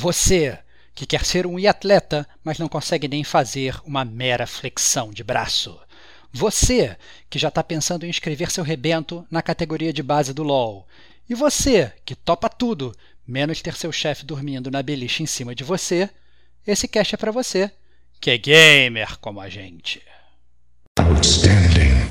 Você 0.00 0.58
que 0.94 1.04
quer 1.04 1.26
ser 1.26 1.46
um 1.46 1.58
atleta, 1.68 2.26
mas 2.42 2.58
não 2.58 2.70
consegue 2.70 3.06
nem 3.06 3.22
fazer 3.22 3.78
uma 3.84 4.02
mera 4.02 4.46
flexão 4.46 5.10
de 5.10 5.22
braço. 5.22 5.78
Você 6.32 6.96
que 7.28 7.38
já 7.38 7.48
está 7.48 7.62
pensando 7.62 8.06
em 8.06 8.08
inscrever 8.08 8.50
seu 8.50 8.64
rebento 8.64 9.26
na 9.30 9.42
categoria 9.42 9.92
de 9.92 10.02
base 10.02 10.32
do 10.32 10.42
LoL. 10.42 10.88
E 11.28 11.34
você 11.34 11.92
que 12.02 12.14
topa 12.14 12.48
tudo, 12.48 12.96
menos 13.26 13.60
ter 13.60 13.76
seu 13.76 13.92
chefe 13.92 14.24
dormindo 14.24 14.70
na 14.70 14.82
beliche 14.82 15.22
em 15.22 15.26
cima 15.26 15.54
de 15.54 15.64
você, 15.64 16.08
esse 16.66 16.88
cast 16.88 17.14
é 17.14 17.18
para 17.18 17.30
você, 17.30 17.70
que 18.18 18.30
é 18.30 18.38
gamer 18.38 19.18
como 19.18 19.38
a 19.38 19.50
gente. 19.50 20.00
Outstanding. 20.98 22.08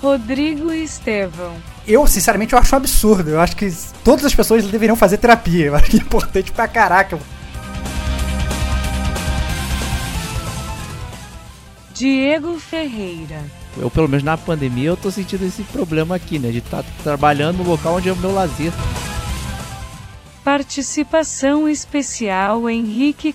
Rodrigo 0.00 0.72
Estevão. 0.72 1.54
Eu, 1.86 2.06
sinceramente, 2.06 2.52
eu 2.52 2.58
acho 2.58 2.74
um 2.74 2.78
absurdo. 2.78 3.30
Eu 3.30 3.40
acho 3.40 3.54
que 3.54 3.70
todas 4.02 4.24
as 4.24 4.34
pessoas 4.34 4.64
deveriam 4.64 4.96
fazer 4.96 5.18
terapia. 5.18 5.66
Eu 5.66 5.74
acho 5.76 5.90
que 5.90 5.96
é 5.98 6.00
importante 6.00 6.50
pra 6.52 6.66
caraca. 6.66 7.18
Diego 11.94 12.58
Ferreira. 12.58 13.44
Eu, 13.76 13.90
pelo 13.90 14.08
menos 14.08 14.22
na 14.22 14.36
pandemia, 14.36 14.88
eu 14.88 14.96
tô 14.96 15.10
sentindo 15.10 15.44
esse 15.44 15.62
problema 15.64 16.16
aqui, 16.16 16.38
né? 16.38 16.50
De 16.50 16.58
estar 16.58 16.82
tá 16.82 16.88
trabalhando 17.02 17.58
no 17.58 17.70
local 17.70 17.96
onde 17.96 18.08
é 18.08 18.12
o 18.12 18.16
meu 18.16 18.32
lazer. 18.32 18.72
Participação 20.42 21.68
especial 21.68 22.70
Henrique 22.70 23.34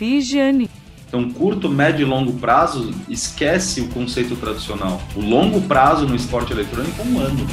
e 0.00 0.20
Gianni. 0.22 0.70
Então, 1.16 1.30
curto, 1.30 1.70
médio 1.70 2.02
e 2.02 2.08
longo 2.08 2.34
prazo, 2.34 2.92
esquece 3.08 3.80
o 3.80 3.88
conceito 3.88 4.36
tradicional. 4.36 5.00
O 5.14 5.20
longo 5.20 5.62
prazo 5.62 6.06
no 6.06 6.14
esporte 6.14 6.52
eletrônico 6.52 7.00
é 7.00 7.04
um 7.04 7.18
ano. 7.18 7.46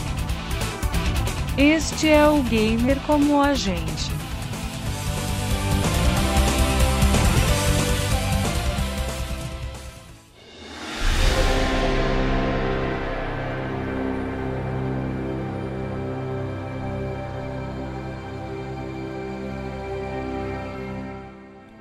Este 1.57 2.09
é 2.09 2.27
o 2.27 2.41
gamer 2.43 2.97
como 3.07 3.41
a 3.41 3.53
gente. 3.53 4.22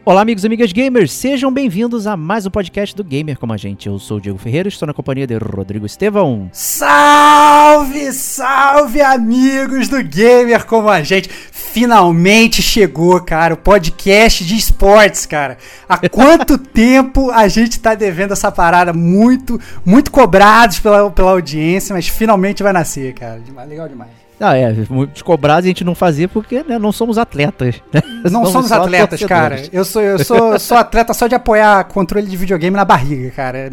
Olá, 0.05 0.23
amigos 0.23 0.43
e 0.43 0.47
amigas 0.49 0.73
gamers, 0.73 1.13
sejam 1.13 1.53
bem-vindos 1.53 2.09
a 2.09 2.17
mais 2.17 2.45
um 2.45 2.51
podcast 2.51 2.97
do 2.97 3.05
Gamer 3.05 3.39
Como 3.39 3.53
a 3.53 3.57
Gente. 3.57 3.87
Eu 3.87 4.01
sou 4.01 4.17
o 4.17 4.21
Diego 4.21 4.37
Ferreira, 4.37 4.69
estou 4.69 4.85
na 4.85 4.93
companhia 4.93 5.29
de 5.29 5.37
Rodrigo 5.37 5.87
Estevão. 5.87 6.51
Salve, 6.53 8.13
salve, 8.13 9.01
amigos 9.01 9.87
do 9.87 10.03
Gamer 10.03 10.67
Como 10.67 10.89
a 10.89 11.05
Gente. 11.05 11.29
Finalmente 11.29 12.61
chegou, 12.61 13.21
cara, 13.21 13.55
o 13.55 13.57
podcast 13.57 14.45
de 14.45 14.57
esportes, 14.57 15.25
cara. 15.25 15.57
Há 15.89 15.97
quanto 16.11 16.59
tempo 16.59 17.31
a 17.31 17.47
gente 17.47 17.79
tá 17.79 17.95
devendo 17.95 18.33
essa 18.33 18.51
parada? 18.51 18.93
Muito, 18.93 19.61
muito 19.85 20.11
cobrados 20.11 20.81
pela, 20.81 21.13
pela 21.13 21.31
audiência, 21.31 21.95
mas 21.95 22.09
finalmente 22.09 22.61
vai 22.61 22.73
nascer, 22.73 23.15
cara. 23.15 23.41
Legal 23.69 23.89
demais. 23.89 24.22
Ah, 24.43 24.57
é, 24.57 24.75
muitos 24.91 25.23
cobrados 25.23 25.67
a 25.67 25.69
gente 25.69 25.85
não 25.85 25.95
fazia 25.95 26.27
porque 26.27 26.65
né, 26.65 26.77
não 26.77 26.91
somos 26.91 27.17
atletas. 27.17 27.81
Né? 27.93 28.03
Não 28.29 28.45
somos, 28.51 28.73
atletas, 28.73 29.23
cara. 29.23 29.63
Eu 29.73 29.85
sou, 29.85 30.03
eu 30.03 30.19
sou, 30.19 30.59
sou 30.59 30.77
atleta 30.77 31.15
só 31.15 31.29
de 31.29 31.35
apoiar 31.37 31.85
controle 31.85 32.27
de 32.27 32.37
videogame 32.37 32.77
na 32.77 32.85
barriga, 32.85 33.31
cara. 33.31 33.71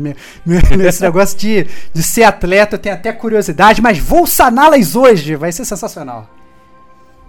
Esse 0.88 1.02
negócio 1.02 1.36
de, 1.40 1.66
de 1.92 2.04
ser 2.04 2.24
atleta, 2.24 2.76
eu 2.76 2.80
tenho 2.80 2.94
até 2.94 3.12
curiosidade, 3.12 3.82
mas 3.82 3.98
vou 3.98 4.28
saná-las 4.28 4.96
hoje, 4.96 5.36
vai 5.36 5.52
ser 5.52 5.66
sensacional. 5.66 6.30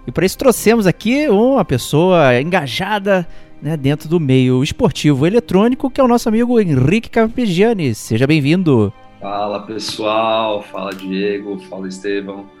E 0.05 0.11
para 0.11 0.25
isso 0.25 0.37
trouxemos 0.37 0.85
aqui 0.85 1.27
uma 1.27 1.65
pessoa 1.65 2.39
engajada 2.39 3.27
né, 3.59 3.75
dentro 3.75 4.07
do 4.07 4.19
meio 4.19 4.63
esportivo 4.63 5.25
eletrônico, 5.25 5.89
que 5.89 5.99
é 5.99 6.03
o 6.03 6.07
nosso 6.07 6.29
amigo 6.29 6.59
Henrique 6.59 7.09
Campegiani. 7.09 7.95
Seja 7.95 8.27
bem-vindo. 8.27 8.93
Fala 9.19 9.61
pessoal, 9.61 10.63
fala 10.63 10.93
Diego, 10.93 11.59
fala 11.69 11.87
Estevão. 11.87 12.60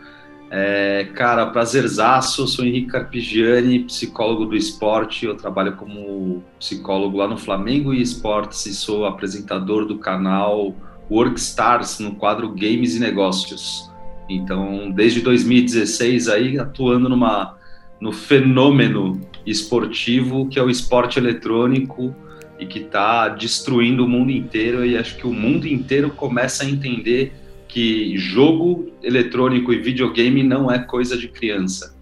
É, 0.53 1.07
cara, 1.15 1.45
prazerzaço, 1.45 2.45
sou 2.45 2.65
Henrique 2.65 2.87
Carpigiani, 2.87 3.85
psicólogo 3.85 4.45
do 4.45 4.53
esporte, 4.53 5.25
eu 5.25 5.33
trabalho 5.33 5.77
como 5.77 6.43
psicólogo 6.59 7.15
lá 7.15 7.25
no 7.25 7.37
Flamengo 7.37 7.93
e 7.93 8.01
Esportes 8.01 8.65
e 8.65 8.73
sou 8.73 9.05
apresentador 9.05 9.85
do 9.85 9.97
canal 9.97 10.75
Workstars 11.09 11.99
no 11.99 12.15
quadro 12.15 12.49
Games 12.49 12.97
e 12.97 12.99
Negócios. 12.99 13.89
Então, 14.27 14.91
desde 14.91 15.21
2016 15.21 16.27
aí 16.27 16.59
atuando 16.59 17.07
numa 17.07 17.55
no 18.01 18.11
fenômeno 18.11 19.21
esportivo 19.45 20.49
que 20.49 20.59
é 20.59 20.61
o 20.61 20.69
esporte 20.69 21.17
eletrônico 21.17 22.13
e 22.59 22.65
que 22.65 22.79
está 22.79 23.29
destruindo 23.29 24.03
o 24.03 24.09
mundo 24.09 24.31
inteiro. 24.31 24.85
E 24.85 24.97
acho 24.97 25.15
que 25.15 25.25
o 25.25 25.31
mundo 25.31 25.65
inteiro 25.65 26.09
começa 26.09 26.65
a 26.65 26.69
entender 26.69 27.40
que 27.71 28.17
jogo 28.17 28.91
eletrônico 29.01 29.71
e 29.71 29.79
videogame 29.79 30.43
não 30.43 30.69
é 30.69 30.77
coisa 30.77 31.17
de 31.17 31.29
criança. 31.29 31.95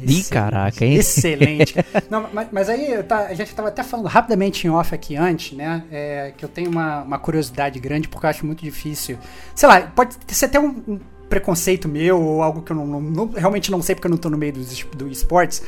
Ih, 0.00 0.22
caraca, 0.24 0.84
hein? 0.84 0.94
Excelente. 0.94 1.74
não, 2.08 2.28
mas, 2.32 2.48
mas, 2.52 2.68
aí 2.68 3.02
tá, 3.02 3.26
a 3.26 3.34
gente 3.34 3.48
estava 3.48 3.68
até 3.68 3.82
falando 3.82 4.06
rapidamente 4.06 4.66
em 4.66 4.70
off 4.70 4.94
aqui 4.94 5.16
antes, 5.16 5.52
né? 5.56 5.82
É, 5.90 6.32
que 6.36 6.44
eu 6.44 6.48
tenho 6.48 6.70
uma, 6.70 7.02
uma, 7.02 7.18
curiosidade 7.18 7.78
grande 7.80 8.08
porque 8.08 8.24
eu 8.24 8.30
acho 8.30 8.46
muito 8.46 8.62
difícil. 8.62 9.18
Sei 9.54 9.68
lá, 9.68 9.80
pode 9.82 10.16
ser 10.28 10.46
até 10.46 10.60
um, 10.60 10.68
um 10.88 11.00
preconceito 11.30 11.88
meu 11.88 12.20
ou 12.20 12.42
algo 12.42 12.60
que 12.60 12.72
eu 12.72 12.76
não, 12.76 12.86
não, 12.86 13.00
não, 13.00 13.26
realmente 13.28 13.70
não 13.70 13.80
sei 13.80 13.94
porque 13.94 14.08
eu 14.08 14.10
não 14.10 14.18
tô 14.18 14.28
no 14.28 14.36
meio 14.36 14.52
do, 14.52 14.96
do 14.96 15.08
esportes. 15.08 15.62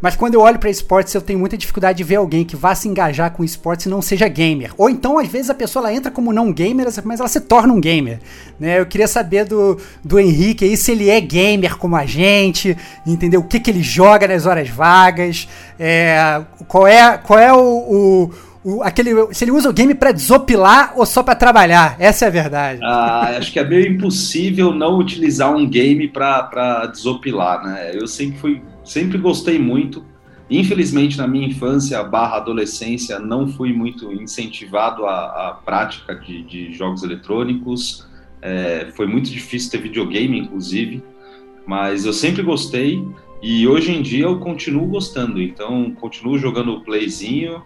Mas 0.00 0.14
quando 0.14 0.34
eu 0.34 0.42
olho 0.42 0.58
para 0.58 0.68
esportes, 0.68 1.14
eu 1.14 1.22
tenho 1.22 1.38
muita 1.38 1.56
dificuldade 1.56 1.96
de 1.96 2.04
ver 2.04 2.16
alguém 2.16 2.44
que 2.44 2.54
vá 2.54 2.74
se 2.74 2.86
engajar 2.86 3.30
com 3.30 3.42
esportes 3.42 3.86
e 3.86 3.88
não 3.88 4.02
seja 4.02 4.28
gamer. 4.28 4.72
Ou 4.76 4.90
então, 4.90 5.18
às 5.18 5.26
vezes, 5.26 5.48
a 5.48 5.54
pessoa 5.54 5.86
ela 5.86 5.94
entra 5.94 6.10
como 6.10 6.34
não 6.34 6.52
gamer, 6.52 6.86
mas 7.02 7.18
ela 7.18 7.28
se 7.28 7.40
torna 7.40 7.72
um 7.72 7.80
gamer. 7.80 8.20
Né? 8.60 8.78
Eu 8.78 8.84
queria 8.84 9.08
saber 9.08 9.46
do, 9.46 9.80
do 10.04 10.20
Henrique 10.20 10.66
aí 10.66 10.76
se 10.76 10.92
ele 10.92 11.08
é 11.08 11.18
gamer 11.18 11.78
como 11.78 11.96
a 11.96 12.04
gente, 12.04 12.76
entendeu? 13.06 13.40
O 13.40 13.44
que, 13.44 13.58
que 13.58 13.70
ele 13.70 13.82
joga 13.82 14.28
nas 14.28 14.44
horas 14.44 14.68
vagas, 14.68 15.48
é, 15.78 16.42
qual 16.68 16.86
é, 16.86 17.16
qual 17.16 17.38
é 17.38 17.52
o, 17.54 17.58
o 17.58 18.30
o, 18.66 18.82
aquele, 18.82 19.32
se 19.32 19.44
ele 19.44 19.52
usa 19.52 19.70
o 19.70 19.72
game 19.72 19.94
para 19.94 20.10
desopilar 20.10 20.92
ou 20.96 21.06
só 21.06 21.22
para 21.22 21.36
trabalhar. 21.36 21.94
Essa 22.00 22.24
é 22.24 22.28
a 22.28 22.30
verdade. 22.32 22.80
Ah, 22.82 23.36
acho 23.38 23.52
que 23.52 23.60
é 23.60 23.64
meio 23.64 23.92
impossível 23.92 24.74
não 24.74 24.98
utilizar 24.98 25.54
um 25.54 25.68
game 25.68 26.08
para 26.08 26.86
desopilar, 26.86 27.62
né? 27.62 27.92
Eu 27.94 28.08
sempre 28.08 28.38
fui, 28.38 28.62
sempre 28.84 29.18
gostei 29.18 29.56
muito. 29.56 30.04
Infelizmente, 30.50 31.16
na 31.16 31.28
minha 31.28 31.46
infância 31.46 32.02
barra 32.02 32.38
adolescência, 32.38 33.20
não 33.20 33.46
fui 33.46 33.72
muito 33.72 34.12
incentivado 34.12 35.06
à, 35.06 35.60
prática 35.64 36.16
de, 36.16 36.42
de, 36.42 36.72
jogos 36.72 37.04
eletrônicos. 37.04 38.04
É, 38.42 38.88
foi 38.96 39.06
muito 39.06 39.30
difícil 39.30 39.70
ter 39.70 39.78
videogame, 39.78 40.40
inclusive. 40.40 41.04
Mas 41.64 42.04
eu 42.04 42.12
sempre 42.12 42.42
gostei 42.42 43.00
e 43.40 43.66
hoje 43.68 43.92
em 43.92 44.02
dia 44.02 44.24
eu 44.24 44.40
continuo 44.40 44.86
gostando. 44.86 45.40
Então, 45.40 45.92
continuo 45.92 46.36
jogando 46.36 46.72
o 46.72 46.80
playzinho 46.80 47.62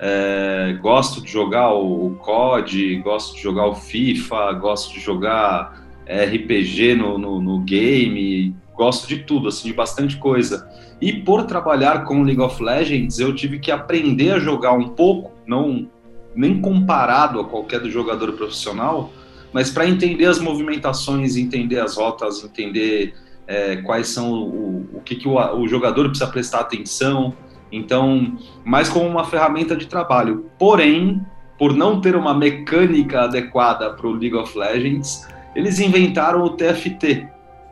é, 0.00 0.78
gosto 0.80 1.20
de 1.20 1.30
jogar 1.30 1.72
o, 1.74 2.06
o 2.06 2.14
COD, 2.16 2.96
gosto 2.96 3.34
de 3.34 3.42
jogar 3.42 3.66
o 3.66 3.74
FIFA, 3.74 4.52
gosto 4.52 4.94
de 4.94 5.00
jogar 5.00 5.84
RPG 6.06 6.94
no, 6.94 7.18
no, 7.18 7.40
no, 7.40 7.60
game, 7.60 8.54
gosto 8.74 9.08
de 9.08 9.18
tudo, 9.18 9.48
assim, 9.48 9.68
de 9.68 9.74
bastante 9.74 10.16
coisa. 10.16 10.68
E 11.00 11.12
por 11.12 11.44
trabalhar 11.44 12.04
com 12.04 12.22
League 12.22 12.40
of 12.40 12.62
Legends, 12.62 13.18
eu 13.18 13.34
tive 13.34 13.58
que 13.58 13.70
aprender 13.70 14.32
a 14.32 14.38
jogar 14.38 14.72
um 14.72 14.88
pouco, 14.88 15.32
não 15.46 15.88
nem 16.34 16.60
comparado 16.60 17.40
a 17.40 17.44
qualquer 17.44 17.80
do 17.80 17.90
jogador 17.90 18.32
profissional, 18.32 19.10
mas 19.52 19.70
para 19.70 19.88
entender 19.88 20.26
as 20.26 20.38
movimentações, 20.38 21.36
entender 21.36 21.80
as 21.80 21.96
rotas, 21.96 22.44
entender 22.44 23.14
é, 23.46 23.76
quais 23.76 24.08
são 24.08 24.32
o, 24.32 24.88
o 24.94 25.00
que, 25.00 25.16
que 25.16 25.26
o, 25.26 25.34
o 25.34 25.66
jogador 25.66 26.08
precisa 26.08 26.30
prestar 26.30 26.60
atenção, 26.60 27.34
então, 27.70 28.38
mais 28.64 28.88
como 28.88 29.06
uma 29.06 29.24
ferramenta 29.24 29.76
de 29.76 29.86
trabalho. 29.86 30.46
Porém, 30.58 31.20
por 31.58 31.74
não 31.74 32.00
ter 32.00 32.16
uma 32.16 32.32
mecânica 32.32 33.22
adequada 33.22 33.90
para 33.90 34.06
o 34.06 34.12
League 34.12 34.34
of 34.34 34.56
Legends, 34.56 35.26
eles 35.54 35.80
inventaram 35.80 36.42
o 36.42 36.50
TFT, 36.50 37.26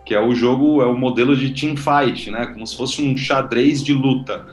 que 0.04 0.14
é 0.14 0.20
o 0.20 0.34
jogo, 0.34 0.82
é 0.82 0.86
o 0.86 0.96
modelo 0.96 1.36
de 1.36 1.50
team 1.50 1.76
fight, 1.76 2.30
né? 2.30 2.46
Como 2.46 2.66
se 2.66 2.76
fosse 2.76 3.02
um 3.02 3.16
xadrez 3.16 3.82
de 3.82 3.92
luta. 3.92 4.44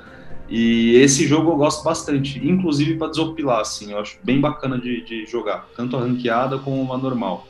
E 0.49 0.95
esse 0.97 1.25
jogo 1.25 1.51
eu 1.51 1.55
gosto 1.55 1.83
bastante, 1.83 2.39
inclusive 2.47 2.95
para 2.95 3.07
desopilar, 3.07 3.61
assim, 3.61 3.91
eu 3.91 3.99
acho 3.99 4.19
bem 4.23 4.39
bacana 4.39 4.77
de, 4.77 5.03
de 5.03 5.25
jogar, 5.25 5.67
tanto 5.75 5.97
a 5.97 6.01
ranqueada 6.01 6.59
como 6.59 6.79
uma 6.81 6.97
normal. 6.97 7.47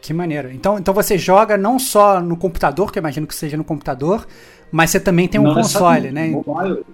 Que 0.00 0.14
maneiro. 0.14 0.50
Então, 0.52 0.78
então 0.78 0.94
você 0.94 1.18
joga 1.18 1.58
não 1.58 1.78
só 1.78 2.20
no 2.20 2.36
computador, 2.36 2.92
que 2.92 2.98
eu 2.98 3.00
imagino 3.00 3.26
que 3.26 3.34
seja 3.34 3.56
no 3.56 3.64
computador, 3.64 4.24
mas 4.70 4.90
você 4.90 5.00
também 5.00 5.28
tem 5.28 5.40
um 5.40 5.44
não, 5.44 5.54
console, 5.54 6.10
né? 6.10 6.28
Mobile. 6.28 6.84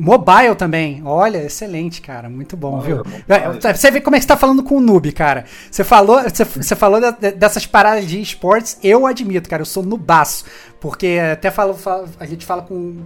Mobile 0.00 0.54
também. 0.54 1.02
Olha, 1.04 1.38
excelente, 1.44 2.00
cara. 2.00 2.28
Muito 2.28 2.56
bom, 2.56 2.74
Olha, 2.76 2.84
viu? 2.84 2.96
mobile. 2.98 3.24
É, 3.64 3.74
Você 3.74 3.90
vê 3.90 4.00
como 4.00 4.14
é 4.14 4.20
que 4.20 4.22
você 4.22 4.28
tá 4.28 4.36
falando 4.36 4.62
com 4.62 4.76
o 4.76 4.80
noob, 4.80 5.10
cara. 5.10 5.44
Você 5.68 5.82
falou, 5.82 6.22
você, 6.22 6.44
você 6.44 6.76
falou 6.76 7.00
dessas 7.36 7.66
paradas 7.66 8.06
de 8.06 8.20
esportes, 8.20 8.78
eu 8.82 9.06
admito, 9.06 9.48
cara. 9.48 9.62
Eu 9.62 9.66
sou 9.66 9.82
nubaço. 9.82 10.44
Porque 10.78 11.18
até 11.32 11.50
falo, 11.50 11.74
falo- 11.74 12.08
a 12.20 12.26
gente 12.26 12.46
fala 12.46 12.62
com. 12.62 12.98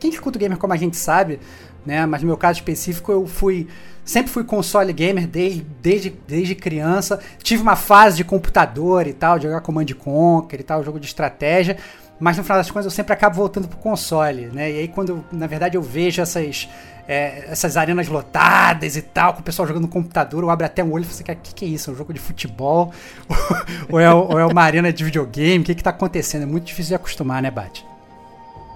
Quem 0.00 0.10
escuta 0.10 0.38
o 0.38 0.40
gamer 0.40 0.58
como 0.58 0.72
a 0.72 0.76
gente 0.76 0.96
sabe, 0.96 1.38
né? 1.86 2.04
Mas 2.04 2.20
no 2.22 2.26
meu 2.26 2.36
caso 2.36 2.58
específico, 2.58 3.12
eu 3.12 3.26
fui. 3.28 3.68
Sempre 4.04 4.32
fui 4.32 4.42
console 4.42 4.92
gamer 4.92 5.28
desde, 5.28 5.64
desde, 5.80 6.10
desde 6.26 6.56
criança. 6.56 7.20
Tive 7.40 7.62
uma 7.62 7.76
fase 7.76 8.16
de 8.16 8.24
computador 8.24 9.06
e 9.06 9.12
tal, 9.12 9.38
de 9.38 9.44
jogar 9.44 9.60
Command 9.60 9.86
Conquer 9.96 10.58
e 10.58 10.64
tal, 10.64 10.82
jogo 10.82 10.98
de 10.98 11.06
estratégia. 11.06 11.76
Mas 12.20 12.36
no 12.36 12.44
final 12.44 12.58
das 12.58 12.70
contas 12.70 12.84
eu 12.84 12.90
sempre 12.90 13.14
acabo 13.14 13.34
voltando 13.34 13.66
pro 13.66 13.78
console, 13.78 14.46
né? 14.52 14.70
E 14.70 14.78
aí 14.80 14.88
quando, 14.88 15.24
na 15.32 15.46
verdade, 15.46 15.76
eu 15.76 15.82
vejo 15.82 16.20
essas, 16.20 16.68
é, 17.08 17.46
essas 17.50 17.76
arenas 17.78 18.08
lotadas 18.08 18.94
e 18.94 19.02
tal, 19.02 19.32
com 19.32 19.40
o 19.40 19.42
pessoal 19.42 19.66
jogando 19.66 19.84
no 19.84 19.88
computador, 19.88 20.42
eu 20.42 20.50
abro 20.50 20.66
até 20.66 20.84
um 20.84 20.92
olho 20.92 21.02
e 21.02 21.06
falo 21.06 21.14
assim, 21.14 21.32
o 21.32 21.42
que, 21.42 21.54
que 21.54 21.64
é 21.64 21.68
isso? 21.68 21.90
É 21.90 21.92
um 21.94 21.96
jogo 21.96 22.12
de 22.12 22.20
futebol? 22.20 22.92
ou, 23.90 23.98
é, 23.98 24.12
ou 24.12 24.38
é 24.38 24.44
uma 24.44 24.62
arena 24.62 24.92
de 24.92 25.02
videogame? 25.02 25.62
O 25.62 25.66
que 25.66 25.74
que 25.74 25.82
tá 25.82 25.90
acontecendo? 25.90 26.42
É 26.42 26.46
muito 26.46 26.64
difícil 26.66 26.90
de 26.90 26.94
acostumar, 26.96 27.42
né, 27.42 27.50
Bate? 27.50 27.86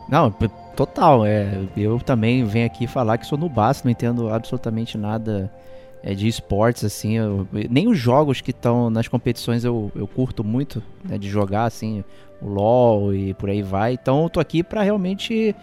Não, 0.09 0.31
total. 0.75 1.25
É, 1.27 1.65
eu 1.77 1.99
também 2.01 2.45
venho 2.45 2.67
aqui 2.67 2.87
falar 2.87 3.19
que 3.19 3.27
sou 3.27 3.39
no 3.39 3.51
não 3.85 3.91
entendo 3.91 4.29
absolutamente 4.33 4.97
nada 4.97 5.53
é, 6.03 6.15
de 6.15 6.29
esportes, 6.29 6.85
assim. 6.85 7.15
eu- 7.15 7.47
nem 7.71 7.89
os 7.89 7.99
jogos 7.99 8.41
que 8.41 8.51
estão 8.51 8.91
nas 8.91 9.09
competições 9.09 9.65
eu, 9.65 9.91
eu 9.95 10.07
curto 10.07 10.45
muito 10.45 10.83
né, 11.05 11.17
de 11.17 11.29
jogar, 11.29 11.65
assim, 11.65 12.05
o 12.45 12.49
LoL 12.49 13.15
e 13.15 13.35
por 13.35 13.49
aí 13.49 13.63
vai. 13.63 13.95
Então 13.95 14.25
eu 14.25 14.31
tô 14.31 14.41
aqui 14.41 14.63
pra 14.63 14.83
realmente 14.83 15.55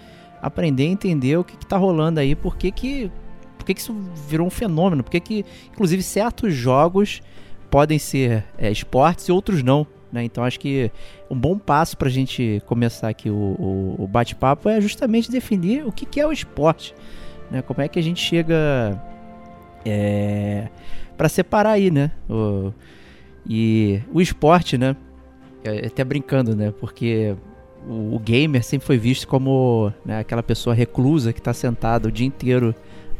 aprender 0.41 0.85
entender 0.85 1.37
o 1.37 1.43
que, 1.43 1.55
que 1.55 1.65
tá 1.65 1.77
rolando 1.77 2.19
aí, 2.19 2.35
por 2.35 2.57
que 2.57 2.71
que, 2.71 3.11
por 3.57 3.65
que 3.65 3.73
que 3.75 3.79
isso 3.79 3.93
virou 4.27 4.47
um 4.47 4.49
fenômeno, 4.49 5.03
por 5.03 5.11
que 5.11 5.19
que, 5.19 5.45
inclusive, 5.71 6.01
certos 6.01 6.53
jogos 6.53 7.21
podem 7.69 7.99
ser 7.99 8.43
é, 8.57 8.71
esportes 8.71 9.27
e 9.27 9.31
outros 9.31 9.61
não. 9.63 9.85
Né? 10.11 10.23
Então 10.25 10.43
acho 10.43 10.59
que 10.59 10.91
um 11.29 11.37
bom 11.37 11.57
passo 11.57 11.95
para 11.95 12.07
a 12.09 12.11
gente 12.11 12.61
começar 12.65 13.07
aqui 13.07 13.29
o, 13.29 13.33
o- 13.33 13.95
o 13.99 14.07
bate-papo 14.07 14.67
é 14.67 14.81
justamente 14.81 15.31
definir 15.31 15.85
o 15.87 15.91
que, 15.91 16.05
que 16.05 16.19
é 16.19 16.27
o 16.27 16.31
esporte. 16.33 16.93
Né? 17.49 17.61
Como 17.61 17.81
é 17.81 17.87
que 17.87 17.97
a 17.99 18.03
gente 18.03 18.19
chega 18.19 19.01
para 21.17 21.29
separar 21.29 21.71
aí, 21.71 21.89
né? 21.91 22.11
O, 22.29 22.73
e 23.47 24.01
o 24.11 24.21
esporte, 24.21 24.77
né? 24.77 24.95
É, 25.63 25.87
Até 25.87 26.03
brincando, 26.03 26.55
né? 26.55 26.73
Porque 26.79 27.35
o, 27.87 28.15
o 28.15 28.19
gamer 28.19 28.63
sempre 28.63 28.85
foi 28.85 28.97
visto 28.97 29.27
como 29.27 29.91
né, 30.05 30.19
aquela 30.19 30.43
pessoa 30.43 30.75
reclusa 30.75 31.33
que 31.33 31.39
está 31.39 31.53
sentada 31.53 32.07
o 32.07 32.11
dia 32.11 32.27
inteiro 32.27 32.73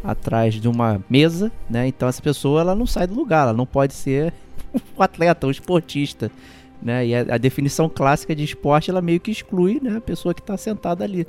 atrás 0.04 0.56
de 0.56 0.68
uma 0.68 1.04
mesa, 1.10 1.52
né? 1.70 1.88
Então 1.88 2.08
essa 2.08 2.22
pessoa 2.22 2.62
ela 2.62 2.76
não 2.76 2.86
sai 2.86 3.08
do 3.08 3.14
lugar, 3.14 3.44
ela 3.44 3.54
não 3.54 3.66
pode 3.66 3.94
ser 3.94 4.34
um 4.98 5.02
atleta, 5.02 5.48
um 5.48 5.52
esportista 5.52 6.32
né? 6.82 7.06
E 7.06 7.16
a, 7.16 7.36
a 7.36 7.38
definição 7.38 7.88
clássica 7.88 8.36
de 8.36 8.44
esporte 8.44 8.90
ela 8.90 9.02
meio 9.02 9.20
que 9.20 9.32
exclui, 9.32 9.80
né, 9.82 9.98
a 9.98 10.02
pessoa 10.02 10.34
que 10.34 10.42
está 10.42 10.58
sentada 10.58 11.04
ali, 11.04 11.28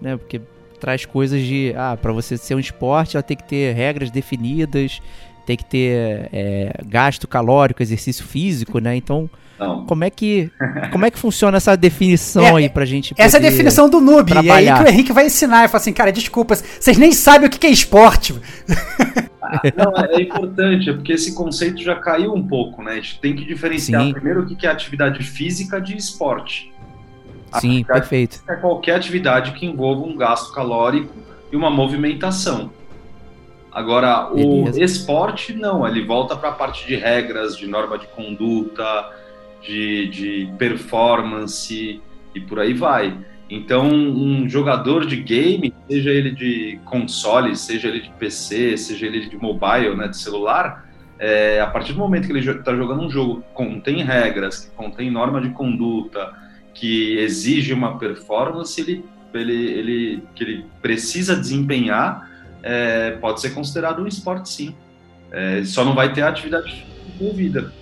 né? 0.00 0.16
Porque 0.16 0.40
traz 0.78 1.04
coisas 1.04 1.42
de, 1.42 1.74
ah, 1.76 1.96
para 2.00 2.12
você 2.12 2.36
ser 2.36 2.54
um 2.54 2.58
esporte, 2.58 3.16
ela 3.16 3.22
tem 3.22 3.36
que 3.36 3.44
ter 3.44 3.74
regras 3.74 4.10
definidas, 4.10 5.00
tem 5.50 5.56
que 5.56 5.64
ter 5.64 6.28
é, 6.32 6.72
gasto 6.86 7.26
calórico, 7.26 7.82
exercício 7.82 8.24
físico, 8.24 8.78
né? 8.78 8.94
Então, 8.94 9.28
Não. 9.58 9.84
como 9.84 10.04
é 10.04 10.10
que 10.10 10.48
como 10.92 11.04
é 11.04 11.10
que 11.10 11.18
funciona 11.18 11.56
essa 11.56 11.76
definição 11.76 12.44
É, 12.46 12.54
aí 12.54 12.68
pra 12.68 12.84
gente 12.84 13.12
Essa 13.18 13.38
é 13.38 13.40
a 13.40 13.42
definição 13.42 13.90
do 13.90 14.00
noob. 14.00 14.32
E 14.32 14.48
é 14.48 14.52
aí 14.52 14.72
que 14.72 14.82
o 14.82 14.86
Henrique 14.86 15.12
vai 15.12 15.26
ensinar. 15.26 15.64
E 15.64 15.68
fala 15.68 15.80
assim, 15.80 15.92
cara, 15.92 16.12
desculpa, 16.12 16.54
vocês 16.54 16.96
nem 16.96 17.10
sabem 17.10 17.48
o 17.48 17.50
que 17.50 17.66
é 17.66 17.70
esporte. 17.70 18.32
Não, 19.76 20.04
é 20.04 20.20
é 20.20 20.22
importante, 20.22 20.88
é 20.88 20.92
porque 20.92 21.14
esse 21.14 21.34
conceito 21.34 21.82
já 21.82 21.96
caiu 21.96 22.32
um 22.32 22.46
pouco, 22.46 22.80
né? 22.84 22.92
A 22.92 22.94
gente 22.96 23.18
tem 23.18 23.34
que 23.34 23.44
diferenciar 23.44 24.04
Sim. 24.04 24.12
primeiro 24.12 24.42
o 24.42 24.46
que 24.46 24.64
é 24.64 24.70
atividade 24.70 25.20
física 25.24 25.80
de 25.80 25.96
esporte. 25.96 26.72
Sim, 27.58 27.80
Atividade 27.80 28.00
perfeito. 28.00 28.42
é 28.48 28.54
qualquer 28.54 28.94
atividade 28.94 29.50
que 29.52 29.66
envolva 29.66 30.04
um 30.06 30.16
gasto 30.16 30.52
calórico 30.52 31.12
e 31.50 31.56
uma 31.56 31.68
movimentação. 31.68 32.70
Agora, 33.72 34.30
o 34.32 34.64
Beleza. 34.64 34.82
esporte, 34.82 35.52
não, 35.52 35.86
ele 35.86 36.04
volta 36.04 36.36
para 36.36 36.48
a 36.48 36.52
parte 36.52 36.86
de 36.86 36.96
regras, 36.96 37.56
de 37.56 37.66
norma 37.66 37.96
de 37.98 38.06
conduta, 38.08 39.10
de, 39.62 40.08
de 40.08 40.52
performance 40.58 42.00
e 42.34 42.40
por 42.40 42.58
aí 42.58 42.74
vai. 42.74 43.16
Então, 43.48 43.88
um 43.88 44.48
jogador 44.48 45.04
de 45.04 45.16
game, 45.16 45.74
seja 45.88 46.10
ele 46.10 46.30
de 46.30 46.78
console, 46.84 47.56
seja 47.56 47.88
ele 47.88 48.00
de 48.00 48.10
PC, 48.10 48.76
seja 48.76 49.06
ele 49.06 49.28
de 49.28 49.36
mobile, 49.36 49.96
né, 49.96 50.06
de 50.06 50.16
celular, 50.16 50.88
é, 51.18 51.60
a 51.60 51.66
partir 51.66 51.92
do 51.92 51.98
momento 51.98 52.26
que 52.26 52.32
ele 52.32 52.48
está 52.48 52.74
jogando 52.74 53.02
um 53.02 53.10
jogo 53.10 53.42
que 53.42 53.54
contém 53.54 54.02
regras, 54.04 54.60
que 54.60 54.70
contém 54.76 55.10
norma 55.10 55.40
de 55.40 55.50
conduta, 55.50 56.32
que 56.72 57.18
exige 57.18 57.74
uma 57.74 57.98
performance, 57.98 58.80
ele, 58.80 59.04
ele, 59.34 59.52
ele, 59.52 60.22
que 60.34 60.44
ele 60.44 60.66
precisa 60.80 61.36
desempenhar, 61.36 62.29
é, 62.62 63.12
pode 63.12 63.40
ser 63.40 63.50
considerado 63.50 64.02
um 64.02 64.06
esporte 64.06 64.48
sim. 64.48 64.74
É, 65.32 65.62
só 65.64 65.84
não 65.84 65.94
vai 65.94 66.12
ter 66.12 66.22
atividade 66.22 66.86
envolvida. 67.14 67.72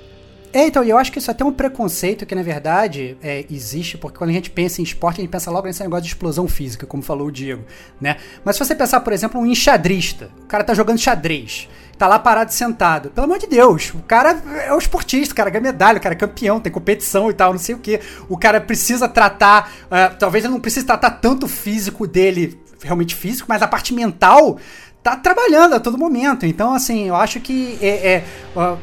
É, 0.53 0.67
então, 0.67 0.83
eu 0.83 0.97
acho 0.97 1.13
que 1.13 1.19
isso 1.19 1.31
é 1.31 1.33
até 1.33 1.45
um 1.45 1.53
preconceito 1.53 2.25
que, 2.25 2.35
na 2.35 2.43
verdade, 2.43 3.19
é, 3.23 3.45
existe, 3.51 3.99
porque 3.99 4.17
quando 4.17 4.31
a 4.31 4.33
gente 4.33 4.49
pensa 4.49 4.81
em 4.81 4.85
esporte, 4.85 5.19
a 5.19 5.21
gente 5.21 5.31
pensa 5.31 5.51
logo 5.51 5.67
nesse 5.67 5.83
negócio 5.83 6.05
de 6.05 6.09
explosão 6.09 6.49
física, 6.49 6.87
como 6.87 7.03
falou 7.03 7.29
o 7.29 7.33
Diego, 7.33 7.65
né? 8.01 8.17
Mas 8.43 8.57
se 8.57 8.65
você 8.65 8.75
pensar, 8.75 9.01
por 9.01 9.13
exemplo, 9.13 9.39
um 9.39 9.45
enxadrista, 9.45 10.31
o 10.43 10.47
cara 10.47 10.65
tá 10.65 10.73
jogando 10.73 10.99
xadrez, 10.99 11.69
tá 11.99 12.07
lá 12.07 12.19
parado 12.19 12.51
sentado, 12.51 13.11
pelo 13.11 13.27
amor 13.27 13.39
de 13.39 13.47
Deus, 13.47 13.93
o 13.93 13.99
cara 13.99 14.41
é 14.65 14.73
um 14.73 14.79
esportista, 14.79 15.35
o 15.35 15.37
cara 15.37 15.51
ganha 15.51 15.63
medalha, 15.63 15.99
o 15.99 16.01
cara 16.01 16.15
é 16.15 16.19
campeão, 16.19 16.59
tem 16.59 16.73
competição 16.73 17.29
e 17.29 17.35
tal, 17.35 17.53
não 17.53 17.59
sei 17.59 17.75
o 17.75 17.79
que. 17.79 18.01
O 18.27 18.39
cara 18.39 18.59
precisa 18.59 19.07
tratar, 19.07 19.71
ah, 19.91 20.09
talvez 20.09 20.45
ele 20.45 20.55
não 20.55 20.61
precise 20.61 20.87
tratar 20.87 21.11
tanto 21.11 21.45
o 21.45 21.49
físico 21.49 22.07
dele, 22.07 22.59
realmente 22.83 23.15
físico, 23.15 23.47
mas 23.49 23.63
a 23.63 23.69
parte 23.69 23.93
mental 23.93 24.59
tá 25.03 25.17
trabalhando 25.17 25.75
a 25.75 25.81
todo 25.81 25.97
momento. 25.97 26.45
Então, 26.45 26.75
assim, 26.75 27.09
eu 27.09 27.15
acho 27.15 27.41
que 27.41 27.79
é, 27.81 27.89
é, 27.89 28.25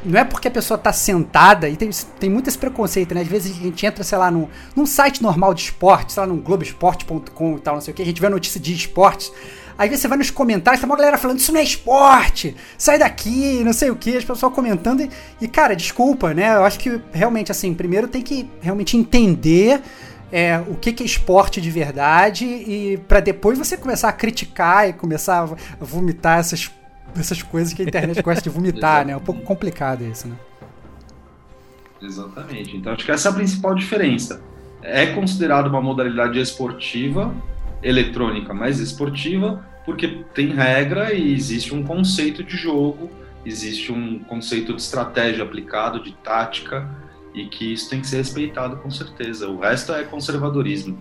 não 0.04 0.20
é 0.20 0.24
porque 0.24 0.48
a 0.48 0.52
pessoa 0.52 0.78
tá 0.78 0.92
sentada, 0.94 1.70
e 1.70 1.76
tem, 1.76 1.90
tem 2.20 2.30
muito 2.30 2.48
esse 2.48 2.58
preconceito, 2.58 3.14
né? 3.14 3.22
Às 3.22 3.28
vezes 3.28 3.58
a 3.58 3.62
gente 3.62 3.86
entra, 3.86 4.04
sei 4.04 4.18
lá, 4.18 4.32
num, 4.32 4.48
num 4.76 4.86
site 4.86 5.22
normal 5.22 5.54
de 5.54 5.62
esporte, 5.62 6.14
sei 6.14 6.22
lá, 6.22 6.28
num 6.28 6.38
globoesporte.com 6.38 7.58
e 7.58 7.60
tal, 7.60 7.76
não 7.76 7.82
sei 7.82 7.94
o 7.94 7.96
que, 7.96 8.02
a 8.02 8.06
gente 8.06 8.22
vê 8.22 8.30
notícia 8.30 8.60
de 8.60 8.74
esportes. 8.74 9.32
Aí 9.78 9.90
você 9.90 10.08
vai 10.08 10.18
nos 10.18 10.32
comentários, 10.32 10.80
tem 10.80 10.90
uma 10.90 10.96
galera 10.96 11.18
falando, 11.18 11.40
isso 11.40 11.52
não 11.52 11.60
é 11.60 11.64
esporte, 11.64 12.56
sai 12.78 12.98
daqui, 12.98 13.62
não 13.64 13.74
sei 13.74 13.92
o 13.92 13.96
que, 13.96 14.16
as 14.16 14.24
pessoas 14.24 14.54
comentando. 14.54 15.02
E, 15.02 15.10
e, 15.42 15.48
cara, 15.50 15.76
desculpa, 15.76 16.34
né? 16.34 16.56
Eu 16.56 16.64
acho 16.64 16.80
que 16.80 17.02
realmente, 17.12 17.52
assim, 17.52 17.74
primeiro 17.74 18.08
tem 18.08 18.22
que 18.22 18.50
realmente 18.62 18.96
entender 18.96 19.82
é, 20.32 20.60
o 20.68 20.76
que, 20.76 20.92
que 20.92 21.04
é 21.04 21.06
esporte 21.06 21.62
de 21.62 21.70
verdade 21.70 22.46
e 22.46 22.98
para 23.08 23.20
depois 23.20 23.58
você 23.58 23.78
começar 23.78 24.10
a 24.10 24.14
criticar 24.14 24.90
e 24.90 24.94
começar 24.94 25.44
a 25.44 25.84
vomitar 25.84 26.40
essas, 26.40 26.72
essas 27.18 27.42
coisas 27.42 27.74
que 27.74 27.82
a 27.82 27.86
internet 27.86 28.22
gosta 28.22 28.42
de 28.42 28.50
vomitar, 28.50 29.06
né? 29.06 29.14
É 29.14 29.18
um 29.18 29.22
pouco 29.22 29.42
complicado 29.42 30.04
isso, 30.04 30.28
né? 30.28 30.36
Exatamente. 32.02 32.76
Então, 32.76 32.94
acho 32.94 33.06
que 33.06 33.12
essa 33.12 33.30
é 33.30 33.32
a 33.32 33.36
principal 33.36 33.74
diferença. 33.76 34.42
É 34.82 35.08
considerado 35.08 35.68
uma 35.68 35.82
modalidade 35.82 36.40
esportiva, 36.40 37.34
eletrônica, 37.82 38.54
mas 38.54 38.80
esportiva, 38.80 39.66
porque 39.86 40.24
tem 40.34 40.50
regra 40.50 41.14
e 41.14 41.34
existe 41.34 41.74
um 41.74 41.84
conceito 41.84 42.44
de 42.44 42.58
jogo, 42.58 43.10
existe 43.46 43.92
um 43.92 44.20
conceito 44.20 44.74
de 44.74 44.82
estratégia 44.82 45.44
aplicado, 45.44 46.04
de 46.04 46.12
tática, 46.14 46.88
e 47.36 47.46
que 47.48 47.74
isso 47.74 47.90
tem 47.90 48.00
que 48.00 48.08
ser 48.08 48.18
respeitado 48.18 48.78
com 48.78 48.90
certeza. 48.90 49.48
O 49.48 49.60
resto 49.60 49.94
é 49.94 50.04
conservadorismo. 50.04 50.98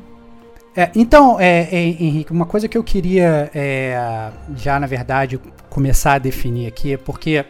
É, 0.76 0.90
então, 0.96 1.38
é, 1.38 1.68
é, 1.70 1.84
Henrique, 1.84 2.32
uma 2.32 2.44
coisa 2.44 2.66
que 2.66 2.76
eu 2.76 2.82
queria 2.82 3.48
é, 3.54 4.32
já, 4.56 4.78
na 4.80 4.88
verdade, 4.88 5.40
começar 5.70 6.14
a 6.14 6.18
definir 6.18 6.66
aqui 6.66 6.94
é 6.94 6.96
porque 6.96 7.44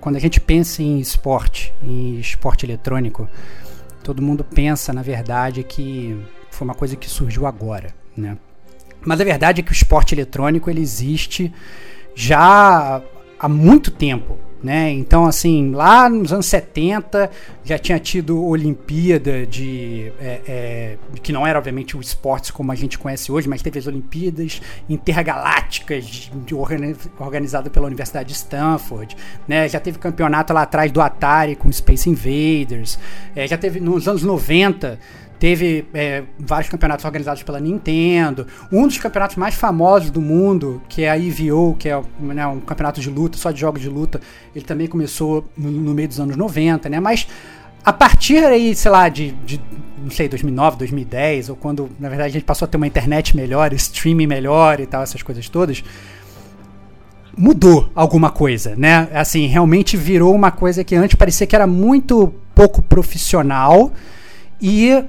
quando 0.00 0.16
a 0.16 0.18
gente 0.18 0.40
pensa 0.40 0.82
em 0.82 0.98
esporte, 0.98 1.72
em 1.80 2.18
esporte 2.18 2.66
eletrônico, 2.66 3.28
todo 4.02 4.20
mundo 4.20 4.42
pensa, 4.42 4.92
na 4.92 5.02
verdade, 5.02 5.62
que 5.62 6.20
foi 6.50 6.66
uma 6.66 6.74
coisa 6.74 6.96
que 6.96 7.08
surgiu 7.08 7.46
agora, 7.46 7.94
né? 8.16 8.36
Mas 9.06 9.20
a 9.20 9.24
verdade 9.24 9.60
é 9.60 9.64
que 9.64 9.70
o 9.70 9.72
esporte 9.72 10.14
eletrônico 10.14 10.68
ele 10.68 10.80
existe 10.80 11.52
já 12.14 13.00
há 13.38 13.48
muito 13.48 13.90
tempo, 13.90 14.38
né? 14.64 14.90
Então, 14.90 15.26
assim, 15.26 15.72
lá 15.72 16.08
nos 16.08 16.32
anos 16.32 16.46
70 16.46 17.30
já 17.62 17.78
tinha 17.78 17.98
tido 17.98 18.42
Olimpíada 18.42 19.44
de. 19.46 20.10
É, 20.18 20.40
é, 20.48 20.98
que 21.22 21.32
não 21.32 21.46
era, 21.46 21.58
obviamente, 21.58 21.96
o 21.96 22.00
esporte 22.00 22.50
como 22.50 22.72
a 22.72 22.74
gente 22.74 22.98
conhece 22.98 23.30
hoje, 23.30 23.46
mas 23.46 23.60
teve 23.60 23.78
as 23.78 23.86
Olimpíadas 23.86 24.62
intergalácticas 24.88 26.30
de, 26.46 26.54
organi 26.54 26.96
organizado 27.18 27.70
pela 27.70 27.86
Universidade 27.86 28.30
de 28.30 28.34
Stanford, 28.34 29.14
né? 29.46 29.68
Já 29.68 29.78
teve 29.78 29.98
campeonato 29.98 30.54
lá 30.54 30.62
atrás 30.62 30.90
do 30.90 31.02
Atari 31.02 31.56
com 31.56 31.70
Space 31.70 32.08
Invaders, 32.08 32.98
é, 33.36 33.46
já 33.46 33.58
teve 33.58 33.80
nos 33.80 34.08
anos 34.08 34.22
90 34.22 34.98
teve 35.44 35.84
é, 35.92 36.22
vários 36.38 36.70
campeonatos 36.70 37.04
organizados 37.04 37.42
pela 37.42 37.60
Nintendo. 37.60 38.46
Um 38.72 38.86
dos 38.86 38.96
campeonatos 38.96 39.36
mais 39.36 39.54
famosos 39.54 40.10
do 40.10 40.18
mundo, 40.18 40.80
que 40.88 41.02
é 41.02 41.10
a 41.10 41.18
EVO, 41.18 41.76
que 41.78 41.86
é 41.86 42.02
né, 42.18 42.46
um 42.46 42.60
campeonato 42.60 42.98
de 42.98 43.10
luta, 43.10 43.36
só 43.36 43.50
de 43.50 43.60
jogos 43.60 43.82
de 43.82 43.90
luta, 43.90 44.22
ele 44.56 44.64
também 44.64 44.86
começou 44.86 45.46
no, 45.54 45.70
no 45.70 45.92
meio 45.92 46.08
dos 46.08 46.18
anos 46.18 46.34
90, 46.34 46.88
né? 46.88 46.98
Mas 46.98 47.28
a 47.84 47.92
partir 47.92 48.42
aí, 48.42 48.74
sei 48.74 48.90
lá, 48.90 49.06
de, 49.10 49.32
de, 49.44 49.60
não 50.02 50.10
sei, 50.10 50.30
2009, 50.30 50.78
2010, 50.78 51.50
ou 51.50 51.56
quando, 51.56 51.90
na 52.00 52.08
verdade, 52.08 52.30
a 52.30 52.32
gente 52.32 52.46
passou 52.46 52.64
a 52.64 52.68
ter 52.70 52.78
uma 52.78 52.86
internet 52.86 53.36
melhor, 53.36 53.70
streaming 53.74 54.26
melhor 54.26 54.80
e 54.80 54.86
tal, 54.86 55.02
essas 55.02 55.22
coisas 55.22 55.46
todas, 55.50 55.84
mudou 57.36 57.90
alguma 57.94 58.30
coisa, 58.30 58.74
né? 58.78 59.10
Assim, 59.12 59.46
realmente 59.46 59.94
virou 59.94 60.34
uma 60.34 60.50
coisa 60.50 60.82
que 60.82 60.94
antes 60.94 61.16
parecia 61.16 61.46
que 61.46 61.54
era 61.54 61.66
muito 61.66 62.32
pouco 62.54 62.80
profissional 62.80 63.92
e 64.58 65.04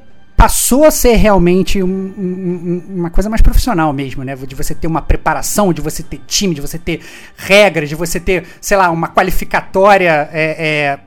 passou 0.45 0.83
a 0.83 0.91
ser 0.91 1.15
realmente 1.15 1.81
um, 1.81 1.87
um, 1.87 2.83
uma 2.87 3.09
coisa 3.09 3.27
mais 3.27 3.41
profissional 3.41 3.91
mesmo, 3.91 4.23
né? 4.23 4.35
De 4.35 4.53
você 4.53 4.75
ter 4.75 4.85
uma 4.85 5.01
preparação, 5.01 5.73
de 5.73 5.81
você 5.81 6.03
ter 6.03 6.21
time, 6.27 6.53
de 6.53 6.61
você 6.61 6.77
ter 6.77 7.01
regras, 7.35 7.89
de 7.89 7.95
você 7.95 8.19
ter, 8.19 8.45
sei 8.61 8.77
lá, 8.77 8.91
uma 8.91 9.07
qualificatória 9.07 10.29
é, 10.31 10.43
é, 10.59 10.99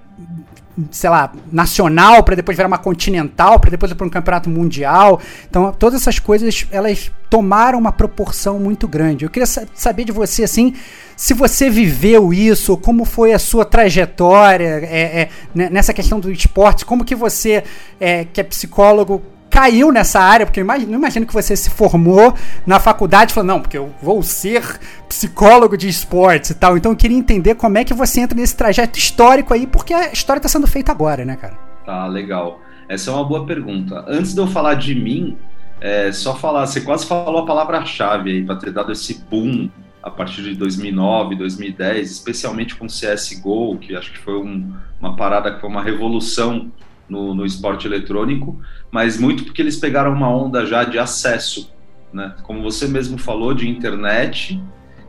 sei 0.90 1.10
lá, 1.10 1.32
nacional, 1.50 2.22
para 2.22 2.36
depois 2.36 2.56
virar 2.56 2.68
uma 2.68 2.78
continental, 2.78 3.58
para 3.58 3.70
depois 3.70 3.92
ir 3.92 3.94
para 3.94 4.06
um 4.06 4.10
campeonato 4.10 4.48
mundial. 4.50 5.20
Então, 5.48 5.72
todas 5.72 6.00
essas 6.00 6.18
coisas, 6.18 6.66
elas 6.70 7.10
tomaram 7.28 7.78
uma 7.78 7.92
proporção 7.92 8.58
muito 8.58 8.86
grande. 8.88 9.24
Eu 9.24 9.30
queria 9.30 9.46
saber 9.46 10.04
de 10.04 10.12
você, 10.12 10.44
assim, 10.44 10.74
se 11.16 11.34
você 11.34 11.68
viveu 11.68 12.32
isso, 12.32 12.76
como 12.76 13.04
foi 13.04 13.32
a 13.32 13.38
sua 13.38 13.64
trajetória 13.64 14.80
é, 14.84 15.20
é, 15.22 15.28
né, 15.54 15.68
nessa 15.70 15.92
questão 15.92 16.20
do 16.20 16.30
esporte, 16.30 16.84
como 16.84 17.04
que 17.04 17.14
você, 17.14 17.64
é, 18.00 18.24
que 18.24 18.40
é 18.40 18.44
psicólogo, 18.44 19.22
caiu 19.58 19.90
nessa 19.90 20.20
área, 20.20 20.46
porque 20.46 20.62
não 20.62 20.94
imagino 20.94 21.26
que 21.26 21.34
você 21.34 21.56
se 21.56 21.68
formou 21.68 22.32
na 22.64 22.78
faculdade 22.78 23.32
e 23.32 23.34
falou, 23.34 23.48
não, 23.48 23.60
porque 23.60 23.76
eu 23.76 23.92
vou 24.00 24.22
ser 24.22 24.62
psicólogo 25.08 25.76
de 25.76 25.88
esportes 25.88 26.50
e 26.50 26.54
tal. 26.54 26.76
Então 26.76 26.92
eu 26.92 26.96
queria 26.96 27.16
entender 27.16 27.56
como 27.56 27.76
é 27.76 27.84
que 27.84 27.92
você 27.92 28.20
entra 28.20 28.38
nesse 28.38 28.56
trajeto 28.56 28.96
histórico 28.96 29.52
aí, 29.52 29.66
porque 29.66 29.92
a 29.92 30.12
história 30.12 30.38
está 30.38 30.48
sendo 30.48 30.68
feita 30.68 30.92
agora, 30.92 31.24
né, 31.24 31.34
cara? 31.34 31.58
Tá, 31.84 32.06
legal. 32.06 32.60
Essa 32.88 33.10
é 33.10 33.14
uma 33.14 33.24
boa 33.24 33.44
pergunta. 33.44 34.04
Antes 34.06 34.32
de 34.32 34.40
eu 34.40 34.46
falar 34.46 34.74
de 34.74 34.94
mim, 34.94 35.36
é, 35.80 36.12
só 36.12 36.36
falar, 36.36 36.64
você 36.64 36.80
quase 36.80 37.04
falou 37.04 37.38
a 37.38 37.44
palavra-chave 37.44 38.30
aí, 38.30 38.44
para 38.44 38.54
ter 38.54 38.70
dado 38.70 38.92
esse 38.92 39.24
boom 39.28 39.68
a 40.00 40.08
partir 40.08 40.42
de 40.42 40.54
2009, 40.54 41.34
2010, 41.34 42.12
especialmente 42.12 42.76
com 42.76 42.86
CSGO, 42.86 43.76
que 43.78 43.96
acho 43.96 44.12
que 44.12 44.18
foi 44.18 44.34
um, 44.34 44.72
uma 45.00 45.16
parada 45.16 45.52
que 45.52 45.60
foi 45.60 45.68
uma 45.68 45.82
revolução 45.82 46.70
no, 47.08 47.34
no 47.34 47.44
esporte 47.44 47.86
eletrônico, 47.86 48.60
mas 48.90 49.18
muito 49.18 49.44
porque 49.44 49.62
eles 49.62 49.76
pegaram 49.76 50.12
uma 50.12 50.30
onda 50.30 50.66
já 50.66 50.84
de 50.84 50.98
acesso, 50.98 51.72
né? 52.12 52.34
Como 52.42 52.62
você 52.62 52.86
mesmo 52.86 53.18
falou, 53.18 53.54
de 53.54 53.68
internet, 53.68 54.60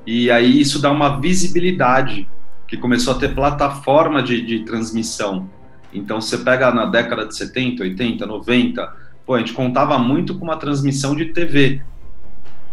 e 0.06 0.32
aí 0.32 0.60
isso 0.60 0.82
dá 0.82 0.91
uma 0.91 1.20
visibilidade, 1.20 2.27
que 2.68 2.77
começou 2.77 3.15
a 3.15 3.18
ter 3.18 3.34
plataforma 3.34 4.22
de, 4.22 4.41
de 4.41 4.60
transmissão. 4.60 5.50
Então 5.91 6.22
você 6.22 6.38
pega 6.38 6.72
na 6.72 6.86
década 6.86 7.25
de 7.25 7.36
70, 7.36 7.84
80, 7.84 8.25
90, 8.25 8.94
pô, 9.25 9.34
a 9.34 9.39
gente 9.39 9.53
contava 9.53 9.98
muito 9.98 10.36
com 10.36 10.46
uma 10.46 10.58
transmissão 10.58 11.15
de 11.15 11.25
TV, 11.25 11.82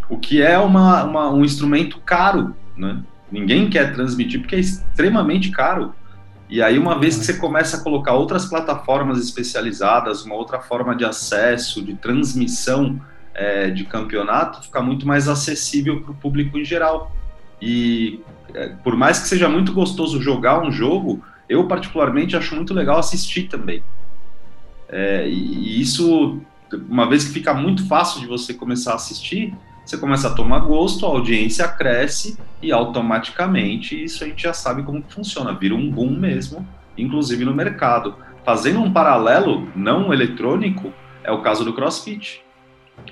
o 0.09 0.17
que 0.17 0.41
é 0.41 0.57
uma, 0.57 1.03
uma, 1.03 1.33
um 1.33 1.43
instrumento 1.43 1.99
caro, 1.99 2.55
né? 2.75 3.01
Ninguém 3.31 3.69
quer 3.69 3.93
transmitir 3.93 4.39
porque 4.39 4.55
é 4.55 4.59
extremamente 4.59 5.51
caro. 5.51 5.93
E 6.49 6.61
aí, 6.61 6.79
uma 6.79 6.97
vez 6.97 7.17
que 7.17 7.25
você 7.25 7.33
começa 7.33 7.77
a 7.77 7.79
colocar 7.81 8.13
outras 8.13 8.45
plataformas 8.45 9.19
especializadas, 9.19 10.23
uma 10.23 10.35
outra 10.35 10.59
forma 10.59 10.95
de 10.95 11.03
acesso, 11.03 11.83
de 11.83 11.93
transmissão 11.95 13.01
é, 13.33 13.69
de 13.69 13.83
campeonato, 13.83 14.63
fica 14.63 14.81
muito 14.81 15.05
mais 15.05 15.27
acessível 15.27 16.01
para 16.01 16.11
o 16.11 16.15
público 16.15 16.57
em 16.57 16.63
geral. 16.63 17.11
E 17.61 18.21
é, 18.53 18.69
por 18.81 18.95
mais 18.95 19.19
que 19.19 19.27
seja 19.27 19.49
muito 19.49 19.73
gostoso 19.73 20.21
jogar 20.21 20.61
um 20.61 20.71
jogo, 20.71 21.21
eu 21.49 21.67
particularmente 21.67 22.35
acho 22.37 22.55
muito 22.55 22.73
legal 22.73 22.97
assistir 22.97 23.43
também. 23.43 23.83
É, 24.87 25.27
e 25.27 25.81
isso, 25.81 26.41
uma 26.89 27.09
vez 27.09 27.25
que 27.25 27.33
fica 27.33 27.53
muito 27.53 27.85
fácil 27.87 28.21
de 28.21 28.27
você 28.27 28.53
começar 28.53 28.93
a 28.93 28.95
assistir, 28.95 29.53
você 29.87 29.97
começa 29.97 30.27
a 30.27 30.33
tomar 30.33 30.59
gosto, 30.59 31.05
a 31.05 31.09
audiência 31.09 31.65
cresce 31.65 32.37
e 32.61 32.73
automaticamente 32.73 34.03
isso 34.03 34.21
a 34.21 34.27
gente 34.27 34.43
já 34.43 34.51
sabe 34.51 34.83
como 34.83 35.01
funciona, 35.07 35.53
vira 35.53 35.73
um 35.73 35.89
boom 35.89 36.11
mesmo, 36.11 36.67
inclusive 36.97 37.45
no 37.45 37.53
mercado. 37.53 38.15
Fazendo 38.43 38.81
um 38.81 38.91
paralelo 38.91 39.71
não 39.73 40.13
eletrônico, 40.13 40.91
é 41.23 41.31
o 41.31 41.41
caso 41.41 41.63
do 41.63 41.71
CrossFit. 41.71 42.43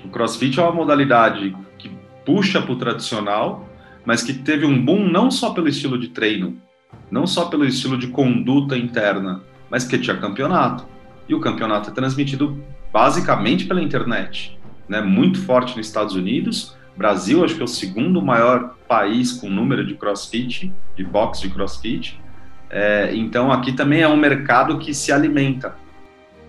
O 0.04 0.10
CrossFit 0.10 0.60
é 0.60 0.62
uma 0.62 0.72
modalidade 0.72 1.56
que 1.78 1.90
puxa 2.26 2.60
para 2.60 2.72
o 2.72 2.76
tradicional, 2.76 3.66
mas 4.04 4.22
que 4.22 4.34
teve 4.34 4.66
um 4.66 4.84
boom 4.84 5.08
não 5.08 5.30
só 5.30 5.54
pelo 5.54 5.68
estilo 5.68 5.98
de 5.98 6.08
treino, 6.08 6.60
não 7.10 7.26
só 7.26 7.46
pelo 7.46 7.64
estilo 7.64 7.96
de 7.96 8.08
conduta 8.08 8.76
interna, 8.76 9.42
mas 9.70 9.84
porque 9.84 9.98
tinha 9.98 10.18
campeonato. 10.18 10.86
E 11.26 11.34
o 11.34 11.40
campeonato 11.40 11.88
é 11.88 11.94
transmitido 11.94 12.62
basicamente 12.92 13.64
pela 13.64 13.80
internet 13.80 14.56
né, 14.88 15.00
muito 15.00 15.40
forte 15.42 15.76
nos 15.76 15.86
Estados 15.86 16.14
Unidos. 16.14 16.76
Brasil, 16.96 17.44
acho 17.44 17.54
que 17.54 17.60
é 17.60 17.64
o 17.64 17.68
segundo 17.68 18.22
maior 18.22 18.74
país 18.88 19.32
com 19.32 19.50
número 19.50 19.86
de 19.86 19.94
crossfit, 19.94 20.72
de 20.96 21.04
box 21.04 21.40
de 21.40 21.50
crossfit. 21.50 22.20
É, 22.70 23.14
então, 23.14 23.52
aqui 23.52 23.72
também 23.72 24.00
é 24.00 24.08
um 24.08 24.16
mercado 24.16 24.78
que 24.78 24.94
se 24.94 25.12
alimenta 25.12 25.76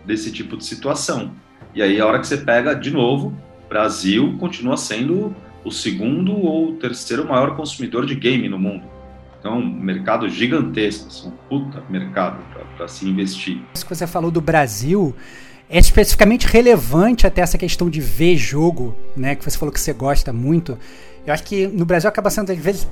desse 0.06 0.32
tipo 0.32 0.56
de 0.56 0.64
situação. 0.64 1.32
E 1.76 1.82
aí, 1.82 2.00
a 2.00 2.06
hora 2.06 2.20
que 2.20 2.28
você 2.28 2.38
pega, 2.38 2.74
de 2.74 2.92
novo, 2.92 3.38
Brasil 3.68 4.38
continua 4.40 4.78
sendo 4.78 5.36
o 5.64 5.72
segundo 5.72 6.34
ou 6.34 6.74
terceiro 6.78 7.28
maior 7.28 7.56
consumidor 7.56 8.06
de 8.06 8.16
game 8.16 8.48
no 8.48 8.58
mundo. 8.58 8.86
Então, 9.40 9.60
um 9.60 9.66
mercado 9.66 10.28
gigantesco, 10.30 11.28
um 11.28 11.32
puta 11.50 11.84
mercado 11.90 12.38
para 12.76 12.88
se 12.88 13.08
investir. 13.08 13.62
Isso 13.74 13.86
que 13.86 13.96
você 13.96 14.08
falou 14.08 14.32
do 14.32 14.42
Brasil, 14.42 15.16
é 15.70 15.80
especificamente 15.80 16.48
relevante 16.48 17.28
até 17.28 17.42
essa 17.42 17.58
questão 17.58 17.90
de 17.90 18.00
ver 18.00 18.38
jogo, 18.38 18.96
né? 19.16 19.36
Que 19.36 19.44
você 19.44 19.58
falou 19.58 19.72
que 19.72 19.80
você 19.80 19.92
gosta 19.92 20.32
muito. 20.32 20.78
Eu 21.26 21.34
acho 21.34 21.44
que 21.44 21.68
no 21.68 21.86
Brasil 21.86 22.08
acaba 22.08 22.30
sendo, 22.30 22.52
às 22.52 22.58
vezes, 22.58 22.88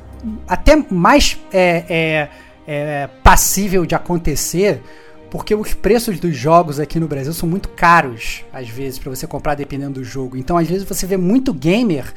até 0.48 0.75
mais 0.91 1.39
é, 1.53 1.86
é, 1.88 2.29
é, 2.67 3.10
passível 3.24 3.86
de 3.86 3.96
acontecer, 3.96 4.82
porque 5.32 5.55
os 5.55 5.74
preços 5.74 6.20
dos 6.20 6.36
jogos 6.36 6.79
aqui 6.79 7.00
no 7.00 7.08
Brasil 7.08 7.32
são 7.32 7.48
muito 7.48 7.70
caros, 7.70 8.44
às 8.51 8.67
vezes, 8.67 9.00
para 9.00 9.10
você 9.10 9.25
comprar 9.25 9.55
dependendo 9.55 10.01
do 10.01 10.03
jogo. 10.03 10.36
Então, 10.36 10.58
às 10.58 10.67
vezes, 10.67 10.84
você 10.84 11.05
vê 11.05 11.15
muito 11.15 11.53
gamer 11.53 12.13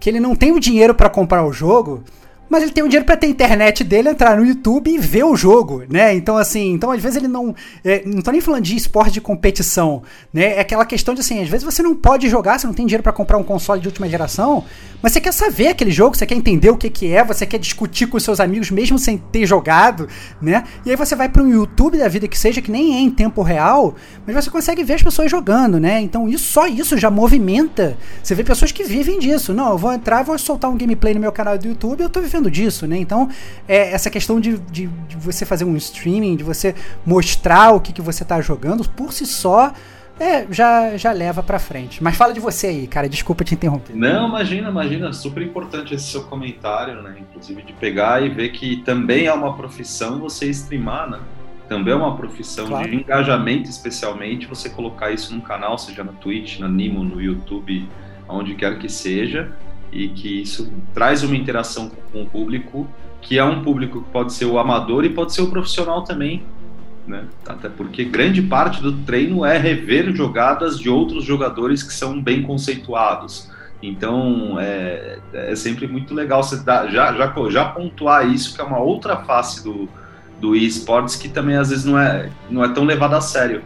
que 0.00 0.08
ele 0.08 0.20
não 0.20 0.34
tem 0.34 0.52
o 0.52 0.60
dinheiro 0.60 0.94
para 0.94 1.10
comprar 1.10 1.44
o 1.44 1.52
jogo, 1.52 2.02
mas 2.48 2.62
ele 2.62 2.72
tem 2.72 2.82
o 2.82 2.88
dinheiro 2.88 3.04
para 3.04 3.16
ter 3.16 3.26
internet 3.26 3.84
dele, 3.84 4.08
entrar 4.08 4.36
no 4.36 4.44
YouTube 4.44 4.90
e 4.90 4.98
ver 4.98 5.24
o 5.24 5.36
jogo, 5.36 5.82
né? 5.88 6.14
Então, 6.14 6.36
assim, 6.36 6.72
então 6.72 6.90
às 6.90 7.02
vezes 7.02 7.16
ele 7.16 7.28
não. 7.28 7.54
É, 7.84 8.02
não 8.04 8.22
tô 8.22 8.30
nem 8.30 8.40
falando 8.40 8.62
de 8.62 8.76
esporte 8.76 9.12
de 9.12 9.20
competição, 9.20 10.02
né? 10.32 10.56
É 10.56 10.60
aquela 10.60 10.84
questão 10.84 11.14
de 11.14 11.20
assim, 11.20 11.42
às 11.42 11.48
vezes 11.48 11.64
você 11.64 11.82
não 11.82 11.94
pode 11.94 12.28
jogar, 12.28 12.58
você 12.58 12.66
não 12.66 12.74
tem 12.74 12.86
dinheiro 12.86 13.02
para 13.02 13.12
comprar 13.12 13.38
um 13.38 13.42
console 13.42 13.80
de 13.80 13.88
última 13.88 14.08
geração, 14.08 14.64
mas 15.02 15.12
você 15.12 15.20
quer 15.20 15.32
saber 15.32 15.68
aquele 15.68 15.90
jogo, 15.90 16.16
você 16.16 16.26
quer 16.26 16.34
entender 16.34 16.70
o 16.70 16.76
que, 16.76 16.90
que 16.90 17.12
é, 17.12 17.22
você 17.22 17.46
quer 17.46 17.58
discutir 17.58 18.06
com 18.06 18.16
os 18.16 18.22
seus 18.22 18.40
amigos 18.40 18.70
mesmo 18.70 18.98
sem 18.98 19.18
ter 19.18 19.46
jogado, 19.46 20.08
né? 20.40 20.64
E 20.84 20.90
aí 20.90 20.96
você 20.96 21.14
vai 21.14 21.28
para 21.28 21.42
um 21.42 21.48
YouTube 21.48 21.98
da 21.98 22.08
vida 22.08 22.26
que 22.26 22.38
seja, 22.38 22.60
que 22.60 22.70
nem 22.70 22.96
é 22.96 23.00
em 23.00 23.10
tempo 23.10 23.42
real, 23.42 23.94
mas 24.26 24.34
você 24.34 24.50
consegue 24.50 24.82
ver 24.82 24.94
as 24.94 25.02
pessoas 25.02 25.30
jogando, 25.30 25.78
né? 25.78 26.00
Então 26.00 26.28
isso, 26.28 26.44
só 26.52 26.66
isso 26.66 26.96
já 26.96 27.10
movimenta. 27.10 27.96
Você 28.22 28.34
vê 28.34 28.42
pessoas 28.42 28.72
que 28.72 28.84
vivem 28.84 29.18
disso. 29.18 29.52
Não, 29.52 29.70
eu 29.70 29.78
vou 29.78 29.92
entrar, 29.92 30.22
vou 30.22 30.38
soltar 30.38 30.70
um 30.70 30.76
gameplay 30.76 31.14
no 31.14 31.20
meu 31.20 31.32
canal 31.32 31.58
do 31.58 31.68
YouTube, 31.68 32.02
eu 32.02 32.08
tô 32.08 32.20
vivendo 32.20 32.37
disso, 32.42 32.86
né? 32.86 32.96
Então, 32.96 33.28
é, 33.66 33.92
essa 33.92 34.10
questão 34.10 34.38
de, 34.38 34.58
de, 34.58 34.86
de, 34.86 35.16
você 35.16 35.44
fazer 35.44 35.64
um 35.64 35.76
streaming, 35.76 36.36
de 36.36 36.44
você 36.44 36.74
mostrar 37.04 37.72
o 37.72 37.80
que, 37.80 37.92
que 37.92 38.02
você 38.02 38.24
tá 38.24 38.40
jogando, 38.40 38.88
por 38.90 39.12
si 39.12 39.26
só, 39.26 39.72
é, 40.20 40.46
já, 40.50 40.96
já 40.96 41.12
leva 41.12 41.42
pra 41.42 41.58
frente. 41.58 42.02
Mas 42.02 42.16
fala 42.16 42.32
de 42.32 42.40
você 42.40 42.68
aí, 42.68 42.86
cara, 42.86 43.08
desculpa 43.08 43.44
te 43.44 43.54
interromper. 43.54 43.94
Não, 43.94 44.28
imagina, 44.28 44.68
imagina, 44.68 45.12
super 45.12 45.42
importante 45.42 45.94
esse 45.94 46.06
seu 46.06 46.24
comentário, 46.24 47.02
né? 47.02 47.16
Inclusive 47.20 47.62
de 47.62 47.72
pegar 47.72 48.22
e 48.22 48.28
ver 48.28 48.50
que 48.50 48.78
também 48.78 49.26
é 49.26 49.32
uma 49.32 49.56
profissão 49.56 50.18
você 50.18 50.46
streamar, 50.46 51.10
né? 51.10 51.20
Também 51.68 51.92
é 51.92 51.96
uma 51.96 52.16
profissão 52.16 52.66
claro. 52.66 52.88
de 52.88 52.96
engajamento, 52.96 53.68
especialmente 53.68 54.46
você 54.46 54.70
colocar 54.70 55.10
isso 55.10 55.34
num 55.34 55.40
canal, 55.40 55.76
seja 55.76 56.02
na 56.02 56.12
Twitch, 56.12 56.58
na 56.58 56.68
Nimo, 56.68 57.04
no 57.04 57.20
YouTube, 57.20 57.86
onde 58.26 58.54
quer 58.54 58.78
que 58.78 58.88
seja, 58.88 59.52
e 59.92 60.08
que 60.08 60.42
isso 60.42 60.70
traz 60.94 61.22
uma 61.22 61.36
interação 61.36 61.90
com 62.12 62.22
o 62.22 62.26
público, 62.26 62.86
que 63.20 63.38
é 63.38 63.44
um 63.44 63.62
público 63.62 64.02
que 64.02 64.10
pode 64.10 64.32
ser 64.32 64.44
o 64.44 64.58
amador 64.58 65.04
e 65.04 65.10
pode 65.10 65.32
ser 65.34 65.42
o 65.42 65.50
profissional 65.50 66.02
também, 66.02 66.42
né? 67.06 67.24
Até 67.46 67.68
porque 67.68 68.04
grande 68.04 68.42
parte 68.42 68.82
do 68.82 68.92
treino 68.92 69.44
é 69.44 69.56
rever 69.56 70.14
jogadas 70.14 70.78
de 70.78 70.88
outros 70.88 71.24
jogadores 71.24 71.82
que 71.82 71.92
são 71.92 72.20
bem 72.20 72.42
conceituados. 72.42 73.50
Então 73.82 74.56
é, 74.58 75.18
é 75.32 75.56
sempre 75.56 75.86
muito 75.86 76.12
legal 76.12 76.42
você 76.42 76.62
dar, 76.62 76.88
já, 76.88 77.12
já, 77.14 77.32
já 77.48 77.64
pontuar 77.66 78.28
isso, 78.28 78.54
que 78.54 78.60
é 78.60 78.64
uma 78.64 78.78
outra 78.78 79.16
face 79.18 79.62
do, 79.62 79.88
do 80.40 80.54
esportes 80.54 81.16
que 81.16 81.28
também 81.28 81.56
às 81.56 81.70
vezes 81.70 81.84
não 81.84 81.98
é, 81.98 82.30
não 82.50 82.64
é 82.64 82.68
tão 82.68 82.84
levado 82.84 83.14
a 83.14 83.20
sério. 83.20 83.62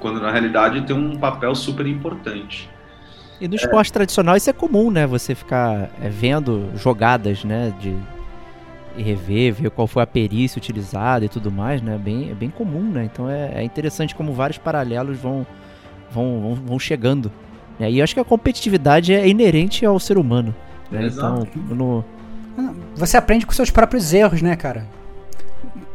quando 0.00 0.20
na 0.20 0.30
realidade 0.30 0.82
tem 0.82 0.94
um 0.94 1.16
papel 1.16 1.54
super 1.54 1.86
importante. 1.86 2.68
E 3.40 3.48
no 3.48 3.54
esporte 3.54 3.92
tradicional 3.92 4.36
isso 4.36 4.48
é 4.48 4.52
comum, 4.52 4.90
né? 4.90 5.06
Você 5.06 5.34
ficar 5.34 5.90
é, 6.00 6.08
vendo 6.08 6.70
jogadas, 6.76 7.44
né? 7.44 7.72
De 7.80 7.94
e 8.96 9.02
rever, 9.02 9.52
ver 9.52 9.70
qual 9.70 9.86
foi 9.86 10.02
a 10.02 10.06
perícia 10.06 10.58
utilizada 10.58 11.24
e 11.24 11.28
tudo 11.28 11.50
mais, 11.50 11.82
né? 11.82 11.98
Bem, 11.98 12.30
é 12.30 12.34
bem 12.34 12.48
comum, 12.48 12.82
né? 12.82 13.04
Então 13.04 13.28
é, 13.28 13.52
é 13.56 13.62
interessante 13.62 14.14
como 14.14 14.32
vários 14.32 14.58
paralelos 14.58 15.18
vão, 15.18 15.46
vão, 16.10 16.40
vão, 16.40 16.54
vão 16.54 16.78
chegando. 16.78 17.30
Né? 17.78 17.90
E 17.90 17.98
eu 17.98 18.04
acho 18.04 18.14
que 18.14 18.20
a 18.20 18.24
competitividade 18.24 19.12
é 19.12 19.28
inerente 19.28 19.84
ao 19.84 20.00
ser 20.00 20.16
humano. 20.16 20.54
Né? 20.90 21.06
Então, 21.06 21.46
no... 21.68 22.04
Você 22.94 23.18
aprende 23.18 23.44
com 23.44 23.52
seus 23.52 23.70
próprios 23.70 24.14
erros, 24.14 24.40
né, 24.40 24.56
cara? 24.56 24.86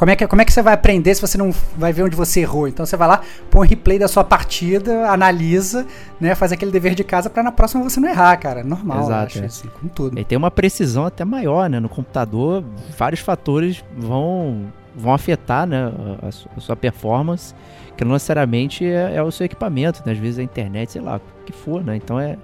Como 0.01 0.09
é, 0.09 0.15
que, 0.15 0.25
como 0.25 0.41
é 0.41 0.45
que 0.45 0.51
você 0.51 0.63
vai 0.63 0.73
aprender 0.73 1.13
se 1.13 1.21
você 1.21 1.37
não 1.37 1.51
vai 1.77 1.93
ver 1.93 2.01
onde 2.01 2.15
você 2.15 2.39
errou? 2.39 2.67
Então 2.67 2.83
você 2.83 2.97
vai 2.97 3.07
lá, 3.07 3.21
põe 3.51 3.67
um 3.67 3.69
replay 3.69 3.99
da 3.99 4.07
sua 4.07 4.23
partida, 4.23 5.07
analisa, 5.07 5.85
né, 6.19 6.33
faz 6.33 6.51
aquele 6.51 6.71
dever 6.71 6.95
de 6.95 7.03
casa 7.03 7.29
para 7.29 7.43
na 7.43 7.51
próxima 7.51 7.83
você 7.83 7.99
não 7.99 8.09
errar, 8.09 8.35
cara. 8.37 8.63
Normal, 8.63 9.03
Exato, 9.03 9.25
acho, 9.27 9.43
é. 9.43 9.45
assim, 9.45 9.67
com 9.79 9.87
tudo. 9.87 10.17
E 10.17 10.25
tem 10.25 10.35
uma 10.35 10.49
precisão 10.49 11.05
até 11.05 11.23
maior, 11.23 11.69
né? 11.69 11.79
No 11.79 11.87
computador, 11.87 12.63
vários 12.97 13.21
fatores 13.21 13.85
vão, 13.95 14.73
vão 14.95 15.13
afetar 15.13 15.67
né, 15.67 15.93
a, 16.23 16.29
a 16.29 16.59
sua 16.59 16.75
performance, 16.75 17.53
que 17.95 18.03
não 18.03 18.13
necessariamente 18.13 18.83
é, 18.83 19.17
é, 19.17 19.21
o 19.21 19.29
seu 19.29 19.45
equipamento, 19.45 20.01
né? 20.03 20.13
Às 20.13 20.17
vezes 20.17 20.39
é 20.39 20.41
a 20.41 20.45
internet, 20.45 20.93
sei 20.93 21.01
lá, 21.01 21.17
o 21.17 21.45
que 21.45 21.53
for, 21.53 21.83
né? 21.83 21.95
Então 21.95 22.19
é. 22.19 22.39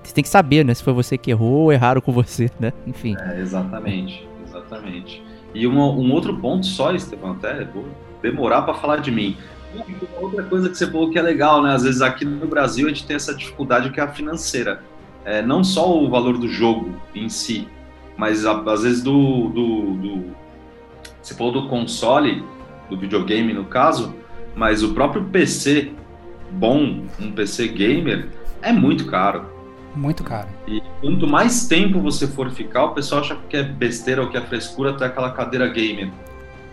Você 0.00 0.14
tem 0.14 0.22
que 0.22 0.30
saber, 0.30 0.64
né? 0.64 0.72
Se 0.72 0.84
foi 0.84 0.92
você 0.92 1.18
que 1.18 1.32
errou 1.32 1.62
ou 1.62 1.72
erraram 1.72 2.00
com 2.00 2.12
você, 2.12 2.48
né? 2.60 2.72
Enfim. 2.86 3.16
É, 3.18 3.40
exatamente, 3.40 4.28
exatamente. 4.46 5.33
E 5.54 5.66
uma, 5.66 5.84
um 5.84 6.12
outro 6.12 6.36
ponto 6.36 6.66
só, 6.66 6.92
Estevão, 6.92 7.32
até 7.32 7.64
vou 7.64 7.86
demorar 8.20 8.62
para 8.62 8.74
falar 8.74 8.96
de 8.96 9.10
mim. 9.10 9.36
Outra 10.20 10.42
coisa 10.44 10.68
que 10.68 10.76
você 10.76 10.86
falou 10.86 11.10
que 11.10 11.18
é 11.18 11.22
legal, 11.22 11.62
né? 11.62 11.72
Às 11.72 11.84
vezes 11.84 12.02
aqui 12.02 12.24
no 12.24 12.46
Brasil 12.46 12.86
a 12.86 12.90
gente 12.90 13.06
tem 13.06 13.16
essa 13.16 13.34
dificuldade 13.34 13.90
que 13.90 14.00
é 14.00 14.02
a 14.02 14.08
financeira. 14.08 14.82
É, 15.24 15.40
não 15.40 15.64
só 15.64 15.96
o 15.96 16.08
valor 16.10 16.36
do 16.36 16.48
jogo 16.48 16.94
em 17.14 17.28
si, 17.28 17.66
mas 18.16 18.44
às 18.44 18.82
vezes 18.82 19.02
do, 19.02 19.48
do, 19.48 19.94
do, 19.94 20.24
Você 21.22 21.34
falou 21.34 21.52
do 21.52 21.68
console, 21.68 22.44
do 22.90 22.98
videogame 22.98 23.52
no 23.52 23.64
caso, 23.64 24.14
mas 24.54 24.82
o 24.82 24.92
próprio 24.92 25.24
PC 25.24 25.92
bom, 26.50 27.04
um 27.20 27.32
PC 27.32 27.68
gamer, 27.68 28.28
é 28.62 28.72
muito 28.72 29.06
caro. 29.06 29.53
Muito 29.94 30.24
caro. 30.24 30.48
E 30.66 30.82
quanto 31.00 31.26
mais 31.26 31.68
tempo 31.68 32.00
você 32.00 32.26
for 32.26 32.50
ficar, 32.50 32.86
o 32.86 32.94
pessoal 32.94 33.20
acha 33.20 33.36
que 33.48 33.56
é 33.56 33.62
besteira 33.62 34.22
ou 34.22 34.28
que 34.28 34.36
é 34.36 34.40
frescura 34.40 34.90
até 34.90 35.06
aquela 35.06 35.30
cadeira 35.30 35.68
gamer. 35.68 36.10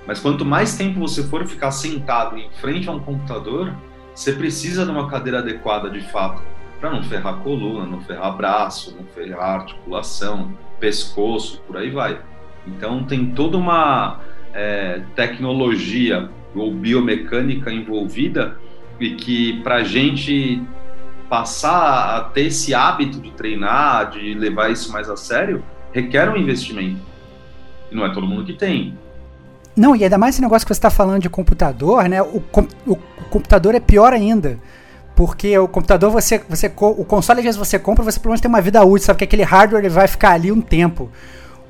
Mas 0.08 0.20
quanto 0.20 0.44
mais 0.44 0.76
tempo 0.76 1.00
você 1.00 1.24
for 1.24 1.46
ficar 1.46 1.72
sentado 1.72 2.38
em 2.38 2.50
frente 2.60 2.90
a 2.90 2.92
um 2.92 3.00
computador, 3.00 3.74
você 4.16 4.34
precisa 4.34 4.84
de 4.84 4.92
uma 4.92 5.08
cadeira 5.08 5.40
adequada 5.40 5.90
de 5.90 6.02
fato, 6.02 6.42
para 6.80 6.90
não 6.90 7.04
ferrar 7.04 7.38
coluna, 7.38 7.86
não 7.86 8.02
ferrar 8.02 8.36
braço, 8.36 8.96
não 8.96 9.06
ferrar 9.06 9.62
articulação, 9.62 10.52
pescoço, 10.80 11.62
por 11.68 11.78
aí 11.78 11.92
vai. 11.92 12.20
Então 12.66 13.04
tem 13.04 13.28
toda 13.28 13.58
uma 13.58 14.20
é, 14.54 15.02
tecnologia 15.16 16.30
ou 16.56 16.74
biomecânica 16.74 17.72
envolvida 17.72 18.58
e 19.00 19.12
que 19.12 19.62
para 19.62 19.84
gente 19.84 20.62
passar 21.32 22.18
a 22.18 22.24
ter 22.26 22.48
esse 22.48 22.74
hábito 22.74 23.22
de 23.22 23.32
treinar, 23.32 24.10
de 24.10 24.34
levar 24.34 24.70
isso 24.70 24.92
mais 24.92 25.10
a 25.10 25.16
sério, 25.16 25.64
requer 25.94 26.30
um 26.30 26.36
investimento. 26.36 27.00
E 27.90 27.96
não 27.96 28.06
é 28.06 28.14
todo 28.14 28.28
mundo 28.28 28.44
que 28.44 28.52
tem. 28.52 28.98
Não, 29.74 29.96
e 29.96 30.04
ainda 30.04 30.18
mais 30.18 30.36
esse 30.36 30.42
negócio 30.42 30.68
que 30.68 30.74
você 30.74 30.78
está 30.78 30.90
falando 30.90 31.22
de 31.22 31.30
computador, 31.30 32.04
né? 32.10 32.22
O, 32.22 32.44
o, 32.86 32.98
computador 33.30 33.74
é 33.74 33.80
pior 33.80 34.12
ainda. 34.12 34.60
Porque 35.16 35.58
o 35.58 35.70
computador, 35.70 36.12
você, 36.12 36.42
você. 36.50 36.70
O 36.78 37.06
console, 37.06 37.40
às 37.40 37.46
vezes, 37.46 37.58
você 37.58 37.80
compra, 37.80 38.04
você 38.04 38.20
pelo 38.20 38.32
menos 38.32 38.42
tem 38.42 38.50
uma 38.50 38.60
vida 38.60 38.84
útil, 38.84 39.06
sabe? 39.06 39.20
Que 39.20 39.24
aquele 39.24 39.44
hardware 39.44 39.86
ele 39.86 39.90
vai 39.90 40.10
ficar 40.10 40.32
ali 40.32 40.52
um 40.52 40.60
tempo. 40.60 41.10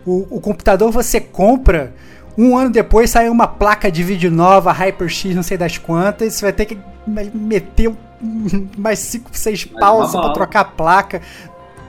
O, 0.04 0.38
o 0.38 0.42
computador 0.42 0.92
você 0.92 1.22
compra, 1.22 1.94
um 2.36 2.58
ano 2.58 2.72
depois 2.72 3.12
sai 3.12 3.30
uma 3.30 3.48
placa 3.48 3.92
de 3.92 4.02
vídeo 4.02 4.32
nova, 4.32 4.72
HyperX, 4.72 5.36
não 5.36 5.44
sei 5.44 5.56
das 5.56 5.78
quantas, 5.78 6.34
você 6.34 6.46
vai 6.46 6.54
ter 6.54 6.66
que 6.66 6.80
meter 7.06 7.92
mais 8.78 9.00
5, 9.00 9.30
6 9.32 9.66
paus 9.66 10.12
pra 10.12 10.30
trocar 10.30 10.62
a 10.62 10.66
placa. 10.66 11.22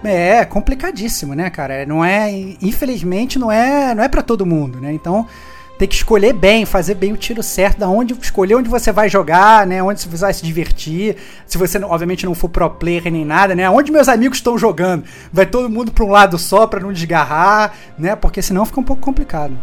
É, 0.05 0.45
complicadíssimo, 0.45 1.35
né, 1.35 1.49
cara? 1.49 1.87
Não 1.87 2.05
é, 2.05 2.29
infelizmente, 2.61 3.39
não 3.39 3.53
é, 3.53 3.95
não 3.95 4.03
é 4.03 4.09
para 4.09 4.23
todo 4.23 4.45
mundo, 4.45 4.81
né? 4.81 4.93
Então, 4.93 5.29
tem 5.79 5.89
que 5.89 5.95
escolher 5.95 6.33
bem, 6.33 6.65
fazer 6.65 6.95
bem 6.95 7.13
o 7.13 7.17
tiro 7.17 7.43
certo, 7.43 7.79
da 7.79 7.89
onde 7.89 8.15
escolher 8.15 8.55
onde 8.55 8.69
você 8.69 8.93
vai 8.93 9.09
jogar, 9.09 9.67
né? 9.67 9.83
Onde 9.83 10.01
você 10.01 10.09
vai 10.09 10.33
se 10.33 10.45
divertir. 10.45 11.17
Se 11.47 11.57
você 11.57 11.79
obviamente 11.79 12.25
não 12.25 12.35
for 12.35 12.49
pro 12.49 12.69
player 12.71 13.11
nem 13.11 13.25
nada, 13.25 13.55
né? 13.55 13.69
Onde 13.71 13.91
meus 13.91 14.09
amigos 14.09 14.39
estão 14.39 14.59
jogando, 14.59 15.05
vai 15.33 15.47
todo 15.47 15.71
mundo 15.71 15.93
para 15.93 16.05
um 16.05 16.11
lado 16.11 16.39
só 16.39 16.67
para 16.67 16.81
não 16.81 16.93
desgarrar, 16.93 17.73
né? 17.99 18.15
Porque 18.17 18.43
senão 18.43 18.67
fica 18.67 18.81
um 18.81 18.85
pouco 18.85 19.03
complicado. 19.03 19.57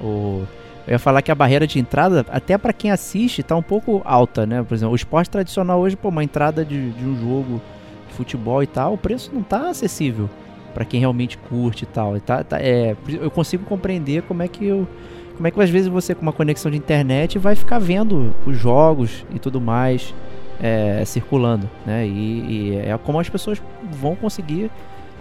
O 0.00 0.44
eu 0.88 0.92
ia 0.92 0.98
falar 0.98 1.20
que 1.20 1.30
a 1.30 1.34
barreira 1.34 1.66
de 1.66 1.78
entrada, 1.78 2.24
até 2.30 2.56
para 2.56 2.72
quem 2.72 2.90
assiste, 2.90 3.42
tá 3.42 3.54
um 3.54 3.62
pouco 3.62 4.00
alta, 4.06 4.46
né? 4.46 4.62
Por 4.62 4.74
exemplo, 4.74 4.94
o 4.94 4.96
esporte 4.96 5.28
tradicional 5.28 5.78
hoje, 5.80 5.94
pô, 5.94 6.08
uma 6.08 6.24
entrada 6.24 6.64
de, 6.64 6.92
de 6.92 7.04
um 7.04 7.14
jogo 7.14 7.60
de 8.08 8.14
futebol 8.14 8.62
e 8.62 8.66
tal, 8.66 8.94
o 8.94 8.98
preço 8.98 9.30
não 9.34 9.42
tá 9.42 9.68
acessível 9.68 10.30
para 10.72 10.86
quem 10.86 10.98
realmente 10.98 11.36
curte 11.36 11.84
e 11.84 11.86
tal. 11.86 12.16
E 12.16 12.20
tá, 12.20 12.42
tá, 12.42 12.58
é, 12.58 12.96
eu 13.06 13.30
consigo 13.30 13.66
compreender 13.66 14.22
como 14.22 14.42
é 14.42 14.48
que 14.48 14.64
eu, 14.64 14.88
como 15.36 15.46
é 15.46 15.50
que 15.50 15.60
às 15.60 15.68
vezes 15.68 15.88
você 15.88 16.14
com 16.14 16.22
uma 16.22 16.32
conexão 16.32 16.70
de 16.70 16.78
internet 16.78 17.38
vai 17.38 17.54
ficar 17.54 17.78
vendo 17.78 18.34
os 18.46 18.56
jogos 18.56 19.26
e 19.34 19.38
tudo 19.38 19.60
mais 19.60 20.14
é, 20.58 21.04
circulando, 21.04 21.68
né? 21.84 22.06
E, 22.06 22.70
e, 22.70 22.76
é 22.76 22.98
como 23.04 23.20
as 23.20 23.28
pessoas 23.28 23.60
vão 23.92 24.16
conseguir 24.16 24.70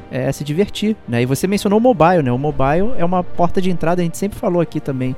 é, 0.10 0.32
se 0.32 0.46
divertir, 0.46 0.96
né? 1.06 1.24
E 1.24 1.26
você 1.26 1.46
mencionou 1.46 1.78
o 1.78 1.82
mobile, 1.82 2.24
né? 2.24 2.32
O 2.32 2.38
mobile 2.38 2.94
é 2.98 3.04
uma 3.04 3.22
porta 3.22 3.62
de 3.62 3.70
entrada, 3.70 4.02
a 4.02 4.06
gente 4.06 4.18
sempre 4.18 4.40
falou 4.40 4.62
aqui 4.62 4.80
também 4.80 5.14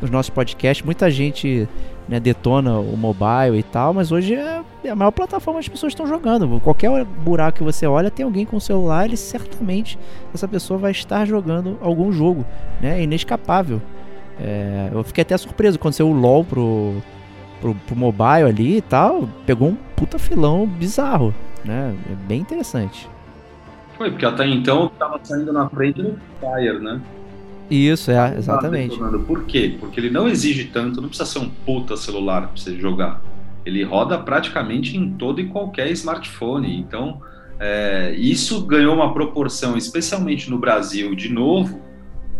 nos 0.00 0.10
nossos 0.10 0.30
podcasts. 0.30 0.84
Muita 0.84 1.10
gente 1.10 1.68
né, 2.08 2.18
detona 2.18 2.78
o 2.78 2.96
mobile 2.96 3.58
e 3.58 3.62
tal, 3.62 3.94
mas 3.94 4.10
hoje 4.10 4.34
é, 4.34 4.62
é 4.84 4.90
a 4.90 4.96
maior 4.96 5.10
plataforma 5.10 5.60
que 5.60 5.66
as 5.66 5.68
pessoas 5.68 5.92
estão 5.92 6.06
jogando. 6.06 6.60
Qualquer 6.60 7.04
buraco 7.04 7.58
que 7.58 7.64
você 7.64 7.86
olha, 7.86 8.10
tem 8.10 8.24
alguém 8.24 8.44
com 8.44 8.56
o 8.56 8.60
celular, 8.60 9.04
ele 9.04 9.16
certamente 9.16 9.98
essa 10.34 10.48
pessoa 10.48 10.78
vai 10.78 10.90
estar 10.90 11.24
jogando 11.24 11.78
algum 11.80 12.10
jogo, 12.12 12.44
né? 12.80 12.98
É 12.98 13.02
inescapável. 13.02 13.80
É, 14.40 14.90
eu 14.92 15.04
fiquei 15.04 15.22
até 15.22 15.36
surpreso 15.36 15.78
quando 15.78 15.94
saiu 15.94 16.08
o 16.08 16.12
LoL 16.12 16.44
pro, 16.44 16.94
pro, 17.60 17.74
pro 17.74 17.96
mobile 17.96 18.48
ali 18.48 18.78
e 18.78 18.82
tal, 18.82 19.28
pegou 19.44 19.68
um 19.68 19.76
puta 19.94 20.18
filão 20.18 20.66
bizarro, 20.66 21.34
né? 21.64 21.94
É 22.10 22.14
bem 22.26 22.40
interessante. 22.40 23.08
Foi, 23.96 24.10
porque 24.10 24.24
até 24.24 24.46
então 24.46 24.86
estava 24.86 25.20
saindo 25.22 25.52
na 25.52 25.68
frente 25.68 26.02
do 26.02 26.18
Fire, 26.40 26.78
né? 26.80 27.00
Isso, 27.70 28.10
é, 28.10 28.36
exatamente. 28.36 28.98
Por 29.26 29.44
quê? 29.44 29.76
Porque 29.78 30.00
ele 30.00 30.10
não 30.10 30.26
exige 30.26 30.64
tanto, 30.64 31.00
não 31.00 31.08
precisa 31.08 31.30
ser 31.30 31.38
um 31.38 31.48
puta 31.48 31.96
celular 31.96 32.48
para 32.48 32.56
você 32.56 32.76
jogar. 32.76 33.22
Ele 33.64 33.84
roda 33.84 34.18
praticamente 34.18 34.96
em 34.96 35.12
todo 35.12 35.40
e 35.40 35.46
qualquer 35.46 35.88
smartphone. 35.92 36.76
Então, 36.76 37.22
é, 37.60 38.12
isso 38.18 38.66
ganhou 38.66 38.94
uma 38.94 39.14
proporção, 39.14 39.76
especialmente 39.76 40.50
no 40.50 40.58
Brasil, 40.58 41.14
de 41.14 41.28
novo, 41.28 41.80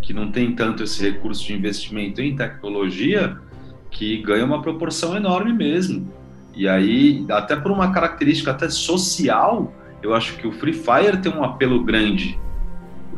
que 0.02 0.12
não 0.12 0.32
tem 0.32 0.52
tanto 0.52 0.82
esse 0.82 1.00
recurso 1.00 1.46
de 1.46 1.52
investimento 1.52 2.20
em 2.20 2.34
tecnologia, 2.34 3.36
que 3.90 4.16
ganha 4.22 4.44
uma 4.44 4.60
proporção 4.60 5.16
enorme 5.16 5.52
mesmo. 5.52 6.10
E 6.56 6.66
aí, 6.66 7.24
até 7.30 7.54
por 7.54 7.70
uma 7.70 7.92
característica 7.92 8.50
até 8.50 8.68
social, 8.68 9.72
eu 10.02 10.12
acho 10.12 10.36
que 10.38 10.46
o 10.46 10.52
Free 10.52 10.72
Fire 10.72 11.18
tem 11.22 11.32
um 11.32 11.44
apelo 11.44 11.84
grande 11.84 12.38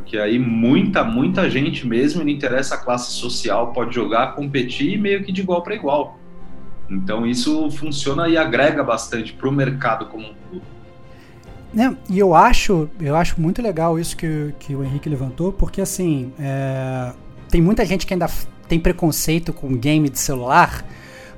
porque 0.03 0.19
aí 0.19 0.37
muita, 0.37 1.05
muita 1.05 1.49
gente 1.49 1.87
mesmo, 1.87 2.23
não 2.23 2.29
interessa 2.29 2.75
a 2.75 2.79
classe 2.79 3.13
social, 3.13 3.73
pode 3.73 3.95
jogar, 3.95 4.35
competir 4.35 4.99
meio 4.99 5.23
que 5.23 5.31
de 5.31 5.41
igual 5.41 5.63
para 5.63 5.75
igual. 5.75 6.19
Então 6.91 7.25
isso 7.25 7.71
funciona 7.71 8.29
e 8.29 8.37
agrega 8.37 8.83
bastante 8.83 9.33
para 9.33 9.49
o 9.49 9.53
mercado 9.53 10.07
como 10.07 10.27
um 10.27 10.35
todo. 10.51 10.63
É, 11.79 11.97
e 12.11 12.19
eu 12.19 12.35
acho, 12.35 12.91
eu 13.01 13.17
acho 13.17 13.41
muito 13.41 13.63
legal 13.63 13.99
isso 13.99 14.17
que, 14.17 14.53
que 14.59 14.75
o 14.75 14.85
Henrique 14.85 15.09
levantou, 15.09 15.53
porque 15.53 15.81
assim, 15.81 16.33
é, 16.39 17.13
tem 17.49 17.63
muita 17.63 17.87
gente 17.87 18.05
que 18.05 18.13
ainda 18.13 18.29
tem 18.69 18.79
preconceito 18.79 19.53
com 19.53 19.75
game 19.75 20.11
de 20.11 20.19
celular, 20.19 20.85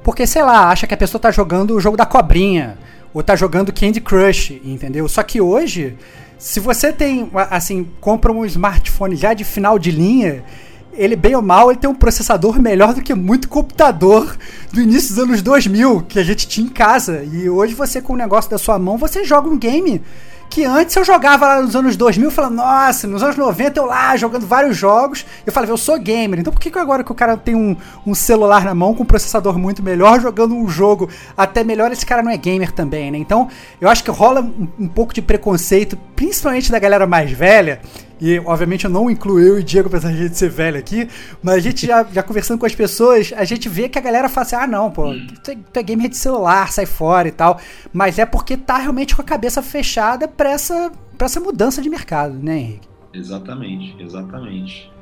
porque, 0.02 0.26
sei 0.26 0.42
lá, 0.42 0.70
acha 0.70 0.86
que 0.86 0.94
a 0.94 0.96
pessoa 0.96 1.20
tá 1.20 1.30
jogando 1.30 1.74
o 1.74 1.80
jogo 1.80 1.96
da 1.96 2.06
cobrinha, 2.06 2.76
ou 3.12 3.22
tá 3.22 3.36
jogando 3.36 3.72
Candy 3.72 4.00
Crush, 4.00 4.60
entendeu? 4.64 5.06
Só 5.06 5.22
que 5.22 5.40
hoje 5.40 5.96
se 6.44 6.60
você 6.60 6.92
tem, 6.92 7.30
assim, 7.48 7.88
compra 8.02 8.30
um 8.30 8.44
smartphone 8.44 9.16
já 9.16 9.32
de 9.32 9.44
final 9.44 9.78
de 9.78 9.90
linha, 9.90 10.44
ele, 10.92 11.16
bem 11.16 11.34
ou 11.34 11.40
mal, 11.40 11.70
ele 11.70 11.80
tem 11.80 11.88
um 11.88 11.94
processador 11.94 12.60
melhor 12.60 12.92
do 12.92 13.00
que 13.00 13.14
muito 13.14 13.48
computador 13.48 14.36
do 14.70 14.78
início 14.78 15.14
dos 15.14 15.24
anos 15.24 15.40
2000 15.40 16.02
que 16.02 16.18
a 16.18 16.22
gente 16.22 16.46
tinha 16.46 16.66
em 16.66 16.70
casa. 16.70 17.24
E 17.32 17.48
hoje 17.48 17.72
você, 17.72 17.98
com 18.02 18.12
o 18.12 18.16
negócio 18.16 18.50
da 18.50 18.58
sua 18.58 18.78
mão, 18.78 18.98
você 18.98 19.24
joga 19.24 19.48
um 19.48 19.56
game 19.56 20.02
que 20.48 20.64
antes 20.64 20.94
eu 20.94 21.04
jogava 21.04 21.46
lá 21.46 21.62
nos 21.62 21.74
anos 21.74 21.96
2000, 21.96 22.30
falando, 22.30 22.54
nossa, 22.56 23.06
nos 23.06 23.22
anos 23.22 23.36
90 23.36 23.80
eu 23.80 23.86
lá 23.86 24.16
jogando 24.16 24.46
vários 24.46 24.76
jogos, 24.76 25.26
eu 25.44 25.52
falava, 25.52 25.72
eu 25.72 25.76
sou 25.76 25.98
gamer, 25.98 26.40
então 26.40 26.52
por 26.52 26.60
que, 26.60 26.70
que 26.70 26.78
agora 26.78 27.02
que 27.02 27.10
o 27.10 27.14
cara 27.14 27.36
tem 27.36 27.54
um, 27.54 27.76
um 28.06 28.14
celular 28.14 28.64
na 28.64 28.74
mão 28.74 28.94
com 28.94 29.02
um 29.02 29.06
processador 29.06 29.58
muito 29.58 29.82
melhor, 29.82 30.20
jogando 30.20 30.54
um 30.54 30.68
jogo 30.68 31.08
até 31.36 31.64
melhor, 31.64 31.90
esse 31.92 32.06
cara 32.06 32.22
não 32.22 32.30
é 32.30 32.36
gamer 32.36 32.72
também, 32.72 33.10
né? 33.10 33.18
Então 33.18 33.48
eu 33.80 33.88
acho 33.88 34.04
que 34.04 34.10
rola 34.10 34.40
um, 34.40 34.68
um 34.78 34.88
pouco 34.88 35.12
de 35.12 35.20
preconceito, 35.20 35.98
principalmente 36.14 36.70
da 36.70 36.78
galera 36.78 37.06
mais 37.06 37.30
velha, 37.30 37.80
e 38.20 38.38
obviamente 38.40 38.84
eu 38.84 38.90
não 38.90 39.10
incluo 39.10 39.40
eu 39.40 39.58
e 39.58 39.62
Diego, 39.62 39.88
apesar 39.88 40.10
de 40.10 40.18
a 40.18 40.22
gente 40.22 40.36
ser 40.36 40.48
velho 40.48 40.78
aqui, 40.78 41.08
mas 41.42 41.56
a 41.56 41.60
gente 41.60 41.86
já, 41.86 42.04
já 42.04 42.22
conversando 42.22 42.58
com 42.58 42.66
as 42.66 42.74
pessoas, 42.74 43.32
a 43.36 43.44
gente 43.44 43.68
vê 43.68 43.88
que 43.88 43.98
a 43.98 44.02
galera 44.02 44.28
fala 44.28 44.46
assim: 44.46 44.56
ah, 44.56 44.66
não, 44.66 44.90
pô, 44.90 45.12
tu 45.42 45.50
é, 45.50 45.56
tu 45.72 45.76
é 45.76 45.82
gamer 45.82 46.08
de 46.08 46.16
celular, 46.16 46.70
sai 46.72 46.86
fora 46.86 47.28
e 47.28 47.32
tal. 47.32 47.60
Mas 47.92 48.18
é 48.18 48.26
porque 48.26 48.56
tá 48.56 48.78
realmente 48.78 49.14
com 49.14 49.22
a 49.22 49.24
cabeça 49.24 49.62
fechada 49.62 50.28
pra 50.28 50.50
essa, 50.50 50.92
pra 51.16 51.26
essa 51.26 51.40
mudança 51.40 51.82
de 51.82 51.90
mercado, 51.90 52.34
né, 52.34 52.58
Henrique? 52.58 52.88
Exatamente, 53.12 54.02
exatamente. 54.02 54.92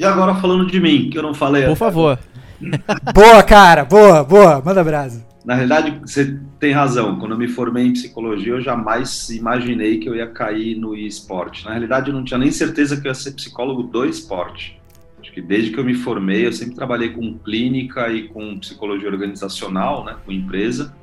E 0.00 0.04
agora 0.06 0.34
falando 0.36 0.64
de 0.64 0.80
mim, 0.80 1.10
que 1.10 1.18
eu 1.18 1.22
não 1.22 1.34
falei. 1.34 1.66
Por 1.66 1.76
favor. 1.76 2.18
boa, 3.14 3.42
cara, 3.42 3.84
boa, 3.84 4.24
boa, 4.24 4.62
manda 4.64 4.82
brasa. 4.82 5.26
Na 5.44 5.54
realidade, 5.54 6.00
você 6.00 6.40
tem 6.58 6.72
razão. 6.72 7.18
Quando 7.18 7.32
eu 7.32 7.38
me 7.38 7.46
formei 7.46 7.84
em 7.84 7.92
psicologia, 7.92 8.54
eu 8.54 8.62
jamais 8.62 9.28
imaginei 9.28 9.98
que 9.98 10.08
eu 10.08 10.16
ia 10.16 10.26
cair 10.26 10.74
no 10.74 10.96
esporte. 10.96 11.66
Na 11.66 11.72
realidade, 11.72 12.08
eu 12.08 12.14
não 12.14 12.24
tinha 12.24 12.38
nem 12.38 12.50
certeza 12.50 12.98
que 12.98 13.06
eu 13.06 13.10
ia 13.10 13.14
ser 13.14 13.32
psicólogo 13.32 13.82
do 13.82 14.06
esporte. 14.06 14.80
Acho 15.20 15.30
que 15.32 15.42
desde 15.42 15.70
que 15.70 15.78
eu 15.78 15.84
me 15.84 15.92
formei, 15.92 16.46
eu 16.46 16.52
sempre 16.54 16.76
trabalhei 16.76 17.10
com 17.10 17.38
clínica 17.38 18.08
e 18.08 18.26
com 18.28 18.58
psicologia 18.58 19.10
organizacional, 19.10 20.02
né, 20.02 20.16
com 20.24 20.32
empresa. 20.32 20.94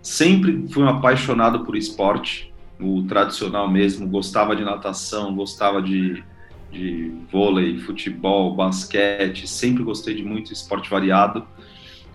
Sempre 0.00 0.66
fui 0.72 0.82
um 0.82 0.88
apaixonado 0.88 1.62
por 1.62 1.76
esporte, 1.76 2.50
o 2.80 3.02
tradicional 3.02 3.70
mesmo. 3.70 4.08
Gostava 4.08 4.56
de 4.56 4.64
natação, 4.64 5.34
gostava 5.34 5.82
de 5.82 6.24
de 6.70 7.12
vôlei, 7.30 7.78
futebol, 7.78 8.54
basquete, 8.54 9.46
sempre 9.48 9.82
gostei 9.82 10.14
de 10.14 10.22
muito 10.22 10.52
esporte 10.52 10.88
variado. 10.88 11.46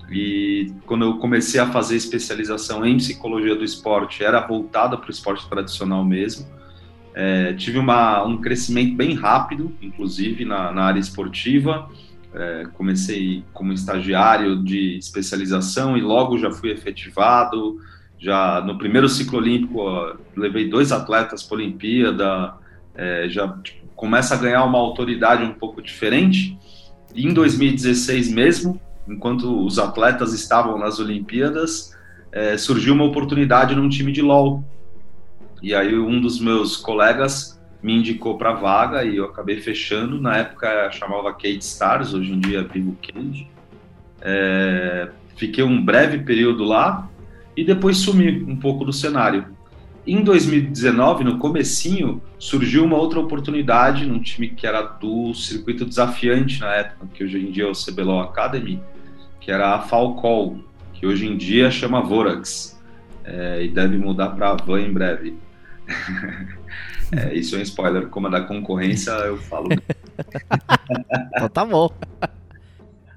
E 0.09 0.71
quando 0.85 1.05
eu 1.05 1.17
comecei 1.17 1.59
a 1.59 1.67
fazer 1.67 1.95
especialização 1.95 2.85
em 2.85 2.97
psicologia 2.97 3.55
do 3.55 3.63
esporte, 3.63 4.23
era 4.23 4.39
voltada 4.39 4.97
para 4.97 5.07
o 5.07 5.11
esporte 5.11 5.47
tradicional 5.49 6.05
mesmo. 6.05 6.47
É, 7.13 7.53
tive 7.53 7.79
uma, 7.79 8.23
um 8.23 8.37
crescimento 8.37 8.93
bem 8.95 9.15
rápido, 9.15 9.73
inclusive 9.81 10.45
na, 10.45 10.71
na 10.71 10.83
área 10.83 10.99
esportiva. 10.99 11.89
É, 12.33 12.67
comecei 12.73 13.43
como 13.53 13.71
estagiário 13.71 14.61
de 14.61 14.97
especialização 14.97 15.97
e 15.97 16.01
logo 16.01 16.37
já 16.37 16.51
fui 16.51 16.71
efetivado. 16.71 17.79
Já 18.19 18.61
no 18.61 18.77
primeiro 18.77 19.07
ciclo 19.07 19.39
olímpico, 19.39 19.81
levei 20.35 20.69
dois 20.69 20.91
atletas 20.91 21.41
para 21.41 21.57
a 21.57 21.61
Olimpíada. 21.61 22.53
É, 22.93 23.27
já 23.29 23.47
tipo, 23.63 23.84
começa 23.95 24.35
a 24.35 24.37
ganhar 24.37 24.63
uma 24.63 24.77
autoridade 24.77 25.43
um 25.43 25.53
pouco 25.53 25.81
diferente. 25.81 26.57
E 27.13 27.25
em 27.25 27.33
2016 27.33 28.31
mesmo, 28.31 28.79
enquanto 29.07 29.65
os 29.65 29.79
atletas 29.79 30.33
estavam 30.33 30.77
nas 30.77 30.99
Olimpíadas, 30.99 31.95
é, 32.31 32.57
surgiu 32.57 32.93
uma 32.93 33.05
oportunidade 33.05 33.75
num 33.75 33.87
time 33.87 34.11
de 34.11 34.21
LoL. 34.21 34.63
E 35.61 35.73
aí 35.73 35.97
um 35.97 36.19
dos 36.19 36.39
meus 36.39 36.75
colegas 36.77 37.59
me 37.81 37.95
indicou 37.95 38.37
para 38.37 38.53
vaga 38.53 39.03
e 39.05 39.17
eu 39.17 39.25
acabei 39.25 39.61
fechando. 39.61 40.19
Na 40.19 40.37
época 40.37 40.91
chamava 40.91 41.31
Kate 41.31 41.59
Stars, 41.59 42.13
hoje 42.13 42.31
em 42.33 42.39
dia 42.39 42.59
é 42.59 42.63
Vivo 42.63 42.97
Cage. 43.01 43.47
É, 44.21 45.09
fiquei 45.37 45.63
um 45.63 45.83
breve 45.83 46.19
período 46.19 46.63
lá 46.63 47.07
e 47.55 47.63
depois 47.63 47.97
sumi 47.97 48.43
um 48.43 48.55
pouco 48.55 48.83
do 48.83 48.91
cenário. 48.91 49.45
Em 50.07 50.23
2019, 50.23 51.23
no 51.23 51.39
comecinho, 51.39 52.21
surgiu 52.37 52.85
uma 52.85 52.95
outra 52.95 53.19
oportunidade 53.19 54.05
num 54.05 54.21
time 54.21 54.49
que 54.49 54.67
era 54.67 54.83
do 54.83 55.33
circuito 55.33 55.83
desafiante 55.83 56.59
na 56.59 56.75
época, 56.75 57.07
que 57.11 57.23
hoje 57.23 57.39
em 57.39 57.51
dia 57.51 57.63
é 57.63 57.67
o 57.67 57.71
CBLOL 57.71 58.19
Academy, 58.19 58.79
que 59.39 59.51
era 59.51 59.73
a 59.73 59.79
Falcol, 59.79 60.59
que 60.93 61.07
hoje 61.07 61.25
em 61.25 61.35
dia 61.35 61.71
chama 61.71 62.01
Vorax, 62.01 62.79
é, 63.23 63.63
e 63.63 63.67
deve 63.67 63.97
mudar 63.97 64.29
para 64.29 64.51
a 64.51 64.55
Van 64.55 64.79
em 64.79 64.93
breve. 64.93 65.35
é, 67.11 67.33
isso 67.33 67.55
é 67.55 67.59
um 67.59 67.61
spoiler, 67.63 68.07
como 68.07 68.27
é 68.27 68.29
da 68.29 68.41
concorrência, 68.41 69.09
eu 69.11 69.37
falo. 69.37 69.69
então 71.33 71.49
tá 71.49 71.65
bom. 71.65 71.91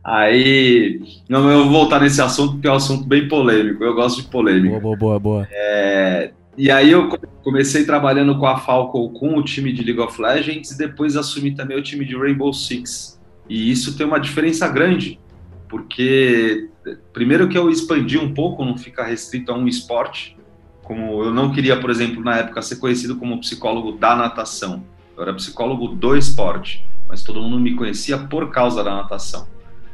Aí, 0.02 1.02
não, 1.28 1.50
eu 1.50 1.64
vou 1.64 1.70
voltar 1.70 2.00
nesse 2.00 2.22
assunto, 2.22 2.54
porque 2.54 2.66
é 2.66 2.72
um 2.72 2.76
assunto 2.76 3.06
bem 3.06 3.28
polêmico. 3.28 3.84
Eu 3.84 3.94
gosto 3.94 4.22
de 4.22 4.28
polêmica. 4.28 4.80
Boa, 4.80 4.96
boa, 4.96 4.96
boa. 4.96 5.20
boa. 5.20 5.48
É, 5.52 6.32
e 6.58 6.72
aí 6.72 6.90
eu 6.90 7.08
comecei 7.44 7.84
trabalhando 7.84 8.36
com 8.36 8.44
a 8.44 8.58
Falco 8.58 9.10
com 9.10 9.38
o 9.38 9.44
time 9.44 9.72
de 9.72 9.84
League 9.84 10.00
of 10.00 10.20
Legends 10.20 10.72
e 10.72 10.78
depois 10.78 11.16
assumi 11.16 11.54
também 11.54 11.78
o 11.78 11.82
time 11.82 12.04
de 12.04 12.16
Rainbow 12.16 12.52
Six. 12.52 13.16
E 13.48 13.70
isso 13.70 13.96
tem 13.96 14.04
uma 14.04 14.18
diferença 14.18 14.66
grande, 14.66 15.20
porque 15.68 16.68
primeiro 17.12 17.48
que 17.48 17.56
eu 17.56 17.70
expandi 17.70 18.18
um 18.18 18.34
pouco, 18.34 18.64
não 18.64 18.76
ficar 18.76 19.04
restrito 19.04 19.52
a 19.52 19.54
um 19.54 19.68
esporte, 19.68 20.36
como 20.82 21.22
eu 21.22 21.32
não 21.32 21.52
queria, 21.52 21.78
por 21.78 21.90
exemplo, 21.90 22.24
na 22.24 22.38
época 22.38 22.60
ser 22.60 22.76
conhecido 22.76 23.14
como 23.14 23.38
psicólogo 23.38 23.92
da 23.92 24.16
natação. 24.16 24.82
Eu 25.16 25.22
era 25.22 25.34
psicólogo 25.34 25.86
do 25.86 26.16
esporte, 26.16 26.84
mas 27.08 27.22
todo 27.22 27.40
mundo 27.40 27.60
me 27.60 27.76
conhecia 27.76 28.18
por 28.18 28.50
causa 28.50 28.82
da 28.82 28.96
natação. 28.96 29.46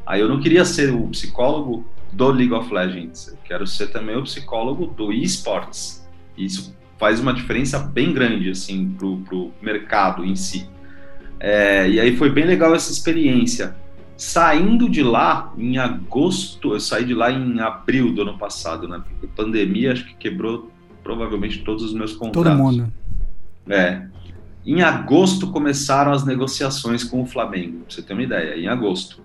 Aí 0.07 0.19
eu 0.19 0.31
não 0.31 0.41
queria 0.41 0.65
ser 0.65 0.95
o 0.95 1.09
psicólogo 1.09 1.85
do 2.11 2.31
League 2.31 2.55
of 2.55 2.73
Legends, 2.73 3.29
eu 3.29 3.39
quero 3.45 3.67
ser 3.67 3.89
também 3.89 4.17
o 4.17 4.23
psicólogo 4.23 4.87
do 4.87 5.13
esportes 5.13 6.04
isso 6.37 6.75
faz 6.99 7.21
uma 7.21 7.35
diferença 7.35 7.79
bem 7.79 8.13
grande 8.13 8.51
assim 8.51 8.91
pro, 8.91 9.19
pro 9.19 9.53
mercado 9.61 10.25
em 10.25 10.37
si. 10.37 10.69
É, 11.41 11.89
e 11.89 12.01
aí 12.01 12.17
foi 12.17 12.31
bem 12.31 12.45
legal 12.45 12.75
essa 12.75 12.91
experiência. 12.91 13.77
Saindo 14.17 14.89
de 14.89 15.03
lá 15.03 15.53
em 15.59 15.77
agosto, 15.77 16.73
eu 16.73 16.81
saí 16.81 17.05
de 17.05 17.15
lá 17.15 17.31
em 17.31 17.61
abril 17.61 18.13
do 18.13 18.23
ano 18.23 18.39
passado, 18.39 18.89
né? 18.89 19.03
Porque 19.05 19.27
a 19.27 19.37
pandemia 19.37 19.93
acho 19.93 20.07
que 20.07 20.15
quebrou 20.15 20.71
provavelmente 21.03 21.59
todos 21.59 21.83
os 21.83 21.93
meus 21.93 22.13
contratos. 22.13 22.51
Todo 22.51 22.57
mundo. 22.57 22.93
É. 23.69 24.07
Em 24.65 24.83
agosto 24.83 25.49
começaram 25.51 26.13
as 26.13 26.25
negociações 26.25 27.05
com 27.05 27.23
o 27.23 27.27
Flamengo, 27.27 27.81
pra 27.81 27.95
você 27.95 28.03
ter 28.03 28.15
uma 28.15 28.23
ideia, 28.23 28.57
em 28.57 28.67
agosto. 28.67 29.23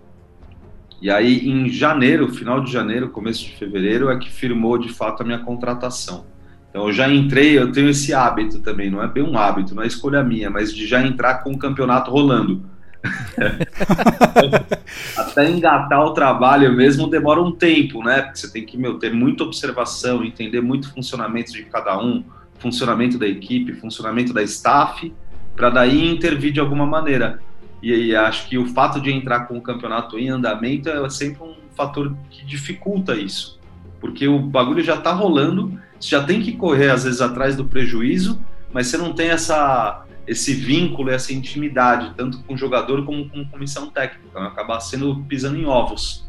E 1.02 1.10
aí 1.10 1.48
em 1.50 1.70
janeiro, 1.70 2.34
final 2.34 2.62
de 2.62 2.72
janeiro, 2.72 3.10
começo 3.10 3.46
de 3.46 3.56
fevereiro, 3.56 4.10
é 4.10 4.18
que 4.18 4.30
firmou 4.30 4.78
de 4.78 4.90
fato 4.90 5.22
a 5.22 5.26
minha 5.26 5.40
contratação. 5.40 6.26
Então 6.70 6.88
eu 6.88 6.94
já 6.94 7.10
entrei, 7.10 7.58
eu 7.58 7.72
tenho 7.72 7.90
esse 7.90 8.14
hábito 8.14 8.60
também, 8.60 8.90
não 8.90 9.02
é 9.02 9.08
bem 9.08 9.24
um 9.24 9.38
hábito, 9.38 9.74
não 9.74 9.84
é 9.84 9.88
escolha 9.88 10.24
minha, 10.24 10.50
mas 10.50 10.74
de 10.74 10.88
já 10.88 11.02
entrar 11.02 11.44
com 11.44 11.52
o 11.52 11.58
campeonato 11.58 12.12
rolando. 12.12 12.64
Até 15.18 15.50
engatar 15.50 16.04
o 16.04 16.14
trabalho 16.14 16.74
mesmo 16.74 17.08
demora 17.08 17.42
um 17.42 17.52
tempo, 17.52 18.04
né? 18.04 18.22
Porque 18.22 18.40
você 18.40 18.52
tem 18.52 18.66
que 18.66 18.78
meu, 18.78 19.00
ter 19.00 19.14
muita 19.14 19.44
observação, 19.44 20.24
entender 20.24 20.62
muito 20.62 20.94
funcionamento 20.94 21.52
de 21.52 21.64
cada 21.64 21.98
um, 21.98 22.24
funcionamento 22.60 23.18
da 23.18 23.28
equipe, 23.28 23.74
funcionamento 23.74 24.34
da 24.34 24.44
staff, 24.44 25.14
para 25.56 25.70
daí 25.70 26.10
intervir 26.10 26.52
de 26.52 26.60
alguma 26.60 26.86
maneira. 26.86 27.40
E 27.82 27.94
aí 27.94 28.16
acho 28.16 28.48
que 28.48 28.58
o 28.58 28.66
fato 28.66 29.00
de 29.00 29.12
entrar 29.12 29.42
com 29.42 29.58
o 29.58 29.62
campeonato 29.62 30.20
em 30.20 30.30
andamento 30.30 30.90
é 30.90 31.10
sempre 31.10 31.44
um 31.44 31.56
fator 31.76 32.14
que 32.30 32.46
dificulta 32.46 33.16
isso, 33.16 33.59
porque 34.00 34.28
o 34.28 34.40
bagulho 34.40 34.84
já 34.84 34.96
está 34.96 35.12
rolando 35.12 35.80
você 36.00 36.10
já 36.10 36.24
tem 36.24 36.42
que 36.42 36.54
correr, 36.54 36.90
às 36.90 37.04
vezes, 37.04 37.20
atrás 37.20 37.56
do 37.56 37.66
prejuízo, 37.66 38.40
mas 38.72 38.88
você 38.88 38.98
não 38.98 39.14
tem 39.14 39.30
essa, 39.30 40.06
esse 40.26 40.54
vínculo, 40.54 41.10
essa 41.10 41.34
intimidade, 41.34 42.14
tanto 42.16 42.40
com 42.44 42.54
o 42.54 42.58
jogador 42.58 43.04
como 43.06 43.30
com 43.30 43.44
comissão 43.46 43.90
técnica. 43.90 44.26
Então, 44.30 44.44
acaba 44.44 44.80
sendo 44.80 45.24
pisando 45.28 45.58
em 45.58 45.66
ovos. 45.66 46.26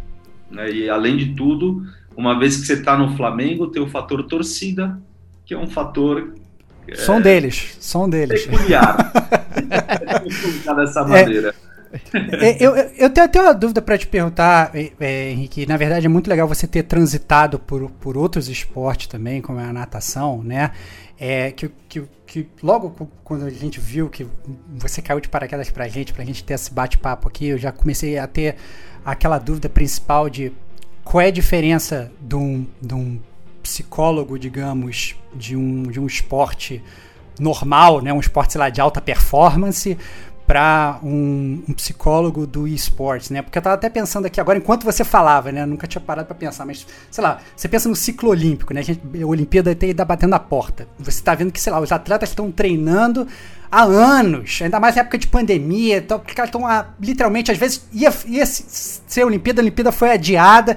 Né? 0.50 0.72
E, 0.72 0.90
além 0.90 1.16
de 1.16 1.34
tudo, 1.34 1.86
uma 2.16 2.36
vez 2.36 2.56
que 2.56 2.66
você 2.66 2.74
está 2.74 2.98
no 2.98 3.16
Flamengo, 3.16 3.68
tem 3.68 3.80
o 3.80 3.88
fator 3.88 4.24
torcida, 4.24 5.00
que 5.46 5.54
é 5.54 5.58
um 5.58 5.68
fator 5.68 6.34
Som 6.96 7.18
é, 7.18 7.20
deles, 7.20 7.76
som 7.78 8.08
deles. 8.10 8.46
Peculiar. 8.46 9.12
dessa 10.74 11.04
maneira. 11.04 11.50
É, 11.50 11.69
é, 12.40 12.64
eu, 12.64 12.74
eu 12.74 13.10
tenho 13.10 13.26
até 13.26 13.40
uma 13.40 13.54
dúvida 13.54 13.82
para 13.82 13.98
te 13.98 14.06
perguntar, 14.06 14.70
é, 14.74 14.92
é, 15.00 15.30
Henrique. 15.30 15.66
Na 15.66 15.76
verdade, 15.76 16.06
é 16.06 16.08
muito 16.08 16.28
legal 16.28 16.46
você 16.46 16.66
ter 16.66 16.84
transitado 16.84 17.58
por, 17.58 17.90
por 17.90 18.16
outros 18.16 18.48
esportes 18.48 19.08
também, 19.08 19.40
como 19.40 19.58
a 19.58 19.72
natação, 19.72 20.42
né? 20.42 20.70
É, 21.18 21.50
que, 21.50 21.70
que, 21.88 22.02
que 22.26 22.48
logo 22.62 23.08
quando 23.22 23.44
a 23.44 23.50
gente 23.50 23.78
viu 23.78 24.08
que 24.08 24.26
você 24.76 25.02
caiu 25.02 25.20
de 25.20 25.28
paraquedas 25.28 25.68
pra 25.70 25.86
gente, 25.86 26.14
pra 26.14 26.24
gente 26.24 26.42
ter 26.42 26.54
esse 26.54 26.72
bate-papo 26.72 27.28
aqui, 27.28 27.48
eu 27.48 27.58
já 27.58 27.70
comecei 27.70 28.18
a 28.18 28.26
ter 28.26 28.56
aquela 29.04 29.38
dúvida 29.38 29.68
principal 29.68 30.30
de 30.30 30.52
qual 31.04 31.20
é 31.20 31.26
a 31.26 31.30
diferença 31.30 32.10
de 32.20 32.36
um, 32.36 32.66
de 32.80 32.94
um 32.94 33.20
psicólogo, 33.62 34.38
digamos, 34.38 35.14
de 35.34 35.56
um, 35.56 35.82
de 35.82 36.00
um 36.00 36.06
esporte 36.06 36.82
normal, 37.38 38.00
né, 38.00 38.12
um 38.12 38.20
esporte, 38.20 38.52
sei 38.52 38.58
lá, 38.58 38.68
de 38.68 38.80
alta 38.80 39.00
performance, 39.00 39.96
para 40.50 40.98
um, 41.04 41.62
um, 41.68 41.72
psicólogo 41.72 42.44
do 42.44 42.66
esportes, 42.66 43.30
né? 43.30 43.40
Porque 43.40 43.56
eu 43.56 43.62
tava 43.62 43.76
até 43.76 43.88
pensando 43.88 44.26
aqui 44.26 44.40
agora, 44.40 44.58
enquanto 44.58 44.82
você 44.82 45.04
falava, 45.04 45.52
né? 45.52 45.62
Eu 45.62 45.66
nunca 45.68 45.86
tinha 45.86 46.00
parado 46.00 46.26
para 46.26 46.34
pensar, 46.34 46.66
mas, 46.66 46.84
sei 47.08 47.22
lá, 47.22 47.38
você 47.54 47.68
pensa 47.68 47.88
no 47.88 47.94
ciclo 47.94 48.30
olímpico, 48.30 48.74
né? 48.74 48.80
A, 48.80 48.82
gente, 48.82 49.00
a 49.22 49.26
Olimpíada 49.28 49.72
tá 49.94 50.04
batendo 50.04 50.34
a 50.34 50.40
porta. 50.40 50.88
Você 50.98 51.22
tá 51.22 51.36
vendo 51.36 51.52
que, 51.52 51.60
sei 51.60 51.72
lá, 51.72 51.78
os 51.78 51.92
atletas 51.92 52.30
estão 52.30 52.50
treinando 52.50 53.28
há 53.70 53.84
anos, 53.84 54.58
ainda 54.60 54.80
mais 54.80 54.96
na 54.96 55.02
época 55.02 55.18
de 55.18 55.28
pandemia, 55.28 56.04
os 56.04 56.34
caras 56.34 56.48
estão 56.48 56.62
literalmente, 57.00 57.52
às 57.52 57.56
vezes, 57.56 57.86
ia, 57.92 58.12
ia 58.26 58.44
ser 58.44 59.22
a 59.22 59.26
Olimpíada, 59.26 59.60
a 59.60 59.62
Olimpíada 59.62 59.92
foi 59.92 60.10
adiada, 60.10 60.76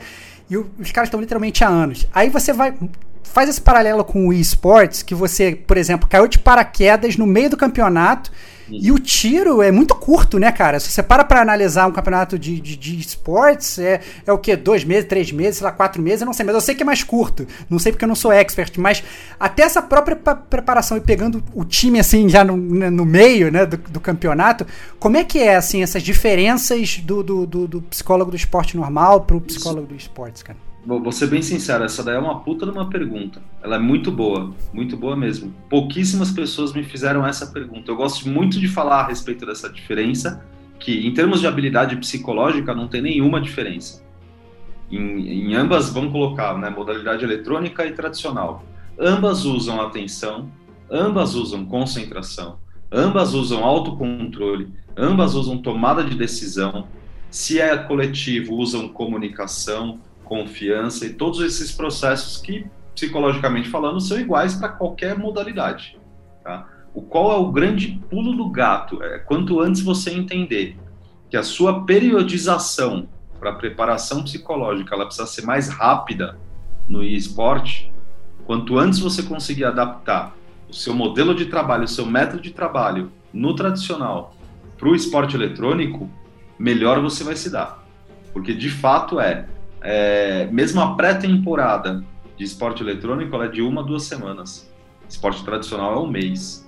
e 0.52 0.56
os 0.56 0.92
caras 0.92 1.08
estão 1.08 1.20
literalmente 1.20 1.64
há 1.64 1.68
anos. 1.68 2.08
Aí 2.14 2.30
você 2.30 2.54
vai 2.54 2.76
faz 3.24 3.50
esse 3.50 3.62
paralelo 3.62 4.04
com 4.04 4.28
o 4.28 4.34
esportes, 4.34 5.02
que 5.02 5.16
você, 5.16 5.56
por 5.56 5.78
exemplo, 5.78 6.08
caiu 6.08 6.28
de 6.28 6.40
paraquedas 6.40 7.18
no 7.18 7.26
meio 7.26 7.50
do 7.50 7.58
campeonato 7.58 8.32
e 8.70 8.92
o 8.92 9.00
tiro 9.00 9.62
é 9.62 9.72
muito 9.72 9.94
curto, 9.94 10.40
né, 10.40 10.52
cara? 10.52 10.80
Se 10.80 10.90
você 10.90 11.04
para 11.04 11.24
pra 11.24 11.42
analisar 11.42 11.88
um 11.88 11.92
campeonato 11.92 12.40
de, 12.40 12.60
de, 12.60 12.76
de 12.76 13.00
esportes, 13.00 13.78
é, 13.78 14.02
é 14.26 14.32
o 14.32 14.38
quê? 14.38 14.56
Dois 14.56 14.84
meses, 14.84 15.08
três 15.08 15.32
meses, 15.32 15.58
sei 15.58 15.66
lá, 15.66 15.72
quatro 15.72 16.02
meses, 16.02 16.22
eu 16.22 16.26
não 16.26 16.34
sei. 16.34 16.46
Mas 16.46 16.56
eu 16.56 16.62
sei 16.62 16.76
que 16.76 16.84
é 16.84 16.86
mais 16.86 17.04
curto. 17.04 17.46
Não 17.70 17.78
sei 17.78 17.92
porque 17.92 18.06
eu 18.06 18.08
não 18.08 18.16
sou 18.16 18.32
expert. 18.32 18.78
Mas 18.78 19.04
até 19.40 19.64
essa 19.64 19.82
própria 19.82 20.16
preparação 20.16 20.98
e 20.98 21.02
pegando 21.02 21.44
o 21.54 21.66
time, 21.66 22.00
assim, 22.00 22.30
já 22.30 22.44
no, 22.44 22.56
né, 22.56 22.90
no 22.90 23.06
meio, 23.06 23.52
né, 23.52 23.66
do, 23.66 23.78
do 23.78 24.00
campeonato, 24.00 24.66
como 25.00 25.18
é 25.18 25.24
que 25.24 25.40
é, 25.40 25.56
assim, 25.56 25.84
essas 25.84 26.02
diferenças 26.02 26.98
do, 27.00 27.22
do, 27.22 27.46
do, 27.46 27.68
do 27.68 27.82
psicólogo 27.82 28.32
do 28.32 28.38
esporte 28.38 28.78
normal 28.78 29.22
pro 29.22 29.42
psicólogo 29.42 29.88
do 29.88 29.96
esportes, 29.96 30.42
cara? 30.42 30.58
Vou 30.86 31.14
ser 31.14 31.28
bem 31.28 31.42
sincero, 31.42 31.86
essa 31.86 32.04
daí 32.04 32.16
é 32.16 32.20
uma 32.20 32.42
puta 32.42 32.66
de 32.66 32.72
uma 32.72 32.90
pergunta. 32.90 33.42
Ela 33.62 33.78
é 33.78 33.80
muito 33.80 34.12
boa, 34.12 34.54
muito 34.74 34.98
boa 34.98 35.16
mesmo. 35.16 35.54
Pouquíssimas 35.70 36.30
pessoas 36.30 36.74
me 36.74 36.84
fizeram 36.84 37.26
essa 37.26 37.48
pergunta. 37.48 37.90
Eu 37.90 37.96
gosto 37.96 38.28
muito 38.28 38.60
de 38.60 38.68
falar 38.68 39.02
a 39.02 39.08
respeito 39.08 39.46
dessa 39.46 39.70
diferença, 39.70 40.44
que 40.78 41.08
em 41.08 41.14
termos 41.14 41.40
de 41.40 41.48
habilidade 41.48 41.96
psicológica 41.96 42.76
não 42.76 42.90
tem 42.90 43.02
nenhuma 43.02 43.40
diferença. 43.40 44.04
Em, 44.92 45.52
em 45.52 45.56
ambas, 45.56 45.90
vamos 45.90 46.12
colocar, 46.12 46.58
né, 46.58 46.70
modalidade 46.70 47.24
eletrônica 47.24 47.86
e 47.86 47.94
tradicional. 47.94 48.66
Ambas 49.00 49.46
usam 49.46 49.82
atenção, 49.82 50.52
ambas 50.92 51.34
usam 51.34 51.66
concentração, 51.66 52.60
ambas 52.92 53.34
usam 53.34 53.64
autocontrole, 53.64 54.70
ambas 54.98 55.34
usam 55.34 55.58
tomada 55.58 56.04
de 56.04 56.16
decisão. 56.16 56.90
Se 57.32 57.60
é 57.60 57.76
coletivo, 57.78 58.54
usam 58.54 58.90
comunicação, 58.90 60.00
confiança 60.34 61.06
e 61.06 61.14
todos 61.14 61.42
esses 61.42 61.72
processos 61.72 62.42
que, 62.42 62.66
psicologicamente 62.96 63.70
falando, 63.70 64.02
são 64.02 64.20
iguais 64.20 64.56
para 64.56 64.70
qualquer 64.70 65.16
modalidade. 65.16 65.96
Tá? 66.44 66.68
O 66.92 67.04
qual 67.04 67.32
é 67.32 67.36
o 67.36 67.52
grande 67.52 68.02
pulo 68.10 68.36
do 68.36 68.50
gato? 68.50 69.04
É 69.04 69.20
quanto 69.20 69.60
antes 69.60 69.82
você 69.82 70.12
entender 70.12 70.76
que 71.30 71.38
a 71.38 71.44
sua 71.44 71.84
periodização 71.84 73.08
para 73.40 73.54
preparação 73.54 74.24
psicológica 74.24 74.96
ela 74.96 75.06
precisa 75.06 75.28
ser 75.28 75.46
mais 75.46 75.70
rápida 75.70 76.40
no 76.90 77.04
esporte, 77.04 77.94
quanto 78.44 78.80
antes 78.80 78.98
você 78.98 79.22
conseguir 79.22 79.66
adaptar 79.66 80.36
o 80.68 80.74
seu 80.74 80.96
modelo 80.96 81.36
de 81.36 81.46
trabalho, 81.46 81.84
o 81.84 81.88
seu 81.88 82.08
método 82.08 82.42
de 82.42 82.50
trabalho 82.50 83.12
no 83.32 83.56
tradicional 83.56 84.36
para 84.80 84.90
o 84.90 84.96
esporte 84.96 85.36
eletrônico, 85.36 86.10
melhor 86.58 87.00
você 87.02 87.24
vai 87.24 87.36
se 87.36 87.52
dar. 87.52 87.86
Porque 88.34 88.52
de 88.52 88.72
fato 88.72 89.20
é 89.20 89.46
é, 89.84 90.48
mesmo 90.52 90.80
a 90.82 90.96
pré-temporada 90.96 92.04
de 92.38 92.44
esporte 92.44 92.82
eletrônico 92.82 93.36
ela 93.36 93.46
é 93.46 93.50
de 93.50 93.62
uma 93.62 93.84
duas 93.84 94.04
semanas. 94.04 94.72
Esporte 95.08 95.44
tradicional 95.44 95.94
é 95.94 96.00
um 96.00 96.08
mês. 96.08 96.68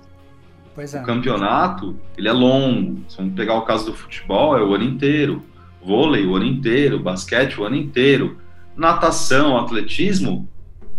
É. 0.76 1.00
O 1.00 1.04
campeonato 1.04 1.96
ele 2.16 2.28
é 2.28 2.32
longo. 2.32 3.02
Se 3.08 3.16
vamos 3.16 3.34
pegar 3.34 3.54
o 3.54 3.62
caso 3.62 3.86
do 3.86 3.94
futebol, 3.94 4.56
é 4.56 4.62
o 4.62 4.74
ano 4.74 4.84
inteiro. 4.84 5.42
Vôlei, 5.82 6.26
o 6.26 6.36
ano 6.36 6.44
inteiro. 6.44 7.00
Basquete, 7.00 7.58
o 7.58 7.64
ano 7.64 7.76
inteiro. 7.76 8.36
Natação, 8.76 9.56
atletismo, 9.56 10.46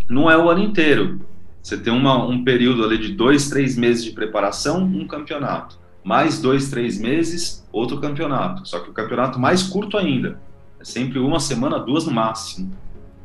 não 0.09 0.31
é 0.31 0.35
o 0.35 0.49
ano 0.49 0.63
inteiro. 0.63 1.21
Você 1.61 1.77
tem 1.77 1.93
uma, 1.93 2.25
um 2.25 2.43
período 2.43 2.83
ali 2.83 2.97
de 2.97 3.13
dois, 3.13 3.49
três 3.49 3.77
meses 3.77 4.03
de 4.03 4.11
preparação, 4.11 4.83
um 4.83 5.05
campeonato. 5.05 5.77
Mais 6.03 6.41
dois, 6.41 6.69
três 6.71 6.99
meses, 6.99 7.67
outro 7.71 7.99
campeonato. 7.99 8.67
Só 8.67 8.79
que 8.79 8.89
o 8.89 8.93
campeonato 8.93 9.37
mais 9.37 9.61
curto 9.61 9.97
ainda. 9.97 10.39
Sempre 10.87 11.19
uma 11.19 11.37
semana, 11.37 11.77
duas 11.79 12.05
no 12.05 12.13
máximo, 12.13 12.71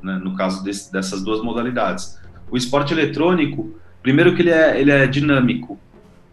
né, 0.03 0.21
no 0.21 0.35
caso 0.35 0.65
desse, 0.65 0.93
dessas 0.93 1.23
duas 1.23 1.41
modalidades. 1.41 2.19
O 2.51 2.57
esporte 2.57 2.93
eletrônico, 2.93 3.79
primeiro 4.03 4.35
que 4.35 4.43
ele 4.43 4.51
é, 4.51 4.81
ele 4.81 4.91
é 4.91 5.07
dinâmico. 5.07 5.79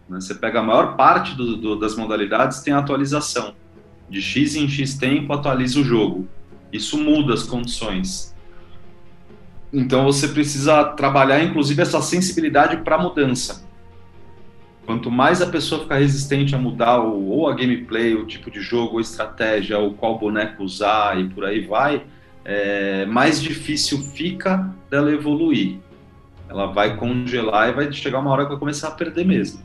Né, 0.09 0.19
você 0.19 0.33
pega 0.33 0.59
a 0.59 0.63
maior 0.63 0.95
parte 0.95 1.35
do, 1.35 1.55
do, 1.55 1.75
das 1.75 1.95
modalidades, 1.95 2.61
tem 2.61 2.73
atualização. 2.73 3.53
De 4.09 4.19
X 4.19 4.55
em 4.55 4.67
X 4.67 4.95
tempo, 4.95 5.31
atualiza 5.31 5.79
o 5.79 5.83
jogo. 5.83 6.27
Isso 6.73 6.97
muda 6.97 7.35
as 7.35 7.43
condições. 7.43 8.35
Então 9.71 10.05
você 10.05 10.29
precisa 10.29 10.83
trabalhar, 10.83 11.43
inclusive, 11.43 11.79
essa 11.79 12.01
sensibilidade 12.01 12.77
para 12.77 12.97
mudança. 12.97 13.68
Quanto 14.89 15.11
mais 15.11 15.39
a 15.39 15.45
pessoa 15.45 15.83
ficar 15.83 15.99
resistente 15.99 16.55
a 16.55 16.57
mudar 16.57 16.99
o, 16.99 17.27
ou 17.27 17.47
a 17.47 17.53
gameplay, 17.53 18.15
o 18.15 18.25
tipo 18.25 18.49
de 18.49 18.59
jogo, 18.59 18.97
a 18.97 19.01
estratégia, 19.01 19.77
ou 19.77 19.93
qual 19.93 20.17
boneco 20.17 20.63
usar 20.63 21.21
e 21.21 21.29
por 21.29 21.45
aí 21.45 21.61
vai, 21.61 22.07
é, 22.43 23.05
mais 23.05 23.39
difícil 23.39 23.99
fica 23.99 24.73
dela 24.89 25.11
evoluir. 25.11 25.77
Ela 26.49 26.65
vai 26.65 26.97
congelar 26.97 27.69
e 27.69 27.73
vai 27.73 27.93
chegar 27.93 28.17
uma 28.17 28.31
hora 28.31 28.45
que 28.45 28.49
vai 28.49 28.57
começar 28.57 28.87
a 28.87 28.91
perder 28.91 29.27
mesmo. 29.27 29.61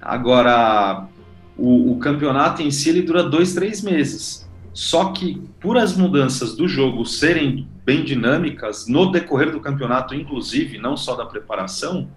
Agora, 0.00 1.08
o, 1.58 1.90
o 1.90 1.98
campeonato 1.98 2.62
em 2.62 2.70
si 2.70 2.90
ele 2.90 3.02
dura 3.02 3.24
dois, 3.24 3.54
três 3.54 3.82
meses. 3.82 4.48
Só 4.72 5.06
que 5.06 5.42
por 5.60 5.76
as 5.76 5.96
mudanças 5.96 6.54
do 6.54 6.68
jogo 6.68 7.04
serem 7.04 7.66
bem 7.84 8.04
dinâmicas, 8.04 8.86
no 8.86 9.10
decorrer 9.10 9.50
do 9.50 9.58
campeonato, 9.58 10.14
inclusive, 10.14 10.78
não 10.78 10.96
só 10.96 11.16
da 11.16 11.26
preparação, 11.26 12.08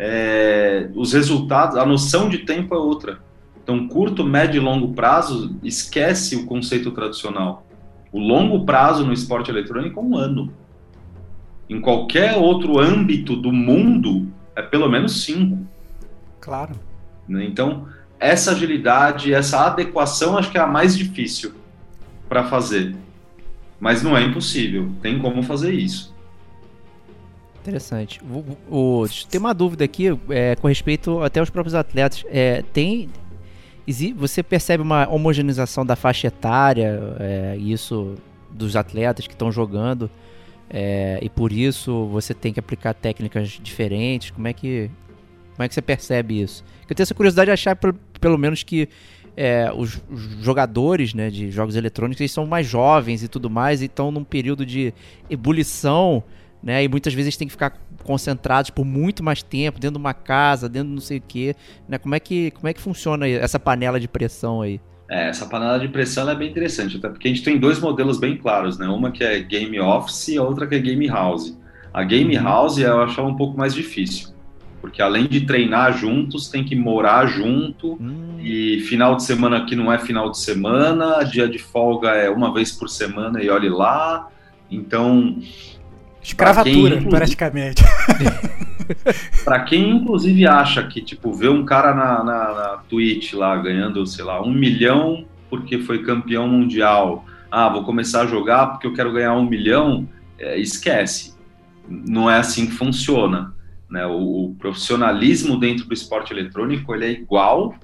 é, 0.00 0.88
os 0.94 1.12
resultados, 1.12 1.76
a 1.76 1.84
noção 1.84 2.28
de 2.28 2.38
tempo 2.38 2.72
é 2.72 2.78
outra. 2.78 3.18
Então, 3.60 3.88
curto, 3.88 4.24
médio 4.24 4.62
e 4.62 4.64
longo 4.64 4.94
prazo, 4.94 5.56
esquece 5.62 6.36
o 6.36 6.46
conceito 6.46 6.92
tradicional. 6.92 7.66
O 8.12 8.20
longo 8.20 8.64
prazo 8.64 9.04
no 9.04 9.12
esporte 9.12 9.50
eletrônico 9.50 9.98
é 9.98 10.02
um 10.02 10.16
ano. 10.16 10.52
Em 11.68 11.80
qualquer 11.80 12.36
outro 12.36 12.78
âmbito 12.78 13.34
do 13.34 13.52
mundo, 13.52 14.28
é 14.54 14.62
pelo 14.62 14.88
menos 14.88 15.24
cinco. 15.24 15.66
Claro. 16.40 16.74
Né? 17.28 17.44
Então, 17.44 17.86
essa 18.20 18.52
agilidade, 18.52 19.34
essa 19.34 19.66
adequação, 19.66 20.38
acho 20.38 20.50
que 20.50 20.58
é 20.58 20.60
a 20.60 20.66
mais 20.66 20.96
difícil 20.96 21.52
para 22.28 22.44
fazer. 22.44 22.94
Mas 23.80 24.02
não 24.02 24.16
é 24.16 24.22
impossível, 24.22 24.90
tem 25.02 25.18
como 25.18 25.42
fazer 25.42 25.74
isso. 25.74 26.14
Interessante. 27.60 28.20
O, 28.24 29.02
o, 29.02 29.06
tem 29.28 29.38
uma 29.38 29.52
dúvida 29.52 29.84
aqui 29.84 30.06
é, 30.30 30.56
com 30.56 30.68
respeito 30.68 31.22
até 31.22 31.40
aos 31.40 31.50
próprios 31.50 31.74
atletas. 31.74 32.24
É, 32.28 32.62
tem 32.72 33.08
você 34.14 34.42
percebe 34.42 34.82
uma 34.82 35.08
homogeneização 35.08 35.84
da 35.84 35.96
faixa 35.96 36.26
etária, 36.26 37.00
é, 37.18 37.56
isso 37.56 38.16
dos 38.50 38.76
atletas 38.76 39.26
que 39.26 39.32
estão 39.32 39.50
jogando, 39.50 40.10
é, 40.68 41.18
e 41.22 41.30
por 41.30 41.52
isso 41.52 42.06
você 42.06 42.34
tem 42.34 42.52
que 42.52 42.60
aplicar 42.60 42.92
técnicas 42.92 43.58
diferentes. 43.62 44.30
Como 44.30 44.46
é 44.46 44.52
que 44.52 44.90
como 45.54 45.64
é 45.64 45.68
que 45.68 45.74
você 45.74 45.82
percebe 45.82 46.40
isso? 46.40 46.62
Eu 46.88 46.94
tenho 46.94 47.02
essa 47.02 47.14
curiosidade 47.14 47.46
de 47.46 47.52
achar 47.52 47.74
pelo, 47.74 47.94
pelo 48.20 48.38
menos 48.38 48.62
que 48.62 48.88
é, 49.36 49.72
os, 49.74 50.00
os, 50.08 50.22
jogadores 50.44 51.14
né, 51.14 51.30
de 51.30 51.50
jogos 51.50 51.74
eletrônicos 51.74 52.20
eles 52.20 52.30
são 52.30 52.46
mais 52.46 52.66
jovens 52.66 53.22
e 53.24 53.28
tudo 53.28 53.50
mais, 53.50 53.82
e 53.82 53.86
estão 53.86 54.12
num 54.12 54.22
período 54.22 54.64
de 54.64 54.92
ebulição 55.28 56.22
né? 56.62 56.84
E 56.84 56.88
muitas 56.88 57.14
vezes 57.14 57.36
têm 57.36 57.46
que 57.46 57.52
ficar 57.52 57.78
concentrados 58.04 58.70
por 58.70 58.84
muito 58.84 59.22
mais 59.22 59.42
tempo 59.42 59.78
dentro 59.78 59.98
de 59.98 60.02
uma 60.02 60.14
casa, 60.14 60.68
dentro 60.68 60.88
de 60.88 60.94
não 60.94 61.00
sei 61.00 61.18
o 61.18 61.22
quê, 61.26 61.54
né? 61.88 61.98
Como 61.98 62.14
é 62.14 62.20
que 62.20 62.50
como 62.52 62.68
é 62.68 62.72
que 62.72 62.80
funciona 62.80 63.28
essa 63.28 63.58
panela 63.58 63.98
de 64.00 64.08
pressão 64.08 64.62
aí? 64.62 64.80
É, 65.10 65.28
essa 65.28 65.46
panela 65.46 65.78
de 65.78 65.88
pressão 65.88 66.28
é 66.28 66.34
bem 66.34 66.50
interessante, 66.50 66.98
até 66.98 67.08
porque 67.08 67.28
a 67.28 67.30
gente 67.30 67.42
tem 67.42 67.58
dois 67.58 67.80
modelos 67.80 68.18
bem 68.18 68.36
claros, 68.36 68.78
né? 68.78 68.86
Uma 68.86 69.10
que 69.10 69.24
é 69.24 69.38
game 69.40 69.80
office 69.80 70.28
e 70.28 70.38
a 70.38 70.42
outra 70.42 70.66
que 70.66 70.74
é 70.74 70.78
game 70.78 71.06
house. 71.06 71.56
A 71.92 72.04
game 72.04 72.36
uhum. 72.36 72.44
house 72.44 72.78
eu 72.78 73.00
achava 73.00 73.26
um 73.26 73.34
pouco 73.34 73.56
mais 73.56 73.74
difícil, 73.74 74.28
porque 74.80 75.00
além 75.00 75.26
de 75.26 75.46
treinar 75.46 75.96
juntos, 75.96 76.48
tem 76.48 76.62
que 76.62 76.76
morar 76.76 77.26
junto 77.26 77.94
hum. 77.94 78.36
e 78.38 78.80
final 78.80 79.16
de 79.16 79.24
semana 79.24 79.56
aqui 79.56 79.74
não 79.74 79.90
é 79.90 79.98
final 79.98 80.30
de 80.30 80.38
semana, 80.38 81.24
dia 81.24 81.48
de 81.48 81.58
folga 81.58 82.10
é 82.10 82.28
uma 82.28 82.52
vez 82.52 82.70
por 82.70 82.88
semana 82.88 83.42
e 83.42 83.48
olhe 83.48 83.70
lá. 83.70 84.28
Então, 84.70 85.38
Escravatura, 86.22 86.98
quem, 86.98 87.08
praticamente. 87.08 87.82
para 89.44 89.60
quem, 89.60 89.90
inclusive, 89.90 90.46
acha 90.46 90.82
que, 90.82 91.00
tipo, 91.00 91.32
vê 91.32 91.48
um 91.48 91.64
cara 91.64 91.94
na, 91.94 92.24
na, 92.24 92.54
na 92.54 92.76
Twitch 92.88 93.34
lá 93.34 93.56
ganhando, 93.56 94.06
sei 94.06 94.24
lá, 94.24 94.42
um 94.42 94.52
milhão 94.52 95.24
porque 95.48 95.78
foi 95.78 96.02
campeão 96.02 96.48
mundial. 96.48 97.24
Ah, 97.50 97.68
vou 97.68 97.84
começar 97.84 98.22
a 98.22 98.26
jogar 98.26 98.66
porque 98.68 98.86
eu 98.86 98.92
quero 98.92 99.12
ganhar 99.12 99.34
um 99.34 99.44
milhão. 99.44 100.08
É, 100.38 100.58
esquece. 100.58 101.36
Não 101.88 102.30
é 102.30 102.38
assim 102.38 102.66
que 102.66 102.72
funciona. 102.72 103.54
Né? 103.88 104.06
O, 104.06 104.50
o, 104.50 104.54
profissionalismo 104.58 105.58
dentro 105.58 105.86
do 105.86 105.94
esporte 105.94 106.32
eletrônico 106.32 106.94
ele 106.94 107.06
é 107.06 107.10
igual 107.10 107.74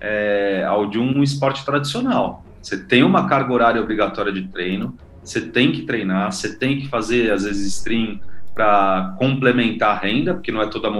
é, 0.00 0.64
ao 0.66 0.88
de 0.88 0.98
um 0.98 1.22
esporte 1.22 1.64
tradicional. 1.64 2.44
Você 2.60 2.82
tem 2.82 3.02
uma 3.02 3.28
carga 3.28 3.52
horária 3.52 3.82
obrigatória 3.82 4.32
de 4.32 4.48
treino, 4.48 4.96
você 5.22 5.40
tem 5.40 5.72
que 5.72 5.82
treinar, 5.82 6.32
você 6.32 6.56
tem 6.56 6.80
que 6.80 6.88
fazer, 6.88 7.32
às 7.32 7.44
vezes, 7.44 7.66
stream 7.76 8.20
para 8.54 9.14
complementar 9.18 9.96
a 9.96 9.98
renda, 9.98 10.34
porque 10.34 10.52
não 10.52 10.60
é 10.60 10.66
toda 10.66 10.90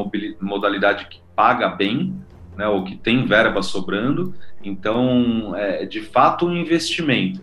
modalidade 0.41 1.07
que 1.07 1.21
paga 1.35 1.69
bem, 1.69 2.15
né, 2.57 2.67
ou 2.69 2.85
que 2.85 2.97
tem 2.97 3.27
verba 3.27 3.63
sobrando. 3.63 4.35
Então, 4.63 5.55
é 5.57 5.85
de 5.85 6.01
fato 6.03 6.47
um 6.47 6.57
investimento, 6.57 7.41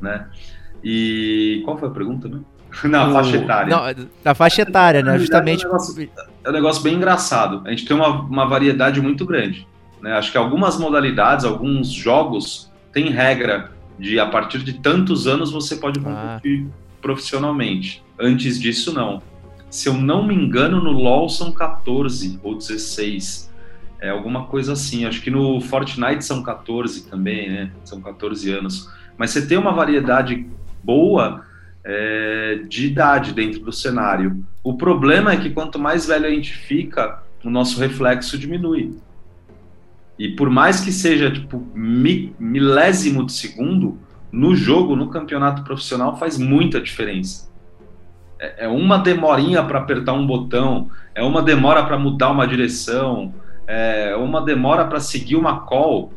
né? 0.00 0.28
E 0.84 1.62
qual 1.64 1.78
foi 1.78 1.88
a 1.88 1.92
pergunta, 1.92 2.28
né? 2.28 2.40
Na 2.84 3.10
faixa 3.10 3.36
etária. 3.36 3.76
Não, 3.76 4.06
na 4.24 4.34
faixa 4.34 4.62
etária, 4.62 5.02
né? 5.02 5.18
Justamente. 5.18 5.64
É 5.64 5.66
um, 5.66 5.72
negócio, 5.72 6.10
é 6.44 6.48
um 6.48 6.52
negócio 6.52 6.82
bem 6.82 6.94
engraçado. 6.94 7.62
A 7.64 7.70
gente 7.70 7.84
tem 7.84 7.96
uma, 7.96 8.08
uma 8.08 8.46
variedade 8.46 9.00
muito 9.00 9.26
grande. 9.26 9.66
Né? 10.00 10.12
Acho 10.12 10.30
que 10.30 10.38
algumas 10.38 10.78
modalidades, 10.78 11.44
alguns 11.44 11.90
jogos, 11.90 12.70
têm 12.92 13.10
regra 13.10 13.72
de 14.00 14.18
a 14.18 14.26
partir 14.26 14.60
de 14.60 14.72
tantos 14.74 15.26
anos 15.26 15.52
você 15.52 15.76
pode 15.76 16.00
ah. 16.00 16.02
competir 16.02 16.66
ah. 16.66 16.98
profissionalmente. 17.00 18.02
Antes 18.18 18.58
disso, 18.58 18.92
não. 18.92 19.22
Se 19.68 19.88
eu 19.88 19.94
não 19.94 20.26
me 20.26 20.34
engano, 20.34 20.82
no 20.82 20.90
LoL 20.90 21.28
são 21.28 21.52
14 21.52 22.40
ou 22.42 22.56
16. 22.56 23.50
É 24.00 24.10
alguma 24.10 24.46
coisa 24.46 24.72
assim. 24.72 25.04
Acho 25.04 25.22
que 25.22 25.30
no 25.30 25.60
Fortnite 25.60 26.24
são 26.24 26.42
14 26.42 27.08
também, 27.08 27.48
né? 27.48 27.70
São 27.84 28.00
14 28.00 28.50
anos. 28.50 28.90
Mas 29.16 29.30
você 29.30 29.46
tem 29.46 29.58
uma 29.58 29.72
variedade 29.72 30.46
boa 30.82 31.44
é, 31.84 32.62
de 32.68 32.86
idade 32.86 33.32
dentro 33.32 33.60
do 33.60 33.72
cenário. 33.72 34.44
O 34.64 34.74
problema 34.74 35.32
é 35.32 35.36
que 35.36 35.50
quanto 35.50 35.78
mais 35.78 36.06
velho 36.06 36.26
a 36.26 36.30
gente 36.30 36.52
fica, 36.52 37.22
o 37.44 37.50
nosso 37.50 37.78
reflexo 37.78 38.38
diminui. 38.38 38.96
E 40.20 40.28
por 40.28 40.50
mais 40.50 40.82
que 40.82 40.92
seja 40.92 41.30
tipo 41.30 41.66
mi, 41.74 42.34
milésimo 42.38 43.24
de 43.24 43.32
segundo, 43.32 43.98
no 44.30 44.54
jogo, 44.54 44.94
no 44.94 45.08
campeonato 45.08 45.64
profissional, 45.64 46.18
faz 46.18 46.36
muita 46.36 46.78
diferença. 46.78 47.50
É, 48.38 48.66
é 48.66 48.68
uma 48.68 48.98
demorinha 48.98 49.62
para 49.62 49.78
apertar 49.78 50.12
um 50.12 50.26
botão, 50.26 50.90
é 51.14 51.22
uma 51.22 51.40
demora 51.40 51.82
para 51.86 51.98
mudar 51.98 52.30
uma 52.32 52.46
direção, 52.46 53.34
é 53.66 54.14
uma 54.14 54.42
demora 54.42 54.84
para 54.84 55.00
seguir 55.00 55.36
uma 55.36 55.60
call 55.60 56.12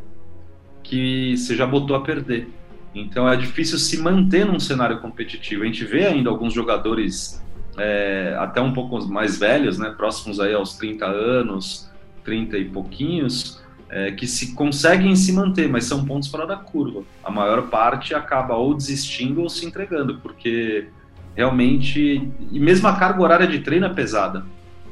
que 0.83 1.37
você 1.37 1.55
já 1.55 1.65
botou 1.65 1.95
a 1.95 2.01
perder. 2.01 2.49
Então 2.93 3.25
é 3.25 3.37
difícil 3.37 3.77
se 3.77 4.01
manter 4.01 4.45
num 4.45 4.59
cenário 4.59 4.99
competitivo. 4.99 5.63
A 5.63 5.65
gente 5.65 5.85
vê 5.85 6.07
ainda 6.07 6.29
alguns 6.29 6.51
jogadores 6.51 7.41
é, 7.77 8.35
até 8.37 8.59
um 8.59 8.73
pouco 8.73 9.01
mais 9.07 9.39
velhos, 9.39 9.77
né, 9.77 9.93
próximos 9.95 10.41
aí 10.41 10.53
aos 10.53 10.75
30 10.75 11.05
anos, 11.05 11.89
30 12.25 12.57
e 12.57 12.65
pouquinhos, 12.65 13.62
é, 13.93 14.11
que 14.11 14.25
se 14.25 14.55
conseguem 14.55 15.15
se 15.15 15.31
manter, 15.31 15.69
mas 15.69 15.85
são 15.85 16.03
pontos 16.03 16.27
fora 16.27 16.47
da 16.47 16.55
curva. 16.55 17.03
A 17.23 17.29
maior 17.29 17.69
parte 17.69 18.15
acaba 18.15 18.55
ou 18.55 18.73
desistindo 18.73 19.41
ou 19.41 19.49
se 19.49 19.67
entregando, 19.67 20.17
porque 20.17 20.87
realmente. 21.35 22.27
E 22.51 22.59
mesmo 22.59 22.87
a 22.87 22.95
carga 22.95 23.21
horária 23.21 23.45
de 23.45 23.59
treino 23.59 23.85
é 23.85 23.93
pesada. 23.93 24.43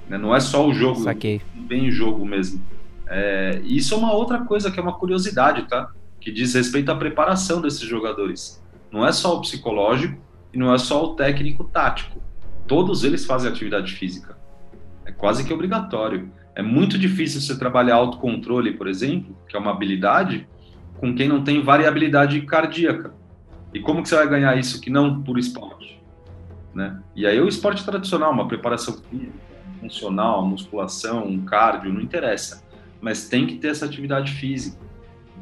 Né? 0.07 0.19
Não 0.19 0.35
é 0.35 0.39
só 0.39 0.67
o 0.67 0.71
jogo, 0.71 1.01
Saquei. 1.01 1.41
bem 1.55 1.89
o 1.89 1.91
jogo 1.91 2.23
mesmo. 2.23 2.63
É, 3.07 3.59
isso 3.65 3.95
é 3.95 3.97
uma 3.97 4.13
outra 4.13 4.45
coisa 4.45 4.69
que 4.69 4.79
é 4.79 4.83
uma 4.83 4.93
curiosidade, 4.93 5.67
tá? 5.67 5.91
Que 6.19 6.31
diz 6.31 6.53
respeito 6.53 6.91
à 6.91 6.95
preparação 6.95 7.59
desses 7.59 7.81
jogadores. 7.81 8.63
Não 8.91 9.05
é 9.05 9.11
só 9.11 9.35
o 9.35 9.41
psicológico 9.41 10.21
e 10.53 10.59
não 10.59 10.71
é 10.71 10.77
só 10.77 11.03
o 11.03 11.15
técnico 11.15 11.63
tático. 11.63 12.21
Todos 12.67 13.03
eles 13.03 13.25
fazem 13.25 13.49
atividade 13.49 13.93
física. 13.93 14.37
É 15.03 15.11
quase 15.11 15.43
que 15.43 15.51
obrigatório. 15.51 16.29
É 16.61 16.63
muito 16.63 16.95
difícil 16.95 17.41
você 17.41 17.57
trabalhar 17.57 17.95
autocontrole, 17.95 18.73
por 18.73 18.87
exemplo, 18.87 19.35
que 19.49 19.57
é 19.57 19.59
uma 19.59 19.71
habilidade, 19.71 20.47
com 20.99 21.11
quem 21.15 21.27
não 21.27 21.43
tem 21.43 21.63
variabilidade 21.63 22.39
cardíaca. 22.41 23.15
E 23.73 23.79
como 23.79 24.03
que 24.03 24.09
você 24.09 24.15
vai 24.15 24.29
ganhar 24.29 24.55
isso 24.55 24.79
que 24.79 24.91
não 24.91 25.23
por 25.23 25.39
esporte? 25.39 25.99
Né? 26.71 27.01
E 27.15 27.25
aí 27.25 27.41
o 27.41 27.47
esporte 27.47 27.83
tradicional, 27.83 28.31
uma 28.31 28.47
preparação 28.47 28.95
física, 29.09 29.33
funcional, 29.79 30.45
musculação, 30.45 31.25
um 31.25 31.43
cardio, 31.43 31.91
não 31.91 31.99
interessa. 31.99 32.63
Mas 33.01 33.27
tem 33.27 33.47
que 33.47 33.55
ter 33.55 33.69
essa 33.69 33.87
atividade 33.87 34.31
física. 34.33 34.77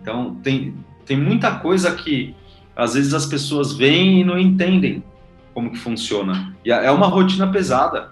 Então, 0.01 0.35
tem, 0.35 0.73
tem 1.05 1.17
muita 1.17 1.59
coisa 1.59 1.93
que 1.97 2.33
às 2.73 2.93
vezes 2.93 3.13
as 3.13 3.25
pessoas 3.25 3.73
veem 3.73 4.21
e 4.21 4.23
não 4.23 4.39
entendem 4.39 5.03
como 5.53 5.69
que 5.69 5.79
funciona. 5.79 6.55
E 6.63 6.71
é 6.71 6.89
uma 6.91 7.07
rotina 7.07 7.51
pesada. 7.51 8.11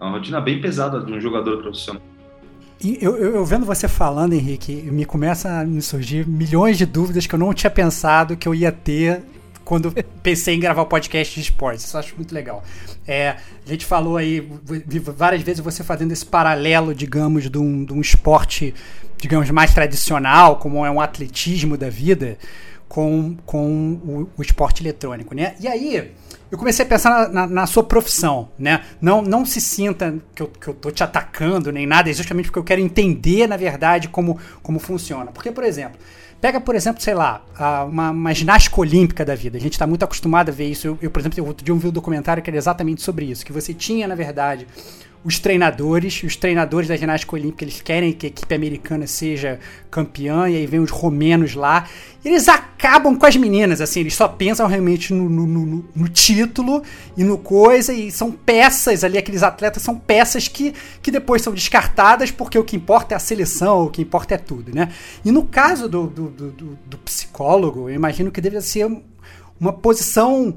É 0.00 0.04
uma 0.04 0.12
rotina 0.12 0.40
bem 0.40 0.60
pesada 0.60 1.00
de 1.00 1.12
um 1.12 1.20
jogador 1.20 1.60
profissional. 1.60 2.00
Eu, 2.82 3.16
eu, 3.16 3.44
vendo 3.44 3.64
você 3.64 3.88
falando, 3.88 4.34
Henrique, 4.34 4.72
me 4.72 5.04
começa 5.04 5.60
a 5.60 5.64
me 5.64 5.80
surgir 5.80 6.26
milhões 6.26 6.76
de 6.76 6.84
dúvidas 6.84 7.26
que 7.26 7.34
eu 7.34 7.38
não 7.38 7.54
tinha 7.54 7.70
pensado 7.70 8.36
que 8.36 8.46
eu 8.46 8.54
ia 8.54 8.70
ter 8.70 9.22
quando 9.64 9.92
pensei 10.22 10.54
em 10.54 10.60
gravar 10.60 10.84
podcast 10.84 11.34
de 11.34 11.40
esportes. 11.40 11.84
Isso 11.84 11.96
eu 11.96 12.00
acho 12.00 12.14
muito 12.16 12.34
legal. 12.34 12.62
É, 13.06 13.36
a 13.66 13.68
gente 13.68 13.84
falou 13.84 14.16
aí 14.16 14.46
várias 15.16 15.42
vezes 15.42 15.60
você 15.60 15.82
fazendo 15.82 16.12
esse 16.12 16.24
paralelo, 16.24 16.94
digamos, 16.94 17.50
de 17.50 17.58
um, 17.58 17.84
de 17.84 17.92
um 17.92 18.00
esporte, 18.00 18.74
digamos, 19.18 19.50
mais 19.50 19.74
tradicional, 19.74 20.56
como 20.56 20.84
é 20.84 20.90
um 20.90 21.00
atletismo 21.00 21.76
da 21.76 21.88
vida, 21.88 22.38
com, 22.88 23.36
com 23.44 23.92
o, 24.04 24.28
o 24.36 24.42
esporte 24.42 24.82
eletrônico, 24.82 25.34
né? 25.34 25.54
E 25.60 25.66
aí 25.66 26.12
eu 26.50 26.56
comecei 26.56 26.84
a 26.84 26.88
pensar 26.88 27.10
na, 27.10 27.28
na, 27.28 27.46
na, 27.46 27.66
sua 27.66 27.82
profissão, 27.82 28.48
né? 28.58 28.82
Não, 29.00 29.20
não 29.20 29.44
se 29.44 29.60
sinta 29.60 30.14
que 30.34 30.42
eu, 30.42 30.46
que 30.48 30.68
eu 30.68 30.74
tô 30.74 30.90
te 30.90 31.02
atacando 31.02 31.72
nem 31.72 31.86
nada, 31.86 32.08
é 32.08 32.12
justamente 32.12 32.46
porque 32.46 32.58
eu 32.58 32.64
quero 32.64 32.80
entender, 32.80 33.48
na 33.48 33.56
verdade, 33.56 34.08
como, 34.08 34.38
como 34.62 34.78
funciona. 34.78 35.32
Porque, 35.32 35.50
por 35.50 35.64
exemplo, 35.64 35.98
pega, 36.40 36.60
por 36.60 36.76
exemplo, 36.76 37.02
sei 37.02 37.14
lá, 37.14 37.44
uma, 37.88 38.10
uma 38.10 38.32
ginástica 38.32 38.80
olímpica 38.80 39.24
da 39.24 39.34
vida. 39.34 39.58
A 39.58 39.60
gente 39.60 39.72
está 39.72 39.86
muito 39.86 40.04
acostumado 40.04 40.50
a 40.50 40.52
ver 40.52 40.68
isso. 40.70 40.86
Eu, 40.86 40.98
eu, 41.02 41.10
por 41.10 41.18
exemplo, 41.18 41.44
outro 41.44 41.64
dia 41.64 41.72
eu 41.72 41.78
vi 41.78 41.88
um 41.88 41.90
documentário 41.90 42.42
que 42.42 42.48
era 42.48 42.56
exatamente 42.56 43.02
sobre 43.02 43.24
isso, 43.24 43.44
que 43.44 43.52
você 43.52 43.74
tinha, 43.74 44.06
na 44.06 44.14
verdade, 44.14 44.68
os 45.26 45.40
treinadores, 45.40 46.22
os 46.22 46.36
treinadores 46.36 46.86
da 46.86 46.96
ginástica 46.96 47.34
olímpica, 47.34 47.64
eles 47.64 47.82
querem 47.82 48.12
que 48.12 48.26
a 48.26 48.28
equipe 48.28 48.54
americana 48.54 49.08
seja 49.08 49.58
campeã, 49.90 50.48
e 50.48 50.54
aí 50.54 50.66
vem 50.68 50.78
os 50.78 50.92
romenos 50.92 51.56
lá, 51.56 51.88
e 52.24 52.28
eles 52.28 52.46
acabam 52.46 53.18
com 53.18 53.26
as 53.26 53.34
meninas, 53.34 53.80
assim, 53.80 54.00
eles 54.00 54.14
só 54.14 54.28
pensam 54.28 54.68
realmente 54.68 55.12
no, 55.12 55.28
no, 55.28 55.44
no, 55.44 55.84
no, 55.96 56.08
título 56.08 56.80
e 57.16 57.24
no 57.24 57.38
coisa, 57.38 57.92
e 57.92 58.08
são 58.08 58.30
peças 58.30 59.02
ali, 59.02 59.18
aqueles 59.18 59.42
atletas 59.42 59.82
são 59.82 59.98
peças 59.98 60.46
que, 60.46 60.72
que 61.02 61.10
depois 61.10 61.42
são 61.42 61.52
descartadas, 61.52 62.30
porque 62.30 62.56
o 62.56 62.62
que 62.62 62.76
importa 62.76 63.12
é 63.12 63.16
a 63.16 63.20
seleção, 63.20 63.86
o 63.86 63.90
que 63.90 64.02
importa 64.02 64.36
é 64.36 64.38
tudo, 64.38 64.72
né? 64.72 64.90
E 65.24 65.32
no 65.32 65.42
caso 65.42 65.88
do, 65.88 66.06
do, 66.06 66.28
do, 66.30 66.78
do 66.86 66.98
psicólogo, 66.98 67.90
eu 67.90 67.96
imagino 67.96 68.30
que 68.30 68.40
deve 68.40 68.60
ser 68.60 68.88
uma 69.58 69.72
posição 69.72 70.56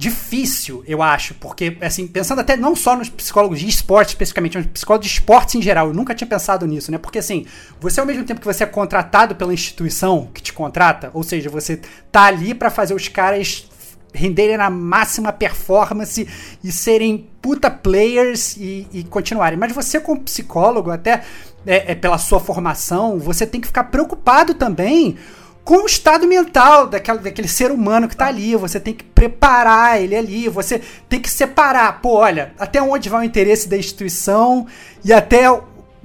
difícil, 0.00 0.82
eu 0.86 1.02
acho, 1.02 1.34
porque, 1.34 1.76
assim, 1.82 2.06
pensando 2.06 2.40
até 2.40 2.56
não 2.56 2.74
só 2.74 2.96
nos 2.96 3.10
psicólogos 3.10 3.60
de 3.60 3.68
esporte 3.68 4.08
especificamente, 4.08 4.56
mas 4.56 4.66
psicólogos 4.68 5.06
de 5.06 5.12
esportes 5.12 5.56
em 5.56 5.60
geral, 5.60 5.88
eu 5.88 5.92
nunca 5.92 6.14
tinha 6.14 6.26
pensado 6.26 6.66
nisso, 6.66 6.90
né? 6.90 6.96
Porque, 6.96 7.18
assim, 7.18 7.44
você 7.78 8.00
ao 8.00 8.06
mesmo 8.06 8.24
tempo 8.24 8.40
que 8.40 8.46
você 8.46 8.64
é 8.64 8.66
contratado 8.66 9.36
pela 9.36 9.52
instituição 9.52 10.30
que 10.32 10.40
te 10.40 10.54
contrata, 10.54 11.10
ou 11.12 11.22
seja, 11.22 11.50
você 11.50 11.82
tá 12.10 12.22
ali 12.22 12.54
para 12.54 12.70
fazer 12.70 12.94
os 12.94 13.08
caras 13.08 13.68
renderem 14.14 14.56
na 14.56 14.70
máxima 14.70 15.34
performance 15.34 16.26
e 16.64 16.72
serem 16.72 17.28
puta 17.42 17.70
players 17.70 18.56
e, 18.56 18.88
e 18.90 19.04
continuarem. 19.04 19.58
Mas 19.58 19.70
você, 19.70 20.00
como 20.00 20.22
psicólogo, 20.22 20.90
até 20.90 21.24
é, 21.66 21.92
é, 21.92 21.94
pela 21.94 22.16
sua 22.16 22.40
formação, 22.40 23.18
você 23.18 23.46
tem 23.46 23.60
que 23.60 23.66
ficar 23.66 23.84
preocupado 23.84 24.54
também 24.54 25.18
com 25.64 25.84
o 25.84 25.86
estado 25.86 26.26
mental 26.26 26.86
daquela, 26.86 27.18
daquele 27.18 27.48
ser 27.48 27.70
humano 27.70 28.08
que 28.08 28.14
está 28.14 28.26
ali. 28.26 28.56
Você 28.56 28.80
tem 28.80 28.94
que 28.94 29.04
preparar 29.04 30.00
ele 30.00 30.16
ali, 30.16 30.48
você 30.48 30.80
tem 31.08 31.20
que 31.20 31.30
separar. 31.30 32.00
Pô, 32.00 32.14
olha, 32.14 32.52
até 32.58 32.80
onde 32.82 33.08
vai 33.08 33.20
o 33.20 33.24
interesse 33.24 33.68
da 33.68 33.76
instituição 33.76 34.66
e 35.04 35.12
até 35.12 35.50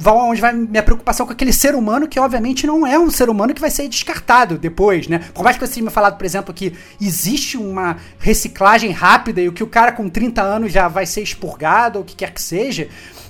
onde 0.05 0.41
vai 0.41 0.53
minha 0.53 0.83
preocupação 0.83 1.25
com 1.25 1.31
aquele 1.31 1.53
ser 1.53 1.73
humano 1.73 2.07
que 2.07 2.19
obviamente 2.19 2.67
não 2.67 2.85
é 2.85 2.99
um 2.99 3.09
ser 3.09 3.29
humano 3.29 3.53
que 3.53 3.61
vai 3.61 3.71
ser 3.71 3.87
descartado 3.87 4.57
depois, 4.57 5.07
né? 5.07 5.19
Por 5.33 5.43
mais 5.43 5.57
que 5.57 5.65
você 5.65 5.75
tenha 5.75 5.85
me 5.85 5.91
falado, 5.91 6.17
por 6.17 6.25
exemplo, 6.25 6.53
que 6.53 6.73
existe 6.99 7.57
uma 7.57 7.97
reciclagem 8.19 8.91
rápida 8.91 9.41
e 9.41 9.47
o 9.47 9.53
que 9.53 9.63
o 9.63 9.67
cara 9.67 9.91
com 9.91 10.09
30 10.09 10.41
anos 10.41 10.71
já 10.71 10.87
vai 10.87 11.05
ser 11.05 11.21
expurgado 11.21 11.99
ou 11.99 12.03
o 12.03 12.05
que 12.05 12.15
quer 12.15 12.33
que 12.33 12.41
seja, 12.41 12.89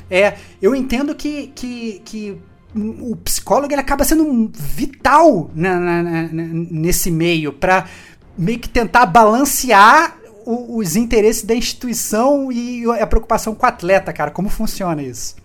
é, 0.10 0.34
eu 0.62 0.76
entendo 0.76 1.14
que, 1.14 1.48
que, 1.56 2.02
que 2.04 2.42
o 2.76 3.16
psicólogo 3.16 3.74
ele 3.74 3.82
acaba 3.82 4.04
sendo 4.04 4.52
vital 4.54 5.50
na, 5.56 5.80
na, 5.80 6.04
na, 6.04 6.28
nesse 6.32 7.10
meio 7.10 7.54
para 7.54 7.86
meio 8.38 8.60
que 8.60 8.68
tentar 8.68 9.06
balancear 9.06 10.18
o, 10.46 10.78
os 10.78 10.96
interesses 10.96 11.44
da 11.44 11.56
instituição 11.56 12.52
e 12.52 12.84
a 13.00 13.08
preocupação 13.08 13.56
com 13.56 13.66
o 13.66 13.70
atleta, 13.70 14.12
cara. 14.12 14.30
Como 14.30 14.50
funciona 14.50 15.02
isso? 15.02 15.36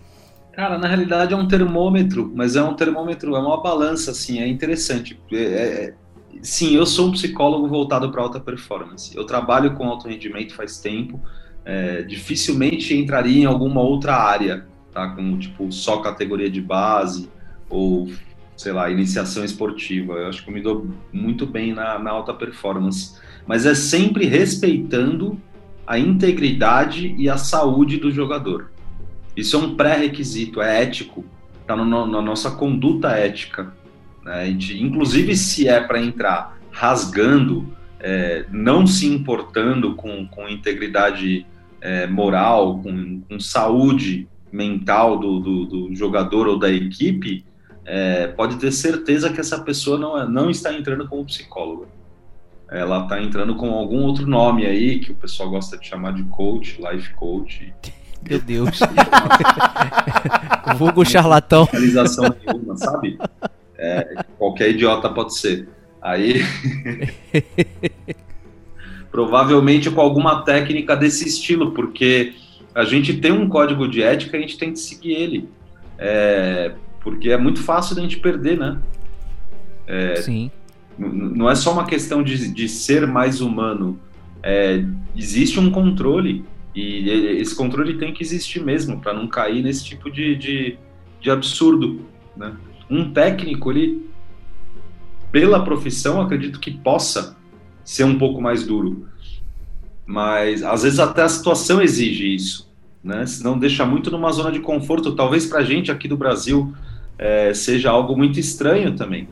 Cara, 0.51 0.77
na 0.77 0.87
realidade 0.87 1.33
é 1.33 1.37
um 1.37 1.47
termômetro, 1.47 2.29
mas 2.35 2.57
é 2.57 2.63
um 2.63 2.73
termômetro, 2.73 3.35
é 3.35 3.39
uma 3.39 3.61
balança, 3.61 4.11
assim, 4.11 4.41
é 4.41 4.47
interessante. 4.47 5.17
É, 5.31 5.37
é, 5.37 5.93
sim, 6.41 6.75
eu 6.75 6.85
sou 6.85 7.07
um 7.07 7.11
psicólogo 7.13 7.67
voltado 7.67 8.11
para 8.11 8.21
alta 8.21 8.39
performance. 8.39 9.15
Eu 9.15 9.25
trabalho 9.25 9.73
com 9.75 9.85
alto 9.85 10.09
rendimento 10.09 10.53
faz 10.53 10.79
tempo. 10.79 11.19
É, 11.63 12.01
dificilmente 12.01 12.93
entraria 12.97 13.43
em 13.43 13.45
alguma 13.45 13.81
outra 13.81 14.15
área 14.15 14.65
tá? 14.93 15.09
Como 15.09 15.37
tipo 15.37 15.71
só 15.71 15.97
categoria 15.97 16.49
de 16.49 16.61
base 16.61 17.29
ou 17.69 18.09
sei 18.55 18.71
lá, 18.71 18.89
iniciação 18.91 19.43
esportiva. 19.43 20.13
Eu 20.13 20.27
acho 20.27 20.43
que 20.43 20.49
eu 20.49 20.53
me 20.53 20.61
dou 20.61 20.87
muito 21.11 21.47
bem 21.47 21.73
na, 21.73 21.97
na 21.97 22.11
alta 22.11 22.33
performance. 22.33 23.15
Mas 23.47 23.65
é 23.65 23.73
sempre 23.73 24.25
respeitando 24.25 25.41
a 25.87 25.97
integridade 25.97 27.15
e 27.17 27.27
a 27.27 27.37
saúde 27.37 27.97
do 27.97 28.11
jogador. 28.11 28.71
Isso 29.35 29.55
é 29.55 29.59
um 29.59 29.75
pré-requisito, 29.75 30.61
é 30.61 30.83
ético, 30.83 31.25
está 31.61 31.75
na 31.75 32.21
nossa 32.21 32.51
conduta 32.51 33.09
ética. 33.09 33.73
Né? 34.23 34.45
Gente, 34.47 34.81
inclusive, 34.81 35.35
se 35.35 35.67
é 35.67 35.81
para 35.81 36.01
entrar 36.01 36.57
rasgando, 36.71 37.73
é, 37.99 38.45
não 38.51 38.85
se 38.85 39.07
importando 39.07 39.95
com, 39.95 40.25
com 40.27 40.47
integridade 40.47 41.45
é, 41.79 42.07
moral, 42.07 42.79
com, 42.79 43.21
com, 43.21 43.39
saúde 43.39 44.27
mental 44.51 45.17
do, 45.17 45.39
do, 45.39 45.65
do, 45.65 45.95
jogador 45.95 46.47
ou 46.47 46.59
da 46.59 46.69
equipe, 46.69 47.45
é, 47.85 48.27
pode 48.27 48.57
ter 48.57 48.71
certeza 48.71 49.31
que 49.31 49.39
essa 49.39 49.59
pessoa 49.59 49.97
não, 49.97 50.21
é, 50.21 50.27
não 50.27 50.49
está 50.49 50.73
entrando 50.73 51.07
como 51.07 51.25
psicóloga. 51.25 51.87
Ela 52.69 53.03
está 53.03 53.21
entrando 53.21 53.55
com 53.55 53.69
algum 53.71 54.03
outro 54.03 54.25
nome 54.25 54.65
aí, 54.65 54.99
que 54.99 55.11
o 55.11 55.15
pessoal 55.15 55.49
gosta 55.49 55.77
de 55.77 55.85
chamar 55.85 56.13
de 56.13 56.23
coach, 56.23 56.79
life 56.81 57.13
coach. 57.13 57.73
Meu 58.27 58.39
Deus. 58.39 58.79
Vulgo 60.77 61.03
charlatão. 61.03 61.67
Realização 61.71 62.25
nenhuma, 62.45 62.77
sabe? 62.77 63.17
É, 63.77 64.23
qualquer 64.37 64.69
idiota 64.69 65.09
pode 65.09 65.35
ser. 65.35 65.67
Aí. 66.01 66.41
provavelmente 69.11 69.91
com 69.91 69.99
alguma 69.99 70.41
técnica 70.43 70.95
desse 70.95 71.27
estilo, 71.27 71.71
porque 71.71 72.33
a 72.73 72.83
gente 72.83 73.17
tem 73.17 73.31
um 73.31 73.47
código 73.47 73.87
de 73.87 74.01
ética, 74.01 74.37
a 74.37 74.39
gente 74.39 74.57
tem 74.57 74.71
que 74.71 74.79
seguir 74.79 75.13
ele. 75.13 75.49
É, 75.97 76.73
porque 77.01 77.29
é 77.29 77.37
muito 77.37 77.61
fácil 77.61 77.95
da 77.95 78.01
gente 78.01 78.17
perder, 78.17 78.57
né? 78.57 78.79
É, 79.87 80.15
Sim. 80.15 80.51
Não 80.97 81.49
é 81.49 81.55
só 81.55 81.73
uma 81.73 81.85
questão 81.85 82.23
de, 82.23 82.51
de 82.53 82.69
ser 82.69 83.05
mais 83.07 83.41
humano. 83.41 83.99
É, 84.41 84.83
existe 85.15 85.59
um 85.59 85.69
controle. 85.69 86.45
E 86.73 87.09
esse 87.39 87.53
controle 87.53 87.97
tem 87.97 88.13
que 88.13 88.23
existir 88.23 88.63
mesmo, 88.63 88.99
para 88.99 89.13
não 89.13 89.27
cair 89.27 89.61
nesse 89.61 89.83
tipo 89.83 90.09
de, 90.09 90.35
de, 90.35 90.77
de 91.19 91.29
absurdo. 91.29 92.01
Né? 92.35 92.53
Um 92.89 93.11
técnico, 93.11 93.71
ele, 93.71 94.09
pela 95.31 95.63
profissão, 95.63 96.21
acredito 96.21 96.59
que 96.59 96.71
possa 96.71 97.35
ser 97.83 98.05
um 98.05 98.17
pouco 98.17 98.41
mais 98.41 98.65
duro. 98.65 99.07
Mas 100.11 100.61
às 100.61 100.83
vezes 100.83 100.99
até 100.99 101.21
a 101.21 101.29
situação 101.29 101.81
exige 101.81 102.35
isso. 102.35 102.69
Né? 103.01 103.25
Senão 103.25 103.57
deixa 103.57 103.85
muito 103.85 104.11
numa 104.11 104.29
zona 104.33 104.51
de 104.51 104.59
conforto. 104.59 105.15
Talvez 105.15 105.45
para 105.45 105.59
a 105.59 105.63
gente 105.63 105.89
aqui 105.89 106.05
do 106.05 106.17
Brasil 106.17 106.73
é, 107.17 107.53
seja 107.53 107.91
algo 107.91 108.17
muito 108.17 108.37
estranho 108.37 108.93
também. 108.93 109.29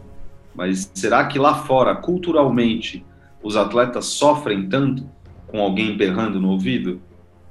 Mas 0.55 0.89
será 0.93 1.25
que 1.25 1.37
lá 1.37 1.53
fora, 1.53 1.93
culturalmente, 1.95 3.05
os 3.43 3.57
atletas 3.57 4.05
sofrem 4.05 4.69
tanto 4.69 5.05
com 5.47 5.59
alguém 5.59 5.97
berrando 5.97 6.39
no 6.39 6.51
ouvido? 6.51 7.01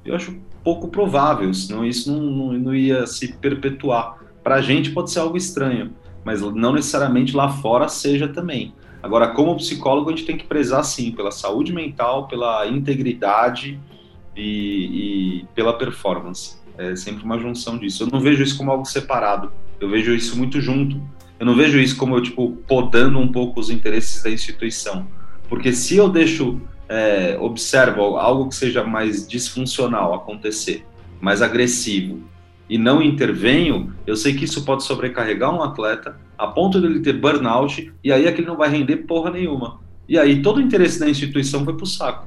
Eu 0.07 0.17
acho 0.17 0.35
pouco 0.65 0.89
provável, 0.89 1.53
senão 1.53 1.85
isso 1.85 2.11
não, 2.11 2.23
não, 2.23 2.53
não 2.55 2.75
ia 2.75 3.07
se 3.07 3.35
perpetuar. 3.35 4.17
Para 4.43 4.55
a 4.55 4.63
gente 4.63 4.91
pode 4.91 5.11
ser 5.11 5.19
algo 5.19 5.37
estranho, 5.37 5.93
mas 6.25 6.41
não 6.41 6.73
necessariamente 6.73 7.37
lá 7.37 7.51
fora 7.51 7.89
seja 7.89 8.27
também. 8.27 8.73
Agora, 9.03 9.29
como 9.29 9.57
psicólogo, 9.57 10.11
a 10.11 10.13
gente 10.13 10.27
tem 10.27 10.37
que 10.37 10.47
prezar 10.47 10.85
sim 10.85 11.13
pela 11.13 11.31
saúde 11.31 11.73
mental, 11.73 12.27
pela 12.27 12.67
integridade 12.67 13.81
e, 14.37 15.41
e 15.41 15.45
pela 15.55 15.73
performance. 15.77 16.59
É 16.77 16.95
sempre 16.97 17.25
uma 17.25 17.39
junção 17.39 17.79
disso. 17.79 18.05
Eu 18.05 18.09
não 18.09 18.21
vejo 18.21 18.43
isso 18.43 18.57
como 18.57 18.71
algo 18.71 18.85
separado. 18.85 19.53
Eu 19.81 19.89
vejo 19.89 20.15
isso 20.15 20.37
muito 20.37 20.61
junto. 20.61 21.01
Eu 21.39 21.47
não 21.47 21.55
vejo 21.55 21.79
isso 21.79 21.97
como 21.97 22.17
eu 22.17 22.23
tipo 22.23 22.51
podando 22.67 23.19
um 23.19 23.31
pouco 23.31 23.61
os 23.61 23.71
interesses 23.71 24.23
da 24.23 24.31
instituição, 24.31 25.07
porque 25.49 25.73
se 25.73 25.97
eu 25.97 26.09
deixo 26.09 26.61
é, 26.89 27.39
observo 27.41 28.17
algo 28.17 28.49
que 28.49 28.57
seja 28.57 28.83
mais 28.83 29.27
disfuncional 29.27 30.15
acontecer, 30.15 30.85
mais 31.21 31.41
agressivo, 31.41 32.21
e 32.69 32.77
não 32.77 33.03
intervenho, 33.03 33.93
eu 34.07 34.17
sei 34.17 34.35
que 34.35 34.45
isso 34.45 34.65
pode 34.65 34.85
sobrecarregar 34.85 35.55
um 35.55 35.63
atleta 35.63 36.17
a 36.37 36.47
ponto 36.47 36.81
dele 36.81 37.01
ter 37.01 37.15
burnout, 37.15 37.93
e 38.03 38.13
aí 38.13 38.27
é 38.27 38.33
que 38.33 38.41
ele 38.41 38.49
não 38.49 38.57
vai 38.57 38.69
render 38.69 38.99
porra 38.99 39.31
nenhuma. 39.31 39.81
E 40.09 40.19
aí 40.19 40.41
todo 40.41 40.59
o 40.59 40.61
interesse 40.61 41.01
da 41.01 41.09
instituição 41.09 41.65
foi 41.65 41.77
pro 41.77 41.85
saco. 41.85 42.27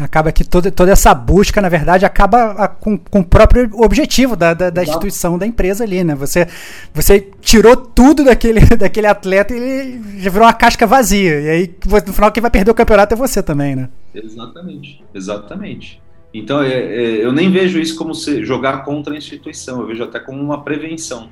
Acaba 0.00 0.32
que 0.32 0.42
toda, 0.42 0.72
toda 0.72 0.90
essa 0.90 1.14
busca, 1.14 1.60
na 1.60 1.68
verdade, 1.68 2.04
acaba 2.04 2.50
a, 2.52 2.66
com, 2.66 2.98
com 2.98 3.20
o 3.20 3.24
próprio 3.24 3.70
objetivo 3.74 4.34
da, 4.34 4.52
da, 4.52 4.68
da 4.68 4.82
instituição, 4.82 5.38
da 5.38 5.46
empresa 5.46 5.84
ali, 5.84 6.02
né? 6.02 6.16
Você, 6.16 6.48
você 6.92 7.20
tirou 7.40 7.76
tudo 7.76 8.24
daquele, 8.24 8.60
daquele 8.76 9.06
atleta 9.06 9.54
e 9.54 9.56
ele 9.56 10.20
já 10.20 10.30
virou 10.30 10.46
uma 10.46 10.52
casca 10.52 10.84
vazia. 10.84 11.40
E 11.40 11.48
aí, 11.48 11.74
no 12.04 12.12
final, 12.12 12.32
quem 12.32 12.40
vai 12.40 12.50
perder 12.50 12.72
o 12.72 12.74
campeonato 12.74 13.14
é 13.14 13.16
você 13.16 13.40
também, 13.40 13.76
né? 13.76 13.88
Exatamente, 14.12 15.04
exatamente. 15.14 16.02
Então, 16.34 16.60
é, 16.60 16.74
é, 16.74 17.24
eu 17.24 17.32
nem 17.32 17.50
vejo 17.50 17.78
isso 17.78 17.96
como 17.96 18.14
se, 18.14 18.44
jogar 18.44 18.84
contra 18.84 19.14
a 19.14 19.16
instituição, 19.16 19.80
eu 19.80 19.86
vejo 19.86 20.02
até 20.02 20.18
como 20.18 20.42
uma 20.42 20.62
prevenção. 20.62 21.30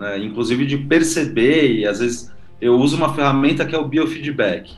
Né? 0.00 0.18
Inclusive 0.18 0.66
de 0.66 0.78
perceber, 0.78 1.70
e 1.70 1.86
às 1.86 2.00
vezes 2.00 2.32
eu 2.60 2.74
uso 2.74 2.96
uma 2.96 3.14
ferramenta 3.14 3.64
que 3.66 3.74
é 3.74 3.78
o 3.78 3.86
biofeedback 3.86 4.70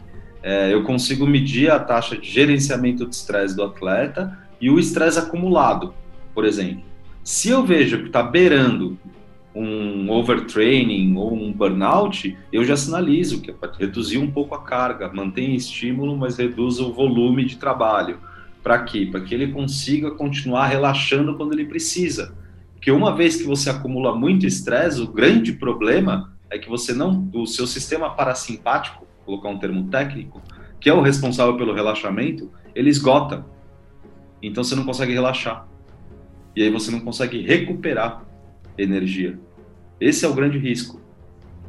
é, 0.43 0.73
eu 0.73 0.83
consigo 0.83 1.27
medir 1.27 1.71
a 1.71 1.79
taxa 1.79 2.16
de 2.16 2.29
gerenciamento 2.29 3.07
de 3.07 3.14
estresse 3.14 3.55
do 3.55 3.62
atleta 3.62 4.39
e 4.61 4.71
o 4.71 4.79
estresse 4.79 5.18
acumulado, 5.18 5.95
por 6.35 6.45
exemplo. 6.45 6.83
Se 7.23 7.51
eu 7.51 7.64
vejo 7.64 7.99
que 7.99 8.07
está 8.07 8.23
beirando 8.23 8.99
um 9.55 10.11
overtraining 10.11 11.14
ou 11.16 11.35
um 11.35 11.53
burnout, 11.53 12.37
eu 12.53 12.64
já 12.64 12.77
sinalizo 12.77 13.41
que 13.41 13.51
é 13.51 13.55
para 13.55 13.73
reduzir 13.79 14.18
um 14.18 14.31
pouco 14.31 14.55
a 14.55 14.62
carga, 14.62 15.12
mantém 15.12 15.55
estímulo, 15.55 16.16
mas 16.16 16.39
reduz 16.39 16.79
o 16.79 16.93
volume 16.93 17.45
de 17.45 17.57
trabalho. 17.57 18.18
Para 18.62 18.82
quê? 18.82 19.08
Para 19.11 19.20
que 19.20 19.34
ele 19.34 19.52
consiga 19.52 20.11
continuar 20.11 20.66
relaxando 20.66 21.36
quando 21.36 21.52
ele 21.52 21.64
precisa. 21.64 22.34
Porque 22.74 22.90
uma 22.90 23.14
vez 23.14 23.36
que 23.36 23.44
você 23.44 23.70
acumula 23.70 24.14
muito 24.14 24.46
estresse, 24.46 25.00
o 25.00 25.06
grande 25.06 25.52
problema 25.52 26.32
é 26.50 26.58
que 26.58 26.68
você 26.68 26.92
não, 26.92 27.28
o 27.34 27.46
seu 27.46 27.66
sistema 27.66 28.11
parasimpático 28.11 29.06
colocar 29.24 29.48
um 29.48 29.58
termo 29.58 29.88
técnico, 29.88 30.42
que 30.80 30.88
é 30.88 30.94
o 30.94 31.00
responsável 31.00 31.56
pelo 31.56 31.74
relaxamento, 31.74 32.50
ele 32.74 32.90
esgota. 32.90 33.44
Então 34.42 34.64
você 34.64 34.74
não 34.74 34.84
consegue 34.84 35.12
relaxar. 35.12 35.66
E 36.56 36.62
aí 36.62 36.70
você 36.70 36.90
não 36.90 37.00
consegue 37.00 37.40
recuperar 37.42 38.24
energia. 38.76 39.38
Esse 40.00 40.24
é 40.24 40.28
o 40.28 40.34
grande 40.34 40.58
risco. 40.58 41.00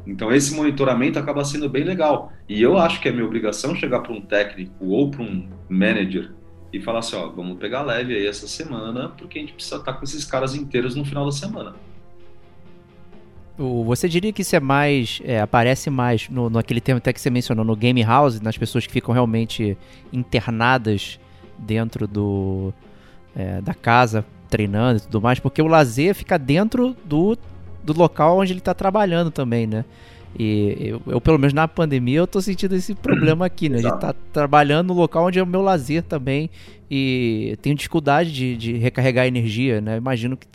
Então 0.06 0.32
esse 0.32 0.54
monitoramento 0.54 1.18
acaba 1.18 1.44
sendo 1.44 1.68
bem 1.68 1.84
legal. 1.84 2.32
E 2.48 2.60
eu 2.60 2.76
acho 2.78 3.00
que 3.00 3.08
é 3.08 3.12
minha 3.12 3.24
obrigação 3.24 3.74
chegar 3.74 4.00
para 4.00 4.12
um 4.12 4.20
técnico 4.20 4.72
ou 4.80 5.10
para 5.10 5.22
um 5.22 5.48
manager 5.68 6.32
e 6.72 6.80
falar 6.80 7.00
assim, 7.00 7.16
ó, 7.16 7.28
vamos 7.28 7.58
pegar 7.58 7.82
leve 7.82 8.16
aí 8.16 8.26
essa 8.26 8.48
semana, 8.48 9.10
porque 9.10 9.38
a 9.38 9.42
gente 9.42 9.52
precisa 9.52 9.76
estar 9.76 9.92
com 9.92 10.04
esses 10.04 10.24
caras 10.24 10.54
inteiros 10.54 10.94
no 10.94 11.04
final 11.04 11.24
da 11.26 11.32
semana. 11.32 11.74
Você 13.84 14.08
diria 14.08 14.32
que 14.32 14.42
isso 14.42 14.56
é 14.56 14.60
mais. 14.60 15.20
É, 15.24 15.40
aparece 15.40 15.90
mais 15.90 16.28
no, 16.28 16.48
naquele 16.48 16.80
termo 16.80 16.98
até 16.98 17.12
que 17.12 17.20
você 17.20 17.28
mencionou, 17.28 17.64
no 17.64 17.76
game 17.76 18.02
house, 18.02 18.40
nas 18.40 18.56
pessoas 18.56 18.86
que 18.86 18.92
ficam 18.92 19.12
realmente 19.12 19.76
internadas 20.10 21.20
dentro 21.58 22.06
do, 22.06 22.72
é, 23.36 23.60
da 23.60 23.74
casa, 23.74 24.24
treinando 24.48 24.98
e 24.98 25.02
tudo 25.02 25.20
mais, 25.20 25.38
porque 25.38 25.60
o 25.60 25.66
lazer 25.66 26.14
fica 26.14 26.38
dentro 26.38 26.96
do, 27.04 27.36
do 27.84 27.96
local 27.96 28.38
onde 28.38 28.52
ele 28.52 28.60
está 28.60 28.74
trabalhando 28.74 29.30
também, 29.30 29.66
né? 29.66 29.84
E 30.38 30.76
eu, 30.80 31.02
eu, 31.06 31.20
pelo 31.20 31.38
menos 31.38 31.52
na 31.52 31.68
pandemia, 31.68 32.18
eu 32.18 32.26
tô 32.26 32.40
sentindo 32.40 32.74
esse 32.74 32.94
problema 32.94 33.46
aqui, 33.46 33.68
né? 33.68 33.78
Exato. 33.78 34.06
A 34.06 34.08
gente 34.08 34.14
tá 34.14 34.20
trabalhando 34.32 34.88
no 34.88 34.94
local 34.94 35.26
onde 35.26 35.38
é 35.38 35.42
o 35.42 35.46
meu 35.46 35.62
lazer 35.62 36.02
também 36.02 36.48
e 36.90 37.56
tenho 37.60 37.76
dificuldade 37.76 38.32
de, 38.32 38.56
de 38.56 38.72
recarregar 38.74 39.26
energia, 39.26 39.80
né? 39.80 39.96
Imagino 39.96 40.36
que 40.36 40.46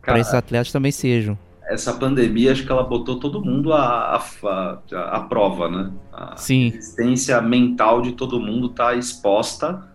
para 0.00 0.18
esses 0.18 0.34
atletas 0.34 0.72
também 0.72 0.90
sejam 0.90 1.38
essa 1.72 1.94
pandemia, 1.94 2.52
acho 2.52 2.64
que 2.66 2.72
ela 2.72 2.82
botou 2.82 3.18
todo 3.18 3.42
mundo 3.42 3.72
à, 3.72 4.16
à, 4.16 5.16
à 5.16 5.20
prova, 5.20 5.70
né? 5.70 5.92
A 6.12 6.36
Sim. 6.36 6.66
existência 6.66 7.40
mental 7.40 8.02
de 8.02 8.12
todo 8.12 8.38
mundo 8.38 8.66
está 8.66 8.94
exposta 8.94 9.88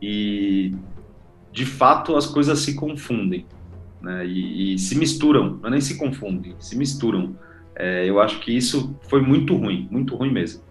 e, 0.00 0.74
de 1.50 1.64
fato, 1.64 2.16
as 2.16 2.26
coisas 2.26 2.58
se 2.58 2.74
confundem, 2.74 3.46
né? 4.00 4.26
E, 4.26 4.74
e 4.74 4.78
se 4.78 4.96
misturam, 4.96 5.58
não 5.60 5.68
é 5.68 5.70
nem 5.70 5.80
se 5.80 5.96
confundem, 5.96 6.54
se 6.58 6.76
misturam. 6.76 7.34
É, 7.74 8.08
eu 8.08 8.20
acho 8.20 8.40
que 8.40 8.56
isso 8.56 8.94
foi 9.08 9.20
muito 9.20 9.56
ruim, 9.56 9.88
muito 9.90 10.14
ruim 10.14 10.30
mesmo. 10.30 10.62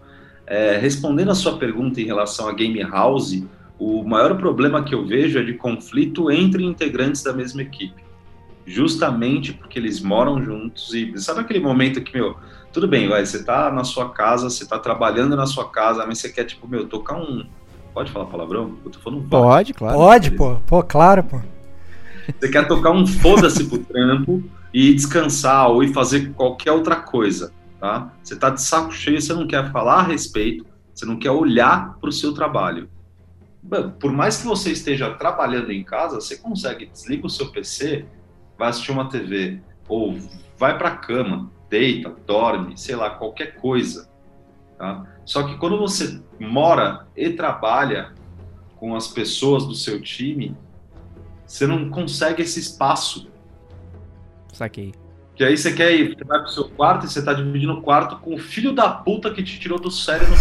É, 0.46 0.76
respondendo 0.78 1.30
a 1.30 1.34
sua 1.34 1.58
pergunta 1.58 2.00
em 2.00 2.04
relação 2.04 2.48
a 2.48 2.52
Game 2.52 2.80
House, 2.82 3.42
o 3.78 4.04
maior 4.04 4.36
problema 4.36 4.82
que 4.82 4.94
eu 4.94 5.06
vejo 5.06 5.38
é 5.38 5.42
de 5.42 5.54
conflito 5.54 6.30
entre 6.30 6.64
integrantes 6.64 7.22
da 7.22 7.32
mesma 7.32 7.62
equipe 7.62 8.02
justamente 8.66 9.52
porque 9.52 9.78
eles 9.78 10.00
moram 10.00 10.42
juntos 10.42 10.94
e 10.94 11.18
sabe 11.18 11.40
aquele 11.40 11.60
momento 11.60 12.00
que, 12.00 12.16
meu, 12.16 12.36
tudo 12.72 12.86
bem, 12.86 13.08
vai, 13.08 13.24
você 13.24 13.42
tá 13.42 13.70
na 13.70 13.84
sua 13.84 14.10
casa, 14.10 14.48
você 14.48 14.66
tá 14.66 14.78
trabalhando 14.78 15.36
na 15.36 15.46
sua 15.46 15.68
casa, 15.68 16.06
mas 16.06 16.18
você 16.18 16.28
quer, 16.28 16.44
tipo, 16.44 16.66
meu, 16.68 16.86
tocar 16.86 17.16
um. 17.16 17.44
Pode 17.92 18.10
falar 18.10 18.26
palavrão? 18.26 18.78
Eu 18.84 18.90
tô 18.90 18.98
falando 19.00 19.28
Pode, 19.28 19.74
claro. 19.74 19.98
Pode, 19.98 20.30
pô, 20.30 20.56
pô, 20.66 20.82
claro, 20.82 21.22
pô. 21.24 21.40
Você 22.40 22.48
quer 22.48 22.66
tocar 22.66 22.90
um 22.90 23.06
foda-se 23.06 23.64
pro 23.64 23.78
trampo 23.78 24.42
e 24.72 24.94
descansar 24.94 25.70
ou 25.70 25.82
ir 25.82 25.92
fazer 25.92 26.32
qualquer 26.32 26.72
outra 26.72 26.96
coisa. 26.96 27.52
tá? 27.78 28.12
Você 28.22 28.34
está 28.34 28.50
de 28.50 28.62
saco 28.62 28.92
cheio, 28.92 29.20
você 29.20 29.34
não 29.34 29.46
quer 29.46 29.70
falar 29.70 30.00
a 30.00 30.02
respeito, 30.02 30.64
você 30.94 31.04
não 31.04 31.18
quer 31.18 31.30
olhar 31.30 31.98
para 31.98 32.08
o 32.08 32.12
seu 32.12 32.32
trabalho. 32.32 32.88
Por 34.00 34.12
mais 34.12 34.38
que 34.38 34.46
você 34.46 34.72
esteja 34.72 35.14
trabalhando 35.14 35.70
em 35.70 35.84
casa, 35.84 36.20
você 36.20 36.36
consegue 36.36 36.86
desliga 36.86 37.26
o 37.26 37.30
seu 37.30 37.50
PC, 37.50 38.06
vai 38.58 38.68
assistir 38.68 38.90
uma 38.90 39.08
TV 39.08 39.60
ou 39.88 40.16
vai 40.58 40.76
para 40.76 40.88
a 40.88 40.96
cama, 40.96 41.50
deita, 41.68 42.14
dorme, 42.26 42.76
sei 42.76 42.96
lá, 42.96 43.10
qualquer 43.10 43.56
coisa. 43.56 44.10
Tá? 44.78 45.06
Só 45.24 45.44
que 45.44 45.56
quando 45.58 45.78
você 45.78 46.20
mora 46.40 47.06
e 47.16 47.30
trabalha 47.30 48.12
com 48.76 48.96
as 48.96 49.06
pessoas 49.06 49.64
do 49.64 49.74
seu 49.74 50.00
time, 50.00 50.56
você 51.46 51.66
não 51.66 51.88
consegue 51.88 52.42
esse 52.42 52.58
espaço. 52.58 53.30
Saquei. 54.62 55.01
Que 55.34 55.44
aí 55.44 55.56
você 55.56 55.72
quer 55.72 55.92
ir, 55.92 56.14
você 56.14 56.24
vai 56.24 56.40
pro 56.40 56.50
seu 56.50 56.64
quarto 56.64 57.06
e 57.06 57.08
você 57.08 57.22
tá 57.22 57.32
dividindo 57.32 57.72
o 57.72 57.80
quarto 57.80 58.16
com 58.16 58.34
o 58.34 58.38
filho 58.38 58.72
da 58.72 58.90
puta 58.90 59.32
que 59.32 59.42
te 59.42 59.58
tirou 59.58 59.78
do 59.78 59.90
sério 59.90 60.28
no 60.28 60.36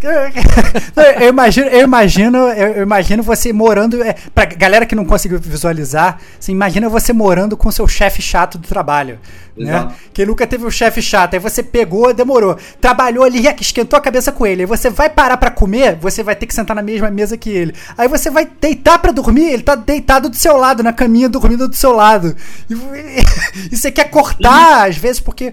eu 1.20 1.28
imagino, 1.28 1.68
eu 1.68 1.82
imagino, 1.82 2.38
eu 2.48 2.82
imagino 2.82 3.22
você 3.22 3.52
morando. 3.52 4.02
É, 4.02 4.14
pra 4.34 4.46
galera 4.46 4.86
que 4.86 4.94
não 4.94 5.04
conseguiu 5.04 5.38
visualizar, 5.38 6.18
você 6.38 6.50
imagina 6.50 6.88
você 6.88 7.12
morando 7.12 7.56
com 7.56 7.70
seu 7.70 7.86
chefe 7.86 8.22
chato 8.22 8.58
do 8.58 8.66
trabalho. 8.66 9.18
Né? 9.56 9.92
Que 10.14 10.24
nunca 10.24 10.46
teve 10.46 10.64
um 10.64 10.70
chefe 10.70 11.02
chato. 11.02 11.34
Aí 11.34 11.40
você 11.40 11.62
pegou, 11.62 12.14
demorou. 12.14 12.56
Trabalhou 12.80 13.24
ali, 13.24 13.46
esquentou 13.60 13.98
a 13.98 14.00
cabeça 14.00 14.32
com 14.32 14.46
ele. 14.46 14.62
Aí 14.62 14.66
você 14.66 14.88
vai 14.88 15.10
parar 15.10 15.36
para 15.36 15.50
comer, 15.50 15.96
você 15.96 16.22
vai 16.22 16.34
ter 16.34 16.46
que 16.46 16.54
sentar 16.54 16.74
na 16.74 16.82
mesma 16.82 17.10
mesa 17.10 17.36
que 17.36 17.50
ele. 17.50 17.74
Aí 17.98 18.08
você 18.08 18.30
vai 18.30 18.48
deitar 18.58 18.98
para 18.98 19.12
dormir, 19.12 19.52
ele 19.52 19.62
tá 19.62 19.74
deitado 19.74 20.30
do 20.30 20.36
seu 20.36 20.56
lado, 20.56 20.82
na 20.82 20.94
caminha, 20.94 21.28
dormindo 21.28 21.68
do 21.68 21.76
seu 21.76 21.92
lado. 21.92 22.34
E, 22.70 22.74
e 23.70 23.76
você 23.76 23.90
quer 23.92 24.09
cortar, 24.10 24.88
às 24.88 24.96
vezes, 24.96 25.20
porque. 25.20 25.52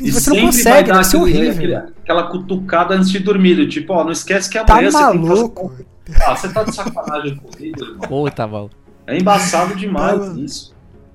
E 0.00 0.10
você 0.10 0.30
não 0.30 0.46
consegue, 0.46 0.92
vai 0.92 1.04
ser 1.04 1.16
horrível. 1.16 1.84
aquela 2.02 2.24
cutucada 2.24 2.94
antes 2.94 3.10
de 3.10 3.20
dormir, 3.20 3.68
tipo, 3.68 3.92
ó, 3.92 4.02
não 4.04 4.10
esquece 4.10 4.50
que 4.50 4.58
amanhã 4.58 4.90
tá 4.90 5.14
maluco. 5.14 5.68
você 5.68 5.84
fazer... 6.12 6.24
Ah, 6.26 6.36
você 6.36 6.48
tá 6.52 6.64
de 6.64 6.74
sacanagem 6.74 7.36
comigo, 7.36 7.82
irmão. 7.82 8.08
Pô, 8.08 8.30
tá 8.30 8.46
mal. 8.46 8.70
É 9.06 9.16
embaçado 9.16 9.76
demais 9.76 10.18
tá 10.18 10.40
isso. 10.40 10.74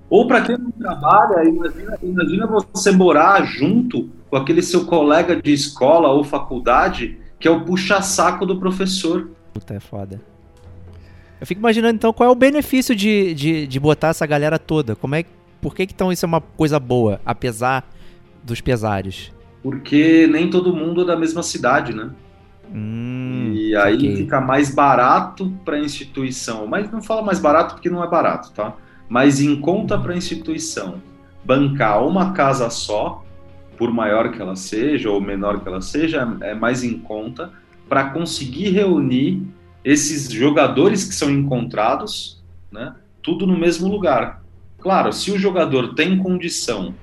Ou 0.09 0.27
para 0.27 0.41
quem 0.41 0.57
não 0.57 0.71
trabalha, 0.71 1.43
imagina, 1.47 1.97
imagina 2.01 2.47
você 2.47 2.91
morar 2.91 3.45
junto 3.45 4.09
com 4.29 4.37
aquele 4.37 4.61
seu 4.61 4.85
colega 4.85 5.39
de 5.39 5.53
escola 5.53 6.09
ou 6.09 6.23
faculdade 6.23 7.17
que 7.39 7.47
é 7.47 7.51
o 7.51 7.63
puxa-saco 7.63 8.45
do 8.45 8.59
professor. 8.59 9.29
Puta, 9.53 9.73
é 9.73 9.79
foda. 9.79 10.21
Eu 11.39 11.47
fico 11.47 11.59
imaginando 11.59 11.95
então 11.95 12.11
qual 12.11 12.29
é 12.29 12.31
o 12.31 12.35
benefício 12.35 12.93
de, 12.93 13.33
de, 13.33 13.65
de 13.65 13.79
botar 13.79 14.09
essa 14.09 14.25
galera 14.25 14.59
toda. 14.59 14.95
Como 14.95 15.15
é, 15.15 15.23
por 15.61 15.75
que, 15.75 15.85
que 15.85 15.93
então 15.93 16.11
isso 16.11 16.25
é 16.25 16.27
uma 16.27 16.41
coisa 16.41 16.79
boa, 16.79 17.19
apesar 17.25 17.87
dos 18.43 18.61
pesares? 18.61 19.31
Porque 19.61 20.27
nem 20.27 20.49
todo 20.49 20.75
mundo 20.75 21.01
é 21.01 21.05
da 21.05 21.15
mesma 21.15 21.43
cidade, 21.43 21.93
né? 21.93 22.09
Hum, 22.73 23.51
e 23.55 23.75
aí 23.75 23.95
okay. 23.95 24.15
fica 24.15 24.39
mais 24.39 24.73
barato 24.73 25.51
para 25.65 25.75
a 25.75 25.79
instituição. 25.79 26.67
Mas 26.67 26.91
não 26.91 27.01
fala 27.01 27.21
mais 27.21 27.39
barato 27.39 27.75
porque 27.75 27.89
não 27.89 28.03
é 28.03 28.07
barato, 28.07 28.51
tá? 28.51 28.75
mas 29.09 29.41
em 29.41 29.59
conta 29.59 29.97
para 29.97 30.13
a 30.13 30.17
instituição 30.17 31.01
bancar 31.43 32.05
uma 32.05 32.31
casa 32.31 32.69
só, 32.69 33.25
por 33.75 33.91
maior 33.91 34.31
que 34.31 34.39
ela 34.39 34.55
seja 34.55 35.09
ou 35.09 35.19
menor 35.19 35.61
que 35.61 35.67
ela 35.67 35.81
seja, 35.81 36.37
é 36.41 36.53
mais 36.53 36.83
em 36.83 36.99
conta 36.99 37.51
para 37.87 38.11
conseguir 38.11 38.69
reunir 38.69 39.41
esses 39.83 40.31
jogadores 40.31 41.05
que 41.05 41.15
são 41.15 41.29
encontrados, 41.31 42.43
né, 42.71 42.93
tudo 43.23 43.47
no 43.47 43.57
mesmo 43.57 43.87
lugar. 43.87 44.43
Claro, 44.79 45.11
se 45.11 45.31
o 45.31 45.37
jogador 45.37 45.93
tem 45.93 46.17
condição 46.17 46.93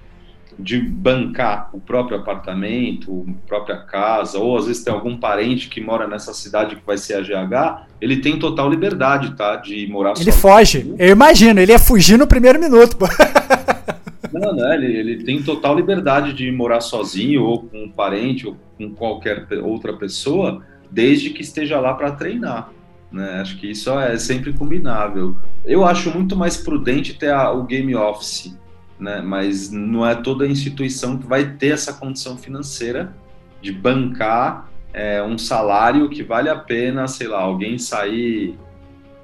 de 0.59 0.81
bancar 0.81 1.69
o 1.73 1.79
próprio 1.79 2.17
apartamento, 2.19 3.27
a 3.29 3.47
própria 3.47 3.77
casa, 3.77 4.39
ou 4.39 4.57
às 4.57 4.67
vezes 4.67 4.83
tem 4.83 4.93
algum 4.93 5.17
parente 5.17 5.69
que 5.69 5.81
mora 5.81 6.09
nessa 6.09 6.33
cidade 6.33 6.77
que 6.77 6.83
vai 6.87 6.97
ser 6.97 7.15
a 7.15 7.21
GH, 7.21 7.87
ele 8.01 8.17
tem 8.19 8.39
total 8.39 8.71
liberdade, 8.71 9.35
tá? 9.37 9.57
De 9.57 9.87
morar 9.87 10.11
Ele 10.13 10.33
sozinho. 10.33 10.35
foge. 10.35 10.95
Eu 10.99 11.11
imagino, 11.11 11.61
ele 11.61 11.73
ia 11.73 11.79
fugir 11.79 12.19
no 12.19 12.27
primeiro 12.27 12.59
minuto. 12.59 12.97
Não, 14.33 14.55
né? 14.55 14.75
Ele, 14.75 14.97
ele 14.97 15.25
tem 15.25 15.43
total 15.43 15.77
liberdade 15.77 16.33
de 16.33 16.51
morar 16.51 16.81
sozinho, 16.81 17.43
ou 17.45 17.63
com 17.63 17.85
um 17.85 17.91
parente, 17.91 18.47
ou 18.47 18.57
com 18.77 18.91
qualquer 18.91 19.47
outra 19.63 19.93
pessoa, 19.93 20.63
desde 20.91 21.31
que 21.31 21.43
esteja 21.43 21.79
lá 21.81 21.95
para 21.95 22.13
treinar. 22.13 22.71
Né? 23.11 23.41
Acho 23.41 23.57
que 23.59 23.71
isso 23.71 23.91
é 23.99 24.19
sempre 24.19 24.53
combinável. 24.53 25.37
Eu 25.65 25.85
acho 25.85 26.11
muito 26.11 26.37
mais 26.37 26.57
prudente 26.57 27.15
ter 27.15 27.33
a, 27.33 27.53
o 27.53 27.65
game 27.65 27.95
office 27.95 28.57
né? 28.99 29.21
Mas 29.21 29.71
não 29.71 30.07
é 30.07 30.15
toda 30.15 30.47
instituição 30.47 31.19
que 31.19 31.27
vai 31.27 31.53
ter 31.57 31.69
essa 31.69 31.93
condição 31.93 32.37
financeira 32.37 33.15
de 33.61 33.73
bancar 33.73 34.69
é, 34.93 35.23
um 35.23 35.37
salário 35.37 36.09
que 36.09 36.23
vale 36.23 36.49
a 36.49 36.57
pena, 36.57 37.07
sei 37.07 37.29
lá, 37.29 37.41
alguém 37.41 37.79
sair 37.79 38.59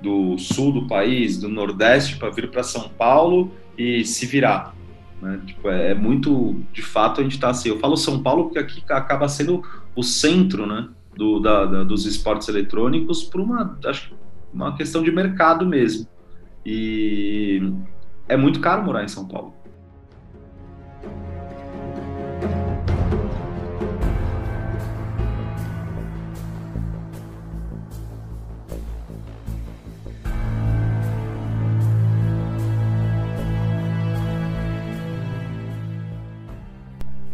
do 0.03 0.37
sul 0.37 0.72
do 0.72 0.87
país, 0.87 1.39
do 1.39 1.49
nordeste, 1.49 2.16
para 2.16 2.30
vir 2.30 2.51
para 2.51 2.62
São 2.62 2.89
Paulo 2.89 3.53
e 3.78 4.05
se 4.05 4.26
virar. 4.26 4.74
Né? 5.20 5.41
Tipo, 5.47 5.70
é, 5.70 5.93
é, 5.93 5.95
muito, 5.95 6.57
de 6.72 6.83
fato, 6.83 7.20
a 7.20 7.24
gente 7.24 7.37
está 7.37 7.51
assim. 7.51 7.70
Eu 7.70 7.78
falo 7.78 7.97
São 7.97 8.22
Paulo 8.22 8.45
porque 8.45 8.59
aqui 8.59 8.83
acaba 8.91 9.28
sendo 9.28 9.62
o 9.95 10.03
centro, 10.03 10.66
né, 10.66 10.89
do, 11.15 11.41
da, 11.41 11.67
da, 11.67 11.85
dos 11.85 12.07
esportes 12.07 12.49
eletrônicos 12.49 13.23
por 13.25 13.41
uma, 13.41 13.79
acho, 13.87 14.15
uma 14.53 14.77
questão 14.77 15.03
de 15.03 15.11
mercado 15.11 15.67
mesmo. 15.67 16.07
E 16.65 17.73
é 18.29 18.37
muito 18.37 18.61
caro 18.61 18.83
morar 18.83 19.05
em 19.05 19.09
São 19.09 19.27
Paulo. 19.27 19.55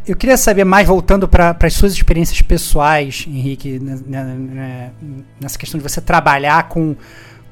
Eu 0.09 0.17
queria 0.17 0.39
saber 0.39 0.65
mais, 0.65 0.89
voltando 0.89 1.29
para 1.29 1.55
as 1.63 1.75
suas 1.75 1.93
experiências 1.93 2.41
pessoais, 2.41 3.27
Henrique, 3.29 3.79
nessa 5.39 5.59
questão 5.59 5.79
de 5.79 5.87
você 5.87 6.01
trabalhar 6.01 6.67
com, 6.71 6.97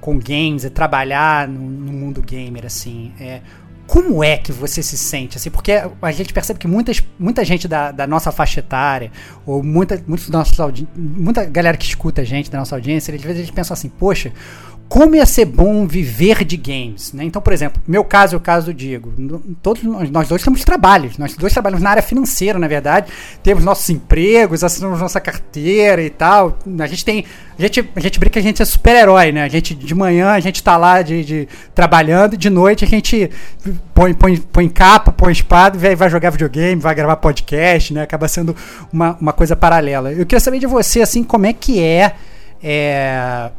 com 0.01 0.19
games, 0.19 0.65
e 0.65 0.71
trabalhar 0.71 1.47
no, 1.47 1.61
no 1.61 1.93
mundo 1.93 2.23
gamer, 2.23 2.65
assim. 2.65 3.13
É, 3.21 3.43
como 3.87 4.25
é 4.25 4.39
que 4.39 4.53
você 4.53 4.83
se 4.83 4.97
sente? 4.97 5.37
Assim, 5.37 5.51
porque 5.51 5.73
a 6.01 6.13
gente 6.13 6.33
percebe 6.33 6.59
que 6.59 6.67
muitas, 6.67 7.03
muita 7.19 7.45
gente 7.45 7.69
da, 7.69 7.93
da 7.93 8.07
nossa 8.07 8.33
faixa 8.33 8.61
etária, 8.61 9.13
ou 9.45 9.63
muita, 9.63 10.03
muitos 10.07 10.29
nossos 10.31 10.57
muita 10.97 11.45
galera 11.45 11.77
que 11.77 11.85
escuta 11.85 12.23
a 12.23 12.25
gente 12.25 12.51
da 12.51 12.59
nossa 12.59 12.75
audiência, 12.75 13.15
às 13.15 13.21
vezes 13.21 13.39
a 13.39 13.45
gente 13.45 13.53
pensa 13.53 13.75
assim, 13.75 13.91
poxa, 13.91 14.33
como 14.89 15.17
ia 15.17 15.27
ser 15.27 15.47
bom 15.47 15.87
viver 15.87 16.45
de 16.45 16.57
games, 16.57 17.13
né? 17.13 17.25
Então, 17.25 17.43
por 17.43 17.53
exemplo, 17.53 17.83
meu 17.87 18.05
caso 18.05 18.35
é 18.35 18.37
o 18.37 18.41
caso 18.41 18.67
do 18.67 18.75
Diego. 18.75 19.13
Todos 19.61 19.83
nós 19.83 20.29
dois 20.29 20.43
temos 20.43 20.65
trabalhos, 20.65 21.19
nós 21.19 21.35
dois 21.35 21.53
trabalhamos 21.53 21.83
na 21.83 21.91
área 21.91 22.03
financeira, 22.03 22.59
na 22.59 22.69
verdade. 22.69 23.13
Temos 23.43 23.65
nossos 23.65 23.89
empregos, 23.91 24.63
assinamos 24.63 25.01
nossa 25.01 25.21
carteira 25.21 26.03
e 26.03 26.11
tal. 26.11 26.57
A 26.79 26.87
gente 26.87 27.05
tem, 27.05 27.25
a 27.59 27.63
gente, 27.63 27.91
a 27.97 28.01
gente 28.01 28.21
brinca 28.21 28.35
que 28.35 28.39
a 28.39 28.43
gente 28.43 28.63
é 28.63 28.65
super-herói, 28.65 29.33
né? 29.33 29.43
A 29.43 29.49
gente 29.49 29.75
de 29.75 29.95
manhã 29.95 30.31
a 30.31 30.41
gente 30.41 30.63
tá 30.63 30.77
lá 30.77 31.03
de, 31.03 31.25
de 31.25 31.49
trabalhando, 31.75 32.35
e 32.35 32.37
de 32.37 32.49
noite 32.49 32.85
a 32.85 32.89
gente 32.89 33.29
põe, 33.93 34.15
põe, 34.15 34.37
põe 34.37 34.69
capa, 34.69 35.11
põe 35.11 35.33
espada, 35.33 35.77
vai, 35.77 35.97
vai 35.97 36.09
jogar 36.09 36.31
videogame, 36.31 36.81
vai 36.81 36.95
gravar 36.95 37.17
podcast, 37.17 37.93
né? 37.93 38.03
Acaba 38.03 38.29
sendo 38.29 38.55
uma, 38.93 39.17
uma 39.21 39.33
coisa 39.33 39.57
paralela. 39.57 40.13
Eu 40.13 40.25
queria 40.25 40.41
saber 40.41 40.61
de 40.61 40.67
você, 40.67 41.01
assim, 41.01 41.25
como 41.25 41.47
é 41.47 41.53
que 41.53 41.83
é, 41.83 42.15
é 42.63 43.51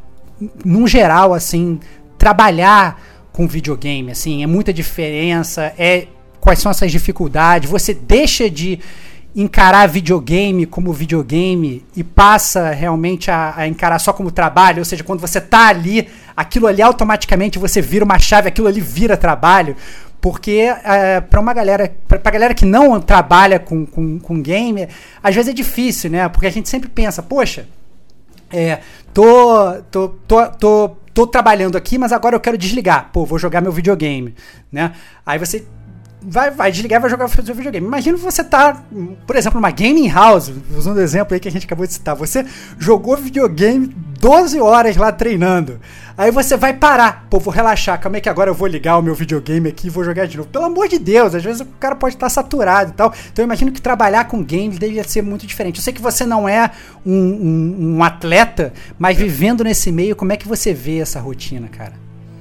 num 0.64 0.88
geral, 0.88 1.34
assim, 1.34 1.80
trabalhar 2.18 3.02
com 3.32 3.48
videogame, 3.48 4.12
assim, 4.12 4.44
é 4.44 4.48
muita 4.48 4.74
diferença, 4.74 5.74
é 5.78 6.08
quais 6.40 6.60
são 6.60 6.72
essas 6.72 6.92
dificuldades, 6.92 7.70
você 7.70 7.94
deixa 7.94 8.50
de 8.50 8.80
encarar 9.36 9.88
videogame 9.88 10.66
como 10.66 10.92
videogame 10.92 11.86
e 11.96 12.04
passa 12.04 12.72
realmente 12.72 13.30
a, 13.30 13.54
a, 13.56 13.68
encarar 13.68 14.00
só 14.00 14.12
como 14.12 14.32
trabalho, 14.32 14.80
ou 14.80 14.86
seja, 14.86 15.04
quando 15.04 15.20
você 15.20 15.40
tá 15.40 15.68
ali, 15.68 16.08
aquilo 16.36 16.66
ali 16.66 16.82
automaticamente 16.82 17.60
você 17.60 17.80
vira 17.80 18.04
uma 18.04 18.18
chave, 18.18 18.48
aquilo 18.48 18.68
ali 18.68 18.82
vira 18.82 19.16
trabalho, 19.16 19.76
porque 20.20 20.74
é, 20.84 21.22
para 21.22 21.40
uma 21.40 21.54
galera, 21.54 21.94
pra, 22.08 22.32
galera 22.32 22.56
que 22.56 22.66
não 22.66 23.00
trabalha 23.00 23.60
com, 23.60 23.86
com, 23.86 24.18
com 24.18 24.42
game, 24.42 24.88
às 25.22 25.36
vezes 25.36 25.52
é 25.52 25.54
difícil, 25.54 26.10
né? 26.10 26.28
Porque 26.28 26.48
a 26.48 26.52
gente 26.52 26.68
sempre 26.68 26.90
pensa, 26.90 27.22
poxa, 27.22 27.68
é, 28.52 28.82
tô, 29.14 29.82
tô, 29.92 30.10
tô, 30.10 30.48
tô, 30.52 30.90
tô 31.14 31.28
trabalhando 31.28 31.78
aqui, 31.78 31.98
mas 31.98 32.12
agora 32.12 32.36
eu 32.36 32.40
quero 32.40 32.58
desligar. 32.58 33.10
Pô, 33.12 33.26
vou 33.26 33.40
jogar 33.40 33.62
meu 33.62 33.72
videogame, 33.72 34.36
né? 34.72 34.94
Aí 35.26 35.38
você 35.40 35.66
vai, 36.22 36.52
vai 36.52 36.72
desligar 36.72 37.00
e 37.00 37.02
vai 37.02 37.10
jogar 37.10 37.26
o 37.26 37.28
videogame. 37.28 37.86
Imagina 37.86 38.18
você 38.18 38.44
tá, 38.44 38.82
por 39.26 39.36
exemplo, 39.36 39.60
numa 39.60 39.72
gaming 39.72 40.10
house, 40.10 40.52
usando 40.76 40.98
o 40.98 41.02
exemplo 41.02 41.34
aí 41.34 41.40
que 41.40 41.48
a 41.48 41.52
gente 41.52 41.66
acabou 41.66 41.86
de 41.86 41.94
citar. 41.94 42.16
Você 42.16 42.46
jogou 42.78 43.16
videogame 43.18 43.88
12 43.88 44.60
horas 44.60 44.98
lá 44.98 45.12
treinando. 45.12 45.80
Aí 46.18 46.32
você 46.32 46.58
vai 46.58 46.74
parar. 46.74 47.28
Pô, 47.30 47.40
vou 47.40 47.54
relaxar. 47.54 48.02
Como 48.02 48.18
é 48.18 48.20
que 48.20 48.28
agora 48.28 48.50
eu 48.50 48.56
vou 48.56 48.68
ligar 48.68 48.98
o 48.98 49.02
meu 49.04 49.14
videogame 49.14 49.70
aqui 49.70 49.88
e 49.88 49.90
vou 49.90 50.04
jogar 50.04 50.26
de 50.26 50.36
novo? 50.36 50.50
Pelo 50.50 50.66
amor 50.66 50.88
de 50.88 50.98
Deus, 50.98 51.36
às 51.36 51.44
vezes 51.44 51.62
o 51.62 51.66
cara 51.80 51.96
pode 51.96 52.16
estar 52.16 52.30
saturado 52.30 52.92
e 52.92 52.94
tal. 52.94 53.14
Então 53.32 53.44
eu 53.44 53.46
imagino 53.46 53.72
que 53.72 53.82
trabalhar 53.82 54.26
com 54.26 54.44
games 54.44 54.80
deve 54.80 55.02
ser 55.04 55.22
muito 55.22 55.46
diferente. 55.46 55.78
Eu 55.78 55.84
sei 55.84 55.94
que 55.94 56.02
você 56.02 56.26
não 56.26 56.50
é 56.50 56.72
um, 57.06 57.14
um, 57.14 57.98
um 57.98 58.04
atleta, 58.04 58.74
mas 58.98 59.16
vivendo 59.16 59.64
nesse 59.64 59.92
meio, 59.92 60.16
como 60.16 60.34
é 60.34 60.38
que 60.38 60.48
você 60.48 60.74
vê 60.74 60.98
essa 60.98 61.20
rotina, 61.20 61.68
cara? 61.68 61.94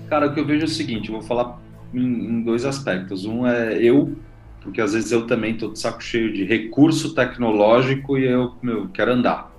Cara, 0.09 0.29
o 0.29 0.35
que 0.35 0.41
eu 0.41 0.47
vejo 0.47 0.63
é 0.63 0.65
o 0.65 0.69
seguinte, 0.69 1.11
eu 1.11 1.17
vou 1.17 1.23
falar 1.23 1.59
em, 1.97 2.05
em 2.05 2.43
dois 2.43 2.65
aspectos. 2.65 3.25
Um 3.25 3.47
é 3.47 3.77
eu, 3.83 4.17
porque 4.61 4.81
às 4.81 4.93
vezes 4.93 5.13
eu 5.13 5.27
também 5.27 5.55
tô 5.55 5.69
de 5.69 5.79
saco 5.79 6.03
cheio 6.03 6.33
de 6.33 6.45
recurso 6.45 7.15
tecnológico 7.15 8.19
e 8.19 8.27
eu 8.27 8.55
meu, 8.63 8.89
quero 8.89 9.13
andar. 9.13 9.53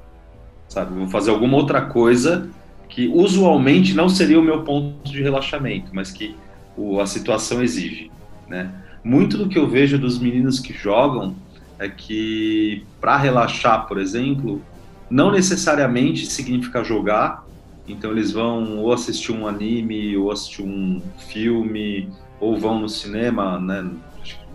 Sabe? 0.68 0.94
Vou 0.94 1.08
fazer 1.08 1.32
alguma 1.32 1.58
outra 1.58 1.82
coisa 1.82 2.50
que 2.90 3.08
usualmente 3.08 3.94
não 3.94 4.10
seria 4.10 4.40
o 4.40 4.44
meu 4.44 4.64
ponto 4.64 5.10
de 5.10 5.22
relaxamento, 5.22 5.92
mas 5.94 6.12
que 6.12 6.36
o, 6.76 7.00
a 7.00 7.06
situação 7.06 7.62
exige, 7.62 8.12
né? 8.48 8.72
Muito 9.04 9.38
do 9.38 9.48
que 9.48 9.58
eu 9.58 9.68
vejo 9.68 9.98
dos 9.98 10.20
meninos 10.20 10.60
que 10.60 10.74
jogam 10.74 11.36
é 11.80 11.88
que 11.88 12.84
para 13.00 13.16
relaxar, 13.18 13.88
por 13.88 13.98
exemplo, 13.98 14.62
não 15.10 15.32
necessariamente 15.32 16.26
significa 16.26 16.84
jogar. 16.84 17.46
Então 17.88 18.12
eles 18.12 18.32
vão 18.32 18.80
ou 18.80 18.92
assistir 18.92 19.32
um 19.32 19.48
anime, 19.48 20.18
ou 20.18 20.32
assistir 20.32 20.62
um 20.62 21.02
filme, 21.30 22.10
ou 22.40 22.58
vão 22.58 22.80
no 22.80 22.90
cinema, 22.90 23.60
né? 23.60 23.90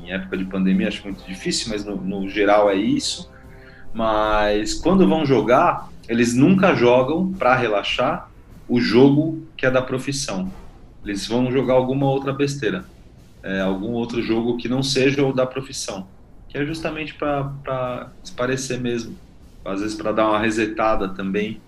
Em 0.03 0.13
época 0.13 0.37
de 0.37 0.45
pandemia 0.45 0.89
acho 0.89 1.05
muito 1.05 1.25
difícil, 1.27 1.69
mas 1.71 1.85
no, 1.85 1.97
no 1.97 2.29
geral 2.29 2.69
é 2.69 2.75
isso. 2.75 3.31
Mas 3.95 4.75
quando 4.75 5.07
vão 5.09 5.25
jogar, 5.25 5.89
eles 6.09 6.35
nunca 6.35 6.75
jogam 6.75 7.33
para 7.33 7.55
relaxar 7.55 8.31
o 8.69 8.81
jogo 8.81 9.47
que 9.57 9.67
é 9.67 9.71
da 9.71 9.83
profissão. 9.83 10.51
Eles 11.05 11.27
vão 11.27 11.51
jogar 11.51 11.75
alguma 11.75 12.07
outra 12.07 12.33
besteira, 12.33 12.85
é, 13.43 13.61
algum 13.61 13.93
outro 13.93 14.23
jogo 14.23 14.57
que 14.57 14.69
não 14.69 14.83
seja 14.83 15.25
o 15.25 15.33
da 15.33 15.45
profissão, 15.45 16.07
que 16.49 16.57
é 16.57 16.65
justamente 16.65 17.15
para 17.15 18.11
parecer 18.37 18.81
mesmo, 18.81 19.17
às 19.65 19.81
vezes 19.81 19.97
para 19.97 20.13
dar 20.13 20.29
uma 20.29 20.39
resetada 20.39 21.09
também. 21.09 21.61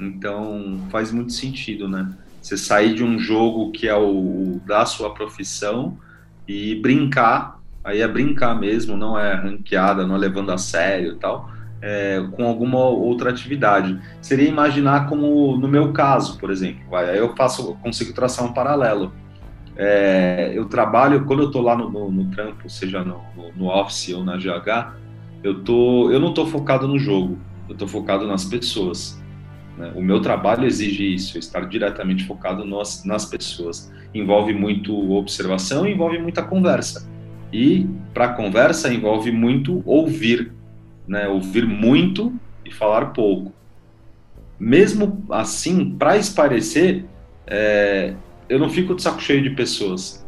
Então 0.00 0.80
faz 0.90 1.12
muito 1.12 1.32
sentido, 1.32 1.88
né? 1.88 2.12
Você 2.42 2.56
sair 2.56 2.94
de 2.94 3.04
um 3.04 3.18
jogo 3.18 3.70
que 3.70 3.88
é 3.88 3.96
o, 3.96 4.60
da 4.66 4.84
sua 4.84 5.14
profissão 5.14 5.96
e 6.46 6.74
brincar, 6.74 7.60
aí 7.84 8.00
é 8.00 8.08
brincar 8.08 8.58
mesmo, 8.58 8.96
não 8.96 9.18
é 9.18 9.34
ranqueada, 9.34 10.06
não 10.06 10.16
é 10.16 10.18
levando 10.18 10.50
a 10.50 10.58
sério 10.58 11.12
e 11.12 11.16
tal 11.16 11.52
é, 11.82 12.24
com 12.30 12.46
alguma 12.46 12.78
outra 12.78 13.30
atividade. 13.30 14.00
Seria 14.20 14.48
imaginar 14.48 15.08
como 15.08 15.56
no 15.56 15.66
meu 15.66 15.92
caso, 15.92 16.38
por 16.38 16.50
exemplo. 16.50 16.94
Aí 16.94 17.18
eu 17.18 17.34
faço, 17.34 17.74
consigo 17.82 18.12
traçar 18.12 18.44
um 18.46 18.52
paralelo. 18.52 19.12
É, 19.76 20.52
eu 20.54 20.66
trabalho 20.66 21.24
quando 21.24 21.42
eu 21.42 21.46
estou 21.46 21.62
lá 21.62 21.74
no, 21.74 21.90
no, 21.90 22.10
no, 22.10 22.30
trampo, 22.30 22.70
seja 22.70 23.02
no, 23.02 23.20
no, 23.56 23.66
office 23.66 24.10
ou 24.14 24.22
na 24.22 24.36
GH, 24.36 24.92
eu 25.42 25.64
tô, 25.64 26.10
eu 26.10 26.20
não 26.20 26.28
estou 26.28 26.46
focado 26.46 26.86
no 26.86 26.98
jogo, 26.98 27.38
eu 27.68 27.72
estou 27.72 27.88
focado 27.88 28.26
nas 28.26 28.44
pessoas. 28.44 29.20
Né? 29.82 29.92
O 29.96 30.02
meu 30.02 30.20
trabalho 30.20 30.64
exige 30.64 31.14
isso, 31.14 31.38
estar 31.38 31.68
diretamente 31.68 32.24
focado 32.24 32.64
nas, 32.64 33.24
pessoas. 33.24 33.92
Envolve 34.14 34.54
muito 34.54 35.12
observação, 35.12 35.86
envolve 35.86 36.18
muita 36.18 36.42
conversa. 36.42 37.08
E 37.52 37.86
para 38.14 38.28
conversa 38.28 38.92
envolve 38.92 39.30
muito 39.30 39.82
ouvir 39.84 40.52
né, 41.06 41.28
ouvir 41.28 41.66
muito 41.66 42.32
e 42.64 42.72
falar 42.72 43.06
pouco. 43.06 43.52
Mesmo 44.58 45.24
assim, 45.30 45.90
para 45.90 46.16
esparecer, 46.16 47.04
é, 47.46 48.14
eu 48.48 48.58
não 48.58 48.70
fico 48.70 48.94
de 48.94 49.02
saco 49.02 49.20
cheio 49.20 49.42
de 49.42 49.50
pessoas. 49.50 50.24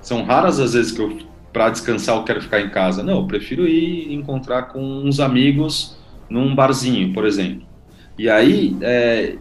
São 0.00 0.24
raras 0.24 0.60
as 0.60 0.74
vezes 0.74 0.92
que 0.92 1.00
eu, 1.00 1.18
para 1.52 1.70
descansar, 1.70 2.16
eu 2.16 2.24
quero 2.24 2.40
ficar 2.40 2.60
em 2.60 2.70
casa. 2.70 3.02
Não, 3.02 3.18
eu 3.20 3.26
prefiro 3.26 3.66
ir 3.66 4.12
encontrar 4.12 4.64
com 4.64 4.80
uns 4.80 5.18
amigos 5.18 5.98
num 6.28 6.54
barzinho, 6.54 7.12
por 7.12 7.26
exemplo. 7.26 7.66
E 8.18 8.28
aí, 8.28 8.76
é, 8.80 9.36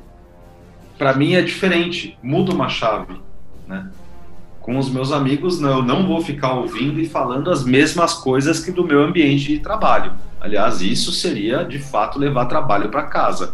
para 0.97 1.13
mim 1.13 1.33
é 1.33 1.41
diferente, 1.41 2.17
muda 2.21 2.51
uma 2.51 2.69
chave, 2.69 3.19
né? 3.67 3.89
com 4.63 4.77
os 4.77 4.89
meus 4.89 5.11
amigos, 5.11 5.59
não, 5.59 5.79
eu 5.79 5.83
não 5.83 6.07
vou 6.07 6.21
ficar 6.21 6.53
ouvindo 6.53 6.99
e 6.99 7.05
falando 7.05 7.51
as 7.51 7.65
mesmas 7.65 8.13
coisas 8.13 8.63
que 8.63 8.71
do 8.71 8.85
meu 8.85 9.03
ambiente 9.03 9.49
de 9.49 9.59
trabalho. 9.59 10.13
Aliás, 10.39 10.81
isso 10.81 11.11
seria 11.11 11.65
de 11.65 11.77
fato 11.79 12.17
levar 12.17 12.45
trabalho 12.45 12.87
para 12.89 13.03
casa. 13.03 13.53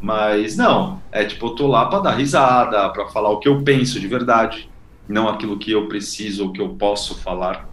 Mas 0.00 0.56
não, 0.56 1.00
é 1.12 1.24
tipo, 1.24 1.46
eu 1.46 1.50
tô 1.50 1.66
lá 1.66 1.84
para 1.84 2.00
dar 2.00 2.12
risada, 2.12 2.88
para 2.88 3.06
falar 3.08 3.30
o 3.30 3.38
que 3.38 3.48
eu 3.48 3.62
penso 3.62 4.00
de 4.00 4.06
verdade, 4.06 4.68
não 5.06 5.28
aquilo 5.28 5.58
que 5.58 5.72
eu 5.72 5.88
preciso 5.88 6.44
ou 6.44 6.52
que 6.52 6.60
eu 6.60 6.70
posso 6.70 7.16
falar. 7.16 7.68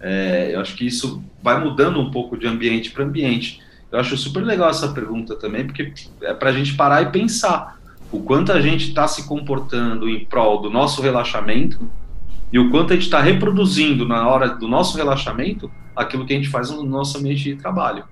É, 0.00 0.50
eu 0.54 0.60
acho 0.60 0.76
que 0.76 0.86
isso 0.86 1.22
vai 1.42 1.58
mudando 1.58 2.00
um 2.00 2.10
pouco 2.10 2.36
de 2.36 2.46
ambiente 2.46 2.92
para 2.92 3.04
ambiente. 3.04 3.60
Eu 3.92 4.00
acho 4.00 4.16
super 4.16 4.42
legal 4.42 4.70
essa 4.70 4.88
pergunta 4.88 5.36
também, 5.36 5.66
porque 5.66 5.92
é 6.22 6.32
para 6.32 6.48
a 6.48 6.52
gente 6.52 6.74
parar 6.74 7.02
e 7.02 7.10
pensar 7.10 7.78
o 8.10 8.20
quanto 8.20 8.50
a 8.50 8.60
gente 8.60 8.88
está 8.88 9.06
se 9.06 9.24
comportando 9.24 10.08
em 10.08 10.24
prol 10.24 10.62
do 10.62 10.70
nosso 10.70 11.02
relaxamento 11.02 11.78
e 12.50 12.58
o 12.58 12.70
quanto 12.70 12.92
a 12.92 12.96
gente 12.96 13.04
está 13.04 13.20
reproduzindo 13.20 14.08
na 14.08 14.26
hora 14.26 14.48
do 14.48 14.66
nosso 14.66 14.96
relaxamento 14.96 15.70
aquilo 15.94 16.24
que 16.24 16.32
a 16.32 16.36
gente 16.36 16.48
faz 16.48 16.70
no 16.70 16.82
nosso 16.84 17.18
ambiente 17.18 17.44
de 17.44 17.56
trabalho. 17.56 18.04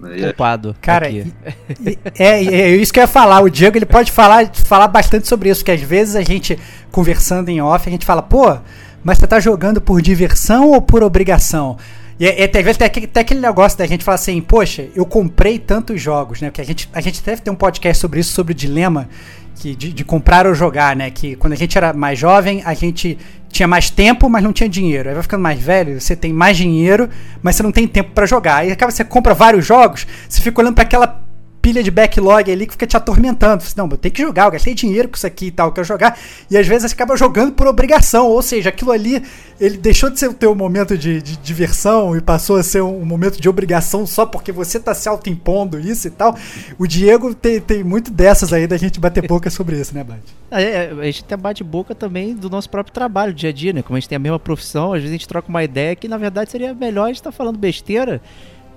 Culpado. 0.00 0.76
Cara, 0.80 1.08
e, 1.10 1.32
e, 1.80 1.98
é, 2.18 2.44
é, 2.44 2.76
isso 2.76 2.92
que 2.92 3.00
eu 3.00 3.02
ia 3.02 3.08
falar. 3.08 3.40
O 3.40 3.50
Diego 3.50 3.76
ele 3.76 3.86
pode 3.86 4.12
falar, 4.12 4.48
falar 4.54 4.86
bastante 4.88 5.26
sobre 5.26 5.48
isso, 5.48 5.64
que 5.64 5.72
às 5.72 5.80
vezes 5.80 6.14
a 6.14 6.22
gente, 6.22 6.56
conversando 6.92 7.48
em 7.48 7.60
off, 7.60 7.88
a 7.88 7.90
gente 7.90 8.06
fala, 8.06 8.22
pô, 8.22 8.56
mas 9.02 9.18
você 9.18 9.26
tá 9.26 9.40
jogando 9.40 9.80
por 9.80 10.00
diversão 10.00 10.70
ou 10.70 10.80
por 10.80 11.02
obrigação? 11.02 11.76
E 12.20 12.26
é, 12.26 12.44
às 12.44 12.64
vezes 12.64 12.76
tem, 12.76 12.88
tem 12.90 13.20
aquele 13.20 13.40
negócio 13.40 13.78
da 13.78 13.86
gente 13.86 14.02
falar 14.02 14.16
assim, 14.16 14.40
poxa, 14.40 14.88
eu 14.94 15.06
comprei 15.06 15.58
tantos 15.58 16.00
jogos, 16.02 16.40
né? 16.40 16.50
Porque 16.50 16.60
a 16.60 16.64
gente, 16.64 16.88
a 16.92 17.00
gente 17.00 17.22
deve 17.22 17.42
ter 17.42 17.50
um 17.50 17.54
podcast 17.54 18.00
sobre 18.00 18.20
isso, 18.20 18.32
sobre 18.32 18.52
o 18.52 18.54
dilema 18.54 19.08
que 19.54 19.74
de, 19.74 19.92
de, 19.92 20.04
comprar 20.04 20.46
ou 20.46 20.54
jogar, 20.54 20.94
né? 20.96 21.10
Que 21.10 21.36
quando 21.36 21.52
a 21.52 21.56
gente 21.56 21.76
era 21.76 21.92
mais 21.92 22.18
jovem, 22.18 22.62
a 22.64 22.74
gente 22.74 23.18
tinha 23.48 23.66
mais 23.66 23.90
tempo, 23.90 24.28
mas 24.28 24.42
não 24.42 24.52
tinha 24.52 24.68
dinheiro. 24.68 25.08
Aí 25.08 25.14
vai 25.14 25.22
ficando 25.22 25.42
mais 25.42 25.60
velho, 25.60 26.00
você 26.00 26.14
tem 26.14 26.32
mais 26.32 26.56
dinheiro, 26.56 27.08
mas 27.42 27.56
você 27.56 27.62
não 27.62 27.72
tem 27.72 27.86
tempo 27.86 28.10
para 28.12 28.26
jogar. 28.26 28.58
Aí 28.58 28.70
acaba 28.70 28.90
você 28.90 29.04
compra 29.04 29.34
vários 29.34 29.66
jogos, 29.66 30.06
você 30.28 30.40
fica 30.40 30.60
olhando 30.60 30.74
para 30.74 30.84
aquela 30.84 31.27
pilha 31.68 31.82
de 31.82 31.90
backlog 31.90 32.50
ali 32.50 32.66
que 32.66 32.72
fica 32.72 32.86
te 32.86 32.96
atormentando. 32.96 33.62
Você, 33.62 33.74
não, 33.76 33.86
eu 33.90 33.98
tenho 33.98 34.14
que 34.14 34.22
jogar, 34.22 34.46
eu 34.46 34.52
gastei 34.52 34.74
dinheiro 34.74 35.06
com 35.06 35.16
isso 35.16 35.26
aqui 35.26 35.46
e 35.46 35.50
tal, 35.50 35.68
eu 35.68 35.72
quero 35.72 35.86
jogar. 35.86 36.18
E 36.50 36.56
às 36.56 36.66
vezes 36.66 36.90
você 36.90 36.94
acaba 36.94 37.14
jogando 37.14 37.52
por 37.52 37.66
obrigação, 37.66 38.26
ou 38.26 38.40
seja, 38.40 38.70
aquilo 38.70 38.90
ali, 38.90 39.22
ele 39.60 39.76
deixou 39.76 40.08
de 40.08 40.18
ser 40.18 40.28
o 40.28 40.32
teu 40.32 40.54
momento 40.54 40.96
de, 40.96 41.20
de 41.20 41.36
diversão 41.36 42.16
e 42.16 42.22
passou 42.22 42.56
a 42.56 42.62
ser 42.62 42.82
um, 42.82 43.04
momento 43.04 43.38
de 43.38 43.50
obrigação 43.50 44.06
só 44.06 44.24
porque 44.24 44.50
você 44.50 44.80
tá 44.80 44.94
se 44.94 45.10
autoimpondo 45.10 45.78
isso 45.78 46.08
e 46.08 46.10
tal. 46.10 46.34
O 46.78 46.86
Diego 46.86 47.34
tem, 47.34 47.60
tem 47.60 47.84
muito 47.84 48.10
dessas 48.10 48.50
aí 48.50 48.66
da 48.66 48.78
gente 48.78 48.98
bater 48.98 49.26
boca 49.26 49.50
sobre 49.50 49.78
isso, 49.78 49.94
né, 49.94 50.02
Bate? 50.02 50.22
É, 50.50 50.62
é, 50.62 50.90
a 50.98 51.04
gente 51.04 51.22
até 51.22 51.36
bate 51.36 51.62
boca 51.62 51.94
também 51.94 52.34
do 52.34 52.48
nosso 52.48 52.70
próprio 52.70 52.94
trabalho, 52.94 53.34
dia 53.34 53.50
a 53.50 53.52
dia, 53.52 53.74
né? 53.74 53.82
Como 53.82 53.94
a 53.94 54.00
gente 54.00 54.08
tem 54.08 54.16
a 54.16 54.18
mesma 54.18 54.38
profissão, 54.38 54.94
às 54.94 55.00
vezes 55.00 55.10
a 55.10 55.18
gente 55.18 55.28
troca 55.28 55.50
uma 55.50 55.62
ideia 55.62 55.94
que 55.94 56.08
na 56.08 56.16
verdade 56.16 56.50
seria 56.50 56.72
melhor 56.72 57.04
a 57.04 57.08
gente 57.08 57.16
estar 57.16 57.30
tá 57.30 57.36
falando 57.36 57.58
besteira 57.58 58.22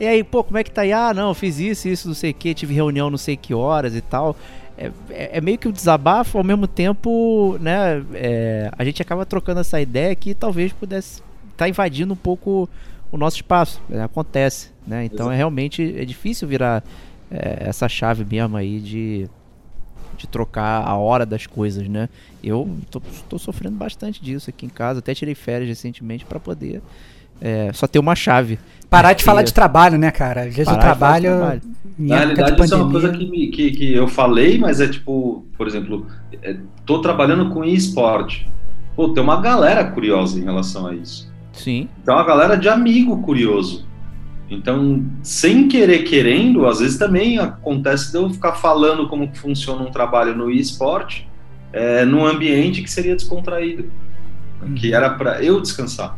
e 0.01 0.07
aí, 0.07 0.23
pô, 0.23 0.43
como 0.43 0.57
é 0.57 0.63
que 0.63 0.71
tá 0.71 0.81
aí? 0.81 0.91
Ah, 0.91 1.13
não, 1.13 1.31
fiz 1.31 1.59
isso, 1.59 1.87
isso, 1.87 2.07
não 2.07 2.15
sei 2.15 2.31
o 2.31 2.33
que, 2.33 2.55
tive 2.55 2.73
reunião 2.73 3.11
não 3.11 3.19
sei 3.19 3.37
que 3.37 3.53
horas 3.53 3.95
e 3.95 4.01
tal. 4.01 4.35
É, 4.75 4.91
é, 5.11 5.37
é 5.37 5.41
meio 5.41 5.59
que 5.59 5.67
um 5.67 5.71
desabafo, 5.71 6.39
ao 6.39 6.43
mesmo 6.43 6.65
tempo, 6.65 7.55
né? 7.61 8.03
É, 8.15 8.71
a 8.75 8.83
gente 8.83 8.99
acaba 8.99 9.27
trocando 9.27 9.59
essa 9.59 9.79
ideia 9.79 10.15
que 10.15 10.33
talvez 10.33 10.73
pudesse 10.73 11.17
estar 11.51 11.65
tá 11.65 11.69
invadindo 11.69 12.13
um 12.15 12.17
pouco 12.17 12.67
o 13.11 13.17
nosso 13.17 13.35
espaço. 13.35 13.79
Né? 13.87 14.03
Acontece, 14.03 14.71
né? 14.87 15.05
Então 15.05 15.27
Exato. 15.27 15.33
é 15.33 15.37
realmente 15.37 15.95
é 15.95 16.03
difícil 16.03 16.47
virar 16.47 16.83
é, 17.29 17.69
essa 17.69 17.87
chave 17.87 18.25
mesmo 18.25 18.57
aí 18.57 18.79
de, 18.79 19.29
de 20.17 20.25
trocar 20.25 20.83
a 20.83 20.97
hora 20.97 21.27
das 21.27 21.45
coisas, 21.45 21.87
né? 21.87 22.09
Eu 22.43 22.67
tô, 22.89 22.99
tô 23.29 23.37
sofrendo 23.37 23.75
bastante 23.75 24.19
disso 24.19 24.49
aqui 24.49 24.65
em 24.65 24.69
casa, 24.69 24.97
até 24.97 25.13
tirei 25.13 25.35
férias 25.35 25.69
recentemente 25.69 26.25
para 26.25 26.39
poder 26.39 26.81
é, 27.41 27.71
só 27.73 27.87
ter 27.87 27.99
uma 27.99 28.15
chave. 28.15 28.59
Parar 28.89 29.13
de 29.13 29.23
falar 29.23 29.41
de 29.41 29.53
trabalho, 29.53 29.97
né, 29.97 30.11
cara? 30.11 30.41
Às 30.41 30.53
vezes 30.53 30.71
o 30.71 30.77
trabalho. 30.77 31.37
trabalho. 31.37 31.61
Na 31.97 32.17
realidade, 32.17 32.61
isso 32.61 32.73
é 32.73 32.77
uma 32.77 32.91
coisa 32.91 33.09
que, 33.09 33.25
me, 33.25 33.47
que, 33.47 33.71
que, 33.71 33.93
eu 33.93 34.07
falei, 34.07 34.57
mas 34.57 34.81
é 34.81 34.87
tipo, 34.87 35.45
por 35.57 35.65
exemplo, 35.65 36.05
é, 36.43 36.57
tô 36.85 36.99
trabalhando 36.99 37.49
com 37.49 37.63
esporte. 37.63 38.49
Pô, 38.95 39.09
tem 39.09 39.23
uma 39.23 39.39
galera 39.39 39.85
curiosa 39.85 40.37
em 40.37 40.43
relação 40.43 40.87
a 40.87 40.93
isso. 40.93 41.31
Sim. 41.53 41.87
Tem 42.05 42.13
uma 42.13 42.25
galera 42.25 42.55
de 42.57 42.67
amigo 42.67 43.21
curioso. 43.21 43.87
Então, 44.49 45.05
sem 45.23 45.69
querer 45.69 45.99
querendo, 45.99 46.67
às 46.67 46.79
vezes 46.79 46.97
também 46.97 47.39
acontece 47.39 48.11
de 48.11 48.17
eu 48.17 48.29
ficar 48.29 48.53
falando 48.53 49.07
como 49.07 49.33
funciona 49.33 49.81
um 49.81 49.91
trabalho 49.91 50.35
no 50.35 50.51
esporte, 50.51 51.29
é, 51.71 52.03
num 52.03 52.25
ambiente 52.25 52.81
que 52.81 52.91
seria 52.91 53.15
descontraído. 53.15 53.83
né, 54.61 54.75
que 54.75 54.93
era 54.93 55.11
para 55.11 55.41
eu 55.41 55.61
descansar. 55.61 56.17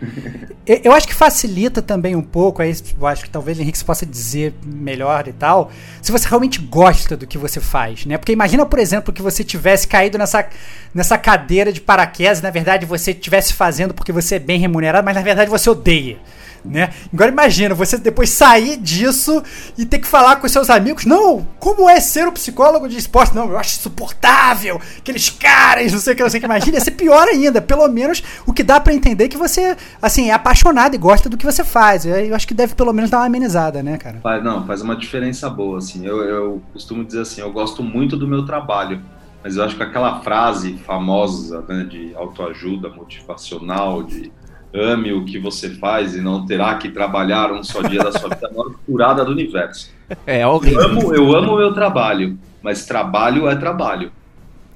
Eu 0.66 0.92
acho 0.92 1.06
que 1.06 1.14
facilita 1.14 1.80
também 1.80 2.16
um 2.16 2.22
pouco, 2.22 2.60
aí 2.60 2.74
eu 2.98 3.06
acho 3.06 3.22
que 3.22 3.30
talvez 3.30 3.60
Henrique 3.60 3.84
possa 3.84 4.04
dizer 4.04 4.52
melhor 4.64 5.28
e 5.28 5.32
tal, 5.32 5.70
se 6.02 6.10
você 6.10 6.28
realmente 6.28 6.60
gosta 6.60 7.16
do 7.16 7.24
que 7.24 7.38
você 7.38 7.60
faz, 7.60 8.04
né? 8.04 8.18
Porque 8.18 8.32
imagina, 8.32 8.66
por 8.66 8.80
exemplo, 8.80 9.12
que 9.12 9.22
você 9.22 9.44
tivesse 9.44 9.86
caído 9.86 10.18
nessa, 10.18 10.44
nessa 10.92 11.16
cadeira 11.16 11.72
de 11.72 11.80
paraquedas, 11.80 12.42
na 12.42 12.50
verdade 12.50 12.84
você 12.84 13.12
estivesse 13.12 13.52
fazendo 13.52 13.94
porque 13.94 14.10
você 14.10 14.34
é 14.34 14.38
bem 14.40 14.58
remunerado, 14.58 15.04
mas 15.04 15.14
na 15.14 15.22
verdade 15.22 15.48
você 15.48 15.70
odeia 15.70 16.18
né? 16.66 16.90
Agora 17.12 17.30
imagina, 17.30 17.74
você 17.74 17.96
depois 17.98 18.30
sair 18.30 18.76
disso 18.76 19.42
e 19.76 19.84
ter 19.84 19.98
que 19.98 20.06
falar 20.06 20.36
com 20.36 20.48
seus 20.48 20.70
amigos, 20.70 21.04
não, 21.04 21.46
como 21.58 21.88
é 21.88 22.00
ser 22.00 22.26
um 22.26 22.32
psicólogo 22.32 22.88
de 22.88 22.96
esporte? 22.96 23.34
Não, 23.34 23.48
eu 23.50 23.58
acho 23.58 23.78
insuportável, 23.78 24.80
aqueles 24.98 25.30
caras, 25.30 25.92
não 25.92 25.98
sei 25.98 26.12
o 26.12 26.16
que, 26.16 26.22
não 26.22 26.30
sei 26.30 26.38
o 26.38 26.40
que, 26.40 26.46
imagina, 26.46 26.76
ia 26.76 26.80
ser 26.80 26.92
pior 26.92 27.26
ainda, 27.28 27.60
pelo 27.60 27.86
menos 27.88 28.22
o 28.46 28.52
que 28.52 28.62
dá 28.62 28.80
para 28.80 28.94
entender 28.94 29.24
é 29.24 29.28
que 29.28 29.36
você, 29.36 29.76
assim, 30.00 30.30
é 30.30 30.32
apaixonado 30.32 30.94
e 30.94 30.98
gosta 30.98 31.28
do 31.28 31.36
que 31.36 31.44
você 31.44 31.64
faz, 31.64 32.04
eu 32.04 32.34
acho 32.34 32.46
que 32.46 32.54
deve 32.54 32.74
pelo 32.74 32.92
menos 32.92 33.10
dar 33.10 33.18
uma 33.18 33.26
amenizada, 33.26 33.82
né, 33.82 33.96
cara? 33.96 34.18
Faz, 34.22 34.42
não, 34.42 34.66
faz 34.66 34.82
uma 34.82 34.96
diferença 34.96 35.48
boa, 35.48 35.78
assim, 35.78 36.06
eu, 36.06 36.22
eu 36.22 36.62
costumo 36.72 37.04
dizer 37.04 37.22
assim, 37.22 37.40
eu 37.40 37.52
gosto 37.52 37.82
muito 37.82 38.16
do 38.16 38.26
meu 38.26 38.44
trabalho, 38.44 39.02
mas 39.42 39.56
eu 39.56 39.62
acho 39.62 39.76
que 39.76 39.82
aquela 39.82 40.20
frase 40.20 40.76
famosa, 40.78 41.64
né, 41.68 41.84
de 41.84 42.12
autoajuda 42.16 42.88
motivacional, 42.88 44.02
de 44.02 44.32
ame 44.74 45.12
o 45.12 45.24
que 45.24 45.38
você 45.38 45.70
faz 45.70 46.14
e 46.14 46.20
não 46.20 46.46
terá 46.46 46.74
que 46.76 46.88
trabalhar 46.88 47.52
um 47.52 47.62
só 47.62 47.82
dia 47.82 48.02
da 48.02 48.12
sua 48.12 48.30
vida, 48.30 48.46
é 48.46 48.48
a 48.48 48.52
maior 48.52 48.74
furada 48.84 49.24
do 49.24 49.32
universo. 49.32 49.94
É 50.24 50.46
horrível. 50.46 50.82
Eu 50.82 50.88
amo, 50.88 51.14
eu 51.14 51.36
amo 51.36 51.54
o 51.54 51.58
meu 51.58 51.74
trabalho, 51.74 52.38
mas 52.62 52.86
trabalho 52.86 53.48
é 53.48 53.56
trabalho. 53.56 54.12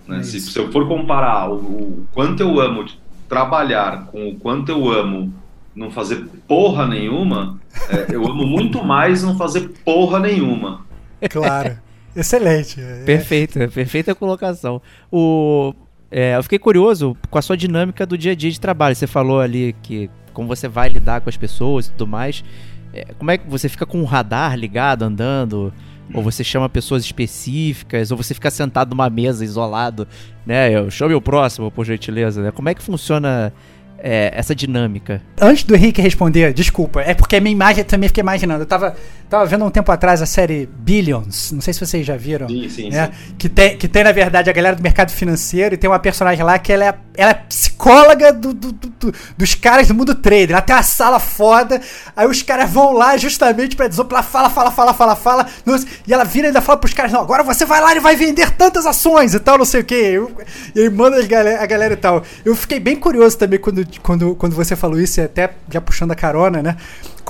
Né? 0.06 0.18
É 0.18 0.22
se, 0.24 0.40
se, 0.40 0.58
eu 0.58 0.72
for 0.72 0.88
comparar 0.88 1.48
o, 1.48 1.54
o, 1.54 2.06
quanto 2.12 2.40
eu 2.40 2.60
amo 2.60 2.84
trabalhar 3.28 4.06
com 4.06 4.28
o 4.28 4.34
quanto 4.34 4.72
eu 4.72 4.90
amo 4.90 5.32
não 5.72 5.88
fazer 5.88 6.26
porra 6.48 6.84
nenhuma, 6.84 7.60
é, 7.88 8.12
eu 8.12 8.26
amo 8.26 8.44
muito 8.44 8.82
mais 8.84 9.22
não 9.22 9.36
fazer 9.36 9.70
porra 9.84 10.18
nenhuma. 10.18 10.84
Claro. 11.30 11.78
Excelente. 12.14 12.80
Perfeita, 13.06 13.68
perfeita 13.68 14.14
colocação. 14.14 14.82
O, 15.12 15.72
é, 16.10 16.36
eu 16.36 16.42
fiquei 16.42 16.58
curioso 16.58 17.16
com 17.30 17.38
a 17.38 17.42
sua 17.42 17.56
dinâmica 17.56 18.04
do 18.04 18.18
dia 18.18 18.32
a 18.32 18.34
dia 18.34 18.50
de 18.50 18.58
trabalho. 18.58 18.96
Você 18.96 19.06
falou 19.06 19.40
ali 19.40 19.74
que 19.82 20.10
como 20.32 20.48
você 20.48 20.68
vai 20.68 20.88
lidar 20.88 21.20
com 21.20 21.28
as 21.28 21.36
pessoas 21.36 21.86
e 21.86 21.92
tudo 21.92 22.06
mais. 22.06 22.44
É, 22.92 23.06
como 23.18 23.30
é 23.30 23.38
que 23.38 23.48
você 23.48 23.68
fica 23.68 23.86
com 23.86 24.00
o 24.00 24.04
radar 24.04 24.56
ligado, 24.56 25.02
andando? 25.04 25.72
Ou 26.12 26.22
você 26.22 26.42
chama 26.42 26.68
pessoas 26.68 27.04
específicas? 27.04 28.10
Ou 28.10 28.16
você 28.16 28.34
fica 28.34 28.50
sentado 28.50 28.90
numa 28.90 29.08
mesa 29.08 29.44
isolado, 29.44 30.08
né? 30.44 30.74
Eu 30.74 30.90
chame 30.90 31.14
o 31.14 31.20
próximo, 31.20 31.70
por 31.70 31.84
gentileza. 31.84 32.42
Né? 32.42 32.50
Como 32.50 32.68
é 32.68 32.74
que 32.74 32.82
funciona 32.82 33.52
é, 34.02 34.32
essa 34.34 34.54
dinâmica? 34.54 35.22
Antes 35.40 35.64
do 35.64 35.74
Henrique 35.74 36.00
responder, 36.00 36.52
desculpa, 36.52 37.00
é 37.00 37.14
porque 37.14 37.36
a 37.36 37.40
minha 37.40 37.52
imagem 37.52 37.84
também 37.84 38.08
fiquei 38.08 38.22
imaginando. 38.22 38.62
Eu 38.62 38.66
tava, 38.66 38.96
tava 39.28 39.44
vendo 39.46 39.64
um 39.64 39.70
tempo 39.70 39.90
atrás 39.92 40.22
a 40.22 40.26
série 40.26 40.68
Billions, 40.78 41.52
não 41.52 41.60
sei 41.60 41.72
se 41.72 41.80
vocês 41.80 42.06
já 42.06 42.16
viram. 42.16 42.48
Sim, 42.48 42.68
sim, 42.68 42.90
né? 42.90 43.10
sim. 43.12 43.34
Que, 43.38 43.48
tem, 43.48 43.76
que 43.76 43.88
tem, 43.88 44.04
na 44.04 44.12
verdade, 44.12 44.50
a 44.50 44.52
galera 44.52 44.76
do 44.76 44.82
mercado 44.82 45.10
financeiro 45.10 45.74
e 45.74 45.78
tem 45.78 45.88
uma 45.88 45.98
personagem 45.98 46.44
lá 46.44 46.58
que 46.58 46.72
ela 46.72 46.86
é, 46.86 46.94
ela 47.14 47.30
é 47.30 47.34
psicóloga 47.34 48.32
do, 48.32 48.52
do, 48.52 48.72
do, 48.72 48.89
dos 49.36 49.54
caras 49.54 49.88
do 49.88 49.94
mundo 49.94 50.14
trader. 50.14 50.52
Ela 50.52 50.62
tem 50.62 50.80
sala 50.82 51.18
foda, 51.18 51.80
aí 52.16 52.26
os 52.26 52.42
caras 52.42 52.70
vão 52.70 52.92
lá 52.92 53.16
justamente 53.16 53.76
pra 53.76 53.88
desopilar, 53.88 54.24
fala, 54.24 54.50
fala, 54.50 54.70
fala, 54.70 54.94
fala, 54.94 55.16
fala. 55.16 55.46
E 56.06 56.12
ela 56.12 56.24
vira 56.24 56.46
e 56.46 56.48
ainda 56.48 56.60
fala 56.60 56.78
pros 56.78 56.94
caras: 56.94 57.12
não, 57.12 57.20
agora 57.20 57.42
você 57.42 57.64
vai 57.64 57.80
lá 57.80 57.94
e 57.94 58.00
vai 58.00 58.16
vender 58.16 58.50
tantas 58.50 58.86
ações 58.86 59.34
e 59.34 59.40
tal, 59.40 59.58
não 59.58 59.64
sei 59.64 59.80
o 59.80 59.84
que. 59.84 60.20
E 60.74 60.80
aí 60.80 60.90
manda 60.90 61.18
a 61.18 61.26
galera, 61.26 61.62
a 61.62 61.66
galera 61.66 61.94
e 61.94 61.96
tal. 61.96 62.22
Eu 62.44 62.54
fiquei 62.54 62.80
bem 62.80 62.96
curioso 62.96 63.36
também 63.36 63.58
quando 63.58 63.84
quando, 64.02 64.34
quando 64.34 64.54
você 64.54 64.76
falou 64.76 65.00
isso, 65.00 65.20
até 65.20 65.50
já 65.70 65.80
puxando 65.80 66.12
a 66.12 66.14
carona, 66.14 66.62
né? 66.62 66.76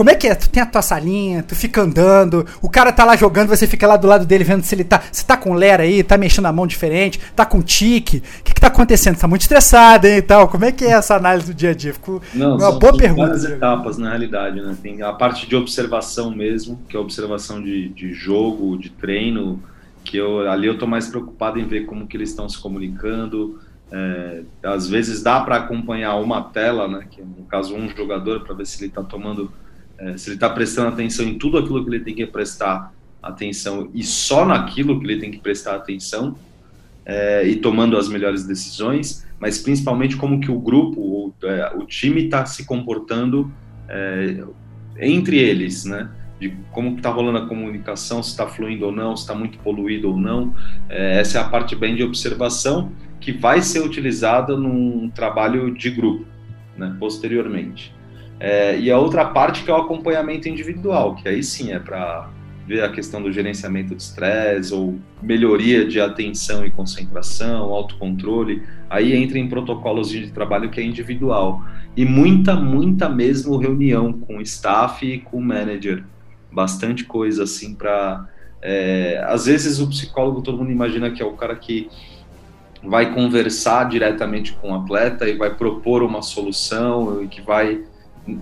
Como 0.01 0.09
é 0.09 0.15
que 0.15 0.27
é? 0.27 0.35
Tu 0.35 0.49
tem 0.49 0.63
a 0.63 0.67
tua 0.67 0.81
salinha, 0.81 1.43
tu 1.43 1.55
fica 1.55 1.83
andando, 1.83 2.47
o 2.63 2.71
cara 2.71 2.91
tá 2.91 3.05
lá 3.05 3.17
jogando, 3.17 3.49
você 3.49 3.67
fica 3.67 3.87
lá 3.87 3.99
do 3.99 4.07
lado 4.07 4.25
dele 4.25 4.45
vendo 4.45 4.63
se 4.63 4.75
ele 4.75 4.83
tá. 4.83 5.03
Se 5.13 5.27
tá 5.27 5.37
com 5.37 5.53
lera 5.53 5.83
aí, 5.83 6.03
tá 6.03 6.17
mexendo 6.17 6.47
a 6.47 6.53
mão 6.55 6.67
diferente, 6.67 7.21
tá 7.37 7.45
com 7.45 7.61
tique. 7.61 8.17
O 8.41 8.45
que, 8.45 8.55
que 8.55 8.61
tá 8.63 8.69
acontecendo? 8.69 9.19
Tá 9.19 9.29
muito 9.29 9.43
estressado, 9.43 10.07
hein, 10.07 10.17
e 10.17 10.23
tal. 10.23 10.49
Como 10.49 10.65
é 10.65 10.73
que 10.73 10.87
é 10.87 10.93
essa 10.93 11.17
análise 11.17 11.49
do 11.49 11.55
dia 11.55 11.73
a 11.73 11.75
dia? 11.75 11.93
Ficou 11.93 12.23
Não, 12.33 12.57
uma 12.57 12.73
boa 12.73 12.97
pergunta. 12.97 13.27
várias 13.27 13.45
etapas, 13.45 13.99
na 13.99 14.09
realidade, 14.09 14.63
né? 14.63 14.75
Tem 14.83 15.03
a 15.03 15.13
parte 15.13 15.47
de 15.47 15.55
observação 15.55 16.31
mesmo, 16.31 16.81
que 16.89 16.97
é 16.97 16.99
a 16.99 17.03
observação 17.03 17.63
de, 17.63 17.91
de 17.91 18.15
jogo, 18.15 18.79
de 18.79 18.89
treino, 18.89 19.63
que 20.03 20.17
eu, 20.17 20.51
ali 20.51 20.67
eu 20.67 20.79
tô 20.79 20.87
mais 20.87 21.09
preocupado 21.09 21.59
em 21.59 21.67
ver 21.67 21.85
como 21.85 22.07
que 22.07 22.17
eles 22.17 22.31
estão 22.31 22.49
se 22.49 22.59
comunicando, 22.59 23.61
é, 23.93 24.45
às 24.63 24.89
vezes 24.89 25.23
dá 25.23 25.43
para 25.43 25.57
acompanhar 25.57 26.15
uma 26.17 26.41
tela, 26.41 26.89
né, 26.89 27.05
que 27.11 27.21
no 27.21 27.45
caso 27.45 27.75
um 27.75 27.87
jogador, 27.87 28.41
para 28.41 28.55
ver 28.55 28.67
se 28.67 28.79
ele 28.81 28.89
está 28.89 29.03
tomando, 29.03 29.53
é, 30.01 30.17
se 30.17 30.31
ele 30.31 30.37
está 30.37 30.49
prestando 30.49 30.89
atenção 30.89 31.27
em 31.27 31.39
tudo 31.39 31.59
aquilo 31.59 31.85
que 31.85 31.91
ele 31.91 32.05
tem 32.05 32.15
que 32.15 32.27
prestar 32.27 32.93
atenção 33.23 33.91
e 33.95 34.03
só 34.03 34.47
naquilo 34.47 34.99
que 34.99 35.07
ele 35.07 35.21
tem 35.21 35.31
que 35.31 35.39
prestar 35.39 35.77
atenção 35.77 36.37
é, 37.05 37.47
e 37.47 37.57
tomando 37.57 37.97
as 37.97 38.09
melhores 38.09 38.45
decisões, 38.45 39.27
mas 39.39 39.59
principalmente 39.59 40.17
como 40.17 40.41
que 40.41 40.51
o 40.51 40.59
grupo, 40.59 41.01
o, 41.01 41.35
é, 41.47 41.73
o 41.77 41.85
time 41.85 42.25
está 42.25 42.47
se 42.47 42.65
comportando 42.65 43.53
é, 43.89 44.43
entre 44.99 45.39
eles, 45.39 45.85
né? 45.85 46.11
De 46.39 46.57
como 46.73 46.97
está 46.97 47.11
rolando 47.11 47.39
a 47.39 47.47
comunicação, 47.47 48.23
se 48.23 48.31
está 48.31 48.47
fluindo 48.47 48.87
ou 48.87 48.93
não, 48.93 49.15
se 49.15 49.25
está 49.25 49.35
muito 49.35 49.59
poluído 49.59 50.11
ou 50.11 50.17
não. 50.17 50.55
É, 50.89 51.21
essa 51.21 51.39
é 51.39 51.41
a 51.43 51.45
parte 51.45 51.77
bem 51.77 51.95
de 51.95 52.03
observação 52.03 52.93
que 53.21 53.33
vai 53.33 53.61
ser 53.61 53.81
utilizada 53.81 54.57
num 54.57 55.11
trabalho 55.11 55.75
de 55.75 55.91
grupo, 55.91 56.25
né, 56.79 56.97
posteriormente. 56.99 57.95
É, 58.41 58.78
e 58.80 58.91
a 58.91 58.99
outra 58.99 59.26
parte 59.26 59.62
que 59.62 59.70
é 59.70 59.74
o 59.74 59.76
acompanhamento 59.76 60.49
individual, 60.49 61.14
que 61.14 61.28
aí 61.28 61.43
sim 61.43 61.72
é 61.72 61.78
para 61.78 62.30
ver 62.66 62.82
a 62.82 62.88
questão 62.88 63.20
do 63.20 63.30
gerenciamento 63.30 63.95
de 63.95 64.03
estresse 64.03 64.72
ou 64.72 64.99
melhoria 65.20 65.84
de 65.84 66.01
atenção 66.01 66.64
e 66.64 66.70
concentração, 66.70 67.64
autocontrole, 67.74 68.62
aí 68.88 69.12
entra 69.12 69.38
em 69.38 69.49
protocolos 69.49 70.09
de 70.09 70.30
trabalho 70.30 70.70
que 70.70 70.80
é 70.80 70.84
individual. 70.84 71.62
E 71.97 72.05
muita, 72.05 72.55
muita 72.55 73.09
mesmo 73.09 73.57
reunião 73.57 74.12
com 74.12 74.38
o 74.38 74.41
staff 74.41 75.05
e 75.05 75.18
com 75.18 75.38
o 75.38 75.43
manager. 75.43 76.05
Bastante 76.51 77.05
coisa 77.05 77.43
assim 77.43 77.74
para. 77.74 78.26
É, 78.62 79.22
às 79.26 79.47
vezes 79.47 79.80
o 79.80 79.88
psicólogo, 79.88 80.41
todo 80.41 80.59
mundo 80.59 80.70
imagina 80.70 81.11
que 81.11 81.22
é 81.22 81.26
o 81.26 81.32
cara 81.32 81.57
que 81.57 81.88
vai 82.84 83.12
conversar 83.12 83.88
diretamente 83.88 84.53
com 84.53 84.70
o 84.70 84.74
atleta 84.74 85.28
e 85.28 85.36
vai 85.36 85.55
propor 85.55 86.03
uma 86.03 86.22
solução 86.22 87.22
e 87.22 87.26
que 87.28 87.41
vai 87.43 87.82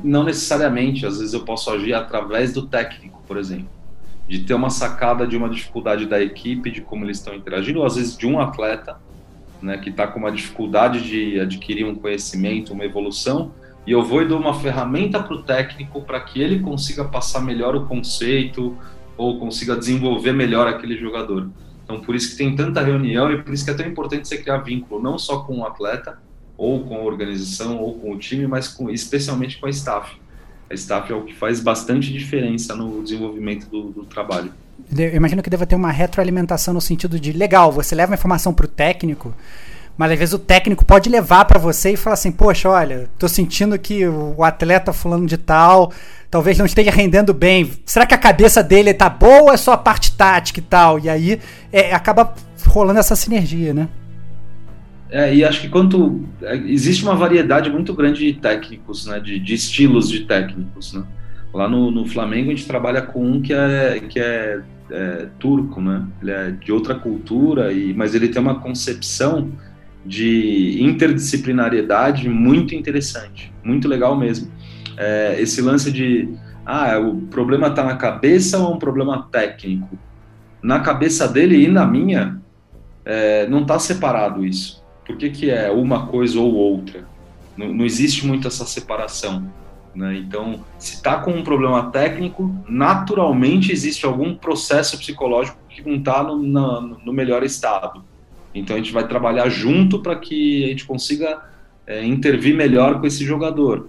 não 0.02 0.24
necessariamente, 0.24 1.06
às 1.06 1.18
vezes 1.18 1.34
eu 1.34 1.44
posso 1.44 1.70
agir 1.70 1.94
através 1.94 2.52
do 2.52 2.66
técnico, 2.66 3.22
por 3.26 3.36
exemplo, 3.36 3.68
de 4.28 4.40
ter 4.40 4.54
uma 4.54 4.70
sacada 4.70 5.26
de 5.26 5.36
uma 5.36 5.48
dificuldade 5.48 6.06
da 6.06 6.20
equipe, 6.20 6.70
de 6.70 6.80
como 6.80 7.04
eles 7.04 7.18
estão 7.18 7.34
interagindo, 7.34 7.80
ou 7.80 7.86
às 7.86 7.96
vezes 7.96 8.16
de 8.16 8.26
um 8.26 8.40
atleta, 8.40 9.00
né, 9.60 9.78
que 9.78 9.90
está 9.90 10.06
com 10.06 10.18
uma 10.18 10.30
dificuldade 10.30 11.02
de 11.02 11.40
adquirir 11.40 11.84
um 11.84 11.94
conhecimento, 11.94 12.72
uma 12.72 12.84
evolução, 12.84 13.52
e 13.86 13.92
eu 13.92 14.02
vou 14.02 14.22
e 14.22 14.28
dou 14.28 14.38
uma 14.38 14.52
ferramenta 14.52 15.22
para 15.22 15.34
o 15.34 15.42
técnico 15.42 16.02
para 16.02 16.20
que 16.20 16.40
ele 16.40 16.60
consiga 16.60 17.04
passar 17.04 17.40
melhor 17.40 17.74
o 17.74 17.86
conceito 17.86 18.76
ou 19.16 19.38
consiga 19.38 19.74
desenvolver 19.74 20.32
melhor 20.32 20.68
aquele 20.68 20.96
jogador. 20.96 21.48
Então, 21.82 22.00
por 22.00 22.14
isso 22.14 22.32
que 22.32 22.36
tem 22.36 22.54
tanta 22.54 22.82
reunião 22.82 23.32
e 23.32 23.42
por 23.42 23.52
isso 23.52 23.64
que 23.64 23.70
é 23.70 23.74
tão 23.74 23.86
importante 23.86 24.28
você 24.28 24.36
criar 24.36 24.58
vínculo, 24.58 25.02
não 25.02 25.18
só 25.18 25.40
com 25.40 25.60
o 25.60 25.66
atleta, 25.66 26.18
ou 26.58 26.84
com 26.84 26.96
a 26.96 27.00
organização, 27.00 27.78
ou 27.78 27.94
com 27.94 28.10
o 28.10 28.18
time, 28.18 28.46
mas 28.46 28.66
com, 28.66 28.90
especialmente 28.90 29.58
com 29.58 29.66
a 29.66 29.70
staff. 29.70 30.16
A 30.68 30.74
staff 30.74 31.10
é 31.10 31.14
o 31.14 31.22
que 31.22 31.34
faz 31.34 31.60
bastante 31.60 32.12
diferença 32.12 32.74
no 32.74 33.02
desenvolvimento 33.02 33.66
do, 33.70 33.84
do 33.90 34.04
trabalho. 34.04 34.52
Eu 34.96 35.14
imagino 35.14 35.42
que 35.42 35.48
deva 35.48 35.64
ter 35.64 35.76
uma 35.76 35.92
retroalimentação 35.92 36.74
no 36.74 36.80
sentido 36.80 37.18
de, 37.18 37.32
legal, 37.32 37.70
você 37.70 37.94
leva 37.94 38.12
a 38.12 38.16
informação 38.16 38.52
para 38.52 38.66
o 38.66 38.68
técnico, 38.68 39.32
mas 39.96 40.12
às 40.12 40.18
vezes 40.18 40.34
o 40.34 40.38
técnico 40.38 40.84
pode 40.84 41.08
levar 41.08 41.44
para 41.44 41.58
você 41.58 41.92
e 41.92 41.96
falar 41.96 42.14
assim, 42.14 42.30
poxa, 42.30 42.68
olha, 42.68 43.08
tô 43.18 43.28
sentindo 43.28 43.78
que 43.78 44.06
o 44.06 44.44
atleta 44.44 44.92
fulano 44.92 45.26
de 45.26 45.38
tal 45.38 45.92
talvez 46.30 46.58
não 46.58 46.66
esteja 46.66 46.90
rendendo 46.90 47.32
bem. 47.32 47.72
Será 47.86 48.04
que 48.06 48.14
a 48.14 48.18
cabeça 48.18 48.62
dele 48.62 48.92
tá 48.92 49.08
boa 49.08 49.42
ou 49.42 49.52
é 49.52 49.56
só 49.56 49.72
a 49.72 49.78
parte 49.78 50.12
tática 50.12 50.60
e 50.60 50.62
tal? 50.62 50.98
E 50.98 51.08
aí 51.08 51.40
é, 51.72 51.94
acaba 51.94 52.34
rolando 52.66 53.00
essa 53.00 53.16
sinergia, 53.16 53.72
né? 53.72 53.88
É, 55.10 55.34
e 55.34 55.44
acho 55.44 55.62
que 55.62 55.68
quanto 55.68 56.22
é, 56.42 56.56
existe 56.56 57.02
uma 57.02 57.14
variedade 57.14 57.70
muito 57.70 57.94
grande 57.94 58.24
de 58.24 58.38
técnicos, 58.38 59.06
né, 59.06 59.18
de, 59.18 59.38
de 59.38 59.54
estilos 59.54 60.08
de 60.08 60.20
técnicos, 60.24 60.92
né? 60.92 61.04
Lá 61.52 61.66
no, 61.66 61.90
no, 61.90 62.06
Flamengo 62.06 62.50
a 62.50 62.54
gente 62.54 62.66
trabalha 62.66 63.00
com 63.00 63.24
um 63.24 63.40
que 63.40 63.54
é 63.54 64.00
que 64.06 64.20
é, 64.20 64.60
é, 64.90 65.28
turco, 65.38 65.80
né? 65.80 66.06
Ele 66.20 66.30
é 66.30 66.50
de 66.50 66.70
outra 66.70 66.94
cultura 66.94 67.72
e 67.72 67.94
mas 67.94 68.14
ele 68.14 68.28
tem 68.28 68.40
uma 68.40 68.60
concepção 68.60 69.50
de 70.04 70.78
interdisciplinariedade 70.82 72.28
muito 72.28 72.74
interessante, 72.74 73.50
muito 73.64 73.88
legal 73.88 74.16
mesmo 74.16 74.50
é, 74.98 75.40
esse 75.40 75.62
lance 75.62 75.92
de 75.92 76.28
ah, 76.66 76.98
o 76.98 77.22
problema 77.28 77.68
está 77.68 77.84
na 77.84 77.96
cabeça 77.96 78.58
ou 78.58 78.72
é 78.72 78.74
um 78.74 78.78
problema 78.78 79.28
técnico? 79.30 79.96
Na 80.60 80.80
cabeça 80.80 81.28
dele 81.28 81.64
e 81.64 81.68
na 81.68 81.86
minha, 81.86 82.42
é, 83.04 83.46
não 83.46 83.62
está 83.62 83.78
separado 83.78 84.44
isso. 84.44 84.77
Por 85.08 85.16
que, 85.16 85.30
que 85.30 85.50
é 85.50 85.70
uma 85.70 86.06
coisa 86.06 86.38
ou 86.38 86.54
outra? 86.54 87.08
Não, 87.56 87.72
não 87.72 87.84
existe 87.86 88.26
muito 88.26 88.46
essa 88.46 88.66
separação. 88.66 89.50
Né? 89.94 90.18
Então, 90.18 90.62
se 90.78 90.96
está 90.96 91.18
com 91.18 91.30
um 91.30 91.42
problema 91.42 91.90
técnico, 91.90 92.54
naturalmente 92.68 93.72
existe 93.72 94.04
algum 94.04 94.34
processo 94.34 94.98
psicológico 94.98 95.56
que 95.66 95.80
não 95.88 95.96
está 95.96 96.22
no, 96.22 96.36
no, 96.36 97.12
melhor 97.12 97.42
estado. 97.42 98.04
Então, 98.54 98.76
a 98.76 98.78
gente 98.78 98.92
vai 98.92 99.08
trabalhar 99.08 99.48
junto 99.48 100.00
para 100.00 100.14
que 100.14 100.64
a 100.64 100.68
gente 100.68 100.84
consiga 100.84 101.42
é, 101.86 102.04
intervir 102.04 102.54
melhor 102.54 103.00
com 103.00 103.06
esse 103.06 103.24
jogador. 103.24 103.88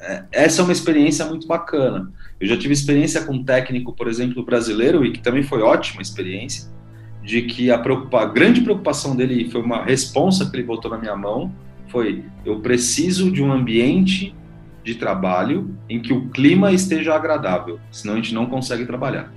É, 0.00 0.24
essa 0.32 0.62
é 0.62 0.64
uma 0.64 0.72
experiência 0.72 1.26
muito 1.26 1.46
bacana. 1.46 2.10
Eu 2.40 2.48
já 2.48 2.56
tive 2.56 2.72
experiência 2.72 3.22
com 3.24 3.34
um 3.34 3.44
técnico, 3.44 3.92
por 3.92 4.08
exemplo, 4.08 4.42
brasileiro, 4.42 5.04
e 5.04 5.12
que 5.12 5.20
também 5.20 5.42
foi 5.42 5.60
ótima 5.60 6.00
experiência, 6.00 6.72
de 7.24 7.42
que 7.42 7.70
a, 7.70 7.78
preocupa, 7.78 8.20
a 8.20 8.26
grande 8.26 8.60
preocupação 8.60 9.16
dele 9.16 9.50
foi 9.50 9.62
uma 9.62 9.82
responsa 9.82 10.48
que 10.48 10.54
ele 10.54 10.62
botou 10.62 10.90
na 10.90 10.98
minha 10.98 11.16
mão, 11.16 11.50
foi 11.88 12.22
eu 12.44 12.60
preciso 12.60 13.30
de 13.30 13.42
um 13.42 13.50
ambiente 13.50 14.34
de 14.84 14.94
trabalho 14.94 15.74
em 15.88 16.00
que 16.00 16.12
o 16.12 16.28
clima 16.28 16.70
esteja 16.70 17.14
agradável, 17.14 17.80
senão 17.90 18.14
a 18.14 18.16
gente 18.16 18.34
não 18.34 18.44
consegue 18.44 18.84
trabalhar. 18.84 19.32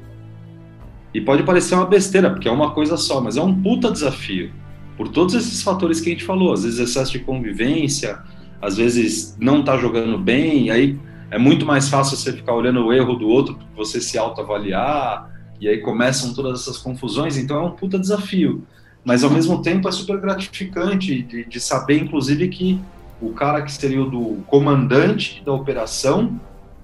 E 1.14 1.22
pode 1.22 1.44
parecer 1.44 1.76
uma 1.76 1.86
besteira, 1.86 2.30
porque 2.30 2.50
é 2.50 2.52
uma 2.52 2.72
coisa 2.72 2.98
só, 2.98 3.22
mas 3.22 3.38
é 3.38 3.42
um 3.42 3.56
puta 3.62 3.90
desafio. 3.90 4.52
Por 4.98 5.08
todos 5.08 5.34
esses 5.34 5.64
fatores 5.64 6.02
que 6.02 6.10
a 6.10 6.12
gente 6.12 6.26
falou, 6.26 6.52
às 6.52 6.64
vezes 6.64 6.80
excesso 6.80 7.14
de 7.14 7.20
convivência, 7.20 8.20
às 8.62 8.76
vezes 8.76 9.38
não 9.40 9.64
tá 9.64 9.78
jogando 9.78 10.18
bem, 10.18 10.70
aí 10.70 11.00
é 11.32 11.38
muito 11.38 11.66
mais 11.66 11.88
fácil 11.88 12.18
você 12.18 12.34
ficar 12.34 12.54
olhando 12.54 12.86
o 12.86 12.92
erro 12.92 13.16
do 13.16 13.28
outro, 13.28 13.58
você 13.76 14.02
se 14.02 14.18
autoavaliar, 14.18 15.32
e 15.60 15.68
aí 15.68 15.80
começam 15.80 16.34
todas 16.34 16.62
essas 16.62 16.78
confusões, 16.78 17.38
então 17.38 17.58
é 17.58 17.62
um 17.68 17.72
puta 17.72 17.97
desafio. 17.97 18.64
Mas 19.03 19.24
ao 19.24 19.30
mesmo 19.30 19.62
tempo 19.62 19.88
é 19.88 19.91
super 19.91 20.20
gratificante 20.20 21.22
de, 21.22 21.45
de 21.45 21.60
saber, 21.60 21.97
inclusive, 22.01 22.47
que 22.49 22.80
o 23.22 23.32
cara 23.32 23.62
que 23.62 23.72
seria 23.72 24.03
o 24.03 24.10
do 24.10 24.43
comandante 24.47 25.41
da 25.43 25.53
operação 25.53 26.39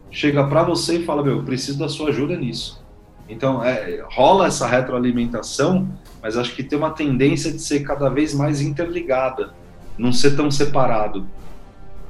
chega 0.09 0.45
para 0.47 0.63
você 0.63 0.97
e 0.99 1.05
fala: 1.05 1.23
Meu, 1.23 1.43
preciso 1.43 1.77
da 1.77 1.89
sua 1.89 2.09
ajuda 2.09 2.35
nisso. 2.37 2.81
Então, 3.27 3.63
é, 3.63 4.03
rola 4.09 4.47
essa 4.47 4.67
retroalimentação, 4.67 5.87
mas 6.21 6.37
acho 6.37 6.55
que 6.55 6.63
tem 6.63 6.77
uma 6.77 6.91
tendência 6.91 7.51
de 7.51 7.59
ser 7.59 7.81
cada 7.81 8.09
vez 8.09 8.33
mais 8.33 8.61
interligada, 8.61 9.53
não 9.97 10.11
ser 10.11 10.35
tão 10.35 10.49
separado. 10.51 11.25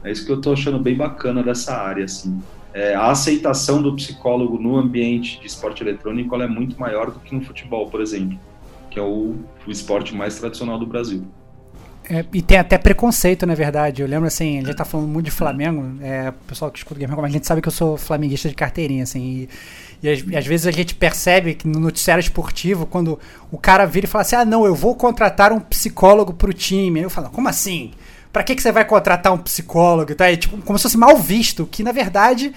É 0.04 0.12
isso 0.12 0.26
que 0.26 0.32
eu 0.32 0.38
estou 0.38 0.54
achando 0.54 0.80
bem 0.80 0.96
bacana 0.96 1.42
dessa 1.42 1.76
área, 1.76 2.06
assim. 2.06 2.42
É, 2.74 2.96
a 2.96 3.12
aceitação 3.12 3.82
do 3.82 3.96
psicólogo 3.96 4.58
no 4.58 4.78
ambiente 4.78 5.40
de 5.40 5.46
esporte 5.46 5.84
eletrônico 5.84 6.36
é 6.42 6.48
muito 6.48 6.80
maior 6.80 7.12
do 7.12 7.20
que 7.20 7.36
no 7.36 7.42
futebol, 7.42 7.88
por 7.88 8.02
exemplo, 8.02 8.40
que 8.90 9.00
é 9.00 9.02
o, 9.02 9.36
o 9.68 9.72
esporte 9.72 10.16
mais 10.16 10.40
tradicional 10.40 10.80
do 10.80 10.86
Brasil. 10.86 11.24
É, 12.10 12.26
e 12.34 12.42
tem 12.42 12.58
até 12.58 12.78
preconceito, 12.78 13.46
na 13.46 13.56
verdade. 13.56 14.02
Eu 14.02 14.08
lembro, 14.08 14.28
assim, 14.28 14.60
a 14.60 14.62
gente 14.62 14.76
tá 14.76 14.84
falando 14.84 15.08
muito 15.08 15.26
de 15.26 15.32
Flamengo, 15.32 15.98
é, 16.02 16.30
o 16.30 16.34
pessoal 16.48 16.70
que 16.70 16.78
escuta 16.78 16.96
o 16.96 17.00
Game 17.00 17.14
a 17.22 17.30
gente 17.30 17.48
sabe 17.48 17.62
que 17.62 17.68
eu 17.68 17.72
sou 17.72 17.96
flamenguista 17.96 18.50
de 18.50 18.56
carteirinha, 18.56 19.04
assim, 19.04 19.48
e, 20.02 20.08
e 20.08 20.10
às, 20.10 20.20
às, 20.36 20.46
vezes 20.46 20.68
a 20.68 20.72
gente 20.72 20.96
percebe 20.96 21.54
que 21.54 21.68
no 21.68 21.80
noticiário 21.80 22.20
esportivo, 22.20 22.86
quando 22.86 23.18
o 23.50 23.58
cara 23.58 23.86
vira 23.86 24.06
e 24.06 24.10
fala 24.10 24.24
assim, 24.24 24.36
ah, 24.36 24.44
não, 24.44 24.66
eu 24.66 24.76
vou 24.76 24.96
contratar 24.96 25.54
um 25.54 25.60
psicólogo 25.60 26.34
pro 26.34 26.54
time. 26.54 27.02
Eu 27.02 27.10
falo, 27.10 27.30
como 27.30 27.48
assim? 27.48 27.92
Pra 28.34 28.44
que, 28.44 28.56
que 28.56 28.64
você 28.64 28.72
vai 28.72 28.84
contratar 28.84 29.32
um 29.32 29.38
psicólogo? 29.38 30.16
Tá? 30.16 30.32
É, 30.32 30.36
tipo, 30.36 30.58
como 30.64 30.80
se 30.80 30.84
fosse 30.84 30.98
mal 30.98 31.16
visto, 31.18 31.68
que 31.68 31.84
na 31.84 31.92
verdade, 31.92 32.52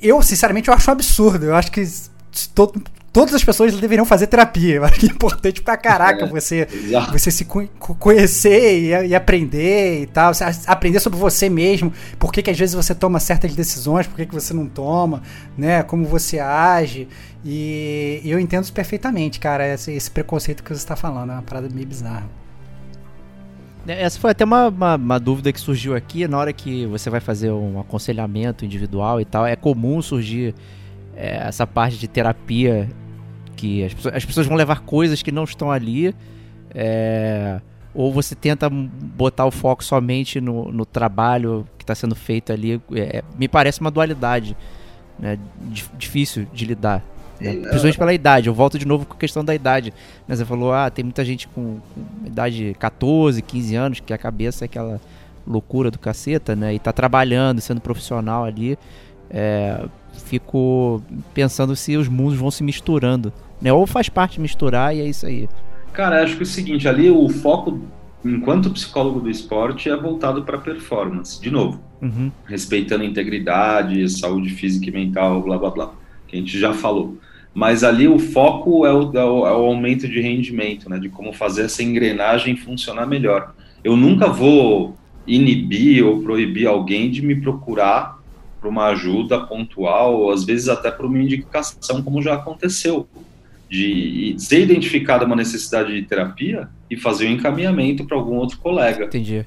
eu, 0.00 0.22
sinceramente, 0.22 0.68
eu 0.68 0.74
acho 0.74 0.88
um 0.88 0.92
absurdo. 0.92 1.46
Eu 1.46 1.56
acho 1.56 1.72
que 1.72 1.84
todo, 2.54 2.80
todas 3.12 3.34
as 3.34 3.42
pessoas 3.42 3.74
deveriam 3.74 4.04
fazer 4.04 4.28
terapia. 4.28 4.76
Eu 4.76 4.84
acho 4.84 5.00
que 5.00 5.06
é 5.06 5.08
importante 5.10 5.60
pra 5.60 5.76
caraca 5.76 6.24
é, 6.24 6.28
você, 6.28 6.68
você 7.10 7.32
se 7.32 7.44
conhecer 7.44 8.78
e, 8.78 9.08
e, 9.08 9.14
aprender 9.16 10.02
e 10.02 10.06
tal. 10.06 10.30
Aprender 10.68 11.00
sobre 11.00 11.18
você 11.18 11.48
mesmo. 11.50 11.92
Por 12.16 12.32
que, 12.32 12.40
que 12.40 12.52
às 12.52 12.58
vezes 12.58 12.76
você 12.76 12.94
toma 12.94 13.18
certas 13.18 13.56
decisões, 13.56 14.06
por 14.06 14.14
que, 14.14 14.26
que 14.26 14.34
você 14.34 14.54
não 14.54 14.66
toma, 14.66 15.20
né? 15.56 15.82
Como 15.82 16.04
você 16.04 16.38
age. 16.38 17.08
E, 17.44 18.20
e 18.22 18.30
eu 18.30 18.38
entendo 18.38 18.62
isso 18.62 18.72
perfeitamente, 18.72 19.40
cara, 19.40 19.66
esse, 19.66 19.90
esse 19.90 20.10
preconceito 20.12 20.62
que 20.62 20.68
você 20.68 20.78
está 20.78 20.94
falando. 20.94 21.30
É 21.30 21.32
uma 21.32 21.42
parada 21.42 21.68
meio 21.68 21.88
bizarra. 21.88 22.47
É, 23.88 24.02
essa 24.02 24.20
foi 24.20 24.30
até 24.30 24.44
uma, 24.44 24.68
uma, 24.68 24.94
uma, 24.96 25.18
dúvida 25.18 25.52
que 25.52 25.58
surgiu 25.58 25.96
aqui 25.96 26.28
na 26.28 26.36
hora 26.38 26.52
que 26.52 26.86
você 26.86 27.08
vai 27.08 27.20
fazer 27.20 27.50
um 27.50 27.80
aconselhamento 27.80 28.64
individual 28.64 29.20
e 29.20 29.24
tal. 29.24 29.46
É 29.46 29.56
comum 29.56 30.02
surgir 30.02 30.54
é, 31.16 31.36
essa 31.48 31.66
parte 31.66 31.96
de 31.96 32.06
terapia 32.06 32.88
que 33.56 33.84
as 33.84 33.94
pessoas, 33.94 34.14
as 34.14 34.24
pessoas 34.24 34.46
vão 34.46 34.56
levar 34.56 34.80
coisas 34.80 35.22
que 35.22 35.32
não 35.32 35.44
estão 35.44 35.70
ali. 35.70 36.14
É, 36.74 37.60
ou 37.94 38.12
você 38.12 38.34
tenta 38.34 38.68
botar 38.68 39.46
o 39.46 39.50
foco 39.50 39.82
somente 39.82 40.40
no, 40.40 40.70
no 40.70 40.84
trabalho 40.84 41.66
que 41.78 41.82
está 41.82 41.94
sendo 41.94 42.14
feito 42.14 42.52
ali. 42.52 42.80
É, 42.94 43.24
me 43.38 43.48
parece 43.48 43.80
uma 43.80 43.90
dualidade 43.90 44.56
né, 45.18 45.38
difícil 45.98 46.46
de 46.52 46.64
lidar. 46.64 47.02
Né? 47.40 47.52
Principalmente 47.52 47.98
pela 47.98 48.14
idade. 48.14 48.48
Eu 48.48 48.54
volto 48.54 48.78
de 48.78 48.86
novo 48.86 49.06
com 49.06 49.14
a 49.14 49.16
questão 49.16 49.44
da 49.44 49.54
idade. 49.54 49.92
Né? 50.26 50.36
Você 50.36 50.44
falou, 50.44 50.72
ah, 50.72 50.90
tem 50.90 51.04
muita 51.04 51.24
gente 51.24 51.48
com, 51.48 51.78
com 51.94 52.26
idade 52.26 52.74
14, 52.78 53.40
15 53.42 53.74
anos, 53.76 54.00
que 54.00 54.12
a 54.12 54.18
cabeça 54.18 54.64
é 54.64 54.66
aquela 54.66 55.00
loucura 55.46 55.90
do 55.90 55.98
caceta, 55.98 56.54
né? 56.54 56.74
E 56.74 56.78
tá 56.78 56.92
trabalhando, 56.92 57.60
sendo 57.60 57.80
profissional 57.80 58.44
ali. 58.44 58.78
É, 59.30 59.84
fico 60.24 61.02
pensando 61.32 61.74
se 61.74 61.96
os 61.96 62.08
mundos 62.08 62.38
vão 62.38 62.50
se 62.50 62.62
misturando 62.62 63.32
né? 63.60 63.72
Ou 63.72 63.86
faz 63.86 64.08
parte 64.08 64.40
misturar 64.40 64.94
e 64.94 65.00
é 65.00 65.06
isso 65.06 65.26
aí. 65.26 65.48
Cara, 65.92 66.22
acho 66.22 66.36
que 66.36 66.42
é 66.42 66.44
o 66.44 66.46
seguinte, 66.46 66.88
ali 66.88 67.10
o 67.10 67.28
foco, 67.28 67.82
enquanto 68.24 68.70
psicólogo 68.70 69.20
do 69.20 69.30
esporte, 69.30 69.90
é 69.90 69.96
voltado 69.96 70.44
para 70.44 70.58
performance, 70.58 71.40
de 71.40 71.50
novo. 71.50 71.80
Uhum. 72.00 72.30
Respeitando 72.44 73.02
a 73.02 73.06
integridade, 73.06 74.08
saúde 74.08 74.50
física 74.50 74.88
e 74.88 74.92
mental, 74.92 75.42
blá 75.42 75.58
blá 75.58 75.70
blá, 75.70 75.92
que 76.26 76.36
a 76.36 76.38
gente 76.38 76.58
já 76.58 76.72
falou. 76.72 77.16
Mas 77.58 77.82
ali 77.82 78.06
o 78.06 78.20
foco 78.20 78.86
é 78.86 78.92
o, 78.92 79.10
é 79.12 79.24
o, 79.24 79.44
é 79.44 79.52
o 79.52 79.66
aumento 79.66 80.06
de 80.06 80.20
rendimento, 80.20 80.88
né? 80.88 80.96
De 80.96 81.08
como 81.08 81.32
fazer 81.32 81.62
essa 81.62 81.82
engrenagem 81.82 82.54
funcionar 82.54 83.04
melhor. 83.04 83.52
Eu 83.82 83.96
nunca 83.96 84.28
vou 84.28 84.94
inibir 85.26 86.06
ou 86.06 86.22
proibir 86.22 86.68
alguém 86.68 87.10
de 87.10 87.20
me 87.20 87.34
procurar 87.34 88.16
para 88.60 88.68
uma 88.68 88.86
ajuda 88.90 89.40
pontual, 89.40 90.20
ou 90.20 90.30
às 90.30 90.44
vezes 90.44 90.68
até 90.68 90.88
para 90.88 91.04
uma 91.04 91.18
indicação, 91.18 92.00
como 92.00 92.22
já 92.22 92.34
aconteceu 92.34 93.08
de 93.68 94.36
ser 94.38 94.60
identificada 94.60 95.24
uma 95.24 95.34
necessidade 95.34 95.92
de 95.92 96.06
terapia 96.06 96.68
e 96.88 96.96
fazer 96.96 97.26
o 97.26 97.28
um 97.28 97.32
encaminhamento 97.32 98.04
para 98.04 98.16
algum 98.16 98.36
outro 98.36 98.58
colega. 98.58 99.06
Entendi. 99.06 99.44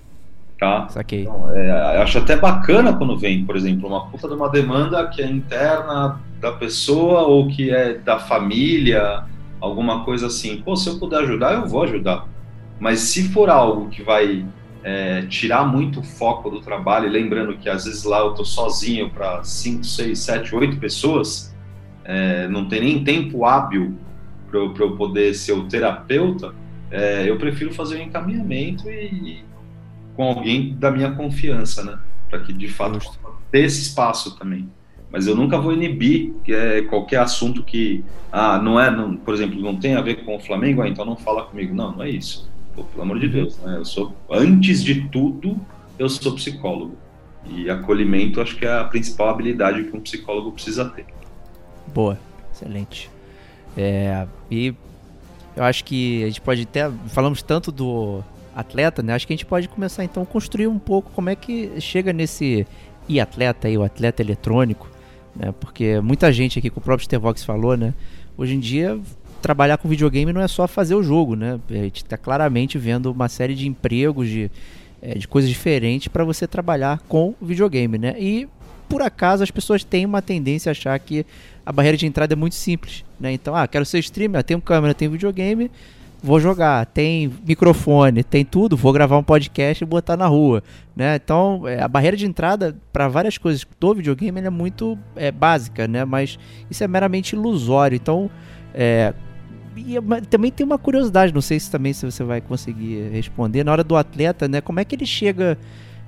Tá? 0.59 0.89
Saquei. 0.89 1.21
Então, 1.21 1.49
é, 1.55 2.01
acho 2.01 2.17
até 2.17 2.35
bacana 2.35 2.91
quando 2.91 3.17
vem, 3.17 3.45
por 3.45 3.55
exemplo, 3.55 3.87
uma 3.87 4.05
puta 4.07 4.27
de 4.27 4.33
uma 4.33 4.49
demanda 4.49 5.07
que 5.07 5.21
é 5.21 5.25
interna 5.25 6.19
da 6.41 6.51
pessoa 6.51 7.21
ou 7.21 7.47
que 7.47 7.69
é 7.69 7.93
da 7.93 8.19
família, 8.19 9.23
alguma 9.61 10.03
coisa 10.03 10.27
assim. 10.27 10.61
Pô, 10.61 10.75
se 10.75 10.89
eu 10.89 10.97
puder 10.97 11.19
ajudar, 11.19 11.53
eu 11.53 11.67
vou 11.67 11.83
ajudar. 11.83 12.27
Mas 12.79 12.99
se 13.01 13.29
for 13.29 13.49
algo 13.49 13.89
que 13.89 14.01
vai 14.01 14.43
é, 14.83 15.21
tirar 15.27 15.65
muito 15.65 15.99
o 15.99 16.03
foco 16.03 16.49
do 16.49 16.59
trabalho, 16.59 17.07
lembrando 17.07 17.55
que 17.57 17.69
às 17.69 17.85
vezes 17.85 18.03
lá 18.03 18.19
eu 18.19 18.31
tô 18.33 18.43
sozinho 18.43 19.11
para 19.11 19.43
5, 19.43 19.83
6, 19.83 20.17
7, 20.17 20.55
8 20.55 20.77
pessoas, 20.77 21.55
é, 22.03 22.47
não 22.47 22.67
tem 22.67 22.81
nem 22.81 23.03
tempo 23.03 23.45
hábil 23.45 23.95
para 24.49 24.59
eu, 24.59 24.73
eu, 24.75 24.95
poder 24.97 25.35
ser 25.35 25.53
o 25.53 25.67
terapeuta, 25.67 26.53
é, 26.89 27.29
eu 27.29 27.37
prefiro 27.37 27.71
fazer 27.73 27.97
um 27.97 28.01
encaminhamento 28.01 28.89
e, 28.89 29.05
e, 29.05 29.45
com 30.15 30.23
alguém 30.23 30.75
da 30.75 30.89
minha 30.89 31.11
confiança, 31.11 31.83
né? 31.83 31.99
Para 32.29 32.39
que 32.39 32.51
de 32.51 32.67
fato 32.67 32.99
ter 33.51 33.65
esse 33.65 33.81
espaço 33.81 34.37
também. 34.37 34.69
Mas 35.11 35.27
eu 35.27 35.35
nunca 35.35 35.57
vou 35.59 35.73
inibir 35.73 36.33
é, 36.47 36.81
qualquer 36.83 37.19
assunto 37.19 37.63
que, 37.63 38.03
ah, 38.31 38.57
não 38.57 38.79
é, 38.79 38.89
não, 38.89 39.15
por 39.17 39.33
exemplo, 39.33 39.59
não 39.59 39.75
tem 39.75 39.95
a 39.95 40.01
ver 40.01 40.23
com 40.23 40.35
o 40.35 40.39
Flamengo, 40.39 40.81
ah, 40.81 40.87
então 40.87 41.05
não 41.05 41.17
fala 41.17 41.43
comigo. 41.43 41.75
Não, 41.75 41.91
não 41.91 42.03
é 42.03 42.09
isso. 42.09 42.49
Pô, 42.73 42.83
pelo 42.85 43.03
amor 43.03 43.19
de 43.19 43.25
uhum. 43.25 43.31
Deus, 43.31 43.57
né? 43.59 43.77
Eu 43.77 43.85
sou, 43.85 44.15
antes 44.29 44.83
de 44.83 45.09
tudo, 45.09 45.59
eu 45.99 46.07
sou 46.07 46.33
psicólogo. 46.35 46.95
E 47.45 47.69
acolhimento 47.69 48.39
acho 48.39 48.55
que 48.55 48.65
é 48.65 48.71
a 48.71 48.83
principal 48.83 49.29
habilidade 49.29 49.83
que 49.83 49.95
um 49.95 49.99
psicólogo 49.99 50.51
precisa 50.51 50.85
ter. 50.85 51.05
Boa, 51.93 52.17
excelente. 52.53 53.09
É, 53.75 54.25
e 54.49 54.73
eu 55.55 55.63
acho 55.63 55.83
que 55.83 56.23
a 56.23 56.27
gente 56.27 56.41
pode 56.41 56.61
até. 56.63 56.89
Falamos 57.07 57.41
tanto 57.41 57.71
do 57.71 58.23
atleta, 58.55 59.01
né? 59.01 59.13
Acho 59.13 59.27
que 59.27 59.33
a 59.33 59.35
gente 59.35 59.45
pode 59.45 59.67
começar 59.67 60.03
então 60.03 60.23
a 60.23 60.25
construir 60.25 60.67
um 60.67 60.79
pouco 60.79 61.11
como 61.11 61.29
é 61.29 61.35
que 61.35 61.79
chega 61.79 62.13
nesse 62.13 62.65
e-atleta 63.07 63.67
aí, 63.67 63.77
o 63.77 63.83
atleta 63.83 64.21
eletrônico, 64.21 64.89
né? 65.35 65.53
Porque 65.59 65.99
muita 66.01 66.31
gente 66.31 66.59
aqui, 66.59 66.69
que 66.69 66.77
o 66.77 66.81
próprio 66.81 67.05
Stevox 67.05 67.43
falou, 67.43 67.75
né? 67.77 67.93
Hoje 68.37 68.55
em 68.55 68.59
dia, 68.59 68.99
trabalhar 69.41 69.77
com 69.77 69.89
videogame 69.89 70.31
não 70.31 70.41
é 70.41 70.47
só 70.47 70.67
fazer 70.67 70.95
o 70.95 71.03
jogo, 71.03 71.35
né? 71.35 71.59
A 71.69 71.73
gente 71.73 72.03
está 72.03 72.17
claramente 72.17 72.77
vendo 72.77 73.11
uma 73.11 73.27
série 73.27 73.55
de 73.55 73.67
empregos, 73.67 74.27
de, 74.27 74.51
é, 75.01 75.17
de 75.17 75.27
coisas 75.27 75.49
diferentes 75.49 76.07
para 76.07 76.23
você 76.23 76.47
trabalhar 76.47 76.99
com 77.07 77.33
videogame, 77.41 77.97
né? 77.97 78.15
E 78.19 78.47
por 78.87 79.01
acaso 79.01 79.43
as 79.43 79.51
pessoas 79.51 79.83
têm 79.83 80.05
uma 80.05 80.21
tendência 80.21 80.69
a 80.69 80.71
achar 80.71 80.97
que 80.99 81.25
a 81.65 81.71
barreira 81.71 81.97
de 81.97 82.05
entrada 82.05 82.33
é 82.33 82.35
muito 82.35 82.55
simples, 82.55 83.03
né? 83.19 83.31
Então, 83.31 83.55
ah, 83.55 83.67
quero 83.67 83.85
ser 83.85 83.99
streamer, 83.99 84.43
tenho 84.43 84.61
câmera, 84.61 84.93
tenho 84.93 85.11
videogame, 85.11 85.71
vou 86.21 86.39
jogar. 86.39 86.85
Tem 86.85 87.31
microfone, 87.45 88.23
tem 88.23 88.45
tudo, 88.45 88.77
vou 88.77 88.93
gravar 88.93 89.17
um 89.17 89.23
podcast 89.23 89.83
e 89.83 89.87
botar 89.87 90.15
na 90.15 90.27
rua, 90.27 90.63
né? 90.95 91.15
Então, 91.15 91.67
é, 91.67 91.81
a 91.81 91.87
barreira 91.87 92.15
de 92.15 92.25
entrada 92.25 92.77
para 92.93 93.07
várias 93.07 93.37
coisas 93.37 93.65
do 93.79 93.93
videogame 93.95 94.39
é 94.39 94.49
muito 94.49 94.97
é, 95.15 95.31
básica, 95.31 95.87
né? 95.87 96.05
Mas 96.05 96.37
isso 96.69 96.83
é 96.83 96.87
meramente 96.87 97.35
ilusório. 97.35 97.95
Então, 97.95 98.29
é, 98.73 99.13
e 99.75 99.95
também 100.29 100.51
tem 100.51 100.65
uma 100.65 100.77
curiosidade, 100.77 101.33
não 101.33 101.41
sei 101.41 101.59
se 101.59 101.71
também 101.71 101.93
se 101.93 102.05
você 102.05 102.23
vai 102.23 102.41
conseguir 102.41 103.09
responder 103.09 103.63
na 103.63 103.71
hora 103.71 103.83
do 103.83 103.95
atleta, 103.95 104.47
né? 104.47 104.61
Como 104.61 104.79
é 104.79 104.85
que 104.85 104.95
ele 104.95 105.05
chega 105.05 105.57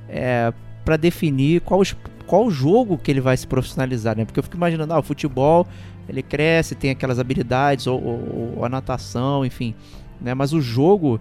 é, 0.09 0.53
para 0.83 0.97
definir 0.97 1.61
qual, 1.61 1.81
qual 2.27 2.51
jogo 2.51 2.97
que 2.97 3.09
ele 3.09 3.21
vai 3.21 3.37
se 3.37 3.47
profissionalizar, 3.47 4.17
né? 4.17 4.25
Porque 4.25 4.39
eu 4.39 4.43
fico 4.43 4.57
imaginando, 4.57 4.93
ah, 4.93 4.99
o 4.99 5.03
futebol 5.03 5.65
ele 6.07 6.21
cresce, 6.21 6.75
tem 6.75 6.91
aquelas 6.91 7.19
habilidades 7.19 7.87
ou, 7.87 8.03
ou, 8.03 8.53
ou 8.57 8.65
a 8.65 8.69
natação, 8.69 9.45
enfim, 9.45 9.73
né? 10.21 10.33
Mas 10.33 10.53
o 10.53 10.61
jogo 10.61 11.19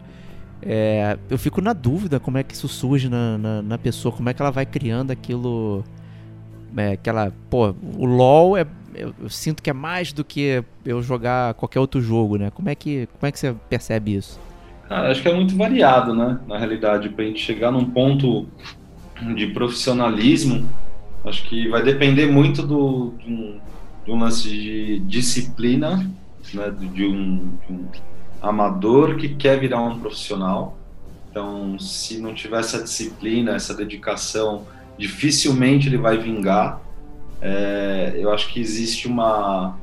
é, 0.62 1.18
eu 1.28 1.36
fico 1.36 1.60
na 1.60 1.72
dúvida 1.72 2.20
como 2.20 2.38
é 2.38 2.42
que 2.42 2.54
isso 2.54 2.68
surge 2.68 3.08
na, 3.08 3.36
na, 3.36 3.62
na 3.62 3.78
pessoa, 3.78 4.14
como 4.14 4.28
é 4.28 4.34
que 4.34 4.40
ela 4.40 4.52
vai 4.52 4.64
criando 4.64 5.10
aquilo, 5.10 5.84
é, 6.76 6.92
aquela, 6.92 7.32
pô, 7.50 7.74
o 7.98 8.06
LoL 8.06 8.56
é 8.56 8.66
eu, 8.94 9.14
eu, 9.22 9.28
sinto 9.28 9.62
que 9.62 9.70
é 9.70 9.72
mais 9.72 10.12
do 10.12 10.22
que 10.22 10.62
eu 10.84 11.02
jogar 11.02 11.54
qualquer 11.54 11.80
outro 11.80 12.00
jogo, 12.00 12.36
né? 12.36 12.50
Como 12.50 12.68
é 12.68 12.74
que, 12.74 13.08
como 13.18 13.26
é 13.26 13.32
que 13.32 13.38
você 13.38 13.54
percebe 13.68 14.14
isso? 14.14 14.38
Cara, 14.88 15.10
acho 15.10 15.22
que 15.22 15.28
é 15.28 15.34
muito 15.34 15.56
variado, 15.56 16.14
né? 16.14 16.38
Na 16.46 16.58
realidade, 16.58 17.08
para 17.08 17.24
a 17.24 17.26
gente 17.26 17.40
chegar 17.40 17.70
num 17.70 17.86
ponto 17.86 18.46
de 19.34 19.46
profissionalismo, 19.48 20.68
acho 21.24 21.42
que 21.44 21.68
vai 21.68 21.82
depender 21.82 22.26
muito 22.26 22.62
do, 22.66 23.14
de 24.04 24.12
um 24.12 24.18
lance 24.18 24.48
de 24.48 24.98
disciplina, 25.00 25.96
né? 26.52 26.70
De 26.70 27.06
um, 27.06 27.56
de 27.66 27.72
um 27.72 27.86
amador 28.42 29.16
que 29.16 29.30
quer 29.30 29.58
virar 29.58 29.80
um 29.80 29.98
profissional. 29.98 30.76
Então, 31.30 31.78
se 31.78 32.18
não 32.18 32.34
tiver 32.34 32.60
essa 32.60 32.82
disciplina, 32.82 33.54
essa 33.54 33.72
dedicação, 33.72 34.66
dificilmente 34.98 35.88
ele 35.88 35.96
vai 35.96 36.18
vingar 36.18 36.82
é, 37.42 38.12
eu 38.16 38.32
acho 38.32 38.52
que 38.52 38.60
existe 38.60 39.08
uma. 39.08 39.76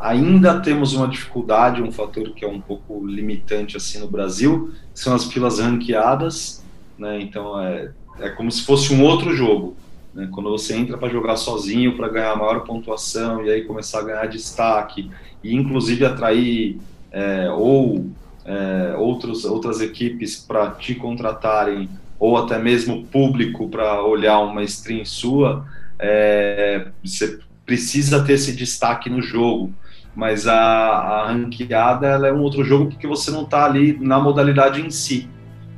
Ainda 0.00 0.60
temos 0.60 0.92
uma 0.92 1.06
dificuldade, 1.06 1.80
um 1.80 1.92
fator 1.92 2.30
que 2.34 2.44
é 2.44 2.48
um 2.48 2.60
pouco 2.60 3.06
limitante 3.06 3.76
assim 3.76 4.00
no 4.00 4.08
Brasil, 4.08 4.72
são 4.92 5.14
as 5.14 5.24
filas 5.24 5.60
ranqueadas, 5.60 6.64
né? 6.98 7.20
Então 7.20 7.58
é, 7.62 7.92
é 8.18 8.30
como 8.30 8.50
se 8.50 8.64
fosse 8.64 8.92
um 8.92 9.04
outro 9.04 9.32
jogo. 9.34 9.76
Né? 10.12 10.28
Quando 10.32 10.50
você 10.50 10.74
entra 10.74 10.98
para 10.98 11.08
jogar 11.08 11.36
sozinho, 11.36 11.96
para 11.96 12.08
ganhar 12.08 12.36
maior 12.36 12.64
pontuação 12.64 13.44
e 13.44 13.50
aí 13.50 13.62
começar 13.62 14.00
a 14.00 14.02
ganhar 14.02 14.26
destaque 14.26 15.08
e 15.44 15.54
inclusive 15.54 16.04
atrair 16.04 16.80
é, 17.12 17.50
ou 17.50 18.06
é, 18.44 18.94
outros, 18.96 19.44
outras 19.44 19.80
equipes 19.80 20.36
para 20.36 20.70
te 20.70 20.94
contratarem 20.94 21.88
ou 22.18 22.36
até 22.36 22.58
mesmo 22.58 23.04
público 23.06 23.68
para 23.68 24.02
olhar 24.02 24.40
uma 24.40 24.62
stream 24.64 25.04
sua, 25.04 25.64
é, 25.98 26.88
você 27.04 27.38
precisa 27.64 28.24
ter 28.24 28.32
esse 28.32 28.56
destaque 28.56 29.08
no 29.08 29.22
jogo, 29.22 29.72
mas 30.16 30.46
a, 30.46 30.56
a 30.56 31.32
ranqueada 31.32 32.06
ela 32.06 32.26
é 32.26 32.32
um 32.32 32.40
outro 32.40 32.64
jogo 32.64 32.86
porque 32.86 33.06
você 33.06 33.30
não 33.30 33.42
está 33.42 33.64
ali 33.64 33.96
na 34.00 34.18
modalidade 34.18 34.80
em 34.80 34.90
si. 34.90 35.28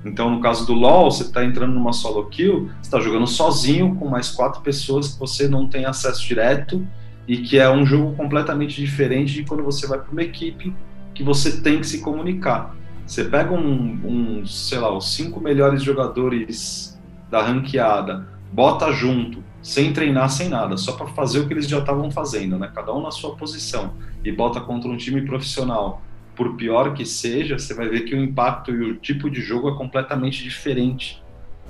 Então, 0.02 0.30
no 0.30 0.40
caso 0.40 0.66
do 0.66 0.72
LoL, 0.72 1.10
você 1.10 1.24
está 1.24 1.44
entrando 1.44 1.74
numa 1.74 1.92
solo 1.92 2.24
kill, 2.26 2.70
você 2.80 2.88
está 2.88 3.00
jogando 3.00 3.26
sozinho 3.26 3.94
com 3.96 4.08
mais 4.08 4.30
quatro 4.30 4.62
pessoas 4.62 5.08
que 5.08 5.20
você 5.20 5.46
não 5.46 5.68
tem 5.68 5.84
acesso 5.84 6.26
direto 6.26 6.86
e 7.28 7.38
que 7.38 7.58
é 7.58 7.70
um 7.70 7.84
jogo 7.84 8.14
completamente 8.16 8.80
diferente 8.80 9.34
de 9.34 9.44
quando 9.44 9.62
você 9.62 9.86
vai 9.86 9.98
para 9.98 10.10
uma 10.10 10.22
equipe 10.22 10.72
que 11.20 11.24
você 11.24 11.60
tem 11.60 11.80
que 11.80 11.86
se 11.86 12.00
comunicar. 12.00 12.74
Você 13.06 13.24
pega 13.24 13.52
um, 13.52 14.40
um, 14.40 14.46
sei 14.46 14.78
lá, 14.78 14.90
os 14.96 15.14
cinco 15.14 15.38
melhores 15.38 15.82
jogadores 15.82 16.98
da 17.28 17.42
ranqueada, 17.42 18.26
bota 18.50 18.90
junto, 18.90 19.44
sem 19.62 19.92
treinar, 19.92 20.30
sem 20.30 20.48
nada, 20.48 20.78
só 20.78 20.92
para 20.92 21.08
fazer 21.08 21.40
o 21.40 21.46
que 21.46 21.52
eles 21.52 21.68
já 21.68 21.78
estavam 21.78 22.10
fazendo, 22.10 22.58
né? 22.58 22.70
Cada 22.74 22.94
um 22.94 23.02
na 23.02 23.10
sua 23.10 23.36
posição 23.36 23.92
e 24.24 24.32
bota 24.32 24.62
contra 24.62 24.88
um 24.88 24.96
time 24.96 25.20
profissional, 25.22 26.00
por 26.34 26.56
pior 26.56 26.94
que 26.94 27.04
seja, 27.04 27.58
você 27.58 27.74
vai 27.74 27.88
ver 27.88 28.02
que 28.02 28.14
o 28.14 28.18
impacto 28.18 28.70
e 28.70 28.92
o 28.92 28.96
tipo 28.96 29.28
de 29.28 29.42
jogo 29.42 29.68
é 29.68 29.76
completamente 29.76 30.42
diferente. 30.42 31.22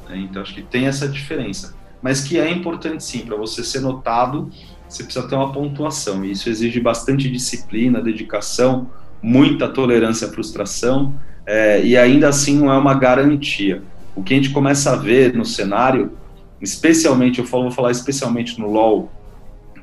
Né? 0.08 0.18
Então 0.18 0.42
acho 0.42 0.54
que 0.54 0.62
tem 0.62 0.86
essa 0.86 1.08
diferença, 1.08 1.74
mas 2.00 2.22
que 2.22 2.38
é 2.38 2.48
importante 2.48 3.02
sim 3.02 3.26
para 3.26 3.36
você 3.36 3.64
ser 3.64 3.80
notado, 3.80 4.48
você 4.88 5.02
precisa 5.02 5.26
ter 5.26 5.34
uma 5.34 5.52
pontuação 5.52 6.24
e 6.24 6.30
isso 6.30 6.48
exige 6.48 6.78
bastante 6.78 7.28
disciplina, 7.28 8.00
dedicação, 8.00 8.88
muita 9.22 9.68
tolerância 9.68 10.28
à 10.28 10.30
frustração 10.30 11.14
é, 11.46 11.84
e 11.84 11.96
ainda 11.96 12.28
assim 12.28 12.58
não 12.58 12.72
é 12.72 12.78
uma 12.78 12.94
garantia. 12.94 13.82
O 14.14 14.22
que 14.22 14.34
a 14.34 14.36
gente 14.36 14.50
começa 14.50 14.92
a 14.92 14.96
ver 14.96 15.34
no 15.34 15.44
cenário 15.44 16.12
especialmente, 16.60 17.38
eu 17.38 17.46
falo, 17.46 17.64
vou 17.64 17.72
falar 17.72 17.90
especialmente 17.90 18.60
no 18.60 18.70
LoL, 18.70 19.10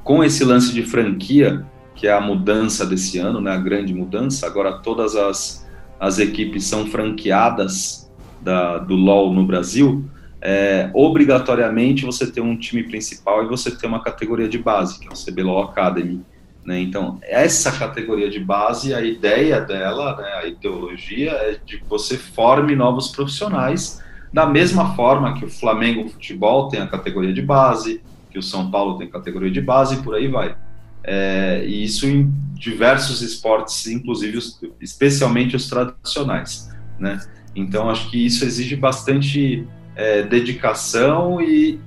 com 0.04 0.24
esse 0.24 0.44
lance 0.44 0.74
de 0.74 0.84
franquia, 0.84 1.66
que 1.96 2.08
é 2.08 2.14
a 2.14 2.22
mudança 2.22 2.86
desse 2.86 3.18
ano, 3.18 3.42
né, 3.42 3.52
a 3.52 3.58
grande 3.58 3.94
mudança, 3.94 4.46
agora 4.46 4.78
todas 4.80 5.16
as, 5.16 5.68
as 6.00 6.20
equipes 6.20 6.66
são 6.66 6.86
franqueadas 6.86 8.10
da, 8.42 8.78
do 8.78 8.96
LoL 8.96 9.34
no 9.34 9.46
Brasil, 9.46 10.06
é, 10.40 10.92
obrigatoriamente 10.94 12.06
você 12.06 12.30
tem 12.30 12.44
um 12.44 12.56
time 12.56 12.84
principal 12.84 13.44
e 13.44 13.48
você 13.48 13.72
tem 13.72 13.90
uma 13.90 14.04
categoria 14.04 14.48
de 14.48 14.60
base, 14.60 15.00
que 15.00 15.08
é 15.08 15.12
o 15.12 15.16
CBLOL 15.16 15.64
Academy. 15.64 16.22
Né? 16.68 16.82
Então, 16.82 17.18
essa 17.24 17.72
categoria 17.72 18.30
de 18.30 18.42
base, 18.42 18.94
a 18.94 19.02
ideia 19.02 19.62
dela, 19.62 20.18
né, 20.18 20.30
a 20.34 20.46
ideologia 20.46 21.32
é 21.32 21.58
de 21.66 21.78
que 21.78 21.86
você 21.88 22.18
forme 22.18 22.76
novos 22.76 23.08
profissionais 23.08 24.04
da 24.34 24.46
mesma 24.46 24.94
forma 24.94 25.34
que 25.34 25.46
o 25.46 25.50
Flamengo 25.50 26.10
Futebol 26.10 26.68
tem 26.68 26.82
a 26.82 26.88
categoria 26.88 27.32
de 27.32 27.42
base, 27.42 28.02
que 28.30 28.38
o 28.38 28.44
São 28.44 28.70
Paulo 28.70 28.98
tem 28.98 29.10
categoria 29.10 29.50
de 29.50 29.62
base 29.62 29.96
e 29.96 30.04
por 30.04 30.14
aí 30.14 30.28
vai. 30.28 30.58
É, 31.06 31.64
e 31.66 31.86
isso 31.86 32.06
em 32.06 32.30
diversos 32.54 33.22
esportes, 33.22 33.88
inclusive 33.88 34.38
os, 34.38 34.60
especialmente 34.82 35.56
os 35.56 35.70
tradicionais, 35.70 36.70
né? 37.00 37.22
Então 37.56 37.90
acho 37.90 38.12
que 38.12 38.26
isso 38.26 38.44
exige 38.44 38.76
bastante 38.76 39.66
é, 39.96 40.22
dedicação 40.22 41.40
e, 41.40 41.80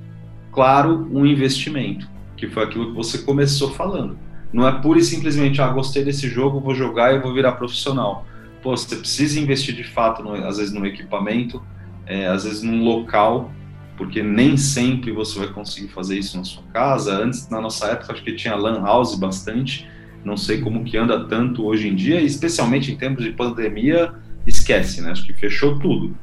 claro, 0.50 1.06
um 1.12 1.26
investimento, 1.26 2.08
que 2.34 2.48
foi 2.48 2.64
aquilo 2.64 2.86
que 2.86 2.94
você 2.94 3.18
começou 3.18 3.74
falando. 3.74 4.29
Não 4.52 4.66
é 4.66 4.72
pura 4.80 4.98
e 4.98 5.04
simplesmente, 5.04 5.60
ah, 5.62 5.68
gostei 5.68 6.04
desse 6.04 6.28
jogo, 6.28 6.60
vou 6.60 6.74
jogar 6.74 7.14
e 7.14 7.20
vou 7.20 7.32
virar 7.32 7.52
profissional. 7.52 8.26
Pô, 8.62 8.76
você 8.76 8.96
precisa 8.96 9.38
investir 9.40 9.74
de 9.74 9.84
fato, 9.84 10.22
no, 10.22 10.34
às 10.34 10.58
vezes, 10.58 10.72
no 10.72 10.84
equipamento, 10.84 11.62
é, 12.06 12.26
às 12.26 12.44
vezes 12.44 12.62
num 12.62 12.82
local, 12.82 13.52
porque 13.96 14.22
nem 14.22 14.56
sempre 14.56 15.12
você 15.12 15.38
vai 15.38 15.48
conseguir 15.48 15.88
fazer 15.88 16.18
isso 16.18 16.36
na 16.36 16.44
sua 16.44 16.62
casa. 16.72 17.16
Antes, 17.16 17.48
na 17.48 17.60
nossa 17.60 17.86
época, 17.86 18.12
acho 18.12 18.22
que 18.22 18.32
tinha 18.32 18.54
lan 18.54 18.82
house 18.82 19.14
bastante, 19.14 19.88
não 20.24 20.36
sei 20.36 20.60
como 20.60 20.84
que 20.84 20.96
anda 20.96 21.26
tanto 21.26 21.64
hoje 21.64 21.88
em 21.88 21.94
dia, 21.94 22.20
especialmente 22.20 22.90
em 22.90 22.96
tempos 22.96 23.24
de 23.24 23.30
pandemia, 23.30 24.12
esquece, 24.46 25.00
né? 25.00 25.12
Acho 25.12 25.24
que 25.24 25.32
fechou 25.32 25.78
tudo. 25.78 26.16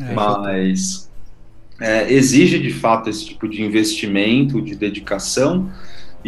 É, 0.00 0.14
Mas 0.14 1.10
é, 1.80 2.12
exige 2.12 2.58
de 2.58 2.70
fato 2.70 3.10
esse 3.10 3.26
tipo 3.26 3.48
de 3.48 3.62
investimento, 3.62 4.60
de 4.62 4.74
dedicação 4.74 5.70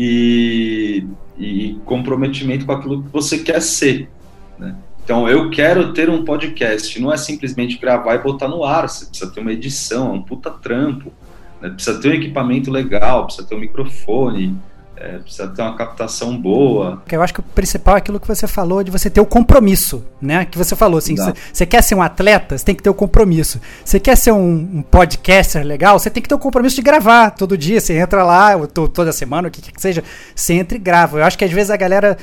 e, 0.00 1.04
e 1.36 1.76
comprometimento 1.84 2.64
com 2.64 2.70
aquilo 2.70 3.02
que 3.02 3.08
você 3.10 3.40
quer 3.40 3.60
ser, 3.60 4.08
né? 4.56 4.76
Então, 5.02 5.28
eu 5.28 5.50
quero 5.50 5.92
ter 5.92 6.08
um 6.08 6.24
podcast, 6.24 7.00
não 7.00 7.12
é 7.12 7.16
simplesmente 7.16 7.78
gravar 7.78 8.14
e 8.14 8.18
botar 8.18 8.46
no 8.46 8.62
ar, 8.62 8.88
você 8.88 9.06
precisa 9.06 9.32
ter 9.32 9.40
uma 9.40 9.52
edição, 9.52 10.10
é 10.10 10.12
um 10.12 10.22
puta 10.22 10.50
trampo, 10.50 11.12
né? 11.60 11.70
precisa 11.70 12.00
ter 12.00 12.10
um 12.10 12.12
equipamento 12.12 12.70
legal, 12.70 13.24
precisa 13.24 13.48
ter 13.48 13.56
um 13.56 13.60
microfone, 13.60 14.56
é, 15.00 15.18
precisa 15.18 15.46
ter 15.48 15.62
uma 15.62 15.76
captação 15.76 16.36
boa. 16.36 17.02
Eu 17.10 17.22
acho 17.22 17.32
que 17.32 17.40
o 17.40 17.42
principal 17.42 17.94
é 17.94 17.98
aquilo 17.98 18.18
que 18.18 18.26
você 18.26 18.46
falou 18.46 18.82
de 18.82 18.90
você 18.90 19.08
ter 19.08 19.20
o 19.20 19.26
compromisso, 19.26 20.04
né? 20.20 20.44
Que 20.44 20.58
você 20.58 20.74
falou 20.74 20.98
assim, 20.98 21.14
você 21.52 21.64
quer 21.64 21.82
ser 21.82 21.94
um 21.94 22.02
atleta, 22.02 22.58
você 22.58 22.64
tem 22.64 22.74
que 22.74 22.82
ter 22.82 22.90
o 22.90 22.94
compromisso. 22.94 23.60
Você 23.84 24.00
quer 24.00 24.16
ser 24.16 24.32
um, 24.32 24.54
um, 24.74 24.82
podcaster 24.82 25.64
legal, 25.64 25.98
você 25.98 26.10
tem 26.10 26.22
que 26.22 26.28
ter 26.28 26.34
o 26.34 26.38
compromisso 26.38 26.76
de 26.76 26.82
gravar 26.82 27.30
todo 27.30 27.56
dia. 27.56 27.80
Você 27.80 27.96
entra 27.96 28.24
lá, 28.24 28.58
toda 28.68 29.12
semana, 29.12 29.48
o 29.48 29.50
que 29.50 29.62
quer 29.62 29.72
que 29.72 29.80
seja, 29.80 30.02
você 30.34 30.54
entra 30.54 30.76
e 30.76 30.80
grava. 30.80 31.18
Eu 31.18 31.24
acho 31.24 31.38
que 31.38 31.44
às 31.44 31.52
vezes 31.52 31.70
a 31.70 31.76
galera 31.76 32.16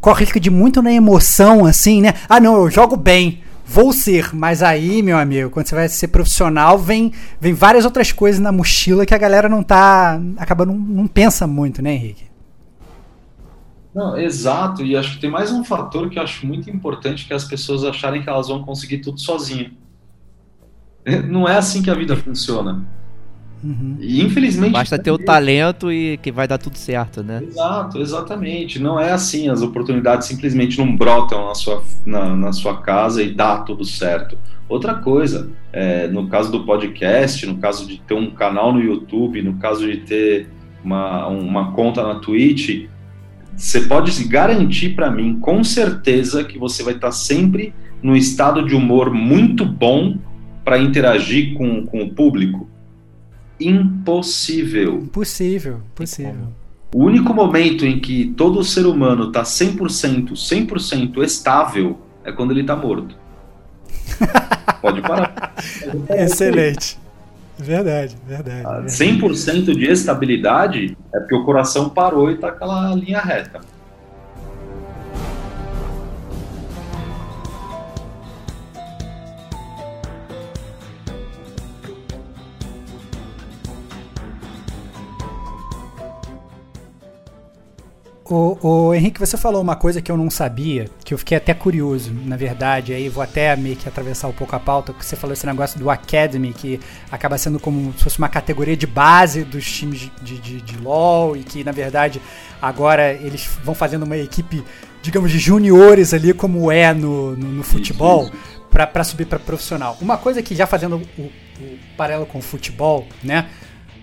corre 0.00 0.20
risco 0.20 0.38
de 0.38 0.50
muito 0.50 0.82
na 0.82 0.92
emoção, 0.92 1.64
assim, 1.64 2.02
né? 2.02 2.14
Ah, 2.28 2.38
não, 2.38 2.56
eu 2.56 2.70
jogo 2.70 2.96
bem, 2.96 3.42
vou 3.68 3.92
ser. 3.92 4.34
Mas 4.34 4.62
aí, 4.62 5.02
meu 5.02 5.18
amigo, 5.18 5.50
quando 5.50 5.66
você 5.66 5.74
vai 5.74 5.88
ser 5.88 6.08
profissional, 6.08 6.78
vem, 6.78 7.12
vem 7.38 7.52
várias 7.52 7.84
outras 7.84 8.10
coisas 8.10 8.40
na 8.40 8.50
mochila 8.50 9.04
que 9.04 9.14
a 9.14 9.18
galera 9.18 9.48
não 9.48 9.62
tá. 9.62 10.18
acaba 10.38 10.64
não, 10.64 10.74
não 10.74 11.06
pensa 11.06 11.46
muito, 11.46 11.82
né, 11.82 11.92
Henrique? 11.92 12.26
Não, 13.94 14.16
exato, 14.16 14.84
e 14.84 14.96
acho 14.96 15.14
que 15.14 15.20
tem 15.20 15.30
mais 15.30 15.50
um 15.50 15.64
fator 15.64 16.08
que 16.08 16.18
eu 16.18 16.22
acho 16.22 16.46
muito 16.46 16.70
importante 16.70 17.26
que 17.26 17.32
é 17.32 17.36
as 17.36 17.44
pessoas 17.44 17.84
acharem 17.84 18.22
que 18.22 18.28
elas 18.28 18.48
vão 18.48 18.62
conseguir 18.62 18.98
tudo 18.98 19.20
sozinho. 19.20 19.72
Não 21.28 21.48
é 21.48 21.56
assim 21.56 21.82
que 21.82 21.90
a 21.90 21.94
vida 21.94 22.16
funciona. 22.16 22.86
Uhum. 23.62 23.96
E 24.00 24.22
infelizmente. 24.22 24.72
Basta 24.72 24.98
ter 24.98 25.10
o 25.10 25.18
talento 25.18 25.90
e 25.92 26.18
que 26.18 26.30
vai 26.30 26.46
dar 26.46 26.58
tudo 26.58 26.78
certo, 26.78 27.22
né? 27.22 27.42
Exato, 27.42 27.98
exatamente. 27.98 28.78
Não 28.78 28.98
é 28.98 29.12
assim, 29.12 29.48
as 29.48 29.62
oportunidades 29.62 30.28
simplesmente 30.28 30.78
não 30.78 30.96
brotam 30.96 31.46
na 31.46 31.54
sua, 31.54 31.82
na, 32.06 32.36
na 32.36 32.52
sua 32.52 32.80
casa 32.80 33.22
e 33.22 33.32
dá 33.32 33.58
tudo 33.58 33.84
certo. 33.84 34.38
Outra 34.68 34.94
coisa, 34.94 35.50
é, 35.72 36.06
no 36.08 36.28
caso 36.28 36.52
do 36.52 36.64
podcast, 36.64 37.44
no 37.46 37.56
caso 37.58 37.86
de 37.86 38.00
ter 38.00 38.14
um 38.14 38.30
canal 38.30 38.72
no 38.72 38.80
YouTube, 38.80 39.42
no 39.42 39.54
caso 39.54 39.86
de 39.90 39.98
ter 39.98 40.48
uma, 40.84 41.26
uma 41.26 41.72
conta 41.72 42.02
na 42.02 42.16
Twitch, 42.16 42.86
você 43.56 43.80
pode 43.80 44.24
garantir 44.24 44.90
para 44.90 45.10
mim, 45.10 45.38
com 45.40 45.64
certeza, 45.64 46.44
que 46.44 46.58
você 46.58 46.82
vai 46.82 46.94
estar 46.94 47.10
sempre 47.10 47.74
no 48.00 48.16
estado 48.16 48.64
de 48.64 48.74
humor 48.74 49.12
muito 49.12 49.64
bom 49.64 50.16
para 50.64 50.78
interagir 50.78 51.54
com, 51.54 51.84
com 51.84 52.02
o 52.02 52.14
público 52.14 52.68
impossível. 53.60 55.08
Possível, 55.12 55.80
possível. 55.94 56.52
O 56.94 57.04
único 57.04 57.34
momento 57.34 57.84
em 57.84 58.00
que 58.00 58.32
todo 58.36 58.64
ser 58.64 58.86
humano 58.86 59.28
está 59.28 59.42
100%, 59.42 60.32
100% 60.32 61.22
estável 61.22 61.98
é 62.24 62.32
quando 62.32 62.52
ele 62.52 62.62
está 62.62 62.74
morto. 62.74 63.14
Pode 64.80 65.02
parar. 65.02 65.54
Excelente. 66.10 66.98
Verdade, 67.58 68.16
verdade. 68.26 68.62
verdade. 68.62 68.86
100% 68.86 69.74
de 69.74 69.84
estabilidade 69.86 70.96
é 71.12 71.18
porque 71.18 71.34
o 71.34 71.44
coração 71.44 71.88
parou 71.90 72.30
e 72.30 72.34
está 72.34 72.48
aquela 72.48 72.94
linha 72.94 73.20
reta. 73.20 73.60
O, 88.30 88.58
o, 88.60 88.94
Henrique, 88.94 89.18
você 89.18 89.38
falou 89.38 89.62
uma 89.62 89.74
coisa 89.74 90.02
que 90.02 90.12
eu 90.12 90.16
não 90.16 90.28
sabia, 90.28 90.90
que 91.02 91.14
eu 91.14 91.18
fiquei 91.18 91.38
até 91.38 91.54
curioso, 91.54 92.12
na 92.26 92.36
verdade, 92.36 92.92
aí 92.92 93.08
vou 93.08 93.22
até 93.22 93.56
meio 93.56 93.74
que 93.74 93.88
atravessar 93.88 94.28
um 94.28 94.32
pouco 94.32 94.54
a 94.54 94.60
pauta, 94.60 94.92
que 94.92 95.02
você 95.02 95.16
falou 95.16 95.32
esse 95.32 95.46
negócio 95.46 95.78
do 95.78 95.88
Academy, 95.88 96.52
que 96.52 96.78
acaba 97.10 97.38
sendo 97.38 97.58
como 97.58 97.90
se 97.94 98.04
fosse 98.04 98.18
uma 98.18 98.28
categoria 98.28 98.76
de 98.76 98.86
base 98.86 99.44
dos 99.44 99.64
times 99.64 100.10
de, 100.20 100.38
de, 100.38 100.60
de 100.60 100.76
LoL, 100.76 101.38
e 101.38 101.42
que, 101.42 101.64
na 101.64 101.72
verdade, 101.72 102.20
agora 102.60 103.14
eles 103.14 103.48
vão 103.64 103.74
fazendo 103.74 104.02
uma 104.02 104.18
equipe, 104.18 104.62
digamos, 105.00 105.32
de 105.32 105.38
juniores 105.38 106.12
ali, 106.12 106.34
como 106.34 106.70
é 106.70 106.92
no, 106.92 107.34
no, 107.34 107.48
no 107.48 107.62
futebol, 107.62 108.30
para 108.70 109.04
subir 109.04 109.24
para 109.24 109.38
profissional. 109.38 109.96
Uma 110.02 110.18
coisa 110.18 110.42
que 110.42 110.54
já 110.54 110.66
fazendo 110.66 111.00
o, 111.16 111.22
o 111.22 111.78
paralelo 111.96 112.26
com 112.26 112.40
o 112.40 112.42
futebol, 112.42 113.06
né, 113.24 113.46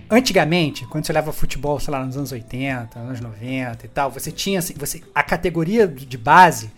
Antigamente, 0.09 0.85
quando 0.85 1.05
você 1.05 1.11
olhava 1.11 1.33
futebol, 1.33 1.79
sei 1.79 1.91
lá, 1.91 2.05
nos 2.05 2.15
anos 2.15 2.31
80, 2.31 2.99
anos 2.99 3.19
90 3.19 3.85
e 3.85 3.89
tal, 3.89 4.11
você 4.11 4.31
tinha 4.31 4.59
assim, 4.59 4.73
você, 4.77 5.01
a 5.13 5.23
categoria 5.23 5.87
de 5.87 6.17
base 6.17 6.69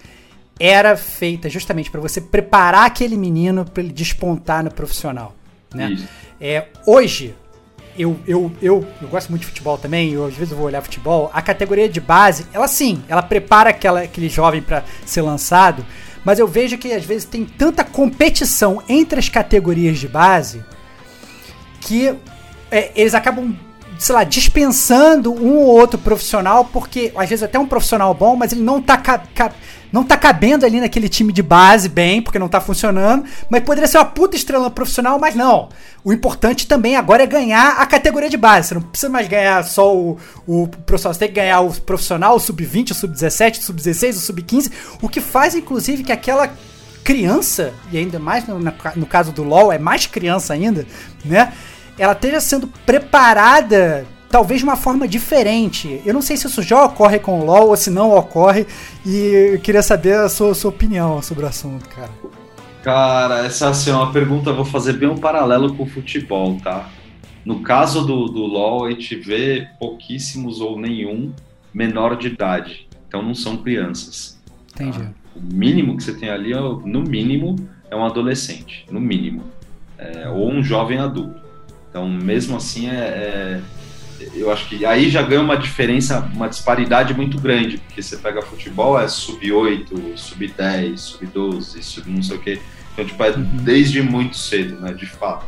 era 0.60 0.96
feita 0.96 1.50
justamente 1.50 1.92
para 1.92 2.00
você 2.00 2.22
preparar 2.22 2.86
aquele 2.86 3.18
menino 3.18 3.66
para 3.66 3.84
ele 3.84 3.92
despontar 3.92 4.64
no 4.64 4.72
profissional. 4.72 5.36
Né? 5.74 6.08
É, 6.40 6.68
hoje, 6.86 7.36
eu, 7.98 8.18
eu, 8.28 8.52
eu, 8.62 8.88
eu 9.02 9.08
gosto 9.08 9.30
muito 9.30 9.42
de 9.42 9.48
futebol 9.48 9.78
também, 9.78 10.14
eu, 10.14 10.26
às 10.26 10.36
vezes 10.36 10.52
eu 10.52 10.58
vou 10.58 10.68
olhar 10.68 10.82
futebol. 10.82 11.30
A 11.34 11.42
categoria 11.42 11.90
de 11.90 12.00
base, 12.00 12.46
ela 12.54 12.68
sim, 12.68 13.04
ela 13.08 13.22
prepara 13.22 13.72
aquela, 13.72 14.02
aquele 14.02 14.30
jovem 14.30 14.62
para 14.62 14.84
ser 15.06 15.22
lançado, 15.22 15.86
mas 16.24 16.40
eu 16.40 16.48
vejo 16.48 16.78
que 16.78 16.94
às 16.94 17.06
vezes 17.06 17.26
tem 17.26 17.46
tanta 17.46 17.84
competição 17.84 18.82
entre 18.88 19.20
as 19.20 19.30
categorias 19.30 19.98
de 19.98 20.08
base 20.08 20.64
que 21.82 22.16
é, 22.72 22.92
eles 22.96 23.14
acabam, 23.14 23.56
sei 23.98 24.16
lá, 24.16 24.24
dispensando 24.24 25.34
um 25.34 25.58
ou 25.58 25.68
outro 25.68 25.98
profissional, 25.98 26.66
porque 26.66 27.12
às 27.16 27.30
vezes 27.30 27.44
até 27.44 27.58
um 27.58 27.68
profissional 27.68 28.14
bom, 28.14 28.36
mas 28.36 28.52
ele 28.52 28.62
não 28.62 28.82
tá, 28.82 28.98
ca, 28.98 29.20
ca, 29.34 29.52
não 29.92 30.04
tá 30.04 30.18
cabendo 30.18 30.66
ali 30.66 30.80
naquele 30.80 31.10
time 31.10 31.32
de 31.32 31.42
base 31.42 31.90
bem, 31.90 32.22
porque 32.22 32.38
não 32.38 32.50
tá 32.50 32.60
funcionando, 32.60 33.26
mas 33.50 33.64
poderia 33.64 33.88
ser 33.88 33.98
uma 33.98 34.06
puta 34.06 34.36
estrela 34.36 34.70
profissional, 34.70 35.18
mas 35.20 35.36
não. 35.36 35.70
O 36.04 36.14
importante 36.14 36.68
também 36.68 36.96
agora 36.96 37.24
é 37.24 37.28
ganhar 37.28 37.78
a 37.80 37.86
categoria 37.86 38.30
de 38.30 38.38
base. 38.38 38.70
Você 38.70 38.74
não 38.76 38.82
precisa 38.82 39.12
mais 39.12 39.28
ganhar 39.28 39.64
só 39.64 39.96
o, 39.96 40.18
o 40.46 40.68
profissional, 40.68 41.14
você 41.14 41.20
tem 41.20 41.30
que 41.30 41.36
ganhar 41.36 41.62
o 41.62 41.74
profissional, 41.74 42.36
o 42.36 42.40
sub-20, 42.40 42.92
o 42.92 42.96
sub-17, 42.96 43.60
o 43.60 43.64
sub-16, 43.64 44.10
o 44.12 44.20
sub-15, 44.20 44.72
o 45.02 45.10
que 45.10 45.22
faz 45.22 45.56
inclusive 45.56 46.04
que 46.04 46.12
aquela 46.12 46.50
criança, 47.08 47.74
e 47.90 47.98
ainda 47.98 48.20
mais 48.20 48.46
no, 48.46 48.60
no 48.60 49.06
caso 49.06 49.32
do 49.32 49.42
LoL, 49.42 49.72
é 49.72 49.80
mais 49.80 50.06
criança 50.06 50.54
ainda, 50.54 50.86
né? 51.24 51.54
Ela 51.98 52.14
esteja 52.14 52.40
sendo 52.40 52.68
preparada 52.86 54.06
talvez 54.30 54.60
de 54.60 54.66
uma 54.66 54.76
forma 54.76 55.08
diferente. 55.08 56.02
Eu 56.06 56.14
não 56.14 56.22
sei 56.22 56.38
se 56.38 56.48
isso 56.48 56.62
já 56.62 56.84
ocorre 56.84 57.20
com 57.20 57.40
o 57.40 57.46
LoL 57.46 57.70
ou 57.70 57.78
se 57.78 57.90
não 57.90 58.16
ocorre, 58.16 58.68
e 59.06 59.54
eu 59.54 59.60
queria 59.60 59.82
saber 59.82 60.16
a 60.16 60.30
sua, 60.30 60.54
sua 60.54 60.70
opinião 60.70 61.22
sobre 61.22 61.46
o 61.46 61.48
assunto, 61.48 61.88
cara. 61.90 62.12
Cara, 62.84 63.46
essa 63.46 63.70
assim, 63.70 63.90
é 63.90 63.94
uma 63.94 64.12
pergunta, 64.12 64.54
vou 64.54 64.66
fazer 64.66 64.94
bem 64.94 65.10
um 65.10 65.18
paralelo 65.18 65.74
com 65.74 65.84
o 65.84 65.88
futebol, 65.88 66.58
tá? 66.64 66.90
No 67.44 67.62
caso 67.62 68.06
do, 68.06 68.26
do 68.26 68.42
LoL, 68.42 68.86
a 68.86 68.92
gente 68.92 69.16
vê 69.16 69.68
pouquíssimos 69.80 70.60
ou 70.60 70.80
nenhum 70.80 71.32
menor 71.74 72.18
de 72.18 72.28
idade, 72.28 72.88
então 73.08 73.22
não 73.22 73.34
são 73.34 73.58
crianças. 73.58 74.40
Entendi. 74.74 75.00
Tá? 75.00 75.12
O 75.36 75.42
mínimo 75.42 75.96
que 75.96 76.04
você 76.04 76.14
tem 76.14 76.30
ali, 76.30 76.54
no 76.54 77.02
mínimo, 77.02 77.56
é 77.90 77.96
um 77.96 78.06
adolescente, 78.06 78.86
no 78.92 79.00
mínimo. 79.00 79.44
É, 79.98 80.30
ou 80.30 80.50
um 80.50 80.64
jovem 80.64 80.98
adulto. 80.98 81.47
Então, 81.90 82.10
mesmo 82.10 82.58
assim, 82.58 82.90
é, 82.90 83.62
é, 84.20 84.30
eu 84.34 84.52
acho 84.52 84.68
que 84.68 84.86
aí 84.86 85.10
já 85.10 85.22
ganha 85.22 85.42
uma 85.42 85.58
diferença, 85.58 86.20
uma 86.34 86.48
disparidade 86.48 87.14
muito 87.14 87.40
grande, 87.40 87.78
porque 87.78 88.02
você 88.02 88.18
pega 88.18 88.42
futebol, 88.42 89.00
é 89.00 89.08
sub-8, 89.08 90.16
sub-10, 90.16 90.98
sub-12, 90.98 91.82
sub 91.82 92.10
não 92.10 92.24
sei 92.24 92.38
o 92.38 92.40
quê. 92.40 92.62
Então, 92.94 93.06
tipo, 93.06 93.24
é 93.24 93.30
uhum. 93.32 93.44
desde 93.64 94.02
muito 94.02 94.36
cedo, 94.36 94.80
né, 94.80 94.94
de 94.94 95.06
fato. 95.06 95.46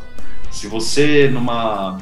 Se 0.50 0.66
você 0.66 1.28
numa... 1.28 1.98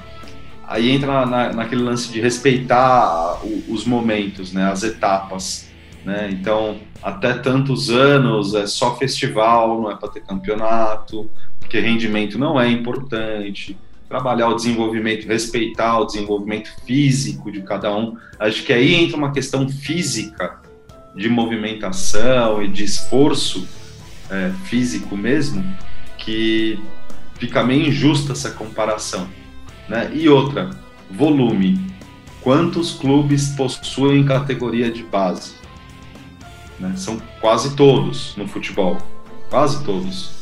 Aí 0.66 0.90
entra 0.90 1.24
na, 1.24 1.52
naquele 1.52 1.82
lance 1.82 2.12
de 2.12 2.20
respeitar 2.20 3.40
os 3.66 3.86
momentos, 3.86 4.52
né, 4.52 4.70
as 4.70 4.82
etapas, 4.82 5.68
né? 6.04 6.28
Então, 6.30 6.78
até 7.02 7.32
tantos 7.32 7.90
anos 7.90 8.54
é 8.54 8.66
só 8.66 8.96
festival, 8.96 9.80
não 9.80 9.90
é 9.90 9.96
para 9.96 10.08
ter 10.10 10.20
campeonato, 10.20 11.30
porque 11.58 11.80
rendimento 11.80 12.38
não 12.38 12.60
é 12.60 12.68
importante 12.70 13.78
trabalhar 14.08 14.48
o 14.48 14.54
desenvolvimento, 14.54 15.26
respeitar 15.26 16.00
o 16.00 16.06
desenvolvimento 16.06 16.70
físico 16.86 17.52
de 17.52 17.62
cada 17.62 17.94
um. 17.94 18.16
Acho 18.38 18.64
que 18.64 18.72
aí 18.72 18.94
entra 18.94 19.16
uma 19.16 19.32
questão 19.32 19.68
física 19.68 20.60
de 21.14 21.28
movimentação 21.28 22.62
e 22.62 22.68
de 22.68 22.84
esforço 22.84 23.68
é, 24.30 24.50
físico 24.64 25.16
mesmo, 25.16 25.64
que 26.16 26.78
fica 27.38 27.62
meio 27.62 27.88
injusta 27.88 28.32
essa 28.32 28.50
comparação. 28.50 29.28
Né? 29.88 30.10
E 30.14 30.28
outra, 30.28 30.70
volume. 31.10 31.86
Quantos 32.40 32.92
clubes 32.92 33.48
possuem 33.50 34.24
categoria 34.24 34.90
de 34.90 35.02
base? 35.02 35.54
Né? 36.78 36.94
São 36.96 37.20
quase 37.40 37.74
todos 37.76 38.34
no 38.36 38.46
futebol, 38.46 38.96
quase 39.50 39.84
todos 39.84 40.37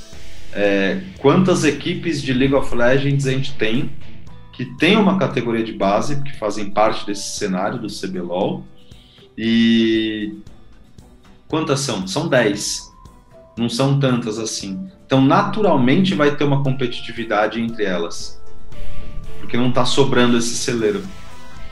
é, 0.56 1.02
quantas 1.18 1.64
equipes 1.64 2.22
de 2.22 2.32
League 2.32 2.54
of 2.54 2.74
Legends 2.74 3.26
a 3.26 3.30
gente 3.30 3.54
tem 3.54 3.90
que 4.56 4.64
tem 4.64 4.96
uma 4.96 5.18
categoria 5.18 5.62
de 5.62 5.72
base, 5.72 6.22
que 6.22 6.34
fazem 6.38 6.70
parte 6.70 7.04
desse 7.04 7.36
cenário 7.36 7.78
do 7.78 7.88
CBLOL. 7.88 8.64
E 9.36 10.34
quantas 11.46 11.80
são? 11.80 12.06
São 12.06 12.26
10. 12.26 12.90
Não 13.58 13.68
são 13.68 14.00
tantas 14.00 14.38
assim. 14.38 14.88
Então, 15.04 15.20
naturalmente, 15.20 16.14
vai 16.14 16.34
ter 16.34 16.44
uma 16.44 16.62
competitividade 16.62 17.60
entre 17.60 17.84
elas. 17.84 18.42
Porque 19.38 19.58
não 19.58 19.68
está 19.68 19.84
sobrando 19.84 20.38
esse 20.38 20.54
celeiro. 20.54 21.02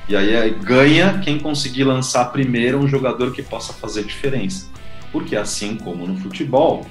E 0.07 0.15
aí 0.15 0.51
ganha 0.63 1.21
quem 1.21 1.39
conseguir 1.39 1.85
lançar 1.85 2.27
primeiro 2.27 2.79
um 2.79 2.87
jogador 2.87 3.33
que 3.33 3.43
possa 3.43 3.73
fazer 3.73 4.05
diferença. 4.05 4.69
Porque 5.11 5.35
assim 5.35 5.77
como 5.77 6.07
no 6.07 6.19
futebol, 6.19 6.87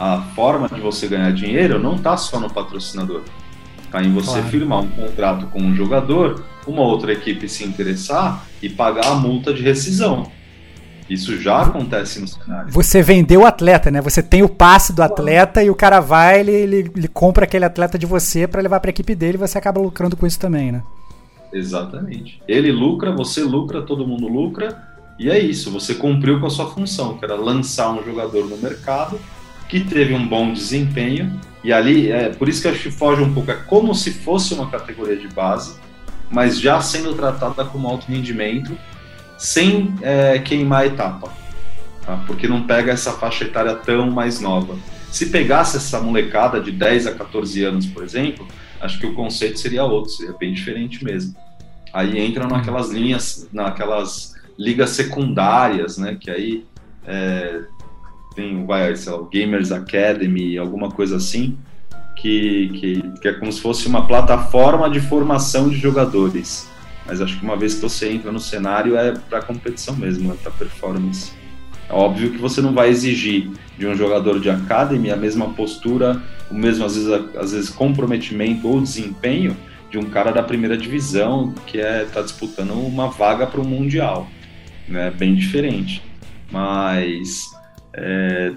a 0.00 0.22
forma 0.34 0.66
de 0.66 0.80
você 0.80 1.06
ganhar 1.06 1.30
dinheiro 1.30 1.78
não 1.78 1.96
está 1.96 2.16
só 2.16 2.40
no 2.40 2.48
patrocinador. 2.48 3.20
Está 3.84 4.02
em 4.02 4.10
você 4.10 4.30
claro. 4.30 4.48
firmar 4.48 4.80
um 4.80 4.88
contrato 4.88 5.46
com 5.48 5.60
um 5.60 5.74
jogador, 5.74 6.42
uma 6.66 6.80
outra 6.80 7.12
equipe 7.12 7.46
se 7.46 7.64
interessar 7.64 8.46
e 8.62 8.70
pagar 8.70 9.08
a 9.08 9.14
multa 9.14 9.52
de 9.52 9.62
rescisão. 9.62 10.26
Isso 11.10 11.36
já 11.36 11.60
acontece 11.60 12.18
no 12.18 12.26
cenário. 12.26 12.72
Você 12.72 13.02
vendeu 13.02 13.42
o 13.42 13.44
atleta, 13.44 13.90
né? 13.90 14.00
Você 14.00 14.22
tem 14.22 14.42
o 14.42 14.48
passe 14.48 14.94
do 14.94 15.02
atleta 15.02 15.62
e 15.62 15.68
o 15.68 15.74
cara 15.74 16.00
vai, 16.00 16.40
ele, 16.40 16.52
ele, 16.52 16.90
ele 16.96 17.08
compra 17.08 17.44
aquele 17.44 17.66
atleta 17.66 17.98
de 17.98 18.06
você 18.06 18.46
para 18.46 18.62
levar 18.62 18.80
para 18.80 18.88
a 18.88 18.92
equipe 18.92 19.14
dele 19.14 19.34
e 19.34 19.38
você 19.38 19.58
acaba 19.58 19.82
lucrando 19.82 20.16
com 20.16 20.26
isso 20.26 20.40
também, 20.40 20.72
né? 20.72 20.82
Exatamente. 21.52 22.40
Ele 22.48 22.72
lucra, 22.72 23.14
você 23.14 23.42
lucra, 23.42 23.82
todo 23.82 24.06
mundo 24.06 24.28
lucra. 24.28 24.82
E 25.18 25.28
é 25.28 25.38
isso, 25.38 25.70
você 25.70 25.94
cumpriu 25.94 26.40
com 26.40 26.46
a 26.46 26.50
sua 26.50 26.70
função, 26.70 27.18
que 27.18 27.24
era 27.26 27.34
lançar 27.34 27.90
um 27.90 28.02
jogador 28.02 28.48
no 28.48 28.56
mercado 28.56 29.20
que 29.70 29.80
teve 29.84 30.12
um 30.12 30.26
bom 30.26 30.52
desempenho 30.52 31.40
E 31.62 31.72
ali, 31.72 32.10
é 32.10 32.30
por 32.30 32.48
isso 32.48 32.60
que 32.60 32.68
acho 32.68 32.82
que 32.82 32.90
foge 32.90 33.22
um 33.22 33.32
pouco, 33.32 33.50
é 33.50 33.54
como 33.54 33.94
se 33.94 34.10
fosse 34.12 34.52
uma 34.52 34.68
categoria 34.68 35.16
de 35.16 35.28
base, 35.28 35.78
mas 36.30 36.58
já 36.58 36.80
sendo 36.80 37.14
tratada 37.14 37.64
como 37.64 37.86
alto 37.86 38.06
rendimento, 38.06 38.76
sem 39.38 39.94
é, 40.02 40.38
queimar 40.38 40.82
a 40.82 40.86
etapa, 40.86 41.32
tá? 42.04 42.24
porque 42.26 42.48
não 42.48 42.66
pega 42.66 42.92
essa 42.92 43.12
faixa 43.12 43.44
etária 43.44 43.74
tão 43.74 44.10
mais 44.10 44.40
nova. 44.40 44.76
Se 45.10 45.26
pegasse 45.26 45.76
essa 45.76 46.00
molecada 46.00 46.60
de 46.60 46.72
10 46.72 47.08
a 47.08 47.14
14 47.14 47.62
anos, 47.64 47.86
por 47.86 48.02
exemplo, 48.02 48.48
acho 48.80 48.98
que 48.98 49.06
o 49.06 49.14
conceito 49.14 49.58
seria 49.58 49.84
outro, 49.84 50.10
seria 50.10 50.32
bem 50.38 50.52
diferente 50.52 51.04
mesmo. 51.04 51.34
Aí 51.92 52.24
entram 52.24 52.48
naquelas 52.48 52.90
linhas, 52.90 53.48
naquelas 53.52 54.34
ligas 54.58 54.90
secundárias, 54.90 55.98
né? 55.98 56.16
Que 56.18 56.30
aí 56.30 56.64
é, 57.06 57.62
tem 58.34 58.64
vai, 58.64 58.94
sei 58.96 59.12
lá, 59.12 59.18
o 59.18 59.26
Gamers 59.26 59.72
Academy, 59.72 60.56
alguma 60.56 60.90
coisa 60.90 61.16
assim, 61.16 61.56
que, 62.16 62.68
que, 62.74 63.02
que, 63.20 63.28
é 63.28 63.32
como 63.32 63.50
se 63.50 63.60
fosse 63.60 63.86
uma 63.86 64.06
plataforma 64.06 64.88
de 64.90 65.00
formação 65.00 65.68
de 65.68 65.76
jogadores. 65.76 66.68
Mas 67.06 67.20
acho 67.20 67.38
que 67.38 67.44
uma 67.44 67.56
vez 67.56 67.74
que 67.74 67.80
você 67.80 68.10
entra 68.10 68.30
no 68.30 68.38
cenário 68.38 68.96
é 68.96 69.12
para 69.12 69.42
competição 69.42 69.96
mesmo, 69.96 70.32
é 70.32 70.36
para 70.36 70.52
performance. 70.52 71.32
É 71.88 71.92
óbvio 71.92 72.30
que 72.30 72.38
você 72.38 72.60
não 72.60 72.72
vai 72.72 72.88
exigir 72.88 73.50
de 73.76 73.86
um 73.86 73.96
jogador 73.96 74.38
de 74.38 74.48
academy 74.48 75.10
a 75.10 75.16
mesma 75.16 75.48
postura, 75.50 76.22
o 76.50 76.54
mesmo 76.54 76.84
às 76.84 76.94
vezes, 76.94 77.10
às 77.36 77.52
vezes 77.52 77.70
comprometimento 77.70 78.68
ou 78.68 78.80
desempenho 78.80 79.56
de 79.90 79.98
um 79.98 80.04
cara 80.04 80.30
da 80.30 80.42
primeira 80.42 80.76
divisão 80.76 81.52
que 81.66 81.80
é 81.80 82.04
tá 82.04 82.22
disputando 82.22 82.72
uma 82.72 83.08
vaga 83.08 83.46
para 83.46 83.60
o 83.60 83.66
mundial, 83.66 84.28
né? 84.86 85.10
Bem 85.10 85.34
diferente, 85.34 86.00
mas 86.52 87.50
é, 87.92 88.52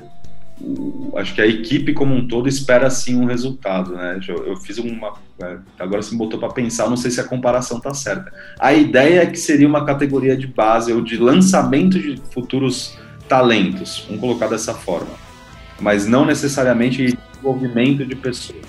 acho 1.15 1.33
que 1.33 1.41
a 1.41 1.47
equipe 1.47 1.93
como 1.93 2.13
um 2.13 2.27
todo 2.27 2.47
espera 2.47 2.89
sim 2.89 3.15
um 3.15 3.25
resultado, 3.25 3.95
né? 3.95 4.19
Eu, 4.27 4.47
eu 4.47 4.57
fiz 4.57 4.77
uma 4.77 5.13
é, 5.41 5.57
agora 5.79 6.01
você 6.01 6.11
me 6.11 6.17
botou 6.17 6.39
para 6.39 6.49
pensar, 6.49 6.89
não 6.89 6.97
sei 6.97 7.11
se 7.11 7.19
a 7.19 7.23
comparação 7.23 7.79
tá 7.79 7.93
certa. 7.93 8.31
A 8.59 8.73
ideia 8.73 9.23
é 9.23 9.25
que 9.25 9.37
seria 9.37 9.67
uma 9.67 9.85
categoria 9.85 10.37
de 10.37 10.47
base 10.47 10.93
ou 10.93 11.01
de 11.01 11.17
lançamento 11.17 11.99
de 11.99 12.21
futuros 12.31 12.97
talentos, 13.27 14.03
vamos 14.05 14.21
colocar 14.21 14.47
dessa 14.47 14.73
forma, 14.73 15.11
mas 15.79 16.05
não 16.05 16.25
necessariamente 16.25 17.17
desenvolvimento 17.33 18.05
de 18.05 18.15
pessoas. 18.15 18.61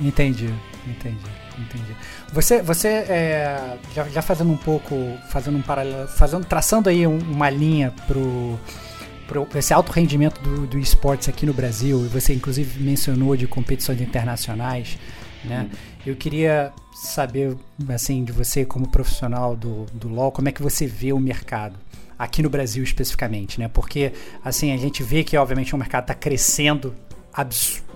Entendi, 0.00 0.48
entendi, 0.86 1.16
entendi. 1.58 1.96
Você, 2.32 2.62
você 2.62 2.88
é, 2.88 3.76
já, 3.94 4.04
já, 4.08 4.22
fazendo 4.22 4.50
um 4.50 4.56
pouco, 4.56 4.94
fazendo 5.30 5.56
um 5.56 5.62
paralelo, 5.62 6.08
fazendo, 6.08 6.44
traçando 6.44 6.88
aí 6.88 7.06
um, 7.06 7.18
uma 7.18 7.50
linha 7.50 7.92
pro, 8.06 8.58
pro 9.26 9.46
esse 9.54 9.72
alto 9.72 9.92
rendimento 9.92 10.40
do, 10.40 10.66
do 10.66 10.78
esportes 10.78 11.28
aqui 11.28 11.46
no 11.46 11.52
Brasil, 11.52 12.04
e 12.04 12.08
você 12.08 12.34
inclusive 12.34 12.82
mencionou 12.82 13.36
de 13.36 13.46
competições 13.46 14.00
internacionais, 14.00 14.98
né? 15.44 15.68
Hum. 15.70 15.76
Eu 16.06 16.16
queria 16.16 16.72
saber, 16.92 17.56
assim, 17.88 18.24
de 18.24 18.32
você 18.32 18.64
como 18.64 18.88
profissional 18.88 19.56
do, 19.56 19.86
do 19.92 20.06
LoL, 20.06 20.30
como 20.30 20.48
é 20.48 20.52
que 20.52 20.62
você 20.62 20.86
vê 20.86 21.12
o 21.12 21.18
mercado? 21.18 21.76
aqui 22.18 22.42
no 22.42 22.48
Brasil 22.48 22.82
especificamente, 22.82 23.58
né? 23.58 23.68
Porque 23.68 24.12
assim 24.44 24.72
a 24.72 24.76
gente 24.76 25.02
vê 25.02 25.24
que 25.24 25.36
obviamente 25.36 25.74
o 25.74 25.78
mercado 25.78 26.04
está 26.04 26.14
crescendo 26.14 26.94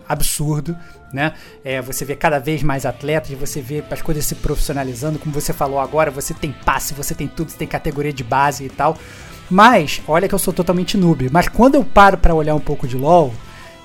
absurdo, 0.08 0.76
né? 1.12 1.34
É, 1.64 1.80
você 1.80 2.04
vê 2.04 2.16
cada 2.16 2.38
vez 2.38 2.62
mais 2.62 2.84
atletas, 2.84 3.30
você 3.30 3.60
vê 3.60 3.82
as 3.90 4.02
coisas 4.02 4.26
se 4.26 4.34
profissionalizando, 4.34 5.18
como 5.18 5.32
você 5.32 5.52
falou 5.52 5.78
agora, 5.78 6.10
você 6.10 6.34
tem 6.34 6.52
passe, 6.52 6.94
você 6.94 7.14
tem 7.14 7.28
tudo, 7.28 7.50
você 7.50 7.58
tem 7.58 7.68
categoria 7.68 8.12
de 8.12 8.24
base 8.24 8.64
e 8.64 8.68
tal. 8.68 8.96
Mas, 9.50 10.02
olha 10.06 10.28
que 10.28 10.34
eu 10.34 10.38
sou 10.38 10.52
totalmente 10.52 10.96
noob, 10.96 11.28
mas 11.32 11.48
quando 11.48 11.74
eu 11.74 11.84
paro 11.84 12.18
para 12.18 12.34
olhar 12.34 12.54
um 12.54 12.60
pouco 12.60 12.86
de 12.86 12.96
LoL, 12.96 13.32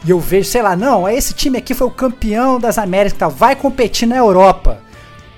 e 0.06 0.10
eu 0.10 0.20
vejo, 0.20 0.50
sei 0.50 0.62
lá, 0.62 0.76
não, 0.76 1.08
esse 1.08 1.34
time 1.34 1.58
aqui 1.58 1.74
foi 1.74 1.88
o 1.88 1.92
campeão 1.92 2.60
das 2.60 2.78
Américas 2.78 3.18
tal, 3.18 3.32
vai 3.32 3.56
competir 3.56 4.08
na 4.08 4.18
Europa 4.18 4.82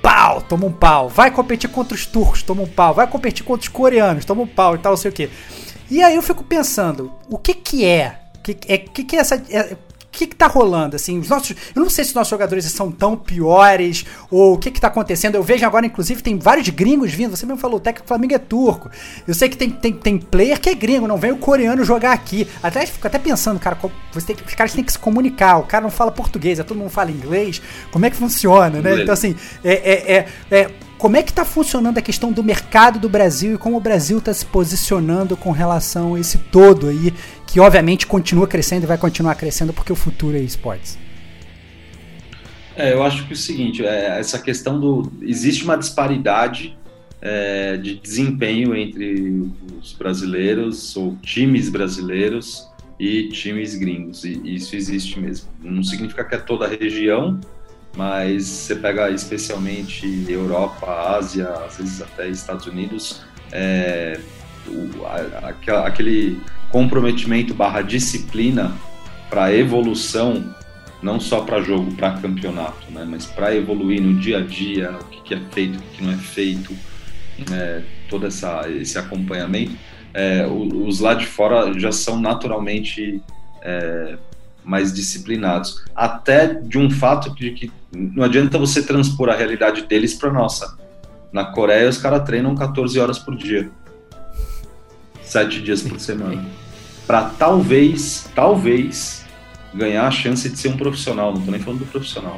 pau, 0.06 0.40
toma 0.40 0.68
um 0.68 0.72
pau. 0.72 1.10
Vai 1.10 1.32
competir 1.32 1.68
contra 1.68 1.96
os 1.96 2.06
turcos, 2.06 2.44
toma 2.44 2.62
um 2.62 2.68
pau. 2.68 2.94
Vai 2.94 3.08
competir 3.08 3.44
contra 3.44 3.64
os 3.64 3.68
coreanos, 3.68 4.24
toma 4.24 4.44
um 4.44 4.48
pau 4.48 4.76
e 4.76 4.78
tal, 4.78 4.92
não 4.92 4.98
sei 4.98 5.10
o 5.10 5.14
que. 5.14 5.30
E 5.90 6.04
aí 6.04 6.16
eu 6.16 6.22
fico 6.22 6.44
pensando, 6.44 7.12
o 7.28 7.40
que 7.40 7.56
que 7.56 7.84
é? 7.84 8.20
Que, 8.44 8.58
é, 8.68 8.78
que, 8.78 9.04
que 9.04 9.16
é 9.16 9.20
essa. 9.20 9.42
É, 9.50 9.76
que, 10.16 10.28
que 10.28 10.36
tá 10.36 10.48
rolando? 10.48 10.96
Assim, 10.96 11.20
os 11.20 11.30
nossos, 11.30 11.56
eu 11.76 11.82
não 11.82 11.90
sei 11.90 12.04
se 12.04 12.12
os 12.12 12.16
nossos 12.16 12.30
jogadores 12.30 12.66
são 12.66 12.92
tão 12.92 13.16
piores 13.16 14.06
ou 14.32 14.54
o 14.54 14.58
que 14.58 14.72
que 14.72 14.80
tá 14.80 14.88
acontecendo. 14.88 15.36
Eu 15.36 15.44
vejo 15.44 15.66
agora, 15.66 15.86
inclusive, 15.86 16.24
tem 16.24 16.40
vários 16.40 16.70
gringos 16.70 17.14
vindo. 17.14 17.36
Você 17.36 17.46
mesmo 17.46 17.60
falou, 17.60 17.78
o 17.78 17.80
técnico 17.80 18.06
do 18.06 18.08
Flamengo 18.08 18.34
é 18.34 18.40
turco. 18.40 18.90
Eu 19.28 19.34
sei 19.34 19.50
que 19.50 19.58
tem, 19.58 19.70
tem, 19.70 19.94
tem 19.94 20.18
player 20.18 20.60
que 20.60 20.70
é 20.70 20.74
gringo, 20.74 21.08
não 21.08 21.18
vem 21.18 21.32
o 21.32 21.38
coreano 21.38 21.84
jogar 21.84 22.14
aqui. 22.14 22.48
Até 22.64 22.86
fico 22.86 23.06
até 23.06 23.20
pensando, 23.20 23.60
cara, 23.60 23.78
você 24.12 24.34
tem, 24.34 24.46
os 24.46 24.56
caras 24.56 24.74
têm 24.74 24.84
que 24.84 24.92
se 24.92 25.00
comunicar. 25.00 25.58
O 25.58 25.64
cara 25.64 25.84
não 25.84 25.92
fala 25.92 26.12
português, 26.12 26.60
é, 26.60 26.64
todo 26.64 26.78
mundo 26.78 26.90
fala 26.90 27.12
inglês. 27.12 27.62
Como 27.92 28.06
é 28.06 28.10
que 28.10 28.16
funciona, 28.16 28.82
né? 28.82 29.02
Então, 29.02 29.14
assim, 29.14 29.36
é, 29.64 29.74
é, 29.74 30.16
é, 30.16 30.28
é 30.52 30.72
como 30.98 31.18
é 31.18 31.24
que 31.24 31.32
está 31.32 31.44
funcionando 31.44 31.98
a 31.98 32.02
questão 32.02 32.32
do 32.32 32.44
mercado 32.44 33.00
do 33.00 33.10
Brasil 33.10 33.56
e 33.56 33.58
como 33.58 33.78
o 33.78 33.80
Brasil 33.80 34.18
está 34.18 34.34
se 34.34 34.46
posicionando 34.46 35.36
com 35.36 35.52
relação 35.52 36.16
a 36.16 36.20
esse 36.20 36.38
todo 36.38 36.88
aí, 36.88 37.14
que 37.46 37.60
obviamente 37.60 38.08
continua 38.08 38.48
crescendo 38.48 38.84
e 38.84 38.88
vai 38.88 38.98
continuar 38.98 39.36
crescendo 39.36 39.74
porque 39.74 39.92
o 39.92 39.96
futuro 39.96 40.38
é 40.38 40.40
esportes? 40.40 40.98
É, 42.76 42.94
eu 42.94 43.04
acho 43.04 43.26
que 43.26 43.32
é 43.32 43.34
o 43.34 43.38
seguinte, 43.38 43.86
é, 43.86 44.20
essa 44.20 44.38
questão 44.38 44.80
do. 44.80 45.12
Existe 45.22 45.64
uma 45.64 45.78
disparidade 45.78 46.78
é, 47.22 47.78
de 47.78 47.96
desempenho 47.96 48.76
entre 48.76 49.50
os 49.82 49.94
brasileiros 49.94 50.96
ou 50.98 51.16
times 51.22 51.70
brasileiros 51.70 52.70
e 53.00 53.30
times 53.30 53.76
gringos, 53.76 54.24
e 54.24 54.42
isso 54.56 54.76
existe 54.76 55.20
mesmo. 55.20 55.50
Não 55.62 55.84
significa 55.84 56.24
que 56.24 56.36
é 56.36 56.38
toda 56.38 56.66
a 56.66 56.68
região, 56.68 57.40
mas 57.96 58.46
você 58.46 58.76
pega 58.76 59.10
especialmente 59.10 60.26
Europa, 60.28 61.16
Ásia, 61.18 61.48
às 61.66 61.78
vezes 61.78 62.02
até 62.02 62.28
Estados 62.28 62.68
Unidos, 62.68 63.22
é, 63.52 64.20
o, 64.68 65.06
a, 65.06 65.86
aquele 65.88 66.42
comprometimento 66.70 67.54
barra 67.54 67.82
disciplina 67.82 68.74
para 69.30 69.54
evolução, 69.54 70.54
não 71.02 71.20
só 71.20 71.42
para 71.42 71.62
jogo, 71.62 71.94
para 71.96 72.12
campeonato, 72.14 72.92
né, 72.92 73.06
mas 73.08 73.26
para 73.26 73.56
evoluir 73.56 74.02
no 74.02 74.20
dia 74.20 74.40
a 74.40 74.42
dia, 74.42 74.92
o 74.92 75.06
que, 75.06 75.22
que, 75.22 75.34
é 75.34 75.40
feito, 75.52 75.80
o 75.80 75.82
que 75.82 76.04
não 76.04 76.12
é 76.12 76.18
feito, 76.18 76.76
é, 77.52 77.82
todo 78.10 78.28
essa, 78.28 78.70
esse 78.70 78.98
acompanhamento, 78.98 79.76
é, 80.14 80.46
os 80.48 81.00
lá 81.00 81.14
de 81.14 81.26
fora 81.26 81.78
já 81.78 81.92
são 81.92 82.20
naturalmente 82.20 83.22
é, 83.62 84.18
mais 84.66 84.92
disciplinados. 84.94 85.84
Até 85.96 86.48
de 86.48 86.78
um 86.78 86.90
fato 86.90 87.34
de 87.36 87.52
que 87.52 87.72
não 87.94 88.24
adianta 88.24 88.58
você 88.58 88.82
transpor 88.82 89.30
a 89.30 89.36
realidade 89.36 89.84
deles 89.84 90.14
para 90.14 90.34
nossa. 90.34 90.78
Na 91.32 91.46
Coreia, 91.46 91.90
os 91.90 91.98
caras 91.98 92.26
treinam 92.26 92.56
14 92.56 93.00
horas 93.00 93.20
por 93.20 93.36
dia, 93.36 93.70
sete 95.22 95.62
dias 95.62 95.82
por 95.82 96.00
semana, 96.00 96.44
para 97.06 97.24
talvez, 97.24 98.30
talvez 98.34 99.26
ganhar 99.74 100.08
a 100.08 100.12
chance 100.12 100.50
de 100.50 100.58
ser 100.58 100.70
um 100.70 100.78
profissional. 100.78 101.32
Não 101.32 101.40
estou 101.40 101.52
nem 101.52 101.62
falando 101.62 101.80
do 101.80 101.86
profissional. 101.86 102.38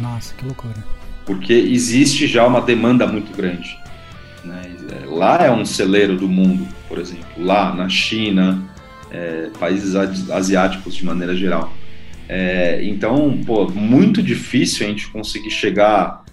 Nossa, 0.00 0.34
que 0.34 0.44
loucura. 0.44 0.84
Porque 1.24 1.52
existe 1.52 2.26
já 2.26 2.46
uma 2.46 2.60
demanda 2.60 3.06
muito 3.06 3.36
grande. 3.36 3.78
Né? 4.44 4.76
Lá 5.06 5.44
é 5.44 5.50
um 5.50 5.64
celeiro 5.64 6.16
do 6.16 6.28
mundo, 6.28 6.66
por 6.88 6.98
exemplo. 6.98 7.26
Lá 7.36 7.74
na 7.74 7.88
China, 7.88 8.62
é, 9.16 9.50
países 9.58 9.94
asiáticos 10.30 10.94
de 10.94 11.04
maneira 11.04 11.34
geral. 11.34 11.72
É, 12.28 12.84
então, 12.84 13.40
pô, 13.46 13.66
muito 13.68 14.22
difícil 14.22 14.86
a 14.86 14.90
gente 14.90 15.08
conseguir 15.10 15.50
chegar 15.50 16.24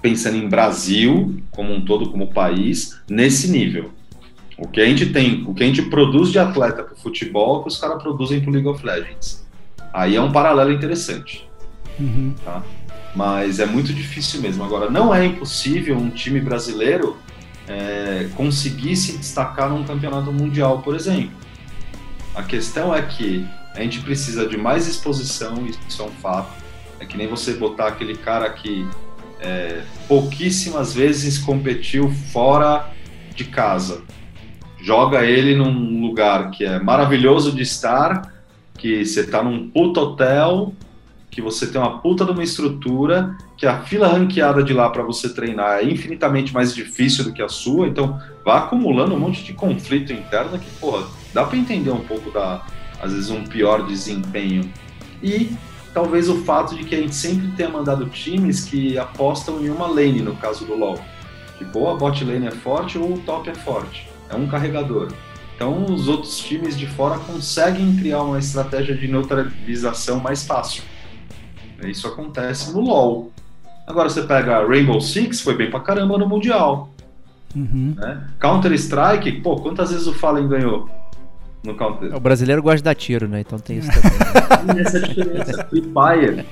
pensando 0.00 0.36
em 0.36 0.48
Brasil 0.48 1.40
como 1.50 1.74
um 1.74 1.84
todo, 1.84 2.10
como 2.10 2.32
país, 2.32 2.98
nesse 3.08 3.48
nível. 3.48 3.92
O 4.56 4.68
que 4.68 4.80
a 4.80 4.86
gente 4.86 5.06
tem, 5.06 5.44
o 5.46 5.54
que 5.54 5.62
a 5.62 5.66
gente 5.66 5.82
produz 5.82 6.30
de 6.30 6.38
atleta 6.38 6.82
para 6.82 6.94
o 6.94 6.96
futebol, 6.96 7.58
é 7.58 7.62
que 7.62 7.68
os 7.68 7.78
caras 7.78 8.02
produzem 8.02 8.40
para 8.40 8.50
o 8.50 8.52
League 8.52 8.68
of 8.68 8.84
Legends. 8.84 9.44
Aí 9.92 10.14
é 10.14 10.20
um 10.20 10.30
paralelo 10.30 10.72
interessante. 10.72 11.48
Uhum. 11.98 12.34
Tá? 12.44 12.62
Mas 13.14 13.58
é 13.58 13.66
muito 13.66 13.92
difícil 13.92 14.40
mesmo. 14.40 14.62
Agora, 14.64 14.90
não 14.90 15.14
é 15.14 15.24
impossível 15.24 15.96
um 15.96 16.10
time 16.10 16.40
brasileiro 16.40 17.16
é, 17.66 18.28
conseguir 18.36 18.96
se 18.96 19.16
destacar 19.18 19.70
num 19.70 19.84
campeonato 19.84 20.32
mundial, 20.32 20.82
por 20.82 20.94
exemplo. 20.94 21.43
A 22.34 22.42
questão 22.42 22.94
é 22.94 23.00
que 23.00 23.46
a 23.74 23.80
gente 23.80 24.00
precisa 24.00 24.46
de 24.46 24.56
mais 24.56 24.88
exposição, 24.88 25.66
isso 25.66 26.02
é 26.02 26.04
um 26.04 26.10
fato. 26.10 26.50
É 26.98 27.04
que 27.04 27.16
nem 27.16 27.26
você 27.26 27.54
botar 27.54 27.88
aquele 27.88 28.16
cara 28.16 28.50
que 28.50 28.86
é, 29.40 29.82
pouquíssimas 30.08 30.94
vezes 30.94 31.38
competiu 31.38 32.10
fora 32.32 32.90
de 33.34 33.44
casa. 33.44 34.02
Joga 34.80 35.24
ele 35.24 35.54
num 35.54 36.00
lugar 36.00 36.50
que 36.50 36.64
é 36.64 36.78
maravilhoso 36.78 37.52
de 37.52 37.62
estar, 37.62 38.32
que 38.76 39.04
você 39.04 39.20
está 39.20 39.42
num 39.42 39.68
puto 39.70 40.00
hotel, 40.00 40.74
que 41.30 41.40
você 41.40 41.66
tem 41.66 41.80
uma 41.80 41.98
puta 41.98 42.24
de 42.24 42.30
uma 42.30 42.44
estrutura, 42.44 43.36
que 43.56 43.66
a 43.66 43.82
fila 43.82 44.08
ranqueada 44.08 44.62
de 44.62 44.72
lá 44.72 44.88
para 44.88 45.02
você 45.02 45.28
treinar 45.28 45.78
é 45.78 45.84
infinitamente 45.84 46.52
mais 46.54 46.74
difícil 46.74 47.24
do 47.24 47.32
que 47.32 47.42
a 47.42 47.48
sua, 47.48 47.88
então 47.88 48.20
vai 48.44 48.58
acumulando 48.58 49.14
um 49.14 49.18
monte 49.18 49.42
de 49.42 49.52
conflito 49.52 50.12
interno 50.12 50.58
que, 50.58 50.70
porra, 50.78 51.06
dá 51.34 51.44
para 51.44 51.58
entender 51.58 51.90
um 51.90 52.00
pouco 52.00 52.30
da, 52.30 52.62
às 53.02 53.12
vezes, 53.12 53.28
um 53.28 53.44
pior 53.44 53.84
desempenho. 53.84 54.72
E 55.22 55.50
talvez 55.92 56.28
o 56.28 56.42
fato 56.44 56.74
de 56.76 56.84
que 56.84 56.94
a 56.94 56.98
gente 56.98 57.14
sempre 57.14 57.48
tenha 57.48 57.68
mandado 57.68 58.06
times 58.06 58.64
que 58.64 58.96
apostam 58.96 59.60
em 59.60 59.68
uma 59.68 59.86
lane, 59.86 60.22
no 60.22 60.36
caso 60.36 60.64
do 60.64 60.74
LoL. 60.74 60.98
Tipo, 61.58 61.80
ou 61.80 61.90
a 61.90 61.96
bot 61.96 62.24
lane 62.24 62.46
é 62.46 62.50
forte 62.50 62.96
ou 62.96 63.14
o 63.14 63.18
top 63.18 63.50
é 63.50 63.54
forte. 63.54 64.08
É 64.30 64.36
um 64.36 64.46
carregador. 64.46 65.12
Então, 65.54 65.84
os 65.84 66.08
outros 66.08 66.38
times 66.38 66.76
de 66.76 66.86
fora 66.86 67.18
conseguem 67.18 67.96
criar 67.96 68.22
uma 68.22 68.38
estratégia 68.38 68.96
de 68.96 69.06
neutralização 69.06 70.18
mais 70.18 70.44
fácil. 70.44 70.82
Isso 71.82 72.06
acontece 72.06 72.72
no 72.72 72.80
LoL. 72.80 73.32
Agora 73.86 74.08
você 74.08 74.22
pega 74.22 74.66
Rainbow 74.66 75.00
Six, 75.00 75.40
foi 75.40 75.54
bem 75.54 75.70
pra 75.70 75.80
caramba 75.80 76.16
no 76.16 76.28
Mundial. 76.28 76.88
Uhum. 77.54 77.94
Né? 77.96 78.26
Counter-Strike, 78.40 79.40
pô, 79.42 79.56
quantas 79.56 79.92
vezes 79.92 80.06
o 80.06 80.12
Fallen 80.12 80.48
ganhou 80.48 80.88
no 81.64 81.74
Counter? 81.74 82.14
O 82.14 82.20
brasileiro 82.20 82.62
gosta 82.62 82.76
de 82.78 82.82
dar 82.84 82.94
tiro, 82.94 83.26
né? 83.26 83.40
Então 83.40 83.58
tem 83.58 83.78
isso 83.78 83.88
também. 83.90 84.80
Essa 84.84 84.98
é 84.98 85.04
a 85.04 85.06
diferença. 85.08 85.66
Free 85.68 85.82
Fire. 85.82 86.46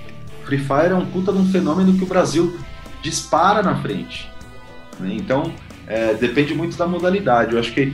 Free 0.45 0.59
Fire 0.59 0.93
é 0.93 0.95
um 0.95 1.07
puta 1.07 1.33
de 1.33 1.39
um 1.39 1.47
fenômeno 1.47 1.97
que 1.97 2.05
o 2.05 2.07
Brasil 2.07 2.59
dispara 3.03 3.63
na 3.63 3.77
frente. 3.81 4.31
né? 4.99 5.15
Então, 5.15 5.53
é, 5.87 6.15
depende 6.15 6.55
muito 6.55 6.77
da 6.77 6.87
modalidade. 6.87 7.53
Eu 7.53 7.61
acho 7.61 7.73
que 7.73 7.93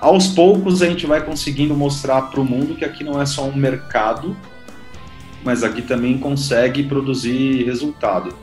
aos 0.00 0.28
poucos 0.28 0.82
a 0.82 0.86
gente 0.86 1.06
vai 1.06 1.20
conseguindo 1.24 1.74
mostrar 1.74 2.22
para 2.22 2.40
o 2.40 2.44
mundo 2.44 2.74
que 2.76 2.84
aqui 2.84 3.02
não 3.02 3.20
é 3.20 3.26
só 3.26 3.44
um 3.44 3.56
mercado, 3.56 4.36
mas 5.42 5.64
aqui 5.64 5.82
também 5.82 6.18
consegue 6.18 6.82
produzir 6.84 7.64
resultado. 7.64 8.34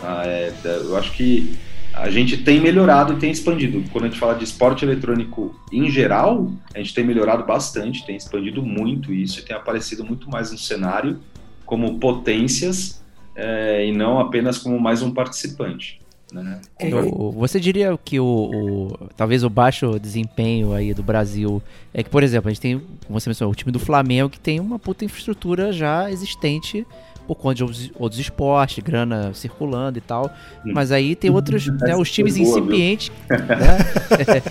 tá? 0.00 0.22
É, 0.24 0.52
eu 0.64 0.96
acho 0.96 1.12
que 1.12 1.56
a 1.96 2.10
gente 2.10 2.36
tem 2.36 2.60
melhorado 2.60 3.14
e 3.14 3.16
tem 3.16 3.30
expandido. 3.30 3.82
Quando 3.90 4.04
a 4.04 4.08
gente 4.08 4.18
fala 4.18 4.34
de 4.34 4.44
esporte 4.44 4.84
eletrônico 4.84 5.54
em 5.72 5.90
geral, 5.90 6.50
a 6.74 6.78
gente 6.78 6.92
tem 6.94 7.04
melhorado 7.04 7.44
bastante, 7.44 8.04
tem 8.04 8.16
expandido 8.16 8.62
muito 8.62 9.12
isso 9.12 9.40
e 9.40 9.42
tem 9.42 9.56
aparecido 9.56 10.04
muito 10.04 10.28
mais 10.30 10.52
no 10.52 10.58
cenário 10.58 11.18
como 11.64 11.98
potências 11.98 13.02
é, 13.34 13.86
e 13.86 13.92
não 13.92 14.18
apenas 14.20 14.58
como 14.58 14.78
mais 14.78 15.02
um 15.02 15.10
participante. 15.10 16.00
Né? 16.32 16.60
O- 17.02 17.30
Você 17.32 17.58
diria 17.60 17.96
que 18.04 18.18
o, 18.20 18.24
o- 18.24 19.08
talvez 19.16 19.42
o 19.44 19.48
baixo 19.50 19.98
desempenho 19.98 20.72
aí 20.72 20.92
do 20.92 21.02
Brasil 21.02 21.62
é 21.94 22.02
que, 22.02 22.10
por 22.10 22.22
exemplo, 22.22 22.48
a 22.48 22.52
gente 22.52 22.60
tem, 22.60 22.78
como 23.06 23.18
você 23.18 23.28
mencionou, 23.28 23.52
o 23.52 23.56
time 23.56 23.70
do 23.72 23.78
Flamengo 23.78 24.28
que 24.28 24.40
tem 24.40 24.58
uma 24.60 24.78
puta 24.78 25.04
infraestrutura 25.04 25.72
já 25.72 26.10
existente 26.10 26.86
por 27.26 27.34
conta 27.34 27.54
de 27.56 27.92
outros, 27.98 28.20
esportes, 28.20 28.82
grana 28.82 29.32
circulando 29.34 29.98
e 29.98 30.00
tal. 30.00 30.26
Hum. 30.64 30.72
Mas 30.72 30.92
aí 30.92 31.14
tem 31.14 31.30
outros, 31.30 31.66
né, 31.66 31.96
os 31.96 32.10
times 32.12 32.36
incipientes, 32.36 33.10
né? 33.28 34.42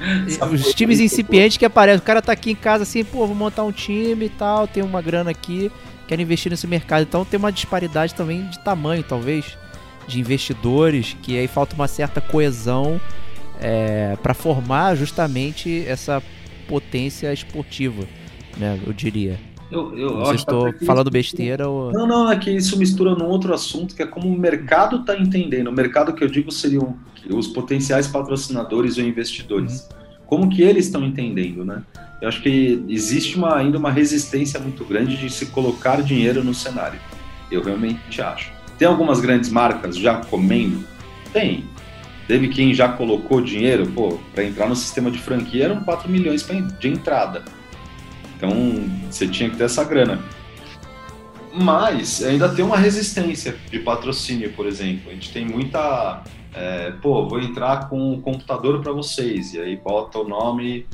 os 0.52 0.74
times 0.74 1.00
incipientes 1.00 1.56
que 1.56 1.64
aparecem. 1.64 1.98
O 1.98 2.02
cara 2.02 2.22
tá 2.22 2.32
aqui 2.32 2.50
em 2.50 2.56
casa 2.56 2.82
assim, 2.82 3.04
pô, 3.04 3.26
vou 3.26 3.36
montar 3.36 3.64
um 3.64 3.72
time 3.72 4.26
e 4.26 4.30
tal, 4.30 4.66
tem 4.66 4.82
uma 4.82 5.02
grana 5.02 5.30
aqui, 5.30 5.70
quero 6.06 6.22
investir 6.22 6.50
nesse 6.50 6.66
mercado. 6.66 7.02
Então 7.02 7.24
tem 7.24 7.38
uma 7.38 7.52
disparidade 7.52 8.14
também 8.14 8.46
de 8.46 8.58
tamanho, 8.60 9.02
talvez, 9.02 9.56
de 10.06 10.20
investidores, 10.20 11.16
que 11.22 11.38
aí 11.38 11.46
falta 11.46 11.74
uma 11.74 11.88
certa 11.88 12.20
coesão 12.20 13.00
é, 13.60 14.16
para 14.22 14.34
formar 14.34 14.94
justamente 14.94 15.84
essa 15.86 16.22
potência 16.68 17.32
esportiva, 17.32 18.04
né? 18.56 18.78
Eu 18.86 18.92
diria. 18.92 19.38
Eu, 19.70 19.96
eu 19.98 20.10
Não 20.10 20.24
sei 20.26 20.34
acho 20.34 20.38
se 20.38 20.44
estou 20.44 20.72
que 20.72 20.84
falando 20.84 21.06
isso- 21.08 21.12
besteira 21.12 21.68
ou. 21.68 21.92
Não, 21.92 22.06
não, 22.06 22.30
é 22.30 22.36
que 22.38 22.50
isso 22.50 22.78
mistura 22.78 23.14
num 23.14 23.26
outro 23.26 23.52
assunto 23.52 23.94
que 23.96 24.02
é 24.02 24.06
como 24.06 24.28
o 24.28 24.38
mercado 24.38 24.96
está 24.96 25.18
entendendo. 25.18 25.68
O 25.68 25.72
mercado 25.72 26.12
que 26.14 26.22
eu 26.22 26.28
digo 26.28 26.52
seriam 26.52 26.96
os 27.30 27.48
potenciais 27.48 28.06
patrocinadores 28.06 28.96
ou 28.96 29.04
investidores. 29.04 29.88
Como 30.26 30.48
que 30.48 30.62
eles 30.62 30.86
estão 30.86 31.04
entendendo, 31.04 31.64
né? 31.64 31.82
Eu 32.20 32.28
acho 32.28 32.40
que 32.42 32.84
existe 32.88 33.36
uma, 33.36 33.56
ainda 33.56 33.76
uma 33.78 33.90
resistência 33.90 34.58
muito 34.58 34.84
grande 34.84 35.16
de 35.16 35.28
se 35.30 35.46
colocar 35.46 36.00
dinheiro 36.02 36.42
no 36.42 36.54
cenário. 36.54 36.98
Eu 37.50 37.62
realmente 37.62 38.20
acho. 38.22 38.50
Tem 38.78 38.86
algumas 38.88 39.20
grandes 39.20 39.50
marcas 39.50 39.96
já 39.96 40.16
comendo? 40.16 40.84
Tem. 41.32 41.64
Teve 42.26 42.48
quem 42.48 42.74
já 42.74 42.88
colocou 42.88 43.40
dinheiro, 43.40 43.86
pô, 43.86 44.18
para 44.34 44.44
entrar 44.44 44.68
no 44.68 44.74
sistema 44.74 45.10
de 45.10 45.18
franquia 45.18 45.64
eram 45.66 45.80
4 45.84 46.10
milhões 46.10 46.44
de 46.80 46.88
entrada. 46.88 47.42
Então 48.36 48.50
você 49.10 49.26
tinha 49.26 49.50
que 49.50 49.56
ter 49.56 49.64
essa 49.64 49.82
grana. 49.84 50.18
Mas 51.52 52.22
ainda 52.22 52.48
tem 52.50 52.64
uma 52.64 52.76
resistência 52.76 53.56
de 53.70 53.78
patrocínio, 53.78 54.52
por 54.52 54.66
exemplo. 54.66 55.10
A 55.10 55.14
gente 55.14 55.32
tem 55.32 55.46
muita. 55.46 56.22
é, 56.54 56.92
pô, 57.02 57.26
vou 57.26 57.40
entrar 57.40 57.88
com 57.88 58.12
um 58.12 58.20
computador 58.20 58.82
para 58.82 58.92
vocês, 58.92 59.54
e 59.54 59.60
aí 59.60 59.76
bota 59.76 60.18
o 60.18 60.28
nome 60.28 60.86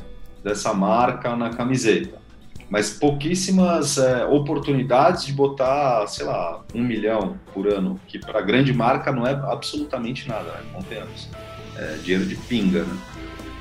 dessa 0.42 0.72
marca 0.72 1.34
na 1.34 1.50
camiseta. 1.50 2.22
Mas 2.70 2.90
pouquíssimas 2.90 3.98
é, 3.98 4.24
oportunidades 4.24 5.26
de 5.26 5.32
botar, 5.32 6.06
sei 6.06 6.24
lá, 6.24 6.64
um 6.74 6.82
milhão 6.82 7.38
por 7.52 7.66
ano, 7.66 8.00
que 8.06 8.18
para 8.18 8.40
grande 8.40 8.72
marca 8.72 9.12
não 9.12 9.26
é 9.26 9.32
absolutamente 9.32 10.28
nada, 10.28 10.52
né? 10.52 10.60
Convenhamos. 10.72 11.28
É 11.76 11.96
dinheiro 12.02 12.24
de 12.24 12.36
pinga, 12.36 12.84
né? 12.84 12.98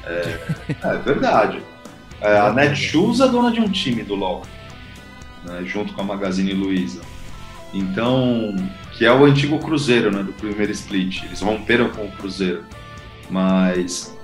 É, 0.05 0.77
é 0.87 0.97
verdade. 0.97 1.61
É, 2.21 2.37
a 2.37 2.53
Netshoes 2.53 3.19
é 3.19 3.27
dona 3.27 3.51
de 3.51 3.59
um 3.59 3.69
time 3.69 4.03
do 4.03 4.15
LoL, 4.15 4.43
né, 5.43 5.63
junto 5.65 5.93
com 5.93 6.01
a 6.01 6.03
Magazine 6.03 6.53
Luiza. 6.53 7.01
Então, 7.73 8.55
que 8.91 9.05
é 9.05 9.11
o 9.11 9.25
antigo 9.25 9.57
Cruzeiro, 9.57 10.11
né, 10.11 10.21
do 10.21 10.33
primeiro 10.33 10.71
split. 10.71 11.23
Eles 11.23 11.41
romperam 11.41 11.89
com 11.89 12.05
o 12.05 12.11
Cruzeiro. 12.11 12.63
Mas 13.29 14.15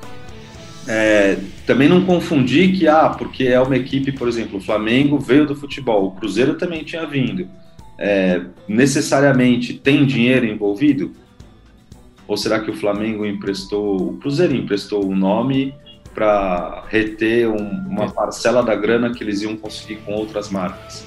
é, 0.87 1.37
também 1.65 1.89
não 1.89 2.05
confundir 2.05 2.77
que, 2.77 2.87
ah, 2.87 3.09
porque 3.09 3.45
é 3.45 3.59
uma 3.59 3.75
equipe, 3.75 4.11
por 4.11 4.27
exemplo, 4.27 4.57
o 4.57 4.61
Flamengo 4.61 5.17
veio 5.17 5.45
do 5.45 5.55
futebol, 5.55 6.07
o 6.07 6.11
Cruzeiro 6.11 6.55
também 6.55 6.83
tinha 6.83 7.05
vindo. 7.05 7.47
É, 7.97 8.41
necessariamente 8.67 9.73
tem 9.73 10.05
dinheiro 10.05 10.45
envolvido? 10.45 11.11
Ou 12.27 12.37
será 12.37 12.59
que 12.59 12.69
o 12.69 12.75
Flamengo 12.75 13.25
emprestou, 13.25 14.09
o 14.09 14.17
Cruzeiro 14.17 14.55
emprestou 14.55 15.05
o 15.05 15.15
nome 15.15 15.73
para 16.17 16.83
reter 16.89 17.47
um- 17.47 17.85
uma 17.87 18.09
parcela 18.11 18.63
da 18.63 18.73
grana 18.75 19.13
que 19.13 19.23
eles 19.23 19.43
iam 19.43 19.55
conseguir 19.55 19.97
com 19.97 20.13
outras 20.13 20.49
marcas? 20.49 21.03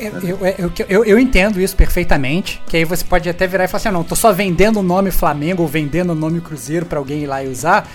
Eu, 0.00 0.12
eu, 0.20 0.38
eu, 0.58 0.72
eu- 0.88 1.04
eu 1.04 1.18
entendo 1.20 1.60
isso 1.60 1.76
perfeitamente, 1.76 2.60
que 2.66 2.76
aí 2.76 2.84
você 2.84 3.04
pode 3.04 3.28
até 3.30 3.46
virar 3.46 3.62
e 3.64 3.68
falar 3.68 3.76
assim, 3.78 3.88
ah, 3.90 3.92
não, 3.92 4.02
tô 4.02 4.16
só 4.16 4.32
vendendo 4.32 4.80
o 4.80 4.82
nome 4.82 5.12
Flamengo 5.12 5.62
ou 5.62 5.68
vendendo 5.68 6.10
o 6.10 6.16
nome 6.16 6.40
Cruzeiro 6.40 6.84
pra 6.84 6.98
alguém 6.98 7.20
ir 7.22 7.26
lá 7.26 7.44
e 7.44 7.48
usar. 7.48 7.88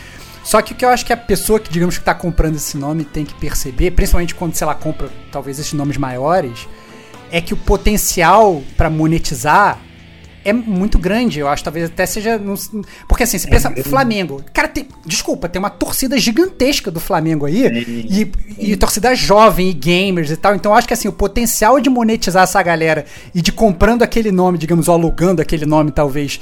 Só 0.45 0.61
que 0.61 0.71
o 0.71 0.75
que 0.77 0.85
eu 0.85 0.89
acho 0.89 1.05
que 1.05 1.11
a 1.11 1.17
pessoa 1.17 1.59
que, 1.59 1.69
digamos, 1.69 1.97
que 1.97 2.05
tá 2.05 2.13
comprando 2.15 2.55
esse 2.55 2.77
nome 2.77 3.03
tem 3.03 3.25
que 3.25 3.33
perceber, 3.33 3.91
principalmente 3.91 4.33
quando, 4.33 4.55
sei 4.55 4.65
lá, 4.65 4.73
compra 4.75 5.09
talvez 5.29 5.59
esses 5.59 5.73
nomes 5.73 5.97
maiores, 5.97 6.69
é 7.29 7.41
que 7.41 7.53
o 7.53 7.57
potencial 7.57 8.63
pra 8.77 8.89
monetizar 8.89 9.77
é 10.47 10.53
muito 10.53 10.97
grande. 10.97 11.39
Eu 11.39 11.47
acho 11.49 11.63
talvez 11.63 11.85
até 11.85 12.05
seja. 12.05 12.39
Porque 13.07 13.23
assim, 13.23 13.37
você 13.37 13.49
pensa, 13.49 13.69
Flamengo. 13.83 14.41
Cara, 14.53 14.69
tem, 14.69 14.87
desculpa, 15.05 15.49
tem 15.49 15.59
uma 15.59 15.69
torcida 15.69 16.17
gigantesca 16.17 16.89
do 16.89 17.01
Flamengo 17.01 17.45
aí. 17.45 17.65
E, 18.09 18.31
e 18.57 18.77
torcida 18.77 19.13
jovem 19.13 19.69
e 19.69 19.73
gamers 19.73 20.31
e 20.31 20.37
tal. 20.37 20.55
Então 20.55 20.71
eu 20.71 20.77
acho 20.77 20.87
que 20.87 20.93
assim, 20.93 21.09
o 21.09 21.11
potencial 21.11 21.79
de 21.81 21.89
monetizar 21.89 22.43
essa 22.43 22.63
galera 22.63 23.05
e 23.35 23.41
de 23.41 23.51
comprando 23.51 24.03
aquele 24.03 24.31
nome, 24.31 24.57
digamos, 24.57 24.87
ou 24.87 24.93
alugando 24.93 25.41
aquele 25.41 25.65
nome, 25.65 25.91
talvez, 25.91 26.39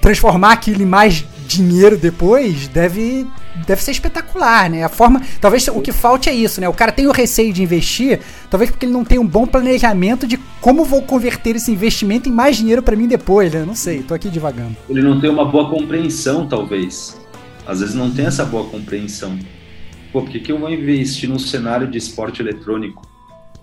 transformar 0.00 0.52
aquilo 0.52 0.82
em 0.82 0.86
mais 0.86 1.24
dinheiro 1.46 1.96
depois, 1.96 2.68
deve, 2.68 3.26
deve 3.66 3.82
ser 3.82 3.92
espetacular, 3.92 4.68
né? 4.68 4.82
A 4.84 4.88
forma. 4.88 5.22
Talvez 5.40 5.66
o 5.68 5.80
que 5.80 5.92
falte 5.92 6.28
é 6.28 6.34
isso, 6.34 6.60
né? 6.60 6.68
O 6.68 6.72
cara 6.72 6.92
tem 6.92 7.06
o 7.06 7.12
receio 7.12 7.52
de 7.52 7.62
investir, 7.62 8.20
talvez 8.50 8.70
porque 8.70 8.86
ele 8.86 8.92
não 8.92 9.04
tem 9.04 9.18
um 9.18 9.26
bom 9.26 9.46
planejamento 9.46 10.26
de 10.26 10.38
como 10.60 10.84
vou 10.84 11.02
converter 11.02 11.56
esse 11.56 11.70
investimento 11.70 12.28
em 12.28 12.32
mais 12.32 12.56
dinheiro 12.56 12.82
pra 12.82 12.96
mim 12.96 13.06
depois, 13.06 13.52
né? 13.52 13.64
Não 13.66 13.74
sei, 13.74 14.02
tô 14.02 14.14
aqui 14.14 14.28
divagando. 14.28 14.76
Ele 14.88 15.02
não 15.02 15.20
tem 15.20 15.30
uma 15.30 15.44
boa 15.44 15.70
compreensão, 15.70 16.46
talvez. 16.48 17.16
Às 17.66 17.80
vezes 17.80 17.94
não 17.94 18.10
tem 18.10 18.26
essa 18.26 18.44
boa 18.44 18.64
compreensão. 18.68 19.38
Pô, 20.12 20.22
por 20.22 20.30
que, 20.30 20.40
que 20.40 20.52
eu 20.52 20.58
vou 20.58 20.70
investir 20.70 21.28
num 21.28 21.38
cenário 21.38 21.86
de 21.90 21.98
esporte 21.98 22.40
eletrônico? 22.40 23.02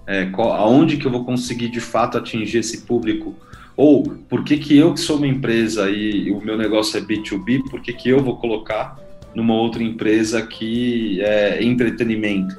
É, 0.06 0.26
qual- 0.26 0.52
aonde 0.54 0.98
que 0.98 1.06
eu 1.06 1.12
vou 1.12 1.24
conseguir 1.24 1.70
de 1.70 1.80
fato 1.80 2.18
atingir 2.18 2.58
esse 2.60 2.80
público? 2.82 3.34
Ou 3.76 4.04
por 4.30 4.44
que, 4.44 4.58
que 4.58 4.78
eu, 4.78 4.94
que 4.94 5.00
sou 5.00 5.18
uma 5.18 5.28
empresa 5.28 5.90
e 5.90 6.30
o 6.32 6.40
meu 6.44 6.58
negócio 6.58 6.98
é 6.98 7.02
B2B, 7.02 7.64
por 7.70 7.82
que, 7.82 7.92
que 7.94 8.10
eu 8.10 8.20
vou 8.24 8.38
colocar 8.38 8.98
numa 9.34 9.56
outra 9.56 9.82
empresa 9.82 10.42
que 10.44 11.20
é 11.22 11.64
entretenimento? 11.64 12.56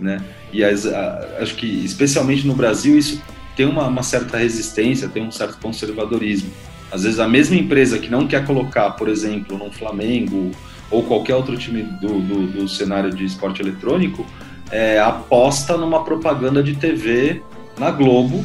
Né? 0.00 0.20
E 0.52 0.64
as- 0.64 0.86
a- 0.86 1.36
acho 1.40 1.54
que, 1.54 1.66
especialmente 1.84 2.46
no 2.46 2.54
Brasil, 2.54 2.98
isso 2.98 3.22
tem 3.56 3.66
uma, 3.66 3.86
uma 3.86 4.02
certa 4.02 4.36
resistência, 4.36 5.08
tem 5.08 5.22
um 5.22 5.30
certo 5.30 5.58
conservadorismo. 5.60 6.50
Às 6.90 7.02
vezes 7.02 7.20
a 7.20 7.28
mesma 7.28 7.56
empresa 7.56 7.98
que 7.98 8.08
não 8.10 8.26
quer 8.26 8.44
colocar, 8.46 8.90
por 8.92 9.08
exemplo, 9.08 9.58
no 9.58 9.70
Flamengo 9.70 10.50
ou 10.90 11.02
qualquer 11.02 11.34
outro 11.34 11.56
time 11.56 11.82
do, 11.82 12.18
do, 12.20 12.46
do 12.46 12.68
cenário 12.68 13.10
de 13.10 13.24
esporte 13.24 13.60
eletrônico, 13.60 14.24
é, 14.70 14.98
aposta 14.98 15.76
numa 15.76 16.04
propaganda 16.04 16.62
de 16.62 16.74
TV 16.74 17.42
na 17.78 17.90
Globo, 17.90 18.44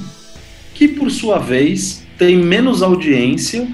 que 0.74 0.88
por 0.88 1.10
sua 1.10 1.40
vez 1.40 2.03
tem 2.18 2.38
menos 2.38 2.82
audiência 2.84 3.68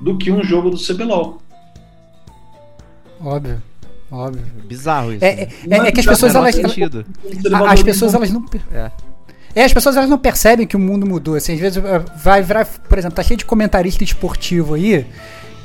do 0.00 0.16
que 0.18 0.30
um 0.30 0.42
jogo 0.42 0.70
do 0.70 0.76
CBLOL. 0.76 1.40
Óbvio, 3.20 3.62
óbvio. 4.10 4.42
Bizarro 4.66 5.12
isso. 5.12 5.24
É, 5.24 5.36
né? 5.36 5.48
é, 5.70 5.76
é- 5.78 5.88
é 5.88 5.92
que 5.92 6.00
as 6.00 6.06
pessoas, 6.06 6.34
Não 6.34 6.40
elas. 6.42 6.54
faz 6.56 6.66
sentido. 6.72 7.06
a- 7.52 7.72
As 7.72 7.82
pessoas, 7.82 8.14
elas 8.14 8.30
não. 8.30 8.44
É. 8.72 8.90
É, 9.54 9.64
as 9.64 9.72
pessoas 9.72 9.96
elas 9.96 10.08
não 10.08 10.18
percebem 10.18 10.66
que 10.66 10.76
o 10.76 10.80
mundo 10.80 11.06
mudou. 11.06 11.34
Assim, 11.34 11.52
às 11.54 11.60
vezes 11.60 11.76
eh, 11.84 12.04
vai 12.16 12.42
virar, 12.42 12.64
por 12.64 12.98
exemplo, 12.98 13.14
tá 13.16 13.22
cheio 13.22 13.36
de 13.36 13.44
comentarista 13.44 14.02
esportivo 14.02 14.74
aí 14.74 15.06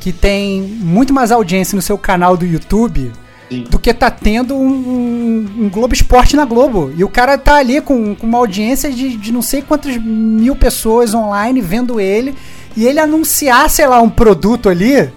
que 0.01 0.11
tem 0.11 0.61
muito 0.61 1.13
mais 1.13 1.31
audiência 1.31 1.75
no 1.75 1.81
seu 1.81 1.97
canal 1.97 2.35
do 2.37 2.45
YouTube 2.45 3.11
Sim. 3.49 3.63
do 3.69 3.79
que 3.79 3.93
tá 3.93 4.11
tendo 4.11 4.55
um, 4.55 4.67
um, 4.67 5.63
um, 5.63 5.69
Globo 5.69 5.93
Esporte 5.93 6.35
na 6.35 6.45
Globo. 6.45 6.91
E 6.95 7.03
o 7.03 7.09
cara 7.09 7.37
tá 7.37 7.55
ali 7.55 7.79
com, 7.79 8.15
com 8.15 8.27
uma 8.27 8.37
audiência 8.37 8.91
de, 8.91 9.15
de 9.15 9.31
não 9.31 9.41
sei 9.41 9.61
quantas 9.61 9.97
mil 9.97 10.55
pessoas 10.55 11.13
online 11.13 11.61
vendo 11.61 11.99
ele. 11.99 12.35
E 12.75 12.85
ele 12.85 12.99
anunciar, 12.99 13.69
sei 13.69 13.87
lá, 13.87 14.01
um 14.01 14.09
produto 14.09 14.69
ali. 14.69 15.09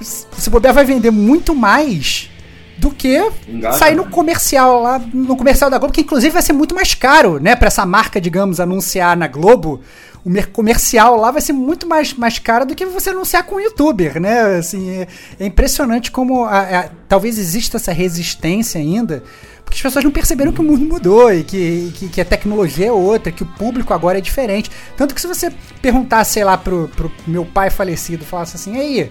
Se 0.00 0.50
puder, 0.50 0.72
vai 0.72 0.84
vender 0.84 1.10
muito 1.10 1.54
mais 1.54 2.30
do 2.76 2.90
que 2.90 3.24
Engada, 3.48 3.76
sair 3.76 3.94
no 3.94 4.04
comercial 4.06 4.82
lá, 4.82 5.00
no 5.12 5.36
comercial 5.36 5.70
da 5.70 5.78
Globo, 5.78 5.94
que 5.94 6.00
inclusive 6.00 6.32
vai 6.32 6.42
ser 6.42 6.52
muito 6.52 6.74
mais 6.74 6.94
caro, 6.94 7.38
né, 7.38 7.54
para 7.54 7.68
essa 7.68 7.86
marca, 7.86 8.20
digamos, 8.20 8.58
anunciar 8.58 9.16
na 9.16 9.28
Globo. 9.28 9.80
O 10.24 10.30
comercial 10.52 11.16
lá 11.16 11.32
vai 11.32 11.42
ser 11.42 11.52
muito 11.52 11.86
mais, 11.86 12.14
mais 12.14 12.38
caro 12.38 12.64
do 12.64 12.76
que 12.76 12.86
você 12.86 13.10
anunciar 13.10 13.42
com 13.42 13.56
o 13.56 13.60
youtuber, 13.60 14.20
né? 14.20 14.56
Assim, 14.56 14.90
é, 14.90 15.08
é 15.40 15.46
impressionante 15.46 16.12
como 16.12 16.44
a, 16.44 16.60
a, 16.60 16.88
talvez 17.08 17.38
exista 17.38 17.76
essa 17.76 17.92
resistência 17.92 18.80
ainda, 18.80 19.24
porque 19.64 19.78
as 19.78 19.82
pessoas 19.82 20.04
não 20.04 20.12
perceberam 20.12 20.52
que 20.52 20.60
o 20.60 20.64
mundo 20.64 20.84
mudou 20.84 21.32
e 21.32 21.42
que, 21.42 21.92
que, 21.94 22.08
que, 22.08 22.20
a 22.20 22.24
tecnologia 22.24 22.86
é 22.86 22.92
outra, 22.92 23.32
que 23.32 23.42
o 23.42 23.46
público 23.46 23.92
agora 23.92 24.18
é 24.18 24.20
diferente. 24.20 24.70
Tanto 24.96 25.12
que 25.12 25.20
se 25.20 25.26
você 25.26 25.52
perguntar, 25.80 26.22
sei 26.24 26.44
lá, 26.44 26.56
pro, 26.56 26.88
pro 26.94 27.10
meu 27.26 27.44
pai 27.44 27.68
falecido, 27.68 28.24
falasse 28.24 28.54
assim, 28.54 28.78
aí, 28.78 29.10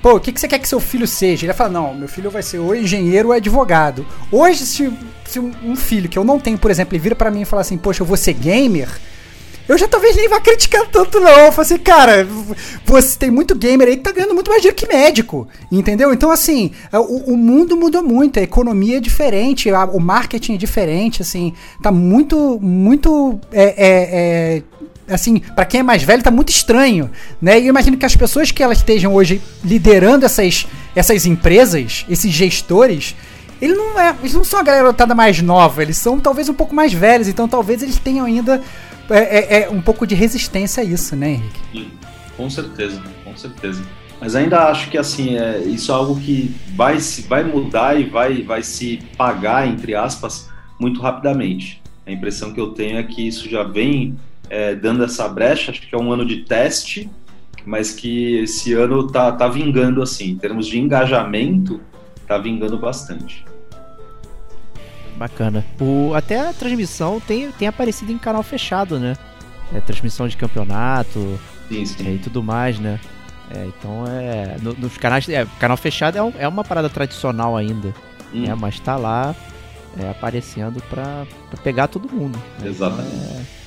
pô, 0.00 0.14
o 0.14 0.20
que, 0.20 0.30
que 0.30 0.38
você 0.38 0.46
quer 0.46 0.60
que 0.60 0.68
seu 0.68 0.78
filho 0.78 1.06
seja? 1.06 1.46
Ele 1.46 1.52
vai 1.52 1.56
falar, 1.56 1.70
não, 1.70 1.94
meu 1.94 2.06
filho 2.06 2.30
vai 2.30 2.42
ser 2.42 2.58
ou 2.58 2.76
engenheiro 2.76 3.28
ou 3.28 3.34
advogado. 3.34 4.06
Hoje, 4.30 4.64
se, 4.66 4.92
se 5.24 5.40
um 5.40 5.74
filho 5.74 6.08
que 6.08 6.18
eu 6.18 6.22
não 6.22 6.38
tenho, 6.38 6.58
por 6.58 6.70
exemplo, 6.70 6.94
ele 6.94 7.02
vira 7.02 7.16
para 7.16 7.30
mim 7.30 7.40
e 7.40 7.44
fala 7.44 7.62
assim, 7.62 7.76
poxa, 7.76 8.02
eu 8.02 8.06
vou 8.06 8.16
ser 8.16 8.34
gamer, 8.34 8.88
eu 9.66 9.78
já 9.78 9.88
talvez 9.88 10.14
nem 10.14 10.28
vá 10.28 10.40
criticar 10.40 10.86
tanto, 10.88 11.18
não. 11.18 11.30
Eu 11.30 11.52
falei 11.52 11.72
assim, 11.72 11.78
cara, 11.78 12.26
você 12.84 13.18
tem 13.18 13.30
muito 13.30 13.54
gamer 13.54 13.88
aí 13.88 13.96
que 13.96 14.02
tá 14.02 14.12
ganhando 14.12 14.34
muito 14.34 14.50
mais 14.50 14.60
dinheiro 14.60 14.76
que 14.76 14.86
médico. 14.86 15.48
Entendeu? 15.72 16.12
Então, 16.12 16.30
assim, 16.30 16.70
é, 16.92 16.98
o, 16.98 17.02
o 17.02 17.36
mundo 17.36 17.76
mudou 17.76 18.02
muito, 18.02 18.38
a 18.38 18.42
economia 18.42 18.98
é 18.98 19.00
diferente, 19.00 19.70
a, 19.70 19.84
o 19.84 19.98
marketing 19.98 20.54
é 20.54 20.58
diferente, 20.58 21.22
assim, 21.22 21.54
tá 21.82 21.90
muito, 21.90 22.58
muito. 22.60 23.40
É, 23.52 23.64
é, 23.64 24.62
é 25.08 25.14
assim, 25.14 25.38
para 25.38 25.64
quem 25.64 25.80
é 25.80 25.82
mais 25.82 26.02
velho, 26.02 26.22
tá 26.22 26.30
muito 26.30 26.50
estranho, 26.50 27.10
né? 27.40 27.58
E 27.58 27.64
eu 27.64 27.68
imagino 27.68 27.96
que 27.96 28.06
as 28.06 28.16
pessoas 28.16 28.50
que 28.50 28.62
elas 28.62 28.78
estejam 28.78 29.14
hoje 29.14 29.40
liderando 29.62 30.24
essas, 30.24 30.66
essas 30.94 31.26
empresas, 31.26 32.06
esses 32.08 32.30
gestores, 32.30 33.14
eles 33.60 33.76
não, 33.76 33.98
é, 33.98 34.14
eles 34.20 34.34
não 34.34 34.44
são 34.44 34.60
a 34.60 34.62
garotada 34.62 35.14
mais 35.14 35.40
nova, 35.40 35.82
eles 35.82 35.96
são 35.96 36.18
talvez 36.20 36.48
um 36.48 36.54
pouco 36.54 36.74
mais 36.74 36.92
velhos, 36.92 37.28
então 37.28 37.48
talvez 37.48 37.82
eles 37.82 37.98
tenham 37.98 38.26
ainda 38.26 38.62
é, 39.10 39.18
é, 39.18 39.62
é 39.62 39.70
um 39.70 39.80
pouco 39.80 40.06
de 40.06 40.14
resistência 40.14 40.82
a 40.82 40.84
isso, 40.84 41.14
né, 41.16 41.32
Henrique? 41.32 41.60
Sim, 41.72 41.90
com 42.36 42.50
certeza, 42.50 43.02
com 43.24 43.36
certeza. 43.36 43.82
Mas 44.20 44.34
ainda 44.34 44.68
acho 44.68 44.90
que 44.90 44.96
assim, 44.96 45.36
é, 45.36 45.58
isso 45.58 45.90
é 45.90 45.94
algo 45.94 46.18
que 46.18 46.54
vai, 46.74 46.98
se, 47.00 47.22
vai 47.22 47.44
mudar 47.44 47.98
e 48.00 48.04
vai, 48.04 48.42
vai 48.42 48.62
se 48.62 49.00
pagar, 49.16 49.66
entre 49.68 49.94
aspas, 49.94 50.48
muito 50.78 51.00
rapidamente. 51.00 51.82
A 52.06 52.12
impressão 52.12 52.52
que 52.52 52.60
eu 52.60 52.68
tenho 52.68 52.98
é 52.98 53.02
que 53.02 53.26
isso 53.26 53.48
já 53.48 53.62
vem 53.62 54.16
é, 54.48 54.74
dando 54.74 55.04
essa 55.04 55.28
brecha, 55.28 55.70
acho 55.70 55.80
que 55.80 55.94
é 55.94 55.98
um 55.98 56.12
ano 56.12 56.24
de 56.24 56.42
teste, 56.42 57.10
mas 57.66 57.92
que 57.92 58.36
esse 58.36 58.72
ano 58.74 59.06
tá, 59.10 59.32
tá 59.32 59.48
vingando 59.48 60.02
assim, 60.02 60.30
em 60.30 60.36
termos 60.36 60.66
de 60.66 60.78
engajamento, 60.78 61.80
tá 62.26 62.38
vingando 62.38 62.78
bastante. 62.78 63.44
Bacana. 65.16 65.64
O, 65.80 66.12
até 66.14 66.48
a 66.48 66.52
transmissão 66.52 67.20
tem, 67.20 67.50
tem 67.52 67.68
aparecido 67.68 68.10
em 68.12 68.18
canal 68.18 68.42
fechado, 68.42 68.98
né? 68.98 69.16
É, 69.72 69.80
transmissão 69.80 70.28
de 70.28 70.36
campeonato 70.36 71.38
sim, 71.68 71.84
sim. 71.86 72.06
É, 72.06 72.12
e 72.12 72.18
tudo 72.18 72.42
mais, 72.42 72.78
né? 72.78 73.00
É, 73.50 73.66
então 73.66 74.04
é. 74.06 74.56
No, 74.60 74.74
nos 74.74 74.96
canais. 74.98 75.28
É, 75.28 75.46
canal 75.58 75.76
fechado 75.76 76.16
é, 76.16 76.22
um, 76.22 76.32
é 76.38 76.48
uma 76.48 76.64
parada 76.64 76.88
tradicional 76.88 77.56
ainda. 77.56 77.94
Hum. 78.32 78.44
É, 78.46 78.54
mas 78.54 78.80
tá 78.80 78.96
lá 78.96 79.34
é, 79.98 80.10
aparecendo 80.10 80.82
pra, 80.88 81.26
pra 81.50 81.60
pegar 81.62 81.88
todo 81.88 82.10
mundo. 82.12 82.38
Né? 82.58 82.68
Exatamente. 82.68 83.14
Então, 83.14 83.63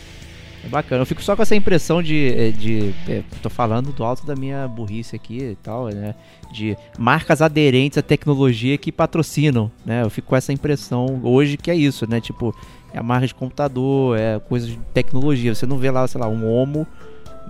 é, 0.64 0.68
bacana. 0.68 1.02
Eu 1.02 1.06
fico 1.06 1.22
só 1.22 1.36
com 1.36 1.42
essa 1.42 1.56
impressão 1.56 2.02
de. 2.02 2.34
Eh, 2.36 2.52
de, 2.52 2.92
de 2.92 3.12
é, 3.12 3.24
tô 3.42 3.50
falando 3.50 3.92
do 3.92 4.04
alto 4.04 4.26
da 4.26 4.36
minha 4.36 4.68
burrice 4.68 5.16
aqui 5.16 5.40
e 5.40 5.56
tal, 5.56 5.88
né? 5.88 6.16
De 6.52 6.78
marcas 6.98 7.42
aderentes 7.42 7.98
à 7.98 8.02
tecnologia 8.02 8.78
que 8.78 8.92
patrocinam, 8.92 9.72
né? 9.86 10.04
Eu 10.04 10.10
fico 10.10 10.30
com 10.30 10.36
essa 10.36 10.54
impressão 10.54 11.20
hoje 11.24 11.58
que 11.58 11.70
é 11.70 11.76
isso, 11.76 12.10
né? 12.10 12.20
Tipo, 12.22 12.56
é 12.94 13.00
a 13.00 13.04
marca 13.04 13.28
de 13.28 13.36
computador, 13.36 14.18
é 14.18 14.40
coisa 14.40 14.68
de 14.68 14.78
tecnologia. 14.94 15.54
Você 15.54 15.66
não 15.66 15.78
vê 15.78 15.92
lá, 15.92 16.08
sei 16.08 16.20
lá, 16.20 16.28
um 16.28 16.50
homo, 16.50 16.88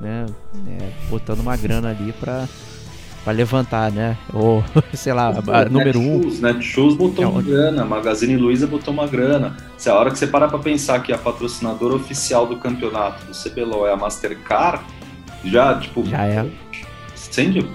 né? 0.01 0.25
É, 0.67 1.09
botando 1.09 1.39
uma 1.39 1.55
grana 1.55 1.89
ali 1.89 2.11
pra 2.13 2.47
para 3.27 3.33
levantar, 3.33 3.91
né? 3.91 4.15
Ou, 4.33 4.63
sei 4.93 5.11
lá, 5.11 5.33
número 5.69 5.99
Netshoes, 5.99 6.39
um. 6.39 6.41
Netshoes 6.41 6.95
botou 6.95 7.25
é, 7.25 7.27
uma 7.27 7.41
grana, 7.41 7.83
Magazine 7.83 8.37
Luiza 8.37 8.65
botou 8.65 8.93
uma 8.93 9.05
grana. 9.05 9.57
Se 9.77 9.89
a 9.89 9.95
hora 9.95 10.09
que 10.11 10.17
você 10.17 10.25
para 10.25 10.47
para 10.47 10.59
pensar 10.59 11.03
que 11.03 11.11
a 11.11 11.17
patrocinadora 11.17 11.93
oficial 11.93 12.47
do 12.47 12.55
campeonato 12.55 13.25
do 13.25 13.33
CBLOL 13.33 13.85
é 13.85 13.91
a 13.91 13.97
Mastercard, 13.97 14.81
já, 15.43 15.77
tipo... 15.77 16.05
Já 16.05 16.25
é. 16.25 16.45
Sente, 17.15 17.67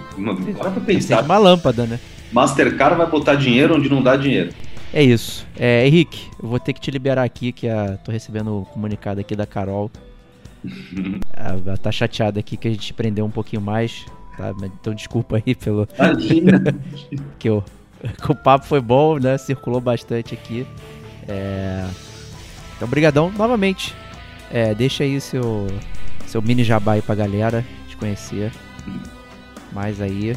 para 0.56 0.70
pra 0.70 0.80
pensar. 0.80 1.22
uma 1.22 1.36
lâmpada, 1.36 1.84
né? 1.84 2.00
Mastercard 2.32 2.96
vai 2.96 3.06
botar 3.06 3.34
dinheiro 3.34 3.76
onde 3.76 3.90
não 3.90 4.02
dá 4.02 4.16
dinheiro. 4.16 4.54
É 4.90 5.02
isso. 5.02 5.46
É, 5.58 5.86
Henrique, 5.86 6.30
eu 6.42 6.48
vou 6.48 6.58
ter 6.58 6.72
que 6.72 6.80
te 6.80 6.90
liberar 6.90 7.24
aqui, 7.24 7.52
que 7.52 7.68
a, 7.68 7.98
tô 8.02 8.10
recebendo 8.10 8.62
o 8.62 8.64
comunicado 8.64 9.20
aqui 9.20 9.36
da 9.36 9.44
Carol. 9.44 9.90
ela 11.36 11.76
tá 11.76 11.92
chateada 11.92 12.40
aqui 12.40 12.56
que 12.56 12.68
a 12.68 12.70
gente 12.70 12.94
prendeu 12.94 13.26
um 13.26 13.30
pouquinho 13.30 13.60
mais 13.60 14.06
tá? 14.36 14.52
Então 14.80 14.94
desculpa 14.94 15.42
aí 15.44 15.54
pelo. 15.54 15.86
que 17.38 17.50
o, 17.50 17.62
o 18.28 18.34
papo 18.34 18.66
foi 18.66 18.80
bom, 18.80 19.18
né? 19.18 19.38
Circulou 19.38 19.80
bastante 19.80 20.34
aqui. 20.34 20.66
É... 21.28 21.86
Então, 22.76 22.88
brigadão 22.88 23.30
novamente. 23.30 23.94
É, 24.50 24.74
deixa 24.74 25.04
aí 25.04 25.20
seu, 25.20 25.66
seu 26.26 26.42
mini 26.42 26.64
jabá 26.64 26.92
aí 26.92 27.02
pra 27.02 27.14
galera 27.14 27.64
te 27.88 27.96
conhecer. 27.96 28.52
Mais 29.72 30.00
aí. 30.00 30.36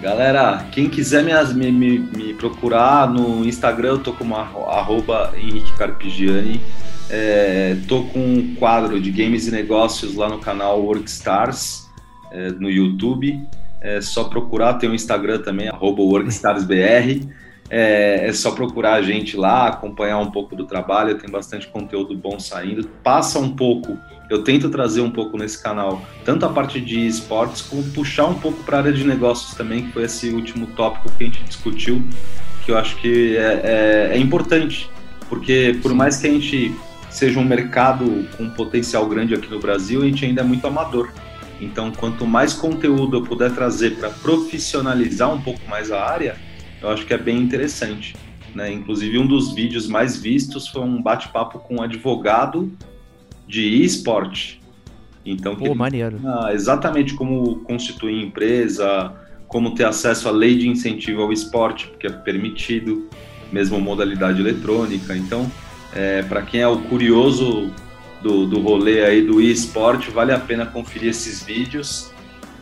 Galera, 0.00 0.66
quem 0.72 0.88
quiser 0.88 1.22
me, 1.24 1.72
me, 1.72 1.98
me, 1.98 2.34
procurar 2.34 3.10
no 3.10 3.46
Instagram, 3.46 3.88
eu 3.88 3.98
tô 3.98 4.12
como 4.12 4.36
arroba 4.36 5.32
Henrique 5.36 5.72
Carpigiani. 5.76 6.60
É, 7.08 7.76
tô 7.88 8.02
com 8.04 8.18
um 8.18 8.54
quadro 8.56 9.00
de 9.00 9.10
games 9.10 9.46
e 9.46 9.50
negócios 9.50 10.14
lá 10.14 10.28
no 10.28 10.38
canal 10.38 10.82
Workstars 10.82 11.85
é, 12.30 12.50
no 12.50 12.70
YouTube. 12.70 13.46
É 13.80 14.00
só 14.00 14.24
procurar, 14.24 14.74
tem 14.74 14.88
o 14.88 14.94
Instagram 14.94 15.38
também, 15.38 15.70
WorkstarsBR. 15.70 17.28
É, 17.68 18.28
é, 18.28 18.32
só 18.32 18.52
procurar 18.52 18.94
a 18.94 19.02
gente 19.02 19.36
lá, 19.36 19.68
acompanhar 19.68 20.18
um 20.18 20.30
pouco 20.30 20.54
do 20.54 20.64
trabalho, 20.64 21.18
tem 21.18 21.28
bastante 21.28 21.66
conteúdo 21.66 22.16
bom 22.16 22.38
saindo. 22.38 22.88
Passa 23.02 23.38
um 23.38 23.50
pouco, 23.50 23.98
eu 24.30 24.44
tento 24.44 24.68
trazer 24.70 25.00
um 25.00 25.10
pouco 25.10 25.36
nesse 25.36 25.60
canal, 25.60 26.00
tanto 26.24 26.46
a 26.46 26.48
parte 26.48 26.80
de 26.80 27.06
esportes, 27.06 27.62
como 27.62 27.82
puxar 27.90 28.26
um 28.26 28.34
pouco 28.34 28.62
para 28.62 28.76
a 28.76 28.80
área 28.82 28.92
de 28.92 29.04
negócios 29.04 29.54
também, 29.54 29.86
que 29.86 29.92
foi 29.92 30.04
esse 30.04 30.30
último 30.30 30.68
tópico 30.68 31.10
que 31.16 31.24
a 31.24 31.26
gente 31.26 31.42
discutiu, 31.44 32.02
que 32.64 32.70
eu 32.70 32.78
acho 32.78 32.96
que 32.96 33.36
é, 33.36 34.10
é, 34.12 34.16
é 34.16 34.18
importante, 34.18 34.88
porque 35.28 35.76
por 35.82 35.92
mais 35.92 36.18
que 36.18 36.28
a 36.28 36.30
gente 36.30 36.72
seja 37.10 37.40
um 37.40 37.44
mercado 37.44 38.28
com 38.36 38.44
um 38.44 38.50
potencial 38.50 39.06
grande 39.08 39.34
aqui 39.34 39.50
no 39.50 39.58
Brasil, 39.58 40.02
a 40.02 40.04
gente 40.04 40.24
ainda 40.24 40.42
é 40.42 40.44
muito 40.44 40.66
amador. 40.66 41.10
Então, 41.60 41.90
quanto 41.90 42.26
mais 42.26 42.52
conteúdo 42.52 43.16
eu 43.16 43.22
puder 43.22 43.52
trazer 43.54 43.96
para 43.96 44.10
profissionalizar 44.10 45.32
um 45.32 45.40
pouco 45.40 45.60
mais 45.68 45.90
a 45.90 46.04
área, 46.04 46.36
eu 46.82 46.90
acho 46.90 47.06
que 47.06 47.14
é 47.14 47.18
bem 47.18 47.38
interessante. 47.38 48.14
Né? 48.54 48.72
Inclusive, 48.72 49.18
um 49.18 49.26
dos 49.26 49.54
vídeos 49.54 49.86
mais 49.86 50.16
vistos 50.16 50.68
foi 50.68 50.82
um 50.82 51.00
bate-papo 51.00 51.58
com 51.58 51.76
um 51.76 51.82
advogado 51.82 52.70
de 53.46 53.82
esporte. 53.82 54.60
Então, 55.24 55.56
Pô, 55.56 55.74
maneiro. 55.74 56.20
Exatamente 56.52 57.14
como 57.14 57.56
constituir 57.60 58.22
empresa, 58.22 59.12
como 59.48 59.74
ter 59.74 59.84
acesso 59.84 60.28
à 60.28 60.30
lei 60.30 60.56
de 60.56 60.68
incentivo 60.68 61.22
ao 61.22 61.32
esporte, 61.32 61.88
porque 61.88 62.06
é 62.06 62.10
permitido, 62.10 63.08
mesmo 63.50 63.80
modalidade 63.80 64.40
eletrônica. 64.40 65.16
Então, 65.16 65.50
é, 65.94 66.22
para 66.22 66.42
quem 66.42 66.60
é 66.60 66.68
o 66.68 66.78
curioso 66.78 67.70
do, 68.22 68.46
do 68.46 68.60
rolê 68.60 69.04
aí 69.04 69.22
do 69.22 69.40
eSport, 69.40 70.08
vale 70.10 70.32
a 70.32 70.38
pena 70.38 70.66
conferir 70.66 71.10
esses 71.10 71.42
vídeos 71.42 72.10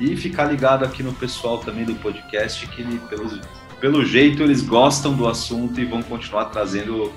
e 0.01 0.17
ficar 0.17 0.45
ligado 0.45 0.85
aqui 0.85 1.03
no 1.03 1.13
pessoal 1.13 1.59
também 1.59 1.85
do 1.85 1.95
podcast, 1.95 2.67
que 2.69 2.83
pelo, 3.09 3.41
pelo 3.81 4.05
jeito 4.05 4.43
eles 4.43 4.63
gostam 4.63 5.15
do 5.15 5.29
assunto 5.29 5.81
e 5.81 5.85
vão 5.85 6.03
continuar 6.03 6.47
trazendo 6.47 7.13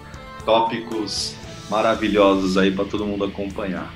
tópicos 0.45 1.35
maravilhosos 1.69 2.57
aí 2.57 2.72
para 2.72 2.85
todo 2.85 3.05
mundo 3.05 3.26
acompanhar. 3.26 3.93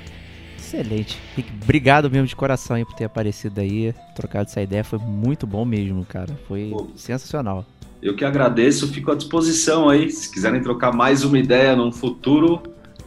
Excelente. 0.58 1.18
Obrigado 1.62 2.10
mesmo 2.10 2.26
de 2.26 2.34
coração 2.34 2.76
aí 2.76 2.84
por 2.84 2.94
ter 2.94 3.04
aparecido 3.04 3.60
aí, 3.60 3.94
trocado 4.14 4.48
essa 4.48 4.60
ideia, 4.60 4.82
foi 4.82 4.98
muito 4.98 5.46
bom 5.46 5.64
mesmo, 5.64 6.04
cara. 6.04 6.38
Foi 6.48 6.70
Pô, 6.70 6.88
sensacional. 6.96 7.64
Eu 8.02 8.16
que 8.16 8.24
agradeço, 8.24 8.88
fico 8.88 9.12
à 9.12 9.14
disposição 9.14 9.88
aí. 9.88 10.10
Se 10.10 10.32
quiserem 10.32 10.60
trocar 10.60 10.92
mais 10.92 11.24
uma 11.24 11.38
ideia 11.38 11.76
num 11.76 11.92
futuro, 11.92 12.62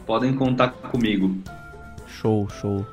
podem 0.06 0.32
contar 0.34 0.68
comigo. 0.68 1.36
Show, 2.06 2.48
show. 2.60 2.86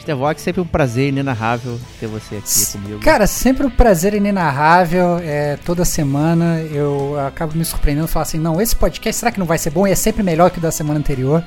Stevox, 0.00 0.40
sempre 0.40 0.60
um 0.60 0.66
prazer 0.66 1.08
inenarrável 1.08 1.78
ter 1.98 2.06
você 2.06 2.36
aqui 2.36 2.72
comigo. 2.72 3.00
Cara, 3.00 3.26
sempre 3.26 3.66
um 3.66 3.70
prazer 3.70 4.14
inenarrável. 4.14 5.18
É, 5.18 5.58
toda 5.64 5.84
semana 5.84 6.60
eu 6.62 7.18
acabo 7.26 7.56
me 7.56 7.64
surpreendendo 7.64 8.06
e 8.06 8.10
falo 8.10 8.22
assim: 8.22 8.38
não, 8.38 8.60
esse 8.60 8.76
podcast 8.76 9.18
será 9.18 9.32
que 9.32 9.38
não 9.38 9.46
vai 9.46 9.58
ser 9.58 9.70
bom? 9.70 9.86
E 9.86 9.90
é 9.90 9.94
sempre 9.94 10.22
melhor 10.22 10.50
que 10.50 10.58
o 10.58 10.62
da 10.62 10.70
semana 10.70 10.98
anterior. 10.98 11.44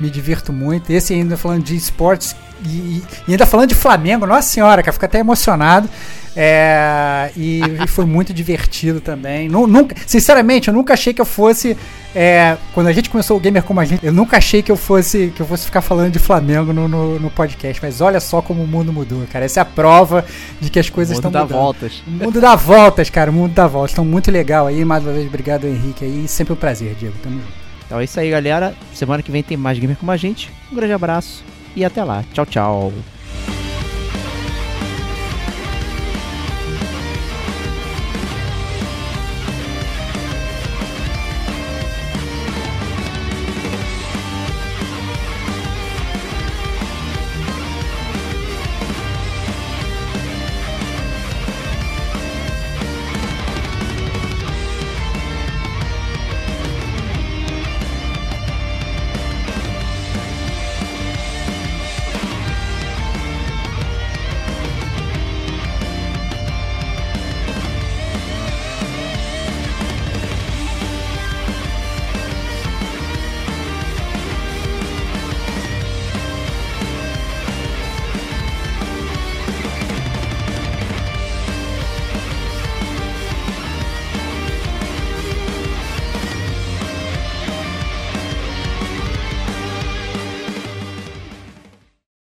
Me 0.00 0.10
divirto 0.10 0.52
muito. 0.52 0.90
Esse 0.90 1.14
ainda 1.14 1.36
falando 1.36 1.62
de 1.62 1.76
esportes 1.76 2.34
e, 2.64 3.02
e 3.26 3.32
ainda 3.32 3.46
falando 3.46 3.68
de 3.68 3.74
Flamengo, 3.74 4.26
nossa 4.26 4.48
senhora, 4.48 4.82
cara, 4.82 4.92
fica 4.92 5.06
até 5.06 5.18
emocionado. 5.18 5.88
É, 6.36 7.32
e, 7.36 7.60
e, 7.82 7.86
foi 7.88 8.04
muito 8.04 8.32
divertido 8.32 9.00
também. 9.00 9.48
Nunca, 9.48 9.96
sinceramente, 10.06 10.68
eu 10.68 10.74
nunca 10.74 10.94
achei 10.94 11.12
que 11.12 11.20
eu 11.20 11.24
fosse. 11.24 11.76
É, 12.14 12.56
quando 12.72 12.86
a 12.86 12.92
gente 12.92 13.10
começou 13.10 13.36
o 13.36 13.40
Gamer 13.40 13.62
como 13.62 13.80
a 13.80 13.84
gente, 13.84 14.04
eu 14.04 14.12
nunca 14.12 14.36
achei 14.36 14.62
que 14.62 14.70
eu 14.70 14.76
fosse 14.76 15.32
que 15.34 15.40
eu 15.40 15.46
fosse 15.46 15.64
ficar 15.64 15.80
falando 15.80 16.12
de 16.12 16.18
Flamengo 16.18 16.72
no, 16.72 16.86
no, 16.86 17.18
no 17.18 17.30
podcast. 17.30 17.82
Mas 17.82 18.00
olha 18.00 18.20
só 18.20 18.40
como 18.40 18.62
o 18.62 18.66
mundo 18.66 18.92
mudou, 18.92 19.24
cara. 19.32 19.44
Essa 19.44 19.60
é 19.60 19.62
a 19.62 19.64
prova 19.64 20.24
de 20.60 20.70
que 20.70 20.78
as 20.78 20.88
coisas 20.88 21.16
estão 21.16 21.30
mudando. 21.30 21.50
O 21.50 21.54
mundo 21.54 21.56
dá 21.56 21.60
voltas. 21.60 22.02
O 22.06 22.10
mundo 22.10 22.40
dá 22.40 22.56
voltas, 22.56 23.10
cara. 23.10 23.30
O 23.30 23.34
mundo 23.34 23.52
dá 23.52 23.66
voltas. 23.66 23.90
Estão 23.90 24.04
muito 24.04 24.30
legal 24.30 24.68
aí. 24.68 24.84
Mais 24.84 25.02
uma 25.02 25.12
vez, 25.12 25.26
obrigado, 25.26 25.66
Henrique. 25.66 26.04
Aí 26.04 26.28
sempre 26.28 26.52
um 26.52 26.56
prazer, 26.56 26.94
Diego. 26.94 27.16
Tamo 27.22 27.40
junto. 27.40 27.59
Então 27.90 27.98
é 27.98 28.04
isso 28.04 28.20
aí, 28.20 28.30
galera. 28.30 28.72
Semana 28.94 29.20
que 29.20 29.32
vem 29.32 29.42
tem 29.42 29.56
mais 29.56 29.76
Gamer 29.76 29.96
como 29.96 30.12
a 30.12 30.16
gente. 30.16 30.48
Um 30.70 30.76
grande 30.76 30.92
abraço 30.92 31.42
e 31.74 31.84
até 31.84 32.04
lá. 32.04 32.24
Tchau, 32.32 32.46
tchau. 32.46 32.92